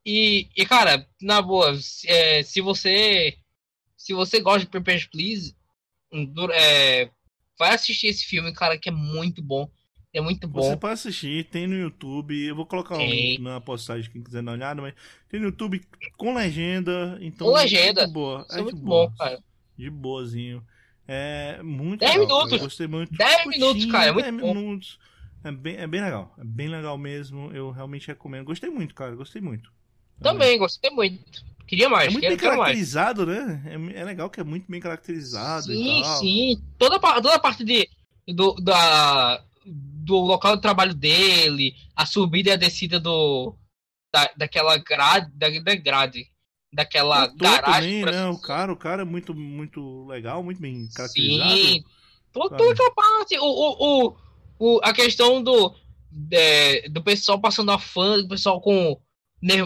E, 0.04 0.48
e 0.56 0.64
cara, 0.64 1.06
na 1.20 1.42
boa, 1.42 1.74
se, 1.76 2.08
é, 2.08 2.42
se 2.42 2.60
você. 2.60 3.36
Se 3.96 4.12
você 4.14 4.40
gosta 4.40 4.60
de 4.60 4.66
Papers, 4.66 5.06
Please, 5.06 5.56
é, 6.54 7.10
vai 7.58 7.74
assistir 7.74 8.06
esse 8.08 8.24
filme, 8.24 8.52
cara, 8.52 8.78
que 8.78 8.88
é 8.88 8.92
muito 8.92 9.42
bom. 9.42 9.68
É 10.16 10.20
muito 10.22 10.48
bom. 10.48 10.62
Você 10.62 10.76
pode 10.78 10.94
assistir, 10.94 11.44
tem 11.44 11.66
no 11.66 11.74
YouTube. 11.74 12.42
Eu 12.42 12.56
vou 12.56 12.64
colocar 12.64 12.96
um 12.96 13.06
link 13.06 13.38
na 13.38 13.60
postagem, 13.60 14.10
quem 14.10 14.22
quiser 14.22 14.42
dar 14.42 14.52
uma 14.52 14.56
olhada, 14.56 14.80
mas 14.80 14.94
tem 15.28 15.38
no 15.38 15.46
YouTube 15.46 15.82
com 16.16 16.32
legenda. 16.32 17.18
Então, 17.20 17.46
com 17.46 17.52
legenda. 17.52 18.00
É 18.00 18.04
muito 18.04 18.14
boa. 18.14 18.46
Isso 18.48 18.58
é, 18.58 18.62
muito 18.62 18.76
boa. 18.78 19.08
bom, 19.08 19.16
cara. 19.16 19.38
De 19.76 19.90
boazinho. 19.90 20.64
É 21.06 21.62
muito 21.62 22.00
10 22.00 22.12
legal, 22.16 22.38
minutos. 22.38 22.60
Gostei 22.62 22.86
muito. 22.86 23.12
10 23.12 23.46
minutos, 23.46 23.84
cara. 23.84 24.06
É 24.06 24.12
muito 24.12 24.24
10 24.24 24.40
bom. 24.40 24.54
minutos. 24.54 24.98
É 25.44 25.52
bem, 25.52 25.76
é 25.76 25.86
bem 25.86 26.00
legal. 26.00 26.34
É 26.38 26.44
bem 26.44 26.68
legal 26.68 26.96
mesmo. 26.96 27.50
Eu 27.52 27.70
realmente 27.70 28.06
recomendo. 28.06 28.46
Gostei 28.46 28.70
muito, 28.70 28.94
cara. 28.94 29.14
Gostei 29.14 29.42
muito. 29.42 29.70
Também, 30.22 30.54
é. 30.54 30.58
gostei 30.58 30.90
muito. 30.90 31.44
Queria 31.66 31.90
mais. 31.90 32.08
É 32.08 32.10
muito 32.10 32.26
bem 32.26 32.38
caracterizado, 32.38 33.26
né? 33.26 33.62
É, 33.66 34.00
é, 34.00 34.04
legal 34.04 34.30
que 34.30 34.40
é 34.40 34.44
muito 34.44 34.64
bem 34.66 34.80
caracterizado. 34.80 35.66
Sim, 35.66 36.02
sim. 36.18 36.62
Toda, 36.78 36.98
toda 36.98 37.34
a 37.34 37.38
parte 37.38 37.62
de, 37.62 37.86
do, 38.26 38.54
da, 38.54 39.42
do 40.06 40.14
local 40.20 40.54
de 40.54 40.62
trabalho 40.62 40.94
dele, 40.94 41.74
a 41.94 42.06
subida 42.06 42.50
e 42.50 42.52
a 42.52 42.56
descida 42.56 43.00
do 43.00 43.56
da, 44.14 44.30
daquela 44.36 44.78
grade, 44.78 45.30
da, 45.34 45.48
da 45.50 45.74
grade, 45.74 46.26
daquela 46.72 47.26
garagem. 47.26 48.04
Também, 48.04 48.14
né? 48.14 48.26
O 48.28 48.40
cara, 48.40 48.72
o 48.72 48.76
cara 48.76 49.02
é 49.02 49.04
muito 49.04 49.34
muito 49.34 50.06
legal, 50.06 50.44
muito 50.44 50.60
bem 50.60 50.88
caracterizado. 50.94 51.56
Sim. 51.56 51.84
Toda, 52.32 52.54
aquela 52.54 52.94
parte, 52.94 53.36
o, 53.38 53.44
o, 53.44 54.06
o, 54.06 54.16
o, 54.58 54.80
a 54.84 54.92
questão 54.92 55.42
do 55.42 55.74
é, 56.30 56.88
do 56.88 57.02
pessoal 57.02 57.40
passando 57.40 57.72
a 57.72 57.78
fã, 57.78 58.18
do 58.18 58.28
pessoal 58.28 58.60
com 58.60 59.00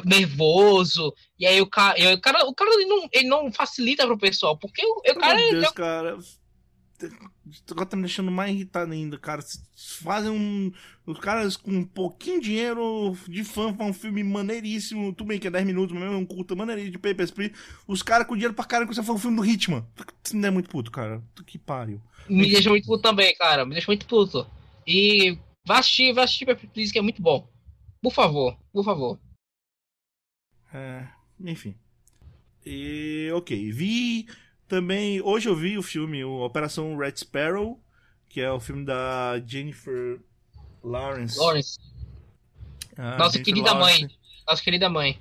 nervoso, 0.04 1.14
e 1.38 1.46
aí 1.46 1.60
o 1.60 1.66
cara, 1.66 1.96
o 2.14 2.20
cara, 2.20 2.44
o 2.46 2.54
cara 2.54 2.70
ele 2.74 2.86
não, 2.86 3.08
ele 3.12 3.28
não 3.28 3.52
facilita 3.52 4.06
pro 4.06 4.18
pessoal, 4.18 4.58
porque 4.58 4.84
o, 4.84 4.98
o 4.98 5.14
cara, 5.16 5.36
Meu 5.36 5.50
Deus, 5.50 5.64
ele, 5.64 5.72
cara 5.72 6.18
Agora 7.70 7.86
tá 7.86 7.96
me 7.96 8.02
deixando 8.02 8.30
mais 8.30 8.54
irritado 8.54 8.92
ainda, 8.92 9.18
cara. 9.18 9.42
Fazem 10.02 10.30
um. 10.30 10.72
Os 11.06 11.18
caras 11.18 11.56
com 11.56 11.70
um 11.70 11.84
pouquinho 11.84 12.40
de 12.40 12.48
dinheiro 12.48 13.16
de 13.28 13.44
fã 13.44 13.72
pra 13.72 13.86
um 13.86 13.92
filme 13.92 14.22
maneiríssimo. 14.22 15.12
Tudo 15.12 15.28
bem 15.28 15.38
que 15.38 15.46
é 15.46 15.50
10 15.50 15.66
minutos, 15.66 15.96
mas 15.96 16.04
é 16.04 16.16
um 16.16 16.26
curta 16.26 16.54
maneiríssimo 16.54 16.92
de 16.92 16.98
Papers, 16.98 17.30
Please. 17.30 17.54
Os 17.86 18.02
caras 18.02 18.26
com 18.26 18.34
dinheiro 18.34 18.54
pra 18.54 18.64
caramba 18.64 18.90
que 18.90 18.94
você 18.94 19.02
faz 19.02 19.18
um 19.18 19.20
filme 19.20 19.36
do 19.36 19.44
Hitman. 19.44 19.86
Você 20.22 20.36
não 20.36 20.48
é 20.48 20.50
muito 20.50 20.68
puto, 20.68 20.90
cara. 20.90 21.22
Que 21.46 21.58
pariu. 21.58 22.00
Me 22.28 22.50
deixa 22.50 22.70
muito 22.70 22.86
puto 22.86 23.02
também, 23.02 23.34
cara. 23.36 23.64
Me 23.64 23.72
deixa 23.72 23.88
muito 23.88 24.06
puto. 24.06 24.46
E 24.86 25.38
vai 25.66 25.78
assistir, 25.78 26.12
vai 26.12 26.24
assistir 26.24 26.46
Papers, 26.46 26.72
Please, 26.72 26.92
que 26.92 26.98
é 26.98 27.02
muito 27.02 27.20
bom. 27.20 27.48
Por 28.02 28.12
favor, 28.12 28.56
por 28.72 28.84
favor. 28.84 29.18
É, 30.72 31.06
enfim. 31.40 31.74
E, 32.64 33.30
ok. 33.34 33.72
Vi 33.72 34.26
também, 34.70 35.20
hoje 35.20 35.48
eu 35.48 35.56
vi 35.56 35.76
o 35.76 35.82
filme 35.82 36.24
o 36.24 36.44
Operação 36.44 36.96
Red 36.96 37.16
Sparrow, 37.16 37.82
que 38.28 38.40
é 38.40 38.52
o 38.52 38.60
filme 38.60 38.84
da 38.84 39.42
Jennifer 39.44 40.20
Lawrence. 40.82 41.36
Lawrence. 41.36 41.80
Ah, 42.96 43.18
Nossa 43.18 43.32
Jennifer 43.32 43.44
querida 43.44 43.72
Lawrence. 43.74 44.02
mãe. 44.02 44.10
Nossa 44.46 44.62
querida 44.62 44.88
mãe. 44.88 45.20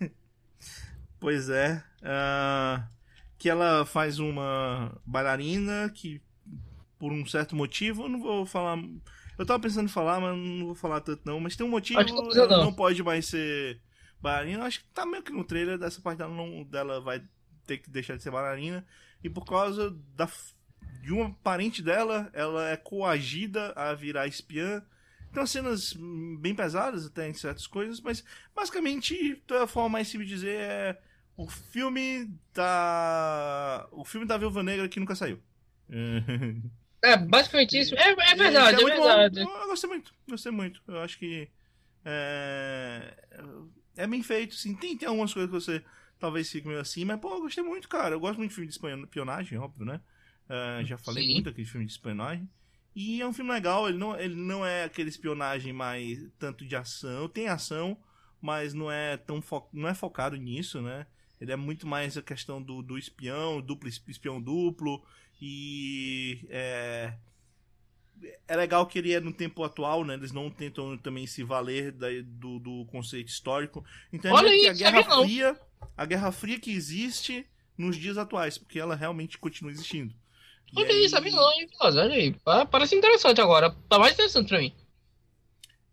pois 1.20 1.48
é. 1.48 1.84
Uh, 2.00 2.84
que 3.38 3.48
ela 3.48 3.86
faz 3.86 4.18
uma 4.18 5.00
bailarina 5.06 5.88
que, 5.94 6.20
por 6.98 7.12
um 7.12 7.24
certo 7.24 7.54
motivo, 7.54 8.02
eu 8.02 8.08
não 8.08 8.20
vou 8.20 8.44
falar. 8.44 8.76
Eu 9.38 9.46
tava 9.46 9.60
pensando 9.60 9.84
em 9.84 9.92
falar, 9.92 10.20
mas 10.20 10.36
não 10.36 10.66
vou 10.66 10.74
falar 10.74 11.00
tanto 11.00 11.22
não. 11.24 11.38
Mas 11.38 11.54
tem 11.54 11.64
um 11.64 11.70
motivo, 11.70 12.00
ela 12.00 12.48
não. 12.48 12.64
não 12.64 12.72
pode 12.72 13.00
mais 13.04 13.26
ser 13.26 13.80
bailarina. 14.20 14.64
Acho 14.64 14.80
que 14.80 14.86
tá 14.86 15.06
meio 15.06 15.22
que 15.22 15.32
no 15.32 15.44
trailer 15.44 15.78
dessa 15.78 16.00
parte 16.00 16.18
dela, 16.18 16.34
não, 16.34 16.64
dela 16.64 17.00
vai 17.00 17.22
ter 17.64 17.78
que 17.78 17.90
deixar 17.90 18.16
de 18.16 18.22
ser 18.22 18.30
bailarina. 18.30 18.84
E 19.22 19.30
por 19.30 19.44
causa 19.44 19.96
da, 20.14 20.28
de 21.02 21.12
uma 21.12 21.30
parente 21.42 21.82
dela, 21.82 22.30
ela 22.32 22.68
é 22.68 22.76
coagida 22.76 23.72
a 23.76 23.94
virar 23.94 24.26
espiã. 24.26 24.82
Então, 25.30 25.46
cenas 25.46 25.94
bem 26.38 26.54
pesadas 26.54 27.06
até 27.06 27.28
em 27.28 27.34
certas 27.34 27.66
coisas, 27.66 28.00
mas 28.00 28.24
basicamente, 28.54 29.42
a 29.50 29.66
forma 29.66 29.88
mais 29.88 30.08
simples 30.08 30.28
de 30.28 30.34
dizer 30.34 30.60
é 30.60 31.00
o 31.36 31.48
filme 31.48 32.30
da. 32.52 33.88
O 33.90 34.04
filme 34.04 34.26
da 34.26 34.36
Viúva 34.36 34.62
Negra 34.62 34.88
que 34.88 35.00
nunca 35.00 35.14
saiu. 35.14 35.42
É, 37.02 37.16
basicamente 37.18 37.78
isso. 37.78 37.94
É, 37.96 38.12
é 38.12 38.34
verdade, 38.34 38.80
é, 38.80 38.82
é 38.82 38.84
verdade. 38.84 39.44
Bom. 39.44 39.50
Eu 39.50 39.66
gostei 39.68 39.90
muito, 39.90 40.14
gostei 40.28 40.52
muito. 40.52 40.80
Eu 40.88 41.00
acho 41.00 41.18
que. 41.18 41.48
É, 42.04 43.14
é 43.96 44.06
bem 44.06 44.22
feito, 44.22 44.54
sim. 44.54 44.74
Tem, 44.74 44.96
tem 44.96 45.08
algumas 45.08 45.32
coisas 45.32 45.50
que 45.50 45.60
você 45.60 45.84
talvez 46.18 46.50
fique 46.50 46.66
meio 46.66 46.80
assim, 46.80 47.04
mas, 47.04 47.20
pô, 47.20 47.34
eu 47.34 47.40
gostei 47.42 47.62
muito, 47.62 47.88
cara. 47.88 48.14
Eu 48.14 48.20
gosto 48.20 48.38
muito 48.38 48.50
de 48.50 48.54
filme 48.54 48.68
de 48.68 48.74
espionagem, 49.04 49.58
óbvio, 49.58 49.84
né? 49.84 50.00
Uh, 50.48 50.84
já 50.84 50.98
falei 50.98 51.26
Sim. 51.26 51.34
muito 51.34 51.48
aqui 51.48 51.62
de 51.62 51.70
filme 51.70 51.86
de 51.86 51.92
espionagem. 51.92 52.48
E 52.94 53.20
é 53.20 53.26
um 53.26 53.32
filme 53.32 53.50
legal, 53.50 53.88
ele 53.88 53.98
não, 53.98 54.18
ele 54.18 54.36
não 54.36 54.64
é 54.64 54.84
aquele 54.84 55.08
espionagem 55.08 55.72
mais 55.72 56.18
tanto 56.38 56.64
de 56.64 56.76
ação. 56.76 57.28
Tem 57.28 57.48
ação, 57.48 57.98
mas 58.40 58.72
não 58.72 58.90
é 58.90 59.16
tão 59.16 59.42
fo 59.42 59.68
não 59.72 59.88
é 59.88 59.94
focado 59.94 60.36
nisso, 60.36 60.80
né? 60.80 61.06
Ele 61.40 61.50
é 61.50 61.56
muito 61.56 61.86
mais 61.86 62.16
a 62.16 62.22
questão 62.22 62.62
do, 62.62 62.82
do 62.82 62.96
espião, 62.96 63.60
duplo 63.60 63.88
espião 63.88 64.40
duplo. 64.40 65.04
E 65.40 66.46
é, 66.48 67.14
é 68.46 68.56
legal 68.56 68.86
que 68.86 68.98
ele 68.98 69.12
é 69.12 69.20
no 69.20 69.32
tempo 69.32 69.62
atual, 69.64 70.04
né? 70.04 70.14
Eles 70.14 70.32
não 70.32 70.50
tentam 70.50 70.96
também 70.98 71.26
se 71.26 71.42
valer 71.42 71.92
da, 71.92 72.08
do, 72.24 72.58
do 72.58 72.84
conceito 72.86 73.28
histórico. 73.28 73.84
Então 74.12 74.32
Olha 74.32 74.48
é 74.48 74.58
que 74.58 74.68
a 74.68 74.72
Guerra 74.72 75.22
Fria 75.22 75.60
a 75.96 76.04
Guerra 76.04 76.32
Fria 76.32 76.58
que 76.58 76.72
existe 76.72 77.46
nos 77.76 77.96
dias 77.96 78.18
atuais, 78.18 78.58
porque 78.58 78.78
ela 78.78 78.94
realmente 78.94 79.38
continua 79.38 79.72
existindo. 79.72 80.14
E 80.72 80.80
olha 80.80 80.90
aí, 80.90 81.08
sabe 81.08 81.30
não, 81.30 81.52
hein, 81.52 81.68
Olha 81.80 82.14
aí. 82.14 82.36
Parece 82.70 82.96
interessante 82.96 83.40
agora. 83.40 83.70
Tá 83.88 83.98
mais 83.98 84.14
interessante 84.14 84.48
pra 84.48 84.58
mim. 84.58 84.74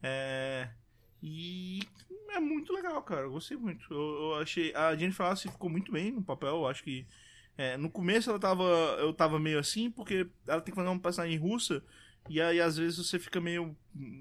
É. 0.02 0.70
E 1.22 1.82
é 2.30 2.40
muito 2.40 2.74
legal, 2.74 3.02
cara. 3.04 3.22
Eu 3.22 3.32
gostei 3.32 3.58
muito. 3.58 3.86
Eu, 3.94 4.00
eu 4.00 4.36
achei. 4.36 4.74
A 4.74 4.96
Jennifer 4.96 5.26
Aniston 5.26 5.52
ficou 5.52 5.70
muito 5.70 5.92
bem 5.92 6.12
no 6.12 6.24
papel. 6.24 6.50
Eu 6.50 6.68
acho 6.68 6.84
que. 6.84 7.06
É, 7.58 7.78
no 7.78 7.92
começo 7.92 8.30
ela 8.30 8.40
tava. 8.40 8.64
Eu 9.00 9.14
tava 9.14 9.40
meio 9.40 9.60
assim, 9.60 9.92
porque 9.92 10.28
ela 10.48 10.62
tem 10.62 10.72
que 10.72 10.80
fazer 10.80 10.90
uma 10.90 11.00
personagem 11.00 11.38
russa. 11.38 11.84
E 12.30 12.42
aí 12.42 12.62
às 12.62 12.78
vezes 12.78 12.98
você 12.98 13.20
fica 13.20 13.40
meio. 13.42 13.76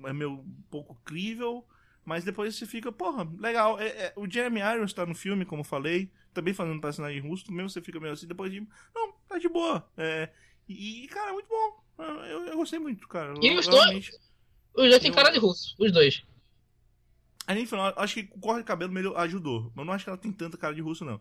É 0.06 0.12
meio 0.12 0.32
um 0.32 0.62
pouco 0.70 0.94
crível. 1.04 1.64
Mas 2.04 2.24
depois 2.24 2.56
você 2.56 2.66
fica, 2.66 2.90
porra, 2.90 3.28
legal. 3.38 3.78
É, 3.78 3.86
é, 3.86 4.12
o 4.16 4.28
Jeremy 4.28 4.60
Irons 4.60 4.92
tá 4.92 5.04
no 5.06 5.14
filme, 5.14 5.44
como 5.44 5.60
eu 5.60 5.64
falei, 5.64 6.10
também 6.32 6.54
fazendo 6.54 6.76
um 6.76 6.80
personagem 6.80 7.20
russo, 7.20 7.52
mesmo 7.52 7.70
você 7.70 7.80
fica 7.80 8.00
meio 8.00 8.12
assim, 8.12 8.26
depois 8.26 8.50
de. 8.50 8.66
Não, 8.94 9.12
tá 9.28 9.38
de 9.38 9.48
boa. 9.48 9.88
É, 9.96 10.30
e, 10.68 11.06
cara, 11.08 11.30
é 11.30 11.32
muito 11.32 11.48
bom. 11.48 11.84
Eu, 11.98 12.46
eu 12.46 12.56
gostei 12.56 12.78
muito, 12.78 13.06
cara. 13.06 13.34
E 13.40 13.54
os 13.56 13.66
dois. 13.66 14.10
Os 14.74 14.88
dois 14.88 14.98
têm 14.98 15.12
cara 15.12 15.30
de 15.30 15.38
russo, 15.38 15.74
os 15.78 15.92
dois. 15.92 16.22
A 17.46 17.54
gente 17.54 17.68
falou, 17.68 17.92
acho 17.96 18.14
que 18.14 18.30
o 18.32 18.38
corte 18.38 18.60
de 18.60 18.66
cabelo 18.66 18.92
melhor 18.92 19.16
ajudou. 19.16 19.72
Mas 19.74 19.84
não 19.84 19.92
acho 19.92 20.04
que 20.04 20.10
ela 20.10 20.18
tem 20.18 20.32
tanta 20.32 20.56
cara 20.56 20.74
de 20.74 20.80
russo, 20.80 21.04
não. 21.04 21.20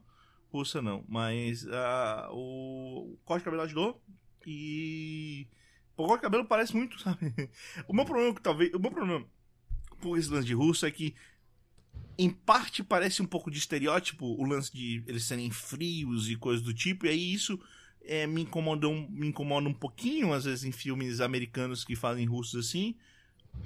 Russa 0.52 0.82
não. 0.82 1.04
Mas 1.08 1.64
uh, 1.64 2.32
o 2.32 3.18
corte 3.26 3.42
de 3.42 3.46
cabelo 3.46 3.64
ajudou. 3.64 4.02
E. 4.46 5.48
O 6.04 6.18
cabelo 6.18 6.46
parece 6.46 6.76
muito, 6.76 7.00
sabe? 7.00 7.34
O 7.88 7.94
meu 7.94 8.06
problema 8.06 8.34
que 8.34 8.42
talvez. 8.42 8.74
O 8.74 8.80
meu 8.80 8.92
problema 8.92 9.26
por 10.00 10.18
esse 10.18 10.30
lance 10.30 10.48
de 10.48 10.54
russo 10.54 10.86
é 10.86 10.92
que 10.92 11.14
em 12.18 12.30
parte 12.30 12.84
parece 12.84 13.22
um 13.22 13.26
pouco 13.26 13.50
de 13.50 13.58
estereótipo 13.58 14.26
o 14.26 14.44
lance 14.46 14.72
de 14.74 15.04
eles 15.08 15.24
serem 15.24 15.50
frios 15.52 16.30
e 16.30 16.36
coisas 16.36 16.64
do 16.64 16.74
tipo, 16.74 17.06
e 17.06 17.10
aí 17.10 17.34
isso 17.34 17.60
é, 18.02 18.26
me, 18.28 18.42
incomoda 18.42 18.88
um, 18.88 19.08
me 19.10 19.28
incomoda 19.28 19.68
um 19.70 19.74
pouquinho, 19.74 20.34
às 20.34 20.46
vezes, 20.46 20.66
em 20.66 20.72
filmes 20.72 21.22
americanos 21.22 21.84
que 21.84 21.96
fazem 21.96 22.26
russos 22.26 22.68
assim. 22.68 22.96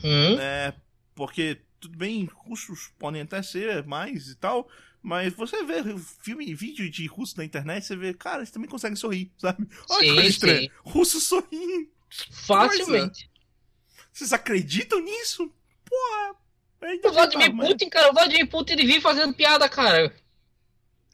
Hum? 0.04 0.38
É, 0.40 0.74
porque, 1.16 1.62
tudo 1.80 1.98
bem, 1.98 2.30
russos 2.32 2.92
podem 3.00 3.22
até 3.22 3.42
ser 3.42 3.86
mais 3.86 4.30
e 4.30 4.36
tal, 4.36 4.68
mas 5.02 5.34
você 5.34 5.64
vê 5.64 5.84
filme, 6.22 6.54
vídeo 6.54 6.90
de 6.90 7.06
russo 7.08 7.38
na 7.38 7.46
internet, 7.46 7.86
você 7.86 7.96
vê, 7.96 8.14
cara, 8.14 8.40
eles 8.40 8.52
também 8.52 8.70
conseguem 8.70 8.96
sorrir, 8.96 9.32
sabe? 9.38 9.68
Olha 9.90 10.00
sim, 10.00 10.08
que 10.08 10.14
coisa 10.14 10.30
estranha. 10.30 10.72
Russo 10.84 11.20
sorrindo. 11.20 11.90
Facilmente. 12.32 13.30
Vocês 14.12 14.32
acreditam 14.32 15.00
nisso? 15.00 15.52
porra. 15.94 16.36
O 17.06 17.14
Vladimir 17.14 17.56
Putin, 17.56 17.90
cara, 17.90 18.10
o 18.10 18.14
Vladimir 18.14 18.50
Putin 18.50 18.74
ele 18.74 18.86
vive 18.86 19.02
fazendo 19.02 19.34
piada, 19.34 19.70
cara. 19.70 20.14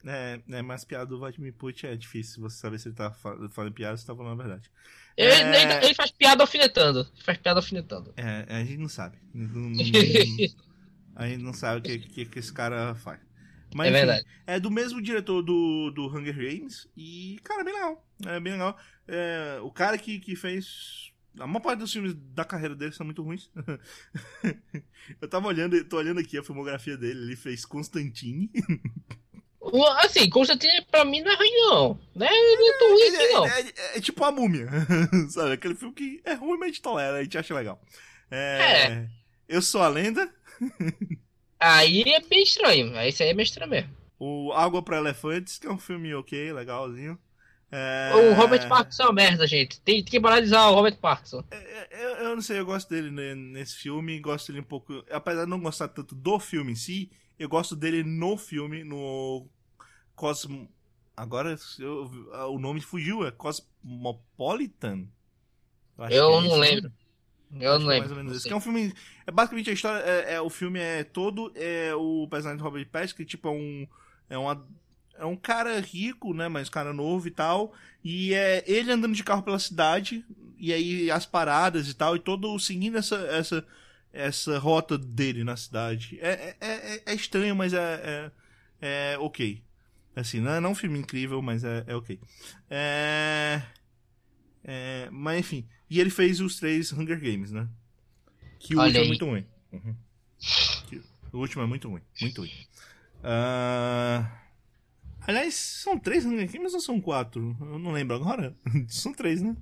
É, 0.04 0.40
é, 0.50 0.62
mas 0.62 0.84
piada 0.84 1.06
do 1.06 1.18
Vladimir 1.18 1.52
Putin 1.52 1.86
é 1.86 1.96
difícil 1.96 2.42
você 2.42 2.56
saber 2.56 2.78
se 2.80 2.88
ele 2.88 2.96
tá 2.96 3.10
falando 3.12 3.72
piada 3.72 3.92
ou 3.92 3.98
se 3.98 4.06
tá 4.06 4.16
falando 4.16 4.40
a 4.40 4.42
verdade. 4.42 4.70
Ele, 5.16 5.30
é... 5.30 5.62
ele, 5.62 5.84
ele, 5.84 5.94
faz 5.94 6.10
piada 6.10 6.42
alfinetando. 6.42 7.00
Ele 7.00 7.22
faz 7.22 7.38
piada 7.38 7.60
alfinetando. 7.60 8.12
É, 8.16 8.46
a 8.48 8.64
gente 8.64 8.78
não 8.78 8.88
sabe. 8.88 9.18
Não, 9.32 9.70
não, 9.70 11.24
a 11.26 11.28
gente 11.28 11.42
não 11.42 11.52
sabe 11.52 11.80
o 11.80 11.82
que, 11.82 11.98
que, 11.98 12.24
que 12.24 12.38
esse 12.38 12.52
cara 12.52 12.94
faz. 12.94 13.20
Mas, 13.74 13.86
É 13.86 13.90
enfim, 13.90 13.98
verdade. 14.06 14.26
É 14.46 14.60
do 14.60 14.70
mesmo 14.70 15.00
diretor 15.00 15.42
do, 15.42 15.90
do 15.90 16.06
Hunger 16.08 16.34
Games. 16.36 16.88
E, 16.96 17.38
cara, 17.44 17.60
é 17.62 17.64
bem 17.64 17.74
legal. 17.74 18.04
É 18.26 18.40
bem 18.40 18.52
legal. 18.54 18.76
É, 19.06 19.58
o 19.62 19.70
cara 19.70 19.96
que, 19.98 20.18
que 20.20 20.34
fez. 20.36 21.10
A 21.38 21.46
maior 21.46 21.60
parte 21.60 21.78
dos 21.78 21.92
filmes 21.92 22.14
da 22.34 22.44
carreira 22.44 22.74
dele 22.74 22.92
são 22.92 23.06
muito 23.06 23.22
ruins. 23.22 23.50
eu 25.20 25.28
tava 25.28 25.46
olhando, 25.46 25.82
tô 25.84 25.96
olhando 25.98 26.18
aqui 26.20 26.36
a 26.36 26.42
filmografia 26.42 26.96
dele. 26.96 27.20
Ele 27.22 27.36
fez 27.36 27.64
Constantine. 27.64 28.50
Assim, 29.98 30.28
Constantine 30.28 30.84
pra 30.90 31.04
mim 31.04 31.20
não 31.22 31.30
é 31.30 31.36
ruim, 31.36 31.50
não. 31.56 32.00
Não 32.16 32.26
é, 32.26 32.30
não 32.30 32.74
é 32.74 32.78
tão 32.78 32.88
ruim 32.92 33.00
Ele 33.02 33.16
assim, 33.16 33.32
não. 33.32 33.46
é, 33.46 33.60
é- 33.60 33.98
é 33.98 34.00
tipo 34.00 34.24
a 34.24 34.32
múmia. 34.32 34.68
Sabe? 35.30 35.52
Aquele 35.52 35.74
filme 35.76 35.94
que 35.94 36.20
é 36.24 36.34
ruim, 36.34 36.58
mas 36.58 36.62
a 36.62 36.66
gente 36.68 36.82
tolera, 36.82 37.18
a 37.18 37.22
gente 37.22 37.38
acha 37.38 37.54
legal. 37.54 37.80
É, 38.30 38.82
É. 38.86 39.08
Eu 39.48 39.62
sou 39.62 39.82
a 39.82 39.88
lenda. 39.88 40.32
Aí 41.60 42.02
é 42.06 42.20
bem 42.20 42.42
estranho. 42.42 42.96
Aí 42.96 43.10
isso 43.10 43.22
aí 43.22 43.28
é 43.30 43.34
bem 43.34 43.44
estranho 43.44 43.70
mesmo. 43.70 43.90
O 44.18 44.52
Água 44.52 44.82
para 44.82 44.98
Elefantes, 44.98 45.58
que 45.58 45.66
é 45.66 45.70
um 45.72 45.78
filme 45.78 46.14
ok, 46.14 46.52
legalzinho. 46.52 47.18
É, 47.72 48.12
O 48.14 48.34
Robert 48.34 48.66
Parkinson 48.68 49.04
é 49.04 49.06
uma 49.06 49.12
merda, 49.12 49.46
gente. 49.46 49.80
Tem, 49.80 50.02
tem 50.02 50.10
que 50.10 50.20
paralisar 50.20 50.70
o 50.70 50.74
Robert 50.74 50.98
Parkinson. 50.98 51.44
é, 51.50 51.88
Eu, 52.04 52.10
eu 52.28 52.34
não 52.36 52.42
sei, 52.42 52.58
eu 52.58 52.66
gosto 52.66 52.88
dele 52.90 53.10
né, 53.10 53.34
nesse 53.34 53.76
filme, 53.76 54.18
gosto 54.20 54.48
dele 54.48 54.60
um 54.60 54.64
pouco. 54.64 55.04
Apesar 55.10 55.44
de 55.44 55.50
não 55.50 55.60
gostar 55.60 55.88
tanto 55.88 56.14
do 56.14 56.38
filme 56.38 56.72
em 56.72 56.76
si, 56.76 57.10
eu 57.38 57.48
gosto 57.48 57.74
dele 57.76 58.02
no 58.02 58.36
filme, 58.36 58.84
no 58.84 59.48
Cosmo. 60.14 60.70
Agora 61.16 61.56
eu- 61.78 62.10
o 62.50 62.58
nome 62.58 62.80
fugiu, 62.80 63.26
é 63.26 63.30
Cosmopolitan? 63.30 65.06
Eu 66.08 66.30
é 66.30 66.42
não 66.42 66.42
nome. 66.42 66.60
lembro. 66.60 66.92
Eu 67.58 67.72
Acho 67.72 67.84
não 67.84 67.90
é 67.90 67.94
lembro. 67.94 68.08
mais 68.08 68.10
ou 68.10 68.16
menos 68.16 68.36
isso. 68.36 68.46
Que 68.46 68.52
é 68.52 68.56
um 68.56 68.60
filme. 68.60 68.92
É 69.26 69.30
basicamente 69.30 69.70
a 69.70 69.72
história. 69.72 69.98
É, 70.04 70.34
é- 70.34 70.40
o 70.40 70.50
filme 70.50 70.78
é 70.78 71.02
todo. 71.04 71.52
É 71.54 71.94
o 71.94 72.28
personagem 72.30 72.58
do 72.58 72.64
Robert 72.64 72.86
Pattinson, 72.88 73.16
que 73.16 73.24
tipo 73.24 73.48
é 73.48 73.50
um. 73.50 73.86
É 74.28 74.38
uma. 74.38 74.66
É 75.18 75.24
um 75.24 75.36
cara 75.36 75.78
rico, 75.80 76.32
né? 76.32 76.48
Mas 76.48 76.68
um 76.68 76.72
cara 76.72 76.92
novo 76.92 77.26
e 77.26 77.30
tal. 77.30 77.74
E 78.04 78.32
é 78.34 78.62
ele 78.66 78.92
andando 78.92 79.14
de 79.14 79.24
carro 79.24 79.42
pela 79.42 79.58
cidade. 79.58 80.24
E 80.58 80.72
aí 80.72 81.10
as 81.10 81.26
paradas 81.26 81.88
e 81.88 81.94
tal. 81.94 82.14
E 82.16 82.20
todo 82.20 82.58
seguindo 82.58 82.96
essa. 82.98 83.16
essa 83.16 83.66
essa 84.12 84.58
rota 84.58 84.98
dele 84.98 85.44
na 85.44 85.56
cidade. 85.56 86.18
É, 86.20 86.56
é, 86.60 86.66
é, 86.68 87.02
é 87.06 87.14
estranho, 87.14 87.54
mas 87.54 87.72
é, 87.72 88.32
é, 88.80 89.12
é 89.14 89.18
ok. 89.20 89.62
Assim, 90.16 90.40
não 90.40 90.50
é, 90.52 90.58
não 90.60 90.70
é 90.70 90.72
um 90.72 90.74
filme 90.74 90.98
incrível, 90.98 91.40
mas 91.40 91.62
é, 91.62 91.84
é 91.86 91.94
ok. 91.94 92.18
É, 92.68 93.62
é, 94.64 95.08
mas 95.12 95.38
enfim. 95.38 95.64
E 95.90 96.00
ele 96.00 96.10
fez 96.10 96.40
os 96.40 96.56
três 96.56 96.92
Hunger 96.92 97.20
Games, 97.20 97.50
né? 97.50 97.68
Que 98.60 98.76
o 98.76 98.78
Olha 98.78 98.86
último 98.86 99.00
é 99.00 99.02
aí. 99.02 99.08
muito 99.08 99.26
ruim. 99.26 99.46
Uhum. 99.72 99.96
Que 100.88 101.02
O 101.32 101.38
último 101.38 101.62
é 101.62 101.66
muito 101.66 101.88
ruim. 101.88 102.02
Muito 102.20 102.40
ruim. 102.42 102.50
Ah, 103.22 104.30
Aliás, 105.26 105.54
são 105.54 105.98
três 105.98 106.24
Hunger 106.24 106.50
Games 106.50 106.72
ou 106.74 106.80
são 106.80 107.00
quatro? 107.00 107.56
Eu 107.60 107.78
não 107.78 107.92
lembro 107.92 108.16
agora. 108.16 108.54
são 108.88 109.12
três, 109.12 109.42
né? 109.42 109.54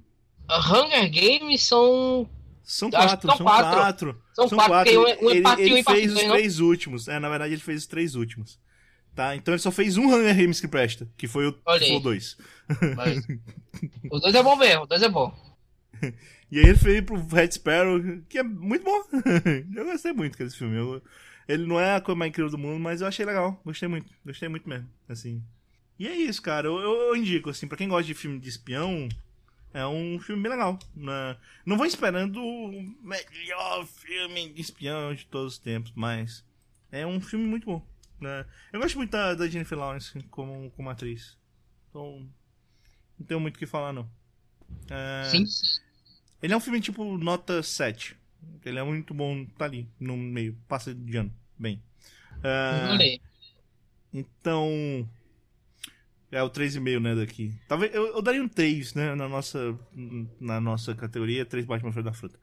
Hunger 0.51 1.11
Games 1.11 1.63
são. 1.63 2.29
São 2.63 2.91
quatro, 2.91 3.29
são 3.29 3.37
são 3.39 3.47
quatro. 3.47 3.77
quatro. 3.81 4.23
São 4.35 4.49
quatro, 4.51 4.75
porque 4.93 4.99
um- 4.99 5.27
um 5.27 5.31
Ele, 5.31 5.39
empate 5.41 5.63
e 5.63 5.65
ele 5.65 5.75
um 5.75 5.79
empate 5.79 5.99
fez 6.01 6.13
os 6.15 6.23
não? 6.23 6.31
três 6.33 6.61
últimos. 6.61 7.09
É, 7.09 7.19
na 7.19 7.29
verdade, 7.31 7.55
ele 7.55 7.61
fez 7.63 7.79
os 7.83 7.87
três 7.87 8.15
últimos. 8.15 8.59
Tá? 9.15 9.35
Então 9.35 9.53
ele 9.55 9.61
só 9.61 9.71
fez 9.71 9.97
um 9.97 10.07
Hunger 10.15 10.37
Games 10.37 10.61
que 10.61 10.69
presta, 10.69 11.09
que 11.17 11.27
foi 11.27 11.49
o, 11.49 11.59
Olha 11.67 11.79
que 11.81 11.87
foi 11.87 11.95
aí. 11.95 11.97
o 11.97 12.01
dois. 12.01 12.37
Mas... 12.97 13.27
Os 14.11 14.21
dois 14.21 14.35
é 14.35 14.43
bom 14.43 14.57
mesmo, 14.57 14.83
os 14.83 14.89
dois 14.89 15.03
é 15.03 15.09
bom. 15.09 15.33
E 16.51 16.59
aí 16.59 16.65
ele 16.65 16.79
fez 16.79 17.05
pro 17.05 17.27
Red 17.29 17.51
Sparrow, 17.53 18.01
que 18.27 18.39
é 18.39 18.43
muito 18.43 18.83
bom. 18.83 19.05
eu 19.77 19.85
gostei 19.85 20.13
muito 20.15 20.39
desse 20.39 20.57
filme. 20.57 20.77
Eu- 20.79 21.03
ele 21.47 21.67
não 21.67 21.79
é 21.79 21.97
a 21.97 22.01
coisa 22.01 22.19
mais 22.19 22.31
incrível 22.31 22.51
do 22.51 22.57
mundo, 22.57 22.81
mas 22.81 23.01
eu 23.03 23.07
achei 23.07 23.25
legal. 23.27 23.61
Gostei 23.65 23.87
muito. 23.87 24.11
Gostei 24.25 24.49
muito 24.49 24.67
mesmo. 24.67 24.89
Assim. 25.09 25.43
E 25.99 26.07
é 26.09 26.15
isso, 26.17 26.41
cara. 26.41 26.67
Eu, 26.67 26.79
eu- 26.79 26.97
eu 27.09 27.17
indico, 27.17 27.51
assim, 27.51 27.67
pra 27.69 27.77
quem 27.77 27.89
gosta 27.89 28.05
de 28.05 28.15
filme 28.15 28.39
de 28.39 28.49
espião, 28.49 29.09
é 29.75 29.87
um 29.87 30.19
filme 30.19 30.43
bem 30.43 30.53
legal. 30.53 30.79
né? 30.97 31.37
Não 31.67 31.77
vou 31.77 31.85
esperando 31.85 32.43
o 32.43 32.71
melhor 33.03 33.87
filme 33.87 34.49
de 34.51 34.61
espião 34.63 35.15
de 35.15 35.27
todos 35.27 35.55
os 35.55 35.59
tempos, 35.59 35.93
mas 35.95 36.43
é 36.91 37.07
um 37.07 37.21
filme 37.21 37.45
muito 37.47 37.67
bom. 37.67 37.87
Né? 38.21 38.47
Eu 38.73 38.81
gosto 38.81 38.97
muito 38.97 39.11
da, 39.11 39.35
da 39.35 39.47
Jennifer 39.49 39.77
Lawrence 39.79 40.19
como, 40.31 40.71
como 40.71 40.89
atriz. 40.89 41.37
Então, 41.91 42.27
não 43.19 43.27
tenho 43.27 43.39
muito 43.41 43.57
o 43.57 43.59
que 43.59 43.67
falar, 43.67 43.93
não. 43.93 44.09
É, 44.91 45.25
Sim. 45.31 45.45
Ele 46.43 46.53
é 46.53 46.57
um 46.57 46.61
filme 46.61 46.81
tipo 46.81 47.17
nota 47.19 47.63
7. 47.63 48.17
Ele 48.65 48.79
é 48.79 48.83
muito 48.83 49.15
bom, 49.15 49.45
tá 49.57 49.65
ali, 49.65 49.89
no 49.99 50.17
meio, 50.17 50.57
passa 50.69 50.95
de 50.95 51.17
ano, 51.17 51.33
bem. 51.59 51.83
Aí. 52.43 53.21
então. 54.13 55.09
É 56.31 56.43
o 56.43 56.51
3,5, 56.51 57.01
né, 57.01 57.15
daqui. 57.15 57.55
Talvez 57.67 57.95
eu, 57.95 58.09
eu 58.09 58.21
daria 58.21 58.43
um 58.43 58.49
3, 58.49 58.93
né, 58.93 59.15
na 59.15 59.27
nossa 59.27 59.79
na 60.39 60.61
nossa 60.61 60.95
categoria, 60.95 61.47
3 61.47 61.65
Batman 61.65 61.91
Feira 61.91 62.11
da 62.11 62.15
Fruta. 62.15 62.39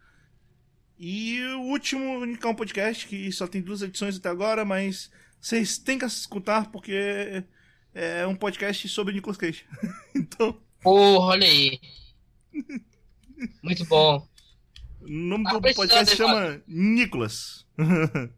E 0.98 1.40
o 1.58 1.62
último 1.66 2.26
indicar 2.26 2.52
um 2.52 2.56
podcast 2.56 3.08
que 3.08 3.32
só 3.32 3.46
tem 3.46 3.62
duas 3.62 3.84
edições 3.84 4.18
até 4.18 4.30
agora, 4.30 4.66
mas 4.66 5.12
vocês 5.40 5.78
têm 5.78 6.00
que 6.00 6.06
escutar 6.06 6.72
porque 6.72 7.44
é 7.94 8.26
um 8.26 8.36
podcast 8.36 8.90
sobre 8.90 9.14
Nicolas 9.14 9.38
Cage. 9.38 9.66
então, 10.16 10.60
Porra, 10.82 11.34
olha 11.34 11.48
aí. 11.48 11.80
Muito 13.64 13.86
bom. 13.86 14.28
o 15.02 15.07
nome 15.10 15.44
Tá 15.44 15.52
do 15.52 15.62
podcast 15.62 16.16
chama 16.16 16.62
Nicolas. 16.68 17.66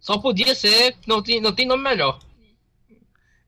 Só 0.00 0.18
podia 0.18 0.54
ser, 0.54 0.96
não 1.06 1.22
tem, 1.22 1.40
não 1.40 1.54
tem 1.54 1.66
nome 1.66 1.82
melhor. 1.82 2.18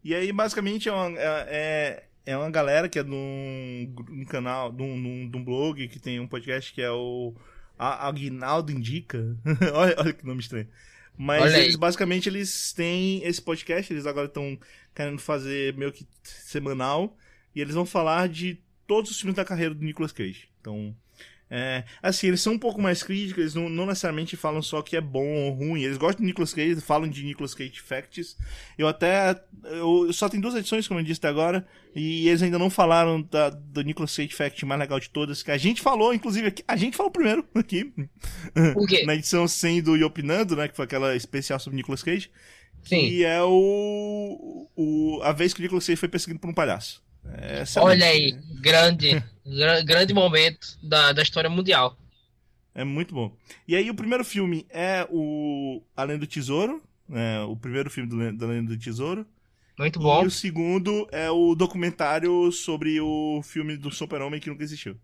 E 0.04 0.14
aí, 0.14 0.32
basicamente, 0.32 0.88
é 0.88 0.92
uma, 0.92 1.18
é, 1.18 1.46
é- 1.48 2.04
é 2.24 2.36
uma 2.36 2.50
galera 2.50 2.88
que 2.88 2.98
é 2.98 3.02
de 3.02 3.10
um, 3.10 3.94
um 4.10 4.24
canal, 4.24 4.70
de 4.70 4.80
um, 4.82 5.28
de 5.30 5.36
um- 5.36 5.44
blog 5.44 5.88
que 5.88 5.98
tem 5.98 6.20
um 6.20 6.28
podcast 6.28 6.72
que 6.72 6.80
é 6.80 6.90
o 6.90 7.34
Aguinaldo 7.78 8.70
Indica. 8.70 9.36
olha, 9.74 9.94
olha 9.98 10.12
que 10.12 10.24
nome 10.26 10.40
estranho. 10.40 10.68
Mas 11.16 11.52
eles, 11.52 11.76
basicamente, 11.76 12.28
eles 12.28 12.72
têm 12.72 13.22
esse 13.24 13.40
podcast, 13.42 13.92
eles 13.92 14.06
agora 14.06 14.26
estão 14.26 14.58
querendo 14.94 15.18
fazer 15.18 15.74
meio 15.76 15.92
que 15.92 16.06
semanal, 16.22 17.16
e 17.54 17.60
eles 17.60 17.74
vão 17.74 17.84
falar 17.84 18.28
de 18.28 18.58
todos 18.92 19.10
os 19.10 19.18
filmes 19.18 19.34
da 19.34 19.42
carreira 19.42 19.74
do 19.74 19.82
Nicolas 19.82 20.12
Cage. 20.12 20.50
Então, 20.60 20.94
é, 21.48 21.82
assim, 22.02 22.26
eles 22.26 22.42
são 22.42 22.52
um 22.52 22.58
pouco 22.58 22.78
mais 22.78 23.02
críticos, 23.02 23.40
eles 23.40 23.54
não, 23.54 23.70
não 23.70 23.86
necessariamente 23.86 24.36
falam 24.36 24.60
só 24.60 24.82
que 24.82 24.98
é 24.98 25.00
bom 25.00 25.26
ou 25.26 25.52
ruim. 25.52 25.82
Eles 25.82 25.96
gostam 25.96 26.20
de 26.20 26.26
Nicolas 26.26 26.52
Cage, 26.52 26.78
falam 26.82 27.08
de 27.08 27.24
Nicolas 27.24 27.54
Cage 27.54 27.80
Facts. 27.80 28.36
Eu 28.76 28.86
até. 28.86 29.42
Eu, 29.64 30.12
só 30.12 30.28
tenho 30.28 30.42
duas 30.42 30.54
edições, 30.54 30.86
como 30.86 31.00
eu 31.00 31.04
disse 31.04 31.20
até 31.20 31.28
agora, 31.28 31.66
e 31.94 32.28
eles 32.28 32.42
ainda 32.42 32.58
não 32.58 32.68
falaram 32.68 33.22
da, 33.22 33.48
do 33.48 33.80
Nicolas 33.80 34.14
Cage 34.14 34.34
Fact 34.34 34.66
mais 34.66 34.78
legal 34.78 35.00
de 35.00 35.08
todas, 35.08 35.42
que 35.42 35.50
a 35.50 35.56
gente 35.56 35.80
falou, 35.80 36.12
inclusive, 36.12 36.48
aqui, 36.48 36.62
a 36.68 36.76
gente 36.76 36.98
falou 36.98 37.10
primeiro 37.10 37.48
aqui. 37.54 37.94
Por 38.74 38.86
quê? 38.86 39.06
Na 39.06 39.14
edição 39.14 39.48
100 39.48 39.82
do 39.82 39.96
Iopinando, 39.96 40.54
né, 40.54 40.68
que 40.68 40.76
foi 40.76 40.84
aquela 40.84 41.16
especial 41.16 41.58
sobre 41.58 41.78
Nicolas 41.78 42.02
Cage. 42.02 42.30
Sim. 42.82 43.08
E 43.08 43.24
é 43.24 43.42
o, 43.42 44.68
o. 44.76 45.20
A 45.22 45.32
vez 45.32 45.54
que 45.54 45.60
o 45.60 45.62
Nicolas 45.62 45.86
Cage 45.86 45.96
foi 45.96 46.10
perseguido 46.10 46.40
por 46.40 46.50
um 46.50 46.54
palhaço. 46.54 47.02
É. 47.24 47.64
Olha 47.78 48.06
aí, 48.06 48.32
grande, 48.60 49.22
gra- 49.44 49.82
grande 49.82 50.12
momento 50.12 50.78
da, 50.82 51.12
da 51.12 51.22
história 51.22 51.48
mundial. 51.48 51.96
É 52.74 52.84
muito 52.84 53.14
bom. 53.14 53.36
E 53.68 53.76
aí 53.76 53.90
o 53.90 53.94
primeiro 53.94 54.24
filme 54.24 54.66
é 54.70 55.06
o 55.10 55.82
Além 55.96 56.18
do 56.18 56.26
Tesouro, 56.26 56.82
né, 57.08 57.40
o 57.42 57.56
primeiro 57.56 57.90
filme 57.90 58.08
do, 58.08 58.32
do 58.36 58.44
Além 58.44 58.64
do 58.64 58.78
Tesouro. 58.78 59.26
Muito 59.78 59.98
bom. 59.98 60.22
E 60.22 60.26
o 60.26 60.30
segundo 60.30 61.06
é 61.10 61.30
o 61.30 61.54
documentário 61.54 62.50
sobre 62.52 63.00
o 63.00 63.40
filme 63.42 63.76
do 63.76 63.90
Super-Homem 63.90 64.40
que 64.40 64.48
nunca 64.50 64.62
existiu. 64.62 64.96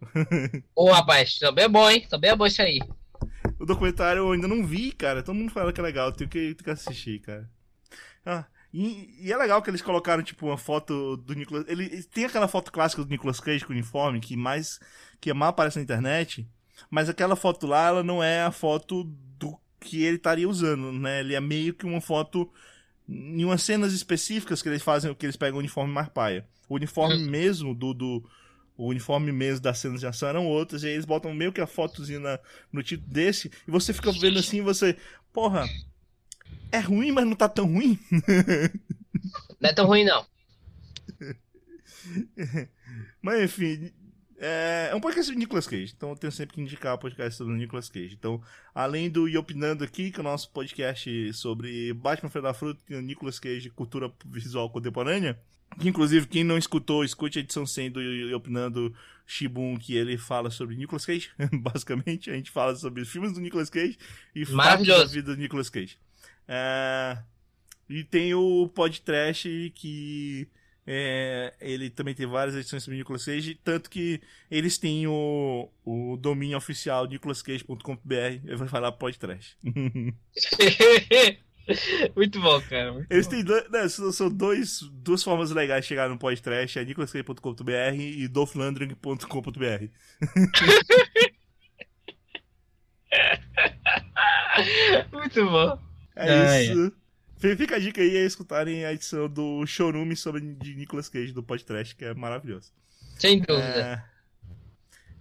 Ô, 0.74 0.90
rapaz, 0.90 1.38
também 1.38 1.64
é 1.64 1.68
bom, 1.68 1.90
hein? 1.90 2.06
Também 2.08 2.30
é 2.30 2.36
bom 2.36 2.46
isso 2.46 2.60
aí. 2.62 2.78
O 3.58 3.64
documentário 3.66 4.20
eu 4.20 4.32
ainda 4.32 4.48
não 4.48 4.66
vi, 4.66 4.92
cara. 4.92 5.22
Todo 5.22 5.34
mundo 5.34 5.52
fala 5.52 5.72
que 5.72 5.80
é 5.80 5.82
legal, 5.82 6.12
tenho 6.12 6.28
que, 6.28 6.38
tenho 6.38 6.56
que 6.56 6.70
assistir, 6.70 7.20
cara. 7.20 7.48
Ah, 8.24 8.46
e, 8.74 9.26
e 9.28 9.32
é 9.32 9.36
legal 9.36 9.62
que 9.62 9.70
eles 9.70 9.82
colocaram, 9.82 10.22
tipo, 10.22 10.46
uma 10.46 10.58
foto 10.58 11.16
do 11.18 11.34
Nicolas. 11.34 11.64
Ele 11.68 12.02
tem 12.04 12.24
aquela 12.24 12.48
foto 12.48 12.72
clássica 12.72 13.04
do 13.04 13.10
Nicolas 13.10 13.40
Cage 13.40 13.64
com 13.64 13.72
o 13.72 13.76
uniforme, 13.76 14.20
que 14.20 14.36
mais. 14.36 14.80
que 15.20 15.32
mais 15.32 15.50
aparece 15.50 15.78
na 15.78 15.84
internet. 15.84 16.48
Mas 16.90 17.08
aquela 17.08 17.36
foto 17.36 17.66
lá, 17.66 17.88
ela 17.88 18.02
não 18.02 18.22
é 18.22 18.42
a 18.42 18.50
foto 18.50 19.04
do 19.38 19.56
que 19.80 20.02
ele 20.02 20.16
estaria 20.16 20.48
usando, 20.48 20.92
né? 20.92 21.20
Ele 21.20 21.34
é 21.34 21.40
meio 21.40 21.74
que 21.74 21.86
uma 21.86 22.00
foto 22.00 22.50
em 23.08 23.44
umas 23.44 23.62
cenas 23.62 23.92
específicas 23.92 24.62
que 24.62 24.68
eles 24.68 24.82
fazem, 24.82 25.14
que 25.14 25.26
eles 25.26 25.36
pegam 25.36 25.56
o 25.56 25.60
uniforme 25.60 25.92
mais 25.92 26.08
paia. 26.08 26.46
O 26.68 26.74
uniforme 26.76 27.18
Uhum. 27.18 27.30
mesmo 27.30 27.74
do, 27.74 27.92
do 27.94 28.30
o 28.76 28.88
uniforme 28.88 29.30
mesmo 29.32 29.60
das 29.62 29.78
cenas 29.78 30.00
de 30.00 30.06
ação 30.06 30.28
eram 30.28 30.46
outras, 30.46 30.82
e 30.82 30.86
aí 30.88 30.94
eles 30.94 31.04
botam 31.04 31.32
meio 31.34 31.52
que 31.52 31.60
a 31.60 31.66
fotozinha 31.66 32.18
na- 32.18 32.40
no 32.72 32.82
título 32.82 33.08
desse, 33.12 33.50
e 33.68 33.70
você 33.70 33.92
fica 33.92 34.12
vendo 34.12 34.38
assim, 34.38 34.62
você, 34.62 34.96
porra, 35.32 35.72
é 36.72 36.78
ruim, 36.78 37.12
mas 37.12 37.26
não 37.26 37.34
tá 37.34 37.48
tão 37.48 37.66
ruim. 37.66 37.98
Não 39.60 39.70
é 39.70 39.72
tão 39.72 39.86
ruim, 39.86 40.04
não. 40.04 40.26
Mas 43.22 43.42
enfim, 43.42 43.90
é, 44.36 44.88
é 44.90 44.94
um 44.94 45.00
podcast 45.00 45.26
sobre 45.26 45.38
Nicolas 45.38 45.66
Cage, 45.66 45.94
então 45.96 46.10
eu 46.10 46.16
tenho 46.16 46.30
sempre 46.30 46.54
que 46.54 46.60
indicar 46.60 46.94
o 46.94 46.98
podcast 46.98 47.38
sobre 47.38 47.54
o 47.54 47.56
Nicolas 47.56 47.88
Cage. 47.88 48.14
Então, 48.18 48.42
além 48.74 49.08
do 49.08 49.26
E 49.28 49.38
Opinando 49.38 49.82
aqui, 49.82 50.10
que 50.10 50.18
é 50.18 50.20
o 50.20 50.24
nosso 50.24 50.50
podcast 50.50 51.32
sobre 51.32 51.94
Batman 51.94 52.28
Feira 52.28 52.48
da 52.48 52.54
Fruta 52.54 52.80
e 52.90 53.00
Nicolas 53.00 53.38
Cage, 53.38 53.70
cultura 53.70 54.12
visual 54.26 54.68
contemporânea, 54.68 55.40
que 55.80 55.88
inclusive 55.88 56.26
quem 56.26 56.44
não 56.44 56.58
escutou, 56.58 57.04
escute 57.04 57.38
a 57.38 57.42
edição 57.42 57.64
100 57.64 57.90
do 57.90 58.02
E 58.02 58.34
Opinando 58.34 58.94
Shibun, 59.26 59.78
que 59.78 59.96
ele 59.96 60.18
fala 60.18 60.50
sobre 60.50 60.76
Nicolas 60.76 61.06
Cage, 61.06 61.30
basicamente. 61.62 62.30
A 62.30 62.34
gente 62.34 62.50
fala 62.50 62.76
sobre 62.76 63.00
os 63.00 63.08
filmes 63.08 63.32
do 63.32 63.40
Nicolas 63.40 63.70
Cage 63.70 63.96
e 64.34 64.44
fatos 64.44 64.86
da 64.86 65.04
vida 65.04 65.34
do 65.34 65.40
Nicolas 65.40 65.70
Cage. 65.70 65.96
É... 66.48 67.18
E 67.88 68.04
tem 68.04 68.34
o 68.34 68.68
podcast 68.68 69.72
que 69.74 70.48
é, 70.86 71.54
ele 71.60 71.88
também 71.88 72.14
tem 72.14 72.26
várias 72.26 72.54
edições 72.54 72.82
sobre 72.82 72.98
Nicolas 72.98 73.24
Cage, 73.24 73.58
tanto 73.64 73.88
que 73.88 74.20
eles 74.50 74.76
têm 74.76 75.06
o, 75.06 75.70
o 75.84 76.18
domínio 76.18 76.58
oficial 76.58 77.06
nicolascage.com.br, 77.06 78.40
eu 78.44 78.58
vou 78.58 78.68
falar 78.68 78.92
podcast. 78.92 79.56
muito 82.14 82.38
bom, 82.40 82.60
cara. 82.62 82.92
Muito 82.92 83.10
eles 83.10 83.26
bom. 83.26 83.32
têm 83.32 83.44
dois, 83.44 83.70
né, 83.70 83.88
são 83.88 84.30
dois, 84.30 84.80
duas 84.92 85.22
formas 85.22 85.50
legais 85.50 85.84
de 85.84 85.88
chegar 85.88 86.10
no 86.10 86.18
podcast, 86.18 86.78
é 86.78 86.84
nicolascage.com.br 86.84 87.94
e 87.98 88.28
dolphlandring.com.br. 88.28 89.88
muito 95.12 95.46
bom. 95.46 95.93
É 96.16 96.30
ah, 96.30 96.62
isso. 96.62 96.92
É. 97.00 97.04
Fica 97.56 97.76
a 97.76 97.78
dica 97.78 98.00
aí 98.00 98.16
é 98.16 98.24
escutarem 98.24 98.84
a 98.84 98.92
edição 98.92 99.28
do 99.28 99.66
Chorume 99.66 100.16
sobre 100.16 100.40
de 100.40 100.74
Nicolas 100.74 101.08
Cage 101.08 101.32
do 101.32 101.42
podcast, 101.42 101.94
que 101.94 102.04
é 102.04 102.14
maravilhoso. 102.14 102.72
Sem 103.18 103.40
dúvida. 103.40 104.08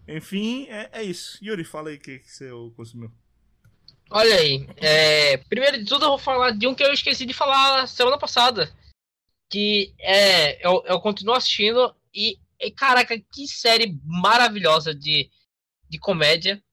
É... 0.07 0.15
Enfim, 0.15 0.67
é, 0.69 0.89
é, 0.93 1.03
isso. 1.03 1.37
Yuri, 1.43 1.63
fala 1.63 1.89
aí 1.89 1.95
o 1.95 1.99
que, 1.99 2.19
que 2.19 2.31
você 2.31 2.49
consumiu. 2.75 3.11
Olha 4.09 4.35
aí, 4.35 4.67
é... 4.77 5.37
primeiro 5.37 5.79
de 5.79 5.85
tudo 5.85 6.05
eu 6.05 6.09
vou 6.09 6.17
falar 6.17 6.51
de 6.51 6.67
um 6.67 6.75
que 6.75 6.83
eu 6.83 6.93
esqueci 6.93 7.25
de 7.25 7.33
falar 7.33 7.87
semana 7.87 8.17
passada. 8.17 8.71
Que 9.49 9.93
é. 9.99 10.65
Eu, 10.65 10.83
eu 10.85 10.99
continuo 10.99 11.35
assistindo 11.35 11.93
e, 12.13 12.39
e, 12.59 12.71
Caraca, 12.71 13.19
que 13.19 13.47
série 13.47 13.97
maravilhosa 14.05 14.93
de, 14.93 15.29
de 15.89 15.99
comédia. 15.99 16.63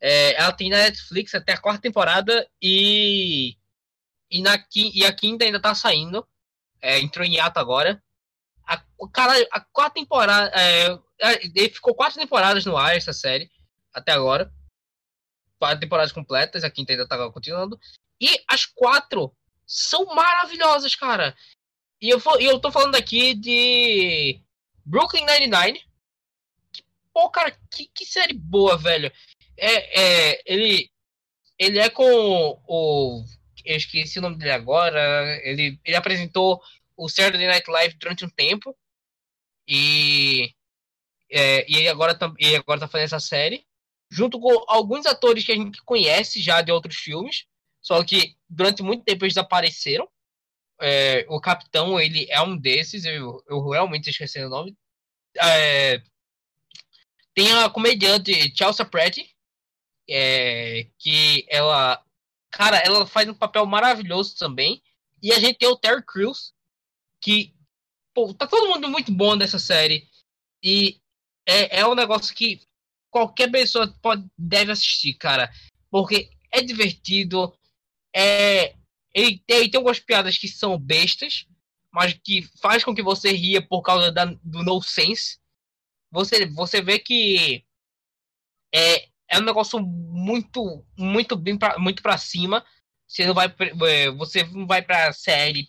É, 0.00 0.34
ela 0.34 0.52
tem 0.52 0.70
na 0.70 0.78
Netflix 0.78 1.34
até 1.34 1.52
a 1.52 1.58
quarta 1.58 1.80
temporada 1.80 2.48
e 2.62 3.56
e, 4.30 4.42
na, 4.42 4.62
e 4.74 5.04
a 5.04 5.12
quinta 5.12 5.44
ainda 5.44 5.60
tá 5.60 5.74
saindo. 5.74 6.26
É, 6.80 6.98
entrou 6.98 7.24
em 7.24 7.40
ato 7.40 7.58
agora. 7.58 8.02
A, 8.66 8.82
cara, 9.12 9.34
a 9.50 9.60
quarta 9.60 9.94
temporada. 9.94 10.50
É, 10.54 10.92
é, 11.20 11.46
ele 11.46 11.70
ficou 11.70 11.94
quatro 11.94 12.18
temporadas 12.18 12.64
no 12.64 12.76
ar, 12.76 12.96
essa 12.96 13.12
série, 13.12 13.50
até 13.92 14.12
agora. 14.12 14.52
Quatro 15.58 15.80
temporadas 15.80 16.12
completas, 16.12 16.62
a 16.62 16.70
quinta 16.70 16.92
ainda 16.92 17.08
tá 17.08 17.30
continuando. 17.30 17.78
E 18.20 18.42
as 18.48 18.64
quatro 18.64 19.34
são 19.66 20.04
maravilhosas, 20.06 20.94
cara. 20.94 21.36
E 22.00 22.08
eu, 22.08 22.22
eu 22.38 22.60
tô 22.60 22.70
falando 22.70 22.94
aqui 22.94 23.34
de 23.34 24.40
Brooklyn 24.84 25.26
Nine-Nine. 25.26 25.82
Pô, 27.12 27.28
cara, 27.28 27.50
que, 27.70 27.86
que 27.86 28.06
série 28.06 28.34
boa, 28.34 28.76
velho. 28.76 29.12
É, 29.56 30.00
é, 30.00 30.42
ele, 30.46 30.90
ele 31.58 31.78
é 31.80 31.90
com 31.90 32.62
o 32.68 33.24
eu 33.64 33.76
esqueci 33.76 34.18
o 34.18 34.22
nome 34.22 34.36
dele 34.36 34.52
agora. 34.52 35.00
Ele, 35.42 35.78
ele 35.84 35.96
apresentou 35.96 36.62
o 36.96 37.08
Saturday 37.08 37.46
Night 37.46 37.70
Live 37.70 37.94
durante 37.94 38.24
um 38.24 38.28
tempo. 38.28 38.76
E, 39.66 40.52
é, 41.30 41.70
e 41.70 41.88
agora, 41.88 42.18
ele 42.38 42.56
agora 42.56 42.80
tá 42.80 42.88
fazendo 42.88 43.06
essa 43.06 43.20
série. 43.20 43.64
Junto 44.10 44.40
com 44.40 44.64
alguns 44.68 45.06
atores 45.06 45.44
que 45.44 45.52
a 45.52 45.56
gente 45.56 45.82
conhece 45.82 46.40
já 46.40 46.62
de 46.62 46.72
outros 46.72 46.96
filmes. 46.96 47.46
Só 47.80 48.02
que 48.04 48.36
durante 48.48 48.82
muito 48.82 49.04
tempo 49.04 49.24
eles 49.24 49.34
desapareceram. 49.34 50.08
É, 50.80 51.26
o 51.28 51.40
Capitão, 51.40 51.98
ele 52.00 52.26
é 52.30 52.40
um 52.40 52.56
desses. 52.56 53.04
Eu, 53.04 53.42
eu 53.48 53.68
realmente 53.68 54.10
esqueci 54.10 54.40
o 54.40 54.48
nome. 54.48 54.76
É, 55.40 56.02
tem 57.34 57.52
a 57.52 57.68
comediante 57.68 58.32
Chelsea 58.56 58.84
Pratt. 58.84 59.18
É, 60.10 60.86
que 60.98 61.46
ela 61.50 62.02
Cara, 62.58 62.78
ela 62.78 63.06
faz 63.06 63.28
um 63.28 63.34
papel 63.34 63.64
maravilhoso 63.66 64.36
também. 64.36 64.82
E 65.22 65.32
a 65.32 65.38
gente 65.38 65.58
tem 65.58 65.68
o 65.68 65.76
Terry 65.76 66.04
Crews, 66.04 66.52
que 67.22 67.54
pô, 68.12 68.34
tá 68.34 68.48
todo 68.48 68.66
mundo 68.66 68.88
muito 68.88 69.12
bom 69.12 69.36
nessa 69.36 69.60
série. 69.60 70.08
E 70.60 71.00
é, 71.46 71.78
é 71.78 71.86
um 71.86 71.94
negócio 71.94 72.34
que 72.34 72.60
qualquer 73.12 73.48
pessoa 73.48 73.86
pode, 74.02 74.28
deve 74.36 74.72
assistir, 74.72 75.14
cara. 75.14 75.48
Porque 75.88 76.30
é 76.50 76.60
divertido. 76.60 77.56
É, 78.12 78.74
ele, 79.14 79.40
tem, 79.46 79.70
tem 79.70 79.78
algumas 79.78 80.00
piadas 80.00 80.36
que 80.36 80.48
são 80.48 80.76
bestas, 80.76 81.46
mas 81.92 82.12
que 82.24 82.42
faz 82.60 82.82
com 82.82 82.92
que 82.92 83.04
você 83.04 83.30
ria 83.30 83.62
por 83.64 83.82
causa 83.82 84.10
da, 84.10 84.24
do 84.24 84.64
no 84.64 84.82
sense. 84.82 85.38
Você, 86.10 86.44
você 86.46 86.82
vê 86.82 86.98
que 86.98 87.64
é, 88.74 89.08
é 89.30 89.38
um 89.38 89.42
negócio 89.42 89.78
muito, 89.80 90.84
muito 90.96 91.36
bem 91.36 91.56
pra, 91.56 91.78
muito 91.78 92.02
para 92.02 92.16
cima. 92.16 92.64
Você 93.06 93.26
não 93.26 93.34
vai, 93.34 93.54
é, 93.86 94.10
você 94.10 94.44
não 94.44 94.66
vai 94.66 94.82
pra 94.82 95.12
série 95.12 95.68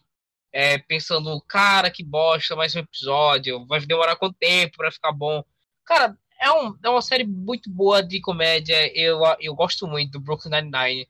é, 0.52 0.77
pensando, 0.77 1.40
cara, 1.48 1.91
que 1.91 2.03
bosta, 2.03 2.56
mais 2.56 2.76
um 2.76 2.80
episódio, 2.80 3.65
vai 3.68 3.80
demorar 3.81 4.15
quanto 4.15 4.38
tempo 4.40 4.77
para 4.77 4.91
ficar 4.91 5.11
bom. 5.11 5.44
Cara, 5.86 6.18
é, 6.41 6.52
um, 6.52 6.76
é 6.84 6.90
uma 6.90 7.02
série 7.02 7.26
muito 7.26 7.69
boa 7.69 8.02
de 8.02 8.22
comédia. 8.22 8.76
Eu, 8.98 9.19
eu 9.40 9.53
gosto 9.53 9.86
muito 9.88 10.14
do 10.14 10.19
Brooklyn 10.22 10.52
Nine-Nine. 10.52 11.07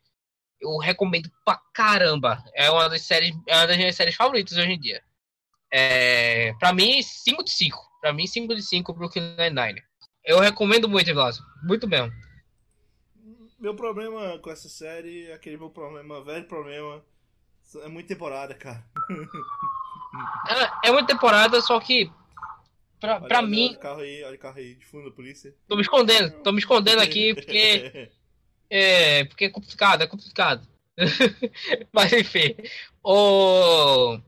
Eu 0.59 0.77
recomendo 0.77 1.31
pra 1.45 1.59
caramba. 1.73 2.43
É 2.53 2.69
uma 2.69 2.89
das 2.89 3.03
séries, 3.03 3.35
é 3.47 3.55
uma 3.55 3.67
das 3.67 3.77
minhas 3.77 3.95
séries 3.95 4.15
favoritas 4.15 4.57
hoje 4.57 4.71
em 4.71 4.79
dia. 4.79 5.01
É, 5.71 6.53
pra 6.59 6.73
mim, 6.73 7.01
5 7.01 7.43
de 7.43 7.51
5. 7.51 7.77
Pra 8.01 8.11
mim, 8.11 8.25
5 8.25 8.55
de 8.55 8.63
5 8.63 8.93
Brooklyn 8.93 9.35
Nine-Nine. 9.37 9.81
Eu 10.25 10.39
recomendo 10.39 10.89
muito, 10.89 11.05
Veloso. 11.05 11.43
Muito 11.63 11.87
mesmo 11.87 12.11
meu 13.59 13.75
problema 13.75 14.39
com 14.39 14.49
essa 14.49 14.69
série 14.69 15.27
é 15.27 15.33
aquele 15.33 15.57
meu 15.57 15.69
problema, 15.69 16.23
velho 16.23 16.45
problema. 16.45 17.03
É 17.83 17.87
muita 17.87 18.09
temporada, 18.09 18.55
cara. 18.55 18.83
é, 20.83 20.89
é 20.89 20.91
muita 20.91 21.07
temporada, 21.07 21.61
só 21.61 21.79
que. 21.79 22.11
Pra, 22.99 23.17
olha, 23.17 23.27
pra 23.27 23.37
olha, 23.39 23.47
mim. 23.47 23.67
Olha 23.67 23.77
o 23.77 23.79
carro 23.79 24.01
aí, 24.01 24.23
olha 24.23 24.35
o 24.35 24.39
carro 24.39 24.57
aí 24.57 24.75
de 24.75 24.85
fundo 24.85 25.09
da 25.09 25.15
polícia. 25.15 25.55
Tô 25.67 25.75
me 25.75 25.81
escondendo, 25.81 26.41
tô 26.41 26.51
me 26.51 26.59
escondendo 26.59 27.01
aqui 27.01 27.35
porque. 27.35 28.09
é, 28.69 29.25
porque 29.25 29.45
é 29.45 29.49
complicado, 29.49 30.01
é 30.01 30.07
complicado. 30.07 30.67
mas 31.93 32.11
enfim. 32.13 32.55
O. 33.03 34.19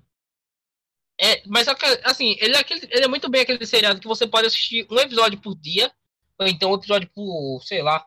É, 1.20 1.44
mas 1.46 1.68
assim, 2.04 2.36
ele 2.40 2.56
é, 2.56 2.60
aquele, 2.60 2.88
ele 2.90 3.06
é 3.06 3.08
muito 3.08 3.30
bem 3.30 3.42
aquele 3.42 3.66
seriado 3.66 4.00
que 4.00 4.08
você 4.08 4.26
pode 4.26 4.48
assistir 4.48 4.88
um 4.90 4.98
episódio 4.98 5.40
por 5.40 5.56
dia, 5.56 5.92
ou 6.38 6.48
então 6.48 6.72
um 6.72 6.76
episódio 6.76 7.10
por, 7.14 7.62
sei 7.64 7.84
lá, 7.84 8.06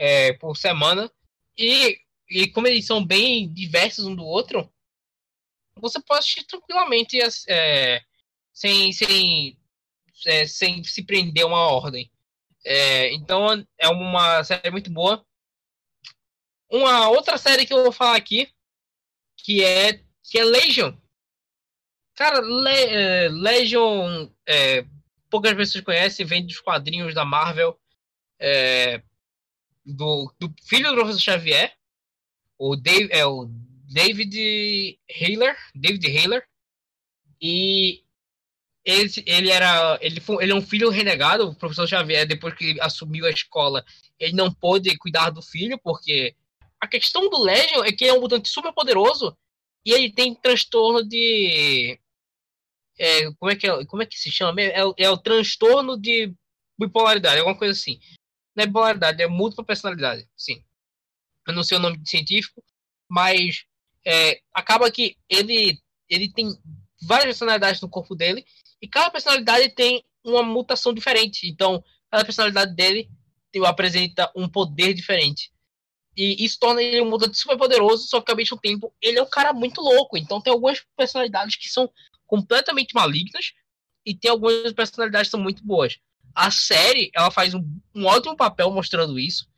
é, 0.00 0.32
por 0.32 0.56
semana. 0.56 1.12
E, 1.58 2.00
e 2.30 2.48
como 2.48 2.66
eles 2.66 2.86
são 2.86 3.04
bem 3.04 3.52
diversos 3.52 4.06
um 4.06 4.16
do 4.16 4.24
outro, 4.24 4.72
você 5.76 6.00
pode 6.00 6.20
assistir 6.20 6.44
tranquilamente 6.44 7.18
é, 7.48 8.02
sem, 8.50 8.92
sem, 8.92 9.58
é, 10.26 10.46
sem 10.46 10.82
se 10.82 11.04
prender 11.04 11.44
a 11.44 11.46
uma 11.46 11.68
ordem. 11.70 12.10
É, 12.64 13.12
então 13.12 13.46
é 13.78 13.88
uma 13.88 14.42
série 14.42 14.70
muito 14.70 14.90
boa. 14.90 15.24
Uma 16.70 17.10
outra 17.10 17.36
série 17.36 17.66
que 17.66 17.72
eu 17.74 17.82
vou 17.82 17.92
falar 17.92 18.16
aqui, 18.16 18.50
que 19.36 19.62
é, 19.62 20.02
que 20.24 20.38
é 20.38 20.44
Legion. 20.44 20.94
Cara, 22.14 22.40
Le, 22.40 22.70
é, 22.70 23.28
Legion, 23.28 24.30
é, 24.46 24.86
poucas 25.28 25.52
pessoas 25.54 25.84
conhecem, 25.84 26.24
vem 26.24 26.46
dos 26.46 26.60
quadrinhos 26.60 27.14
da 27.14 27.24
Marvel. 27.24 27.78
É, 28.38 29.02
do, 29.94 30.32
do 30.38 30.52
filho 30.64 30.88
do 30.90 30.96
professor 30.96 31.20
Xavier, 31.20 31.72
o, 32.58 32.76
Dave, 32.76 33.08
é, 33.12 33.24
o 33.24 33.48
David 33.92 34.98
Haler, 35.08 35.56
David 35.74 36.06
Haler, 36.06 36.46
e 37.40 38.02
ele, 38.84 39.10
ele 39.26 39.50
era 39.50 39.98
ele, 40.00 40.20
foi, 40.20 40.42
ele 40.42 40.52
é 40.52 40.54
um 40.54 40.62
filho 40.62 40.90
renegado, 40.90 41.48
o 41.48 41.54
professor 41.54 41.86
Xavier, 41.86 42.26
depois 42.26 42.54
que 42.54 42.80
assumiu 42.80 43.26
a 43.26 43.30
escola, 43.30 43.84
ele 44.18 44.34
não 44.34 44.52
pôde 44.52 44.96
cuidar 44.98 45.30
do 45.30 45.42
filho, 45.42 45.78
porque 45.82 46.34
a 46.80 46.86
questão 46.86 47.28
do 47.28 47.42
Legion 47.42 47.84
é 47.84 47.92
que 47.92 48.04
ele 48.04 48.10
é 48.10 48.14
um 48.14 48.20
mutante 48.20 48.48
super 48.48 48.72
poderoso 48.72 49.36
e 49.84 49.92
ele 49.92 50.12
tem 50.12 50.34
transtorno 50.34 51.06
de 51.06 51.98
é, 52.98 53.32
como, 53.32 53.50
é 53.50 53.56
que 53.56 53.66
é, 53.66 53.84
como 53.86 54.02
é 54.02 54.06
que 54.06 54.18
se 54.18 54.30
chama? 54.30 54.60
É, 54.60 54.80
é 54.98 55.10
o 55.10 55.16
transtorno 55.16 55.98
de 55.98 56.34
bipolaridade, 56.78 57.38
alguma 57.38 57.56
coisa 57.56 57.72
assim. 57.72 57.98
Não 58.60 58.64
é 58.64 58.66
bipolaridade, 58.66 59.22
é 59.22 59.26
múltipla 59.26 59.64
personalidade, 59.64 60.28
sim. 60.36 60.62
Eu 61.46 61.54
não 61.54 61.64
sei 61.64 61.78
o 61.78 61.80
nome 61.80 61.98
científico, 62.04 62.62
mas 63.08 63.64
é, 64.06 64.40
acaba 64.52 64.90
que 64.90 65.16
ele, 65.30 65.80
ele 66.10 66.30
tem 66.30 66.46
várias 67.02 67.26
personalidades 67.26 67.80
no 67.80 67.88
corpo 67.88 68.14
dele 68.14 68.44
e 68.82 68.86
cada 68.86 69.10
personalidade 69.10 69.70
tem 69.70 70.04
uma 70.22 70.42
mutação 70.42 70.92
diferente. 70.92 71.48
Então, 71.48 71.82
cada 72.10 72.22
personalidade 72.22 72.74
dele 72.74 73.08
tipo, 73.50 73.64
apresenta 73.64 74.30
um 74.36 74.46
poder 74.46 74.92
diferente. 74.92 75.50
E 76.14 76.44
isso 76.44 76.58
torna 76.60 76.82
ele 76.82 77.00
um 77.00 77.08
mutante 77.08 77.38
super 77.38 77.56
poderoso, 77.56 78.06
só 78.08 78.20
que 78.20 78.30
ao 78.30 78.36
mesmo 78.36 78.58
tempo 78.58 78.92
ele 79.00 79.18
é 79.18 79.22
um 79.22 79.30
cara 79.30 79.54
muito 79.54 79.80
louco. 79.80 80.18
Então 80.18 80.40
tem 80.40 80.52
algumas 80.52 80.84
personalidades 80.94 81.56
que 81.56 81.68
são 81.68 81.90
completamente 82.26 82.92
malignas 82.94 83.54
e 84.04 84.14
tem 84.14 84.30
algumas 84.30 84.70
personalidades 84.74 85.28
que 85.28 85.30
são 85.30 85.40
muito 85.40 85.64
boas. 85.64 85.98
A 86.34 86.50
série, 86.50 87.10
ela 87.14 87.30
faz 87.30 87.54
um, 87.54 87.62
um 87.94 88.06
ótimo 88.06 88.36
papel 88.36 88.70
mostrando 88.70 89.18
isso, 89.18 89.48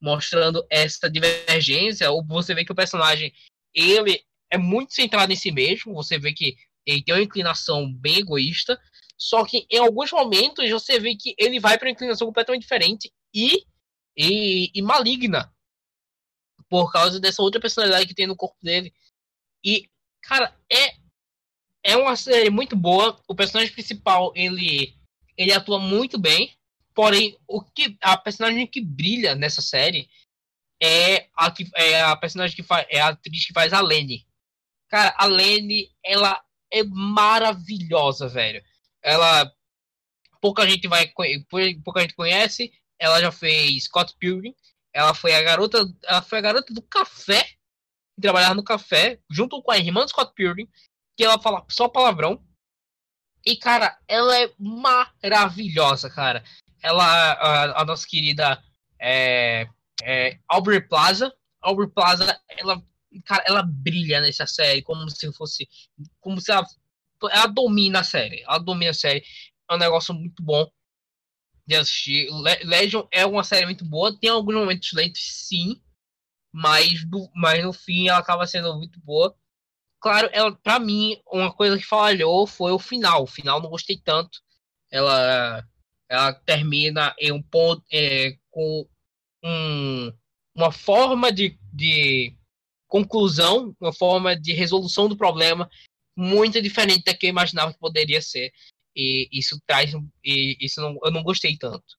mostrando 0.00 0.64
essa 0.70 1.10
divergência. 1.10 2.10
Ou 2.10 2.24
você 2.24 2.54
vê 2.54 2.64
que 2.64 2.72
o 2.72 2.76
personagem, 2.76 3.32
ele 3.74 4.22
é 4.50 4.58
muito 4.58 4.94
centrado 4.94 5.32
em 5.32 5.36
si 5.36 5.50
mesmo, 5.50 5.94
você 5.94 6.18
vê 6.18 6.32
que 6.32 6.56
ele 6.86 7.02
tem 7.02 7.14
uma 7.14 7.22
inclinação 7.22 7.92
bem 7.92 8.18
egoísta, 8.18 8.80
só 9.16 9.44
que 9.44 9.66
em 9.70 9.78
alguns 9.78 10.10
momentos 10.10 10.68
você 10.68 10.98
vê 10.98 11.14
que 11.14 11.34
ele 11.38 11.60
vai 11.60 11.78
para 11.78 11.86
uma 11.86 11.92
inclinação 11.92 12.26
completamente 12.26 12.62
diferente 12.62 13.12
e, 13.32 13.64
e, 14.16 14.70
e 14.74 14.82
maligna 14.82 15.52
por 16.68 16.90
causa 16.90 17.20
dessa 17.20 17.42
outra 17.42 17.60
personalidade 17.60 18.06
que 18.06 18.14
tem 18.14 18.26
no 18.26 18.36
corpo 18.36 18.56
dele. 18.62 18.92
E, 19.64 19.88
cara, 20.22 20.56
é 20.70 21.02
é 21.84 21.96
uma 21.96 22.14
série 22.16 22.48
muito 22.48 22.76
boa. 22.76 23.20
O 23.26 23.34
personagem 23.34 23.72
principal, 23.72 24.32
ele 24.36 24.96
ele 25.36 25.52
atua 25.52 25.78
muito 25.78 26.18
bem. 26.18 26.56
Porém, 26.94 27.38
o 27.46 27.62
que 27.62 27.96
a 28.00 28.16
personagem 28.16 28.66
que 28.66 28.80
brilha 28.80 29.34
nessa 29.34 29.62
série 29.62 30.08
é 30.82 31.28
a 31.34 31.50
que 31.50 31.68
é 31.74 32.02
a 32.02 32.16
personagem 32.16 32.56
que 32.56 32.62
faz 32.62 32.86
é 32.90 33.00
a 33.00 33.08
atriz 33.08 33.46
que 33.46 33.52
faz 33.52 33.72
a 33.72 33.80
Lenny. 33.80 34.26
Cara, 34.88 35.14
a 35.16 35.26
Lenny, 35.26 35.90
ela 36.04 36.42
é 36.70 36.82
maravilhosa, 36.84 38.28
velho. 38.28 38.62
Ela 39.02 39.50
pouca 40.40 40.68
gente 40.68 40.88
vai 40.88 41.10
pouca 41.84 42.00
gente 42.00 42.14
conhece. 42.14 42.72
Ela 42.98 43.20
já 43.20 43.32
fez 43.32 43.84
Scott 43.84 44.14
Pilgrim. 44.18 44.54
Ela 44.92 45.14
foi 45.14 45.34
a 45.34 45.42
garota, 45.42 45.82
ela 46.04 46.20
foi 46.20 46.38
a 46.38 46.42
garota 46.42 46.74
do 46.74 46.82
café 46.82 47.42
que 48.14 48.20
trabalhava 48.20 48.54
no 48.54 48.64
café 48.64 49.18
junto 49.30 49.62
com 49.62 49.70
a 49.70 49.78
irmã 49.78 50.02
do 50.02 50.10
Scott 50.10 50.34
Pilgrim, 50.34 50.68
que 51.16 51.24
ela 51.24 51.40
fala 51.40 51.64
só 51.70 51.88
palavrão. 51.88 52.42
E, 53.44 53.56
cara, 53.56 53.98
ela 54.06 54.38
é 54.40 54.50
maravilhosa, 54.58 56.08
cara. 56.08 56.44
Ela, 56.82 57.04
a, 57.04 57.82
a 57.82 57.84
nossa 57.84 58.06
querida 58.06 58.62
é, 59.00 59.68
é, 60.02 60.38
Albert 60.48 60.88
Plaza. 60.88 61.32
Albert 61.60 61.90
Plaza, 61.90 62.40
ela, 62.48 62.82
cara, 63.24 63.44
ela 63.46 63.62
brilha 63.62 64.20
nessa 64.20 64.46
série 64.46 64.82
como 64.82 65.08
se 65.10 65.32
fosse. 65.32 65.68
Como 66.20 66.40
se 66.40 66.52
ela. 66.52 66.66
Ela 67.30 67.46
domina 67.46 68.00
a 68.00 68.04
série. 68.04 68.42
Ela 68.42 68.58
domina 68.58 68.90
a 68.90 68.94
série. 68.94 69.24
É 69.70 69.74
um 69.74 69.78
negócio 69.78 70.14
muito 70.14 70.42
bom 70.42 70.70
de 71.66 71.76
assistir. 71.76 72.28
Legion 72.64 73.06
é 73.12 73.24
uma 73.26 73.44
série 73.44 73.64
muito 73.64 73.84
boa. 73.84 74.16
Tem 74.18 74.30
alguns 74.30 74.54
momentos 74.54 74.92
lentos, 74.92 75.22
sim. 75.22 75.80
Mas, 76.52 77.04
do, 77.04 77.30
mas 77.34 77.64
no 77.64 77.72
fim 77.72 78.08
ela 78.08 78.18
acaba 78.18 78.46
sendo 78.46 78.76
muito 78.76 79.00
boa. 79.00 79.34
Claro, 80.02 80.28
ela, 80.32 80.52
pra 80.52 80.80
mim, 80.80 81.16
uma 81.30 81.52
coisa 81.52 81.78
que 81.78 81.86
falhou 81.86 82.44
foi 82.44 82.72
o 82.72 82.78
final. 82.78 83.22
O 83.22 83.26
final 83.26 83.62
não 83.62 83.70
gostei 83.70 83.96
tanto. 83.96 84.40
Ela, 84.90 85.64
ela 86.08 86.32
termina 86.32 87.14
em 87.20 87.30
um 87.30 87.40
ponto 87.40 87.84
é, 87.92 88.36
com 88.50 88.84
um, 89.44 90.12
uma 90.56 90.72
forma 90.72 91.30
de, 91.30 91.56
de 91.72 92.36
conclusão, 92.88 93.76
uma 93.80 93.92
forma 93.92 94.34
de 94.34 94.52
resolução 94.52 95.08
do 95.08 95.16
problema 95.16 95.70
muito 96.16 96.60
diferente 96.60 97.04
da 97.04 97.14
que 97.14 97.26
eu 97.26 97.30
imaginava 97.30 97.72
que 97.72 97.78
poderia 97.78 98.20
ser. 98.20 98.52
E 98.96 99.28
isso 99.32 99.56
traz. 99.64 99.92
E 100.24 100.56
isso 100.60 100.80
não, 100.80 100.98
eu 101.04 101.12
não 101.12 101.22
gostei 101.22 101.56
tanto. 101.56 101.96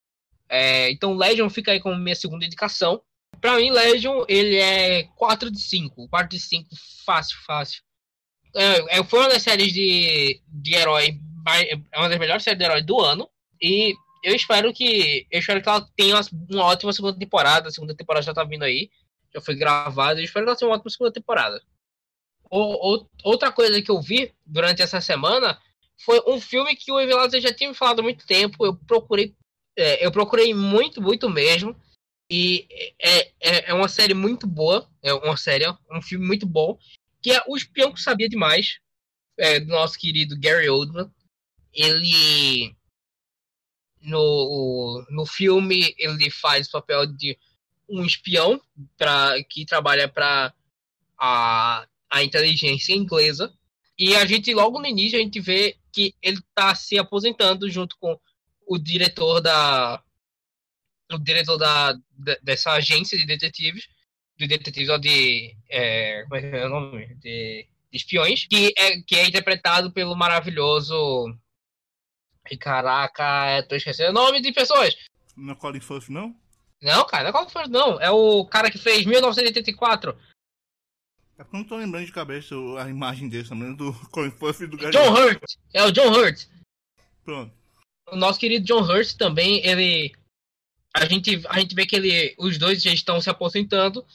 É, 0.49 0.91
então, 0.91 1.15
Legion 1.15 1.49
fica 1.49 1.71
aí 1.71 1.79
como 1.79 1.97
minha 1.97 2.15
segunda 2.17 2.45
indicação. 2.45 3.01
Pra 3.39 3.55
mim, 3.55 3.71
Legion, 3.71 4.25
ele 4.27 4.57
é 4.57 5.03
4 5.15 5.49
de 5.49 5.59
5. 5.59 6.09
4 6.09 6.37
de 6.37 6.43
5, 6.43 6.69
fácil, 7.05 7.37
fácil. 7.45 7.81
É, 8.55 8.99
é, 8.99 9.03
foi 9.03 9.19
uma 9.19 9.29
das 9.29 9.41
séries 9.41 9.73
de, 9.73 10.39
de 10.47 10.75
herói, 10.75 11.19
é 11.47 11.97
uma 11.97 12.09
das 12.09 12.19
melhores 12.19 12.43
séries 12.43 12.59
de 12.59 12.65
herói 12.65 12.81
do 12.81 12.99
ano. 12.99 13.29
E 13.61 13.93
eu 14.23 14.35
espero 14.35 14.73
que. 14.73 15.27
Eu 15.29 15.39
espero 15.39 15.61
que 15.61 15.69
ela 15.69 15.87
tenha 15.95 16.19
uma 16.49 16.65
ótima 16.65 16.93
segunda 16.93 17.17
temporada. 17.17 17.67
A 17.67 17.71
segunda 17.71 17.95
temporada 17.95 18.25
já 18.25 18.33
tá 18.33 18.43
vindo 18.43 18.63
aí. 18.63 18.89
Já 19.33 19.41
foi 19.41 19.55
gravada. 19.55 20.19
Eu 20.19 20.23
espero 20.23 20.45
que 20.45 20.49
ela 20.49 20.57
tenha 20.57 20.69
uma 20.69 20.75
ótima 20.75 20.91
segunda 20.91 21.11
temporada. 21.11 21.61
Outra 23.23 23.51
coisa 23.51 23.81
que 23.81 23.89
eu 23.89 23.99
vi 23.99 24.31
durante 24.45 24.81
essa 24.81 25.01
semana 25.01 25.59
foi 26.05 26.21
um 26.27 26.39
filme 26.39 26.75
que 26.75 26.91
o 26.91 26.99
Evelado 26.99 27.39
já 27.39 27.51
tinha 27.51 27.69
me 27.69 27.75
falado 27.75 27.99
há 27.99 28.03
muito 28.03 28.25
tempo. 28.25 28.65
Eu 28.65 28.75
procurei. 28.75 29.35
É, 29.75 30.05
eu 30.05 30.11
procurei 30.11 30.53
muito, 30.53 31.01
muito 31.01 31.29
mesmo. 31.29 31.75
E 32.29 32.67
é, 33.01 33.31
é, 33.41 33.69
é 33.71 33.73
uma 33.73 33.87
série 33.87 34.13
muito 34.13 34.45
boa. 34.45 34.87
É 35.01 35.13
uma 35.13 35.35
série, 35.35 35.67
um 35.91 36.01
filme 36.01 36.25
muito 36.25 36.45
bom 36.45 36.77
que 37.23 37.31
é 37.31 37.41
O 37.47 37.55
Espião 37.55 37.93
que 37.93 38.01
Sabia 38.01 38.27
Demais, 38.27 38.79
é, 39.37 39.59
do 39.59 39.67
nosso 39.67 39.97
querido 39.97 40.37
Gary 40.39 40.69
Oldman. 40.69 41.09
Ele, 41.73 42.75
no, 44.01 45.03
no 45.09 45.25
filme, 45.25 45.95
ele 45.97 46.29
faz 46.29 46.67
o 46.67 46.71
papel 46.71 47.07
de 47.07 47.37
um 47.89 48.05
espião 48.05 48.61
pra, 48.97 49.35
que 49.49 49.65
trabalha 49.65 50.07
para 50.07 50.53
a, 51.17 51.87
a 52.09 52.23
inteligência 52.23 52.93
inglesa. 52.93 53.51
E 53.97 54.15
a 54.15 54.25
gente, 54.25 54.53
logo 54.53 54.79
no 54.79 54.85
início, 54.85 55.17
a 55.17 55.21
gente 55.21 55.39
vê 55.39 55.77
que 55.91 56.13
ele 56.21 56.39
está 56.39 56.75
se 56.75 56.97
aposentando 56.97 57.69
junto 57.69 57.97
com 57.97 58.19
o 58.67 58.77
diretor 58.77 59.39
da 59.39 60.03
o 61.11 61.17
diretor 61.19 61.57
da, 61.57 61.93
dessa 62.41 62.71
agência 62.71 63.15
de 63.15 63.25
detetives 63.25 63.87
de 64.47 64.57
detetives 64.57 64.89
ou 64.89 64.99
de. 64.99 65.55
É, 65.69 66.23
como 66.23 66.35
é 66.35 66.41
que 66.41 66.55
é 66.55 66.65
o 66.65 66.69
nome? 66.69 67.15
De, 67.15 67.67
de 67.91 67.97
espiões, 67.97 68.45
que 68.45 68.73
é, 68.77 69.01
que 69.01 69.15
é 69.15 69.27
interpretado 69.27 69.91
pelo 69.91 70.15
maravilhoso. 70.15 71.35
E 72.49 72.57
caraca, 72.57 73.63
tô 73.69 73.75
esquecendo 73.75 74.09
o 74.09 74.13
nome 74.13 74.41
de 74.41 74.51
pessoas. 74.51 74.95
Não 75.35 75.53
é 75.53 75.55
Colin 75.55 75.79
Firth, 75.79 76.09
não? 76.09 76.35
Não, 76.81 77.05
cara, 77.05 77.23
não 77.23 77.29
é 77.29 77.33
Colin 77.33 77.49
Firth, 77.49 77.69
não. 77.69 78.01
É 78.01 78.11
o 78.11 78.45
cara 78.45 78.69
que 78.69 78.77
fez 78.77 79.05
1984. 79.05 80.17
É 81.37 81.43
porque 81.43 81.55
eu 81.55 81.59
não 81.59 81.67
tô 81.67 81.77
lembrando 81.77 82.05
de 82.05 82.11
cabeça 82.11 82.55
a 82.79 82.89
imagem 82.89 83.29
dele, 83.29 83.47
tô 83.47 83.53
lembrando 83.53 83.77
do 83.77 83.93
Colin 84.11 84.31
Firth 84.31 84.61
e 84.61 84.67
do. 84.67 84.77
John 84.91 85.13
Hurt! 85.13 85.41
É 85.73 85.83
o 85.83 85.91
John 85.91 86.11
Hurt. 86.11 86.45
Pronto. 87.23 87.53
O 88.11 88.15
nosso 88.17 88.39
querido 88.39 88.65
John 88.65 88.81
Hurt 88.81 89.13
também, 89.13 89.65
ele. 89.65 90.13
A 90.95 91.05
gente, 91.05 91.41
a 91.47 91.59
gente 91.59 91.73
vê 91.73 91.87
que 91.87 91.95
ele, 91.95 92.35
os 92.37 92.59
dois 92.59 92.83
já 92.83 92.93
estão 92.93 93.19
se 93.19 93.29
aposentando 93.29 94.05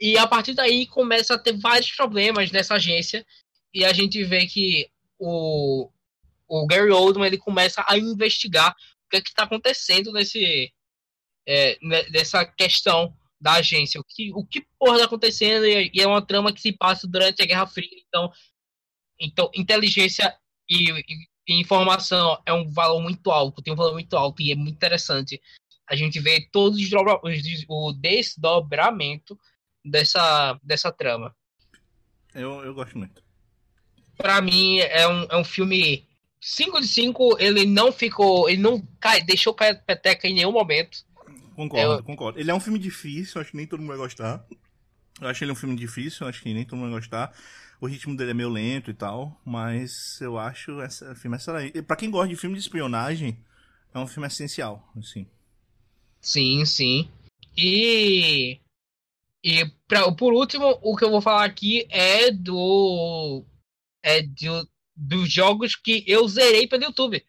e 0.00 0.16
a 0.16 0.26
partir 0.26 0.54
daí 0.54 0.86
começa 0.86 1.34
a 1.34 1.38
ter 1.38 1.56
vários 1.58 1.90
problemas 1.92 2.50
nessa 2.52 2.74
agência. 2.74 3.26
E 3.74 3.84
a 3.84 3.92
gente 3.92 4.22
vê 4.24 4.46
que 4.46 4.88
o, 5.18 5.90
o 6.46 6.66
Gary 6.66 6.90
Oldman 6.90 7.26
ele 7.26 7.38
começa 7.38 7.84
a 7.86 7.98
investigar 7.98 8.70
o 8.70 9.10
que 9.10 9.16
é 9.16 9.20
está 9.20 9.42
acontecendo 9.44 10.12
nesse, 10.12 10.72
é, 11.46 11.78
nessa 12.10 12.44
questão 12.44 13.14
da 13.40 13.54
agência. 13.54 14.00
O 14.00 14.04
que, 14.04 14.32
o 14.32 14.44
que 14.44 14.66
porra 14.78 14.94
está 14.94 15.06
acontecendo? 15.06 15.66
E, 15.66 15.90
e, 15.92 16.00
é 16.00 16.06
uma 16.06 16.24
trama 16.24 16.52
que 16.52 16.60
se 16.60 16.72
passa 16.72 17.06
durante 17.06 17.42
a 17.42 17.46
Guerra 17.46 17.66
Fria. 17.66 17.88
Então, 18.06 18.30
então 19.18 19.50
inteligência 19.54 20.34
e, 20.68 20.90
e, 20.90 21.04
e 21.48 21.60
informação 21.60 22.40
é 22.46 22.52
um 22.52 22.70
valor 22.70 23.00
muito 23.00 23.30
alto, 23.30 23.62
tem 23.62 23.72
um 23.72 23.76
valor 23.76 23.94
muito 23.94 24.16
alto 24.16 24.42
e 24.42 24.52
é 24.52 24.54
muito 24.54 24.76
interessante. 24.76 25.40
A 25.88 25.96
gente 25.96 26.20
vê 26.20 26.46
todos 26.52 26.78
os, 26.78 26.90
o 27.68 27.92
desdobramento 27.92 29.38
dessa, 29.90 30.58
dessa 30.62 30.92
trama. 30.92 31.34
Eu, 32.34 32.64
eu 32.64 32.74
gosto 32.74 32.96
muito. 32.96 33.22
Pra 34.16 34.40
mim, 34.40 34.78
é 34.78 35.06
um, 35.08 35.22
é 35.30 35.36
um 35.36 35.44
filme 35.44 36.06
5 36.40 36.80
de 36.80 36.88
5, 36.88 37.36
ele 37.38 37.66
não 37.66 37.92
ficou. 37.92 38.48
Ele 38.48 38.60
não 38.60 38.80
cai, 39.00 39.22
deixou 39.22 39.54
cair 39.54 39.72
a 39.72 39.74
peteca 39.74 40.28
em 40.28 40.34
nenhum 40.34 40.52
momento. 40.52 41.04
Concordo, 41.54 41.94
eu... 41.94 42.02
concordo. 42.04 42.38
Ele 42.38 42.50
é 42.50 42.54
um 42.54 42.60
filme 42.60 42.78
difícil, 42.78 43.40
acho 43.40 43.50
que 43.50 43.56
nem 43.56 43.66
todo 43.66 43.80
mundo 43.80 43.88
vai 43.88 43.98
gostar. 43.98 44.44
Eu 45.20 45.28
acho 45.28 45.42
ele 45.42 45.52
um 45.52 45.56
filme 45.56 45.74
difícil, 45.74 46.26
acho 46.26 46.42
que 46.42 46.54
nem 46.54 46.64
todo 46.64 46.78
mundo 46.78 46.92
vai 46.92 47.00
gostar. 47.00 47.32
O 47.80 47.86
ritmo 47.86 48.16
dele 48.16 48.30
é 48.30 48.34
meio 48.34 48.48
lento 48.48 48.90
e 48.90 48.94
tal, 48.94 49.40
mas 49.44 50.20
eu 50.20 50.38
acho 50.38 50.80
esse 50.82 51.14
filme 51.16 51.36
excelente. 51.36 51.82
Pra 51.82 51.96
quem 51.96 52.10
gosta 52.10 52.28
de 52.28 52.36
filme 52.36 52.56
de 52.56 52.62
espionagem, 52.62 53.38
é 53.92 53.98
um 53.98 54.06
filme 54.06 54.26
essencial, 54.26 54.88
assim. 54.96 55.26
Sim, 56.20 56.64
sim. 56.64 57.08
E 57.56 58.60
e 59.48 59.64
pra, 59.88 60.12
por 60.12 60.34
último, 60.34 60.78
o 60.82 60.94
que 60.94 61.02
eu 61.02 61.10
vou 61.10 61.22
falar 61.22 61.44
aqui 61.44 61.86
é 61.88 62.30
do. 62.30 63.42
É 64.02 64.20
do, 64.20 64.68
dos 64.94 65.32
jogos 65.32 65.74
que 65.74 66.04
eu 66.06 66.28
zerei 66.28 66.66
pelo 66.66 66.84
YouTube. 66.84 67.24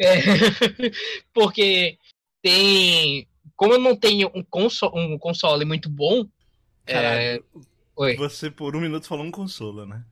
É, 0.00 0.14
porque 1.34 1.98
tem. 2.40 3.28
Como 3.54 3.74
eu 3.74 3.78
não 3.78 3.94
tenho 3.94 4.30
um 4.34 4.42
console, 4.42 4.98
um 4.98 5.18
console 5.18 5.66
muito 5.66 5.90
bom. 5.90 6.26
é... 6.86 7.38
Oi. 7.96 8.16
Você 8.16 8.50
por 8.50 8.74
um 8.74 8.80
minuto 8.80 9.06
falou 9.06 9.26
um 9.26 9.30
console, 9.30 9.86
né? 9.86 10.02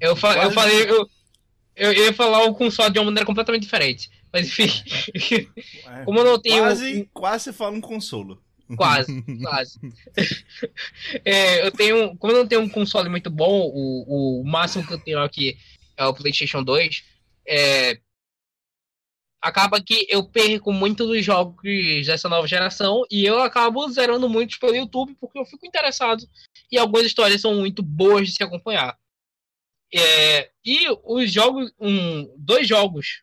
eu, 0.00 0.14
fa 0.14 0.44
eu 0.44 0.52
falei. 0.52 0.88
Eu, 0.88 1.08
Eu, 1.76 1.92
eu 1.92 2.04
ia 2.04 2.12
falar 2.12 2.44
o 2.44 2.54
console 2.54 2.92
de 2.92 3.00
uma 3.00 3.06
maneira 3.06 3.26
completamente 3.26 3.64
diferente. 3.64 4.08
Mas 4.32 4.46
enfim. 4.46 4.70
É. 5.88 6.04
Como 6.06 6.20
eu 6.20 6.24
não 6.24 6.40
tenho. 6.40 6.62
Quase, 6.62 7.10
quase 7.12 7.52
fala 7.52 7.72
um 7.72 7.80
consolo. 7.80 8.40
Quase, 8.76 9.22
quase. 9.42 9.78
é, 11.22 11.66
eu 11.66 11.70
tenho. 11.70 12.16
Como 12.16 12.32
eu 12.32 12.38
não 12.38 12.48
tenho 12.48 12.62
um 12.62 12.68
console 12.68 13.10
muito 13.10 13.30
bom, 13.30 13.70
o, 13.72 14.40
o 14.40 14.44
máximo 14.44 14.86
que 14.86 14.94
eu 14.94 14.98
tenho 14.98 15.20
aqui 15.20 15.58
é 15.96 16.06
o 16.06 16.14
PlayStation 16.14 16.62
2. 16.62 17.04
É, 17.46 18.00
acaba 19.44 19.82
que 19.82 20.06
eu 20.08 20.26
perco 20.26 20.72
muito 20.72 21.06
dos 21.06 21.22
jogos 21.22 21.62
dessa 22.06 22.30
nova 22.30 22.46
geração 22.46 23.02
e 23.10 23.26
eu 23.26 23.42
acabo 23.42 23.86
zerando 23.90 24.26
muitos 24.26 24.56
pelo 24.56 24.74
YouTube 24.74 25.14
porque 25.20 25.38
eu 25.38 25.44
fico 25.44 25.66
interessado 25.66 26.26
e 26.72 26.78
algumas 26.78 27.04
histórias 27.04 27.42
são 27.42 27.54
muito 27.54 27.82
boas 27.82 28.28
de 28.28 28.34
se 28.34 28.42
acompanhar. 28.42 28.98
É, 29.94 30.50
e 30.64 30.86
os 31.04 31.30
jogos, 31.30 31.70
um, 31.78 32.34
dois 32.38 32.66
jogos, 32.66 33.22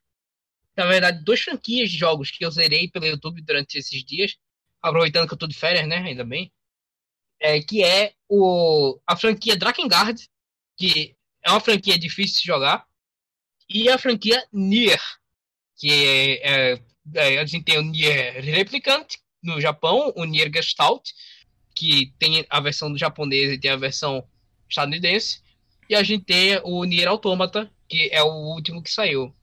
na 0.77 0.85
verdade, 0.85 1.23
duas 1.23 1.41
franquias 1.41 1.89
de 1.89 1.97
jogos 1.97 2.29
que 2.29 2.45
eu 2.45 2.51
zerei 2.51 2.87
pelo 2.87 3.07
YouTube 3.07 3.41
durante 3.41 3.79
esses 3.79 4.03
dias, 4.05 4.37
aproveitando 4.81 5.27
que 5.27 5.33
eu 5.33 5.37
tô 5.37 5.47
de 5.47 5.57
férias, 5.57 5.87
né? 5.87 5.97
Ainda 5.97 6.23
bem. 6.23 6.51
É, 7.39 7.61
que 7.61 7.83
é 7.83 8.13
o, 8.29 8.99
a 9.05 9.15
franquia 9.15 9.57
Drakengard, 9.57 10.29
que 10.77 11.15
é 11.43 11.51
uma 11.51 11.59
franquia 11.59 11.97
difícil 11.97 12.41
de 12.41 12.47
jogar, 12.47 12.85
e 13.69 13.89
a 13.89 13.97
franquia 13.97 14.43
Nier, 14.51 15.01
que 15.77 15.89
é, 15.89 16.73
é, 16.73 16.81
é, 17.15 17.39
a 17.39 17.45
gente 17.45 17.63
tem 17.63 17.77
o 17.77 17.83
Nier 17.83 18.43
Replicant 18.43 19.07
no 19.41 19.59
Japão, 19.59 20.13
o 20.15 20.23
Nier 20.25 20.51
Gestalt, 20.53 21.09
que 21.75 22.13
tem 22.19 22.45
a 22.49 22.59
versão 22.59 22.91
do 22.91 22.97
japonês 22.97 23.51
e 23.51 23.57
tem 23.57 23.71
a 23.71 23.77
versão 23.77 24.27
estadunidense, 24.69 25.41
e 25.89 25.95
a 25.95 26.03
gente 26.03 26.25
tem 26.25 26.59
o 26.63 26.83
Nier 26.83 27.07
Automata, 27.07 27.71
que 27.87 28.09
é 28.11 28.21
o 28.21 28.53
último 28.53 28.83
que 28.83 28.91
saiu. 28.91 29.35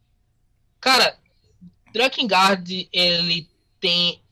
Cara, 0.81 1.19
Drakengard, 1.93 2.89
ele 2.93 3.49
tem 3.81 4.23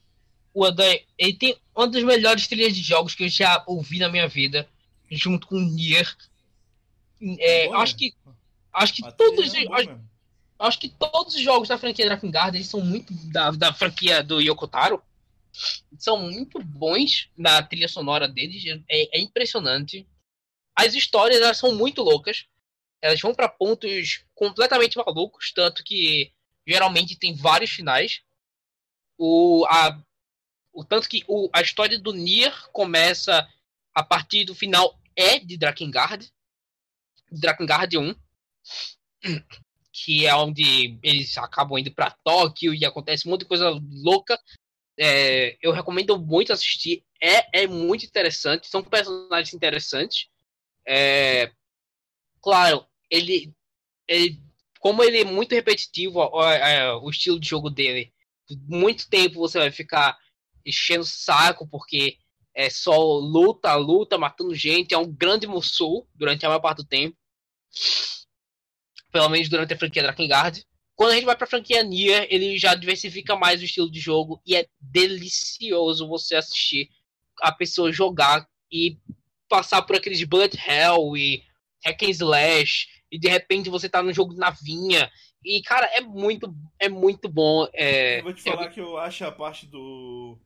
ele 1.18 1.34
tem 1.34 1.56
uma 1.74 1.88
das 1.88 2.02
melhores 2.02 2.46
trilhas 2.46 2.74
de 2.74 2.82
jogos 2.82 3.14
que 3.14 3.24
eu 3.24 3.28
já 3.28 3.62
ouvi 3.66 3.98
na 3.98 4.08
minha 4.08 4.26
vida, 4.26 4.68
junto 5.10 5.46
com 5.46 5.60
Nier. 5.60 6.16
É, 7.38 7.68
acho 7.74 7.96
que 7.96 8.14
acho 8.72 8.92
que 8.92 9.12
todos 9.12 9.54
é 9.54 9.64
acho, 9.72 10.00
acho, 10.58 10.78
que 10.78 10.88
todos 10.88 11.34
os 11.34 11.40
jogos 11.40 11.68
da 11.68 11.78
franquia 11.78 12.04
Drakengard 12.04 12.56
eles 12.56 12.68
são 12.68 12.80
muito 12.80 13.12
da, 13.32 13.50
da 13.50 13.72
franquia 13.72 14.22
do 14.22 14.40
Yokotaro 14.40 15.02
são 15.98 16.18
muito 16.18 16.62
bons 16.62 17.30
na 17.36 17.62
trilha 17.62 17.88
sonora 17.88 18.28
deles, 18.28 18.62
é, 18.88 19.18
é 19.18 19.20
impressionante. 19.20 20.06
As 20.74 20.94
histórias 20.94 21.40
elas 21.40 21.56
são 21.56 21.74
muito 21.74 22.02
loucas. 22.02 22.46
Elas 23.00 23.20
vão 23.20 23.34
para 23.34 23.48
pontos 23.48 24.24
completamente 24.34 24.96
malucos, 24.96 25.52
tanto 25.52 25.82
que 25.82 26.32
geralmente 26.66 27.16
tem 27.16 27.34
vários 27.34 27.70
finais. 27.70 28.20
O, 29.18 29.64
a, 29.68 29.98
o 30.76 30.84
tanto 30.84 31.08
que 31.08 31.24
o, 31.26 31.48
a 31.54 31.62
história 31.62 31.98
do 31.98 32.12
Nier 32.12 32.68
começa 32.70 33.48
a 33.94 34.02
partir 34.02 34.44
do 34.44 34.54
final 34.54 35.00
é 35.16 35.38
de 35.38 35.56
Drakengard, 35.56 36.30
Drakengard 37.32 37.96
1, 37.96 38.14
que 39.90 40.26
é 40.26 40.34
onde 40.34 40.98
eles 41.02 41.36
acabam 41.38 41.78
indo 41.78 41.90
para 41.90 42.14
Tóquio 42.22 42.74
e 42.74 42.84
acontece 42.84 43.26
um 43.26 43.30
monte 43.30 43.40
de 43.40 43.46
coisa 43.46 43.70
louca. 44.04 44.38
É, 44.98 45.56
eu 45.62 45.72
recomendo 45.72 46.18
muito 46.18 46.52
assistir. 46.52 47.02
É, 47.22 47.62
é 47.62 47.66
muito 47.66 48.04
interessante. 48.04 48.68
São 48.68 48.84
personagens 48.84 49.54
interessantes. 49.54 50.28
É, 50.86 51.50
claro, 52.42 52.86
ele, 53.10 53.50
ele, 54.06 54.42
como 54.78 55.02
ele 55.02 55.22
é 55.22 55.24
muito 55.24 55.54
repetitivo, 55.54 56.18
o, 56.20 56.44
é, 56.44 56.92
o 56.96 57.08
estilo 57.08 57.40
de 57.40 57.48
jogo 57.48 57.70
dele, 57.70 58.12
muito 58.68 59.08
tempo 59.08 59.40
você 59.40 59.58
vai 59.58 59.70
ficar 59.72 60.18
enchendo 60.66 61.02
o 61.02 61.06
saco 61.06 61.66
porque 61.68 62.18
é 62.55 62.68
só 62.70 62.97
luta, 63.18 63.74
luta, 63.74 64.18
matando 64.18 64.55
gente. 64.55 64.94
É 64.94 64.98
um 64.98 65.12
grande 65.12 65.47
Musou 65.47 66.09
durante 66.14 66.44
a 66.44 66.48
maior 66.48 66.60
parte 66.60 66.78
do 66.78 66.86
tempo. 66.86 67.16
Pelo 69.12 69.28
menos 69.28 69.48
durante 69.48 69.74
a 69.74 69.78
franquia 69.78 70.02
Drakengard. 70.02 70.64
Quando 70.94 71.10
a 71.10 71.14
gente 71.14 71.26
vai 71.26 71.36
pra 71.36 71.47
franquia 71.47 71.82
Nier, 71.82 72.26
ele 72.30 72.59
já 72.59 72.74
diversifica 72.74 73.36
mais 73.36 73.60
o 73.60 73.64
estilo 73.64 73.90
de 73.90 74.01
jogo 74.01 74.40
e 74.47 74.56
é 74.56 74.66
delicioso 74.80 76.09
você 76.09 76.34
assistir 76.34 76.88
a 77.43 77.52
pessoa 77.52 77.93
jogar 77.93 78.48
e 78.72 78.98
passar 79.47 79.82
por 79.82 79.94
aqueles 79.94 80.24
bullet 80.24 80.56
hell 80.56 81.14
e 81.14 81.43
hack 81.84 82.02
and 82.02 82.10
slash 82.10 82.88
e 83.12 83.18
de 83.18 83.28
repente 83.28 83.68
você 83.68 83.90
tá 83.90 84.02
no 84.02 84.12
jogo 84.12 84.32
de 84.32 84.40
navinha 84.40 85.10
e 85.44 85.62
cara 85.62 85.86
é 85.94 86.01
muito 86.01 86.52
é 86.80 86.88
muito 86.88 87.28
bom 87.28 87.68
é, 87.72 88.18
eu 88.18 88.24
vou 88.24 88.32
te 88.32 88.43
falar 88.43 88.64
é... 88.64 88.68
que 88.68 88.80
eu 88.80 88.97
acho 88.98 89.24
a 89.24 89.30
parte 89.30 89.66
do 89.66 90.38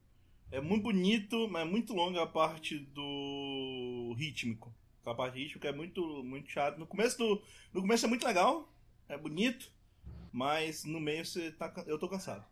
é 0.52 0.60
muito 0.60 0.82
bonito 0.82 1.48
mas 1.48 1.66
é 1.66 1.70
muito 1.70 1.92
longa 1.94 2.22
a 2.22 2.26
parte 2.26 2.78
do 2.78 4.14
rítmico 4.18 4.74
a 5.04 5.14
parte 5.14 5.38
rítmica 5.38 5.68
é 5.68 5.72
muito 5.72 6.22
muito 6.22 6.50
chato 6.50 6.78
no 6.78 6.86
começo 6.86 7.18
do 7.18 7.42
no 7.72 7.80
começo 7.80 8.06
é 8.06 8.08
muito 8.08 8.26
legal 8.26 8.72
é 9.08 9.16
bonito 9.16 9.70
mas 10.32 10.84
no 10.84 11.00
meio 11.00 11.24
você 11.24 11.50
tá, 11.52 11.72
eu 11.86 11.98
tô 11.98 12.08
cansado. 12.08 12.44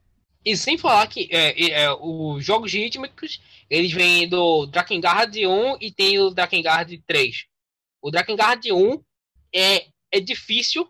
E 0.45 0.57
sem 0.57 0.79
falar 0.79 1.07
que 1.09 1.29
é, 1.31 1.83
é, 1.83 1.93
os 1.93 2.45
jogos 2.45 2.73
rítmicos, 2.73 3.41
eles 3.69 3.93
vêm 3.93 4.29
do 4.29 4.67
Drakengard 4.67 5.47
1 5.47 5.79
e 5.81 5.93
tem 5.93 6.19
o 6.19 6.31
Drakengard 6.31 6.97
3. 7.07 7.47
O 8.01 8.11
Drakengard 8.11 8.73
1 8.73 9.03
é, 9.55 9.89
é 10.13 10.21
difícil, 10.21 10.89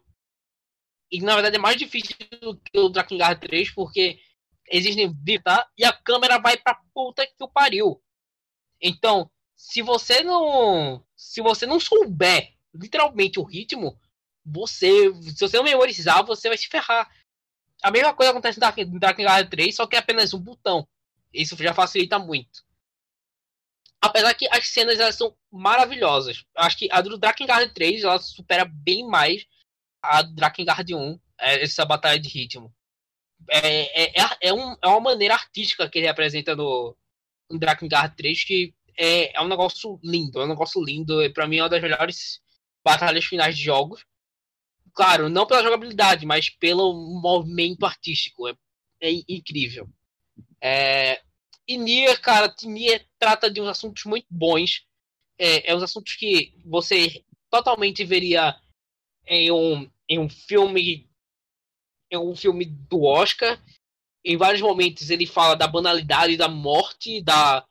e 1.11 1.21
na 1.21 1.35
verdade 1.35 1.57
é 1.57 1.59
mais 1.59 1.77
difícil 1.77 2.15
do 2.41 2.57
que 2.57 2.79
o 2.79 2.89
Drakengard 2.89 3.41
3, 3.41 3.71
porque 3.71 4.21
existem 4.70 5.15
tá? 5.43 5.69
e 5.77 5.85
a 5.85 5.93
câmera 5.93 6.39
vai 6.39 6.57
pra 6.57 6.81
puta 6.95 7.27
que 7.27 7.35
o 7.40 7.49
pariu. 7.49 8.03
Então, 8.81 9.31
se 9.57 9.82
você 9.82 10.23
não. 10.23 11.05
Se 11.16 11.40
você 11.40 11.66
não 11.66 11.81
souber 11.81 12.55
literalmente 12.73 13.40
o 13.40 13.43
ritmo, 13.43 13.99
você, 14.45 15.12
se 15.23 15.40
você 15.40 15.57
não 15.57 15.65
memorizar, 15.65 16.24
você 16.24 16.49
vai 16.49 16.57
se 16.57 16.69
ferrar. 16.69 17.11
A 17.82 17.90
mesma 17.90 18.15
coisa 18.15 18.31
acontece 18.31 18.61
no 18.86 19.01
Drakengard 19.01 19.51
3, 19.51 19.74
só 19.74 19.86
que 19.86 19.97
é 19.97 19.99
apenas 19.99 20.32
um 20.32 20.39
botão. 20.39 20.86
Isso 21.32 21.57
já 21.57 21.74
facilita 21.74 22.19
muito. 22.19 22.65
Apesar 24.01 24.32
que 24.35 24.49
as 24.51 24.69
cenas 24.69 25.01
elas 25.01 25.16
são 25.16 25.36
maravilhosas. 25.51 26.45
Acho 26.57 26.78
que 26.78 26.89
a 26.90 27.01
do 27.01 27.19
Drakengard 27.19 27.73
3 27.74 28.05
ela 28.05 28.19
supera 28.19 28.65
bem 28.65 29.07
mais 29.07 29.45
a 30.01 30.23
do 30.23 30.35
Drakengard 30.35 30.95
1, 30.95 31.20
é, 31.40 31.62
essa 31.62 31.85
batalha 31.85 32.19
de 32.19 32.28
ritmo. 32.28 32.73
É, 33.51 34.05
é, 34.05 34.20
é, 34.20 34.29
é, 34.43 34.53
um, 34.53 34.77
é 34.83 34.87
uma 34.89 35.01
maneira 35.01 35.35
artística 35.35 35.89
que 35.89 35.99
ele 35.99 36.09
apresenta 36.09 36.55
no, 36.55 36.97
Drakengard 37.51 38.15
3 38.16 38.45
que 38.45 38.75
é, 38.97 39.37
é 39.37 39.41
um 39.41 39.49
negócio 39.49 39.99
lindo. 40.03 40.41
É 40.41 40.45
um 40.45 40.49
negócio 40.49 40.83
lindo. 40.83 41.16
Para 41.33 41.47
mim 41.47 41.59
é 41.59 41.62
uma 41.62 41.69
das 41.69 41.81
melhores 41.81 42.41
batalhas 42.85 43.25
finais 43.25 43.57
de 43.57 43.62
jogos. 43.62 44.05
Claro, 44.93 45.29
não 45.29 45.47
pela 45.47 45.62
jogabilidade, 45.62 46.27
mas 46.27 46.51
pelo 46.51 46.93
movimento 47.20 47.87
artístico. 47.87 48.49
É, 48.49 48.55
é 49.01 49.11
incrível. 49.29 49.89
É, 50.61 51.23
e 51.66 51.77
Nier, 51.77 52.20
cara, 52.20 52.53
Nier 52.65 53.07
trata 53.19 53.51
de 53.51 53.61
uns 53.61 53.69
assuntos 53.69 54.05
muito 54.05 54.27
bons. 54.29 54.85
É, 55.39 55.70
é 55.70 55.77
uns 55.77 55.83
assuntos 55.83 56.16
que 56.16 56.53
você 56.65 57.25
totalmente 57.49 58.05
veria 58.05 58.57
em 59.27 59.53
um, 59.53 59.89
em 60.09 60.19
um 60.19 60.29
filme 60.29 61.08
em 62.11 62.19
um 62.19 62.35
filme 62.35 62.65
do 62.65 63.03
Oscar. 63.03 63.63
Em 64.25 64.37
vários 64.37 64.61
momentos 64.61 65.11
ele 65.11 65.27
fala 65.27 65.55
da 65.55 65.67
banalidade 65.67 66.37
da 66.37 66.49
morte 66.49 67.23
da, 67.23 67.65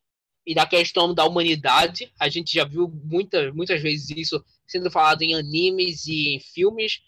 e 0.46 0.56
da 0.56 0.66
questão 0.66 1.14
da 1.14 1.26
humanidade. 1.26 2.12
A 2.20 2.30
gente 2.30 2.54
já 2.54 2.64
viu 2.64 2.88
muitas, 2.88 3.54
muitas 3.54 3.82
vezes 3.82 4.10
isso 4.12 4.44
sendo 4.66 4.90
falado 4.90 5.22
em 5.22 5.36
animes 5.36 6.08
e 6.08 6.30
em 6.30 6.40
filmes. 6.40 7.02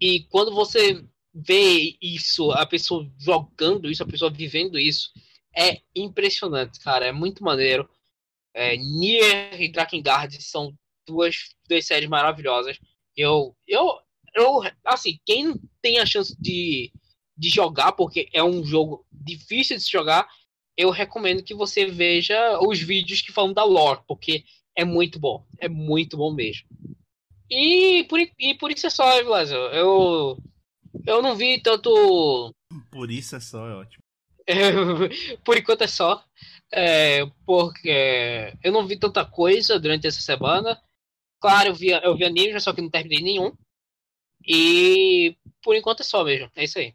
E 0.00 0.24
quando 0.24 0.54
você 0.54 1.04
vê 1.34 1.96
isso, 2.00 2.50
a 2.52 2.64
pessoa 2.64 3.10
jogando 3.18 3.90
isso, 3.90 4.02
a 4.02 4.06
pessoa 4.06 4.30
vivendo 4.30 4.78
isso, 4.78 5.10
é 5.54 5.80
impressionante, 5.94 6.80
cara. 6.80 7.06
É 7.06 7.12
muito 7.12 7.42
maneiro. 7.42 7.88
É, 8.54 8.76
Nier 8.76 9.60
e 9.60 9.70
Drakengard 9.70 10.40
são 10.42 10.72
duas, 11.06 11.54
duas 11.68 11.86
séries 11.86 12.08
maravilhosas. 12.08 12.78
Eu, 13.16 13.56
eu, 13.66 13.98
eu, 14.36 14.60
assim, 14.84 15.18
quem 15.24 15.54
tem 15.80 15.98
a 15.98 16.06
chance 16.06 16.36
de, 16.38 16.92
de 17.36 17.48
jogar, 17.48 17.92
porque 17.92 18.28
é 18.32 18.44
um 18.44 18.62
jogo 18.62 19.04
difícil 19.10 19.76
de 19.76 19.82
se 19.82 19.90
jogar, 19.90 20.28
eu 20.76 20.90
recomendo 20.90 21.42
que 21.42 21.54
você 21.54 21.86
veja 21.86 22.60
os 22.60 22.78
vídeos 22.78 23.22
que 23.22 23.32
falam 23.32 23.52
da 23.52 23.64
lore, 23.64 24.00
porque 24.06 24.44
é 24.76 24.84
muito 24.84 25.18
bom. 25.18 25.44
É 25.58 25.68
muito 25.68 26.16
bom 26.16 26.32
mesmo. 26.32 26.68
E 27.50 28.04
por, 28.08 28.20
e 28.20 28.54
por 28.58 28.70
isso 28.70 28.86
é 28.86 28.90
só, 28.90 29.24
Blasio. 29.24 29.56
Eu, 29.56 30.36
eu 31.06 31.22
não 31.22 31.34
vi 31.34 31.60
tanto. 31.62 32.52
Por 32.90 33.10
isso 33.10 33.36
é 33.36 33.40
só, 33.40 33.66
é 33.66 33.74
ótimo. 33.74 34.02
por 35.44 35.56
enquanto 35.56 35.82
é 35.82 35.86
só. 35.86 36.22
É, 36.70 37.24
porque 37.46 38.52
eu 38.62 38.72
não 38.72 38.86
vi 38.86 38.98
tanta 38.98 39.24
coisa 39.24 39.80
durante 39.80 40.06
essa 40.06 40.20
semana. 40.20 40.80
Claro, 41.40 41.68
eu 41.68 41.74
vi, 41.74 41.88
eu 41.88 42.16
vi 42.16 42.24
anime, 42.24 42.60
só 42.60 42.72
que 42.72 42.82
não 42.82 42.90
terminei 42.90 43.22
nenhum. 43.22 43.52
E 44.46 45.36
por 45.62 45.74
enquanto 45.74 46.00
é 46.00 46.04
só 46.04 46.24
mesmo. 46.24 46.50
É 46.54 46.64
isso 46.64 46.78
aí. 46.78 46.94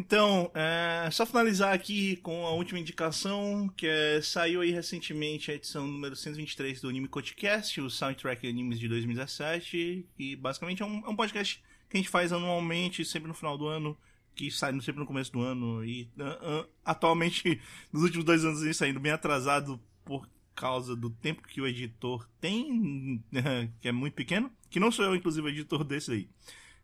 Então, 0.00 0.50
é, 0.54 1.10
só 1.10 1.26
finalizar 1.26 1.74
aqui 1.74 2.16
com 2.16 2.46
a 2.46 2.52
última 2.52 2.80
indicação, 2.80 3.68
que 3.76 3.86
é, 3.86 4.22
saiu 4.22 4.62
aí 4.62 4.70
recentemente 4.70 5.50
a 5.50 5.54
edição 5.54 5.86
número 5.86 6.16
123 6.16 6.80
do 6.80 6.88
Anime 6.88 7.06
Podcast, 7.06 7.78
o 7.80 7.90
Soundtrack 7.90 8.48
Animes 8.48 8.80
de 8.80 8.88
2017, 8.88 10.08
e 10.18 10.36
basicamente 10.36 10.82
é 10.82 10.86
um, 10.86 11.04
é 11.04 11.08
um 11.10 11.16
podcast 11.16 11.62
que 11.88 11.98
a 11.98 12.00
gente 12.00 12.08
faz 12.08 12.32
anualmente, 12.32 13.04
sempre 13.04 13.28
no 13.28 13.34
final 13.34 13.58
do 13.58 13.66
ano, 13.66 13.94
que 14.34 14.50
sai 14.50 14.72
sempre 14.80 15.00
no 15.00 15.06
começo 15.06 15.30
do 15.32 15.42
ano, 15.42 15.84
e 15.84 16.08
uh, 16.16 16.62
uh, 16.62 16.68
atualmente, 16.82 17.60
nos 17.92 18.02
últimos 18.02 18.24
dois 18.24 18.42
anos, 18.42 18.62
a 18.62 18.64
gente 18.64 18.76
saindo 18.76 19.00
bem 19.00 19.12
atrasado 19.12 19.78
por 20.02 20.26
causa 20.60 20.94
do 20.94 21.08
tempo 21.08 21.48
que 21.48 21.60
o 21.60 21.66
editor 21.66 22.28
tem, 22.40 23.24
que 23.80 23.88
é 23.88 23.92
muito 23.92 24.14
pequeno, 24.14 24.52
que 24.68 24.78
não 24.78 24.92
sou 24.92 25.06
eu, 25.06 25.16
inclusive, 25.16 25.46
o 25.46 25.50
editor 25.50 25.82
desse 25.82 26.12
aí. 26.12 26.28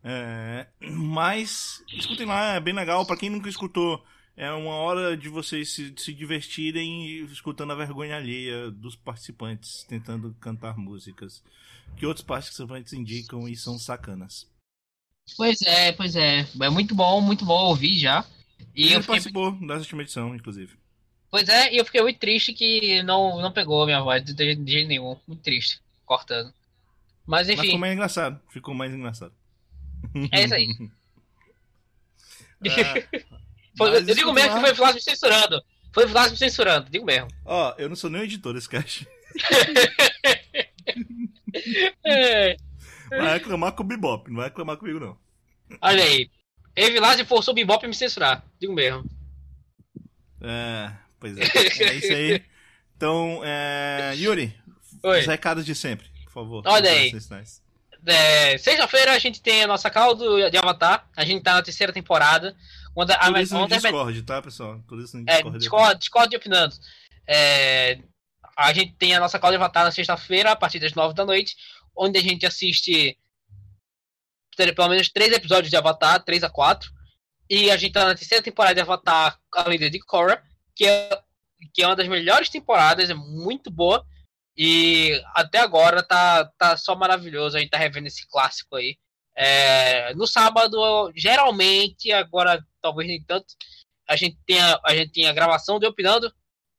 É, 0.02 0.66
mas 0.80 1.84
escutem 1.88 2.26
lá, 2.26 2.54
é 2.54 2.60
bem 2.60 2.72
legal. 2.72 3.04
Para 3.04 3.16
quem 3.16 3.28
nunca 3.28 3.48
escutou, 3.48 4.02
é 4.36 4.50
uma 4.52 4.74
hora 4.74 5.16
de 5.16 5.28
vocês 5.28 5.72
se, 5.72 5.92
se 5.96 6.14
divertirem 6.14 7.24
escutando 7.24 7.72
a 7.72 7.76
vergonha 7.76 8.16
alheia 8.16 8.70
dos 8.70 8.96
participantes 8.96 9.84
tentando 9.84 10.34
cantar 10.40 10.76
músicas 10.76 11.42
que 11.96 12.06
outros 12.06 12.24
participantes 12.24 12.92
indicam 12.92 13.48
e 13.48 13.56
são 13.56 13.78
sacanas. 13.78 14.46
Pois 15.36 15.60
é, 15.62 15.92
pois 15.92 16.14
é. 16.14 16.46
É 16.60 16.70
muito 16.70 16.94
bom, 16.94 17.20
muito 17.20 17.44
bom 17.44 17.64
ouvir 17.64 17.98
já. 17.98 18.24
E 18.74 18.84
Ele 18.84 18.94
eu 18.94 19.00
fiquei... 19.00 19.14
participou 19.14 19.52
dessa 19.52 19.80
última 19.80 20.02
edição, 20.02 20.34
inclusive. 20.34 20.76
Pois 21.30 21.48
é, 21.48 21.72
e 21.72 21.78
eu 21.78 21.84
fiquei 21.84 22.00
muito 22.00 22.18
triste 22.18 22.52
que 22.52 23.02
não, 23.02 23.40
não 23.40 23.52
pegou 23.52 23.82
a 23.82 23.86
minha 23.86 24.00
voz 24.00 24.24
de 24.24 24.44
jeito 24.44 24.88
nenhum. 24.88 25.16
Muito 25.26 25.42
triste, 25.42 25.80
cortando. 26.04 26.52
Mas 27.26 27.48
enfim. 27.48 27.56
Mas 27.56 27.66
ficou 27.66 27.80
mais 27.80 27.92
engraçado. 27.92 28.40
Ficou 28.48 28.74
mais 28.74 28.94
engraçado. 28.94 29.32
É 30.30 30.44
isso 30.44 30.54
aí. 30.54 30.68
É, 32.64 33.24
foi, 33.76 33.96
eu 33.96 34.02
digo 34.02 34.32
mesmo 34.32 34.54
que 34.54 34.60
foi 34.60 34.72
o 34.72 34.76
Flávio 34.76 34.94
me 34.94 35.02
censurando. 35.02 35.62
Foi 35.92 36.04
o 36.04 36.08
Flávio 36.08 36.30
me 36.32 36.36
censurando, 36.36 36.90
digo 36.90 37.04
mesmo. 37.04 37.28
Ó, 37.44 37.74
eu 37.78 37.88
não 37.88 37.96
sou 37.96 38.08
nem 38.08 38.22
editor 38.22 38.54
desse 38.54 38.68
cast. 38.68 39.08
é. 42.04 42.56
Vai 43.10 43.34
reclamar 43.34 43.72
com 43.72 43.82
o 43.82 43.86
Bebop, 43.86 44.28
não 44.28 44.36
vai 44.36 44.46
reclamar 44.46 44.76
comigo, 44.76 45.00
não. 45.00 45.18
Olha 45.80 46.04
aí. 46.04 46.30
Evilage 46.76 47.24
forçou 47.24 47.52
o 47.52 47.54
Bebop 47.54 47.84
a 47.84 47.88
me 47.88 47.94
censurar, 47.94 48.44
digo 48.60 48.74
mesmo. 48.74 49.04
É, 50.40 50.92
pois 51.18 51.36
é. 51.36 51.42
É 51.42 51.94
isso 51.94 52.12
aí. 52.12 52.42
Então, 52.96 53.42
é... 53.44 54.14
Yuri, 54.16 54.56
Oi. 55.02 55.20
os 55.20 55.26
recados 55.26 55.66
de 55.66 55.74
sempre, 55.74 56.08
por 56.24 56.32
favor. 56.32 56.62
Olha 56.64 56.90
aí. 56.90 57.12
É, 58.06 58.56
Sexta-feira 58.56 59.12
a 59.12 59.18
gente 59.18 59.42
tem 59.42 59.64
a 59.64 59.66
nossa 59.66 59.90
caldo 59.90 60.50
de 60.50 60.56
Avatar. 60.56 61.06
A 61.14 61.22
gente 61.22 61.42
tá 61.42 61.52
na 61.52 61.62
terceira 61.62 61.92
temporada. 61.92 62.56
Onde 62.94 63.12
a, 63.12 63.18
Tudo 63.18 63.40
isso 63.40 63.58
no 63.58 63.68
Discord, 63.68 64.22
tá, 64.22 64.40
pessoal? 64.40 64.80
Tudo 64.88 65.02
isso 65.04 65.18
no 65.18 65.26
Discord. 65.26 65.56
É, 65.56 65.58
Discord, 65.58 65.98
Discord 65.98 66.36
opinando. 66.36 66.74
É, 67.26 67.98
a 68.56 68.72
gente 68.72 68.94
tem 68.94 69.14
a 69.14 69.20
nossa 69.20 69.38
caldo 69.38 69.52
de 69.52 69.62
Avatar 69.62 69.84
na 69.84 69.90
sexta-feira, 69.90 70.52
a 70.52 70.56
partir 70.56 70.78
das 70.78 70.94
nove 70.94 71.14
da 71.14 71.26
noite, 71.26 71.54
onde 71.94 72.18
a 72.18 72.22
gente 72.22 72.46
assiste 72.46 73.18
pelo 74.56 74.88
menos 74.88 75.10
três 75.10 75.30
episódios 75.32 75.68
de 75.68 75.76
Avatar, 75.76 76.24
três 76.24 76.42
a 76.42 76.48
quatro. 76.48 76.90
E 77.50 77.70
a 77.70 77.76
gente 77.76 77.92
tá 77.92 78.06
na 78.06 78.14
terceira 78.14 78.42
temporada 78.42 78.74
de 78.74 78.80
Avatar, 78.80 79.38
a 79.52 79.68
lenda 79.68 79.90
de 79.90 80.00
Korra, 80.00 80.42
que 80.76 80.86
é, 80.86 81.20
que 81.74 81.82
é 81.82 81.86
uma 81.86 81.96
das 81.96 82.06
melhores 82.06 82.50
temporadas, 82.50 83.10
é 83.10 83.14
muito 83.14 83.70
boa. 83.70 84.06
E 84.56 85.20
até 85.34 85.58
agora 85.58 86.02
tá, 86.02 86.44
tá 86.58 86.76
só 86.76 86.94
maravilhoso. 86.94 87.56
A 87.56 87.60
gente 87.60 87.70
tá 87.70 87.78
revendo 87.78 88.06
esse 88.06 88.26
clássico 88.28 88.76
aí. 88.76 88.96
É, 89.36 90.14
no 90.14 90.26
sábado, 90.26 91.12
geralmente, 91.14 92.10
agora 92.12 92.64
talvez 92.80 93.06
nem 93.06 93.22
tanto, 93.22 93.46
a 94.08 94.16
gente 94.16 94.38
tem 94.46 94.58
a, 94.60 94.80
a, 94.84 94.94
gente 94.94 95.12
tem 95.12 95.26
a 95.26 95.32
gravação 95.32 95.78
de 95.78 95.86
Opinando. 95.86 96.32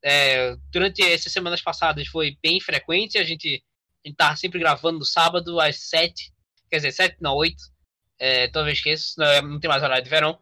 É, 0.03 0.55
durante 0.71 1.03
essas 1.03 1.33
semanas 1.33 1.61
passadas 1.61 2.07
foi 2.07 2.37
bem 2.41 2.59
frequente. 2.59 3.17
A 3.17 3.23
gente, 3.23 3.63
a 4.03 4.07
gente 4.07 4.17
tá 4.17 4.35
sempre 4.35 4.59
gravando 4.59 4.99
no 4.99 5.05
sábado 5.05 5.59
às 5.59 5.87
sete, 5.89 6.31
quer 6.69 6.77
dizer, 6.77 6.91
sete 6.91 7.17
não, 7.19 7.35
oito. 7.35 7.61
É, 8.19 8.47
talvez 8.47 8.77
esqueça, 8.77 9.13
não, 9.17 9.27
é, 9.27 9.41
não 9.41 9.59
tem 9.59 9.69
mais 9.69 9.83
horário 9.83 10.03
de 10.03 10.09
verão. 10.09 10.39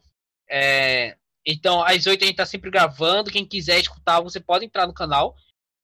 É, 0.49 1.17
então, 1.45 1.83
às 1.83 2.05
oito 2.07 2.23
a 2.23 2.27
gente 2.27 2.37
tá 2.37 2.45
sempre 2.45 2.71
gravando. 2.71 3.31
Quem 3.31 3.45
quiser 3.45 3.79
escutar, 3.79 4.19
você 4.21 4.39
pode 4.39 4.65
entrar 4.65 4.87
no 4.87 4.93
canal. 4.93 5.35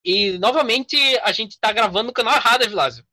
E, 0.04 0.38
novamente, 0.40 0.98
a 1.24 1.32
gente 1.32 1.60
tá 1.60 1.72
gravando 1.72 2.08
no 2.08 2.14
canal 2.14 2.36
errado, 2.36 2.68
Vilásio. 2.68 3.06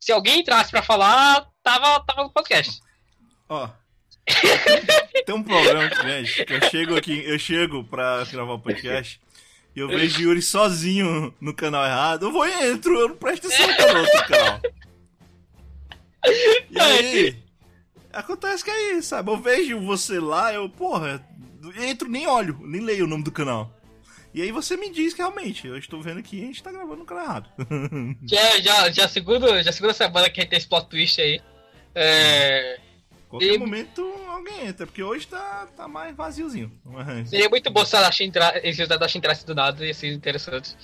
Se 0.00 0.12
alguém 0.12 0.40
entrasse 0.40 0.70
para 0.70 0.82
falar, 0.82 1.48
tava, 1.62 2.04
tava 2.04 2.22
no 2.22 2.30
podcast. 2.30 2.80
Ó. 3.48 3.68
tem 5.26 5.34
um 5.34 5.42
problema 5.42 5.88
grande, 5.88 6.44
que 6.44 6.52
eu 6.52 6.70
chego 6.70 6.96
aqui, 6.96 7.24
eu 7.24 7.38
chego 7.38 7.82
pra 7.82 8.24
gravar 8.24 8.52
o 8.52 8.58
podcast 8.58 9.18
e 9.74 9.80
eu 9.80 9.88
vejo 9.88 10.20
Yuri 10.20 10.42
sozinho 10.42 11.34
no 11.40 11.54
canal 11.54 11.84
errado. 11.84 12.26
Eu 12.26 12.32
vou 12.32 12.46
e 12.46 12.52
entro, 12.70 12.94
eu 12.98 13.08
não 13.08 13.16
presto 13.16 13.46
atenção 13.46 13.94
no 13.94 14.00
outro 14.00 14.26
canal. 14.28 14.60
E 16.70 16.80
aí, 16.80 17.42
acontece 18.12 18.64
que 18.64 18.70
é 18.70 18.92
isso, 18.94 19.08
sabe? 19.08 19.30
Eu 19.30 19.38
vejo 19.38 19.80
você 19.80 20.20
lá, 20.20 20.52
eu, 20.52 20.68
porra, 20.68 21.24
entro, 21.76 22.08
nem 22.08 22.26
olho, 22.26 22.58
nem 22.62 22.80
leio 22.80 23.04
o 23.04 23.08
nome 23.08 23.24
do 23.24 23.32
canal. 23.32 23.72
E 24.32 24.42
aí 24.42 24.52
você 24.52 24.76
me 24.76 24.90
diz 24.90 25.14
que 25.14 25.20
realmente, 25.20 25.66
eu 25.66 25.78
estou 25.78 26.02
vendo 26.02 26.22
que 26.22 26.40
a 26.42 26.46
gente 26.46 26.62
tá 26.62 26.70
gravando 26.70 26.98
no 26.98 27.04
canal 27.04 27.24
errado. 27.24 27.50
já, 28.24 28.60
já, 28.60 28.90
já, 28.90 29.08
já 29.62 29.72
segunda 29.72 29.94
semana 29.94 30.28
que 30.28 30.40
a 30.40 30.42
gente 30.42 30.50
tem 30.50 30.58
esse 30.58 30.68
plot 30.68 30.88
twist 30.88 31.20
aí. 31.20 31.40
É... 31.94 32.78
Qualquer 33.28 33.54
e... 33.54 33.58
momento 33.58 34.02
alguém 34.28 34.66
entra, 34.66 34.86
porque 34.86 35.02
hoje 35.02 35.26
tá, 35.26 35.66
tá 35.76 35.88
mais 35.88 36.14
vaziozinho. 36.14 36.70
Seria 37.26 37.48
muito 37.48 37.70
bom 37.70 37.84
se 37.84 37.96
a 37.96 38.00
Dash 38.00 38.20
entrasse, 38.20 39.18
entrasse 39.18 39.46
do 39.46 39.54
nada, 39.54 39.84
ia 39.84 39.94
ser 39.94 40.12
interessante. 40.12 40.76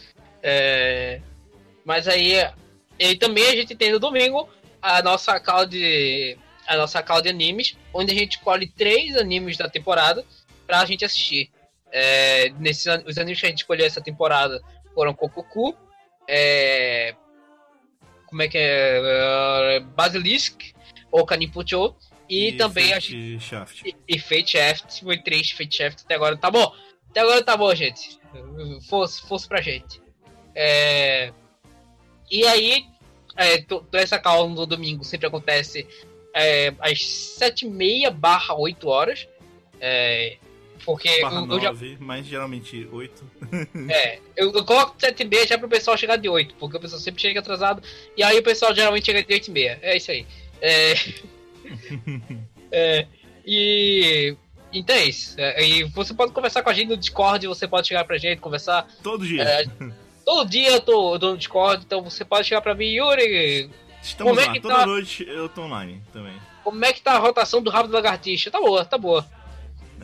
É... 0.43 1.20
Mas 1.85 2.09
aí, 2.09 2.32
e 2.98 3.16
também 3.16 3.47
a 3.47 3.56
gente 3.56 3.74
tem 3.74 3.93
no 3.93 3.98
domingo 3.98 4.48
a 4.81 5.02
nossa 5.02 5.39
call 5.39 5.66
de 5.66 6.36
a 6.66 6.77
nossa 6.77 7.02
call 7.02 7.20
de 7.20 7.28
animes, 7.28 7.77
onde 7.93 8.12
a 8.12 8.15
gente 8.15 8.36
escolhe 8.36 8.66
três 8.66 9.16
animes 9.16 9.56
da 9.56 9.69
temporada 9.69 10.24
pra 10.66 10.85
gente 10.85 11.05
assistir. 11.05 11.51
É, 11.93 12.49
nesses, 12.59 12.86
os 13.07 13.19
animes 13.19 13.41
que 13.41 13.47
a 13.47 13.49
gente 13.49 13.59
escolheu 13.59 13.86
essa 13.86 14.01
temporada 14.01 14.61
foram 14.95 15.15
Kokoku, 15.15 15.77
é, 16.28 17.15
como 18.27 18.43
é 18.43 18.49
que 18.49 18.59
é? 18.59 19.78
Uh, 19.81 19.85
Basilisk, 19.95 20.61
ou 21.11 21.24
Kanipucho, 21.24 21.95
e, 22.28 22.49
e 22.49 22.53
também 22.57 22.89
Fate 22.89 22.95
a 22.95 22.99
gente, 22.99 23.41
Shaft. 23.41 23.82
E, 23.85 23.97
e 24.09 24.19
Fate 24.19 24.53
Shaft, 24.53 25.03
foi 25.03 25.19
triste, 25.19 25.55
Fate 25.55 25.77
Shaft 25.77 26.03
até 26.05 26.15
agora 26.15 26.36
tá 26.36 26.51
bom. 26.51 26.73
Até 27.11 27.20
agora 27.20 27.45
tá 27.45 27.57
bom, 27.57 27.73
gente. 27.74 28.19
Força, 28.89 29.24
força 29.27 29.47
pra 29.47 29.61
gente. 29.61 30.03
É, 30.53 31.32
e 32.28 32.45
aí, 32.45 32.85
é, 33.36 33.59
toda 33.62 34.01
essa 34.01 34.19
calma 34.19 34.53
no 34.53 34.66
domingo 34.66 35.05
sempre 35.05 35.28
acontece 35.28 35.86
é, 36.35 36.74
às 36.81 36.99
7h30 36.99 38.11
barra 38.11 38.55
8 38.55 38.89
horas. 38.89 39.28
É, 39.81 40.39
porque 40.85 41.20
Barra 41.20 41.40
eu, 41.40 41.47
9, 41.47 41.62
já... 41.90 41.97
mas 42.01 42.27
geralmente 42.27 42.89
8. 42.90 43.24
é, 43.90 44.19
eu, 44.36 44.52
eu 44.52 44.65
coloco 44.65 44.94
7 44.98 45.23
e 45.23 45.27
meia 45.27 45.47
já 45.47 45.59
pro 45.59 45.69
pessoal 45.69 45.97
chegar 45.97 46.16
de 46.16 46.28
8, 46.28 46.55
porque 46.56 46.77
o 46.77 46.81
pessoal 46.81 47.01
sempre 47.01 47.20
chega 47.20 47.40
atrasado, 47.40 47.82
e 48.16 48.23
aí 48.23 48.39
o 48.39 48.43
pessoal 48.43 48.74
geralmente 48.74 49.06
chega 49.06 49.23
de 49.23 49.32
8 49.32 49.48
e 49.48 49.51
meia. 49.51 49.78
É 49.82 49.97
isso 49.97 50.11
aí. 50.11 50.27
É... 50.61 50.94
é, 52.70 53.06
e... 53.47 54.36
Então 54.73 54.97
é 54.97 55.05
isso. 55.05 55.35
É, 55.39 55.65
e 55.65 55.85
você 55.85 56.12
pode 56.12 56.32
conversar 56.32 56.62
com 56.62 56.70
a 56.70 56.74
gente 56.74 56.89
no 56.89 56.97
Discord, 56.97 57.47
você 57.47 57.66
pode 57.66 57.86
chegar 57.86 58.05
pra 58.05 58.19
gente, 58.19 58.40
conversar. 58.40 58.86
Todo 59.02 59.24
dia. 59.24 59.43
É, 59.43 59.65
todo 60.24 60.48
dia 60.48 60.70
eu 60.70 60.81
tô, 60.81 61.15
eu 61.15 61.19
tô 61.20 61.31
no 61.31 61.39
Discord, 61.39 61.85
então 61.86 62.02
você 62.02 62.24
pode 62.24 62.48
chegar 62.48 62.61
pra 62.61 62.74
mim, 62.74 62.86
Yuri. 62.86 63.70
Estamos 64.02 64.32
como 64.32 64.40
é 64.40 64.47
lá, 64.47 64.51
é 64.51 64.55
que 64.55 64.61
toda 64.61 64.74
tá... 64.74 64.86
noite 64.86 65.24
eu 65.27 65.48
tô 65.48 65.62
online 65.62 66.02
também. 66.12 66.35
Como 66.65 66.85
é 66.85 66.93
que 66.93 67.01
tá 67.01 67.12
a 67.12 67.19
rotação 67.19 67.62
do 67.62 67.70
rabo 67.70 67.89
do 67.89 67.94
lagartixa? 67.94 68.51
Tá 68.51 68.61
boa, 68.61 68.85
tá 68.85 68.98
boa. 68.98 69.24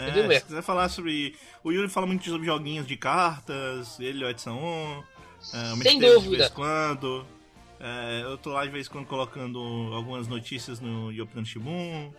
É, 0.09 0.39
se 0.39 0.47
quiser 0.47 0.63
falar 0.63 0.89
sobre. 0.89 1.37
O 1.63 1.71
Yuri 1.71 1.89
fala 1.89 2.07
muito 2.07 2.25
sobre 2.25 2.47
joguinhos 2.47 2.87
de 2.87 2.97
cartas, 2.97 3.99
ele 4.01 4.21
e 4.21 4.25
o 4.25 4.31
Edson 4.31 4.53
1. 4.53 5.03
É, 5.57 5.83
Sem 5.83 5.99
dúvida. 5.99 6.21
De 6.21 6.37
vez 6.37 6.49
quando. 6.51 7.27
É, 7.79 8.21
eu 8.25 8.37
tô 8.37 8.51
lá 8.51 8.65
de 8.65 8.71
vez 8.71 8.87
em 8.87 8.91
quando 8.91 9.07
colocando 9.07 9.59
algumas 9.95 10.29
notícias 10.29 10.81
no 10.81 11.11
Yopitan 11.11 11.45
Shibun. 11.45 12.13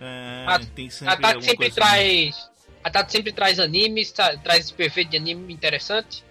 É, 0.00 0.44
a, 0.46 0.58
tem 0.58 0.90
sempre 0.90 1.14
a 1.14 1.16
Tati 1.16 1.44
sempre 1.44 1.70
traz. 1.70 2.50
A 2.82 2.90
Tati 2.90 3.12
sempre 3.12 3.32
traz 3.32 3.60
animes, 3.60 4.10
tá, 4.12 4.36
traz 4.36 4.64
esse 4.64 4.74
perfeito 4.74 5.10
de 5.10 5.16
anime 5.16 5.52
interessante 5.54 6.24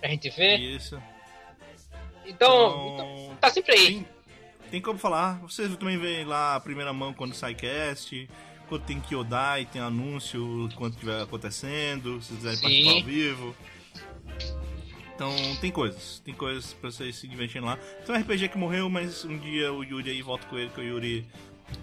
pra 0.00 0.10
gente 0.10 0.28
ver. 0.30 0.58
Isso. 0.60 1.02
Então, 2.26 2.94
então, 2.94 2.94
então 2.94 3.36
tá 3.40 3.50
sempre 3.50 3.72
aí. 3.72 3.86
Tem, 3.86 4.06
tem 4.70 4.80
como 4.82 4.98
falar. 4.98 5.40
Vocês 5.40 5.74
também 5.76 5.96
veem 5.96 6.24
lá 6.24 6.56
a 6.56 6.60
primeira 6.60 6.92
mão 6.92 7.14
quando 7.14 7.34
sai 7.34 7.54
cast 7.54 8.28
quando 8.68 8.82
tem 8.82 9.00
Kyodai, 9.00 9.66
tem 9.66 9.80
anúncio 9.80 10.68
quando 10.76 10.94
estiver 10.94 11.22
acontecendo, 11.22 12.20
se 12.22 12.34
quiserem 12.34 12.60
participar 12.60 12.90
ao 12.92 13.02
vivo. 13.02 13.56
Então 15.14 15.34
tem 15.60 15.70
coisas, 15.70 16.20
tem 16.24 16.34
coisas 16.34 16.74
pra 16.74 16.90
vocês 16.90 17.16
se 17.16 17.26
divertirem 17.26 17.66
lá. 17.66 17.78
Tem 18.04 18.14
um 18.14 18.18
RPG 18.18 18.48
que 18.50 18.58
morreu, 18.58 18.90
mas 18.90 19.24
um 19.24 19.38
dia 19.38 19.72
o 19.72 19.82
Yuri 19.82 20.10
aí 20.10 20.22
volta 20.22 20.46
com 20.46 20.58
ele, 20.58 20.70
que 20.70 20.80
o 20.80 20.84
Yuri 20.84 21.26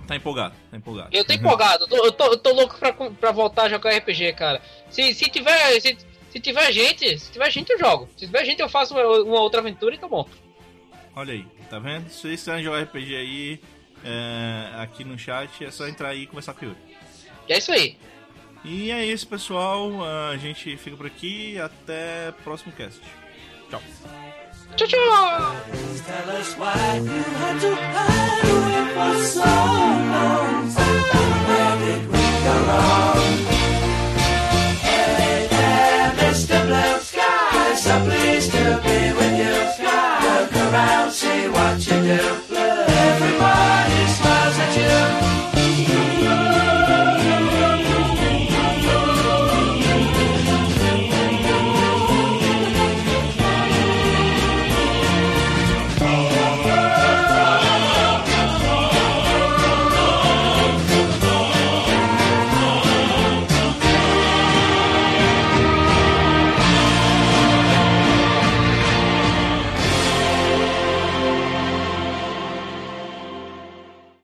Tá 0.07 0.15
empolgado, 0.15 0.55
tá 0.69 0.77
empolgado. 0.77 1.09
Eu 1.11 1.25
tô 1.25 1.33
empolgado, 1.33 1.83
eu 1.91 2.11
tô, 2.11 2.25
eu 2.25 2.37
tô, 2.37 2.53
louco 2.53 2.77
pra, 2.77 2.93
pra 2.93 3.31
voltar 3.31 3.63
a 3.63 3.69
jogar 3.69 3.95
RPG, 3.97 4.33
cara. 4.33 4.61
Se, 4.89 5.13
se 5.13 5.29
tiver. 5.29 5.79
Se, 5.81 5.97
se 6.29 6.39
tiver 6.39 6.71
gente, 6.71 7.19
se 7.19 7.31
tiver 7.31 7.49
gente 7.51 7.71
eu 7.71 7.79
jogo. 7.79 8.09
Se 8.17 8.25
tiver 8.25 8.43
gente 8.45 8.61
eu 8.61 8.69
faço 8.69 8.93
uma, 8.93 9.03
uma 9.23 9.41
outra 9.41 9.59
aventura 9.59 9.95
e 9.95 9.97
tá 9.97 10.07
bom. 10.07 10.27
Olha 11.15 11.33
aí, 11.33 11.45
tá 11.69 11.79
vendo? 11.79 12.09
Se 12.09 12.21
vocês 12.21 12.39
quiserem 12.39 12.63
jogar 12.63 12.81
RPG 12.83 13.15
aí, 13.15 13.59
é, 14.03 14.81
aqui 14.81 15.03
no 15.03 15.17
chat. 15.17 15.63
É 15.63 15.71
só 15.71 15.87
entrar 15.87 16.09
aí 16.09 16.23
e 16.23 16.27
conversar 16.27 16.53
com 16.53 16.65
o 16.65 16.69
Yuri. 16.69 16.79
É 17.47 17.57
isso 17.57 17.71
aí. 17.71 17.97
E 18.63 18.91
é 18.91 19.05
isso, 19.05 19.27
pessoal. 19.27 19.91
A 20.31 20.37
gente 20.37 20.77
fica 20.77 20.95
por 20.95 21.05
aqui. 21.05 21.59
Até 21.59 22.29
o 22.29 22.33
próximo 22.43 22.71
cast. 22.73 23.01
Tchau. 23.69 23.81
Tchau, 24.75 24.87
tchau. 24.87 25.55
Mr. 36.33 36.65
Blue 36.65 37.03
so 37.83 37.99
pleased 38.05 38.51
to 38.51 38.81
be 38.83 39.13
with 39.17 39.37
you. 39.37 39.55
Look 40.23 40.55
around, 40.55 41.11
see 41.11 41.47
what 41.49 41.85
you 41.85 42.01
do. 42.01 42.41
Blue. 42.47 42.82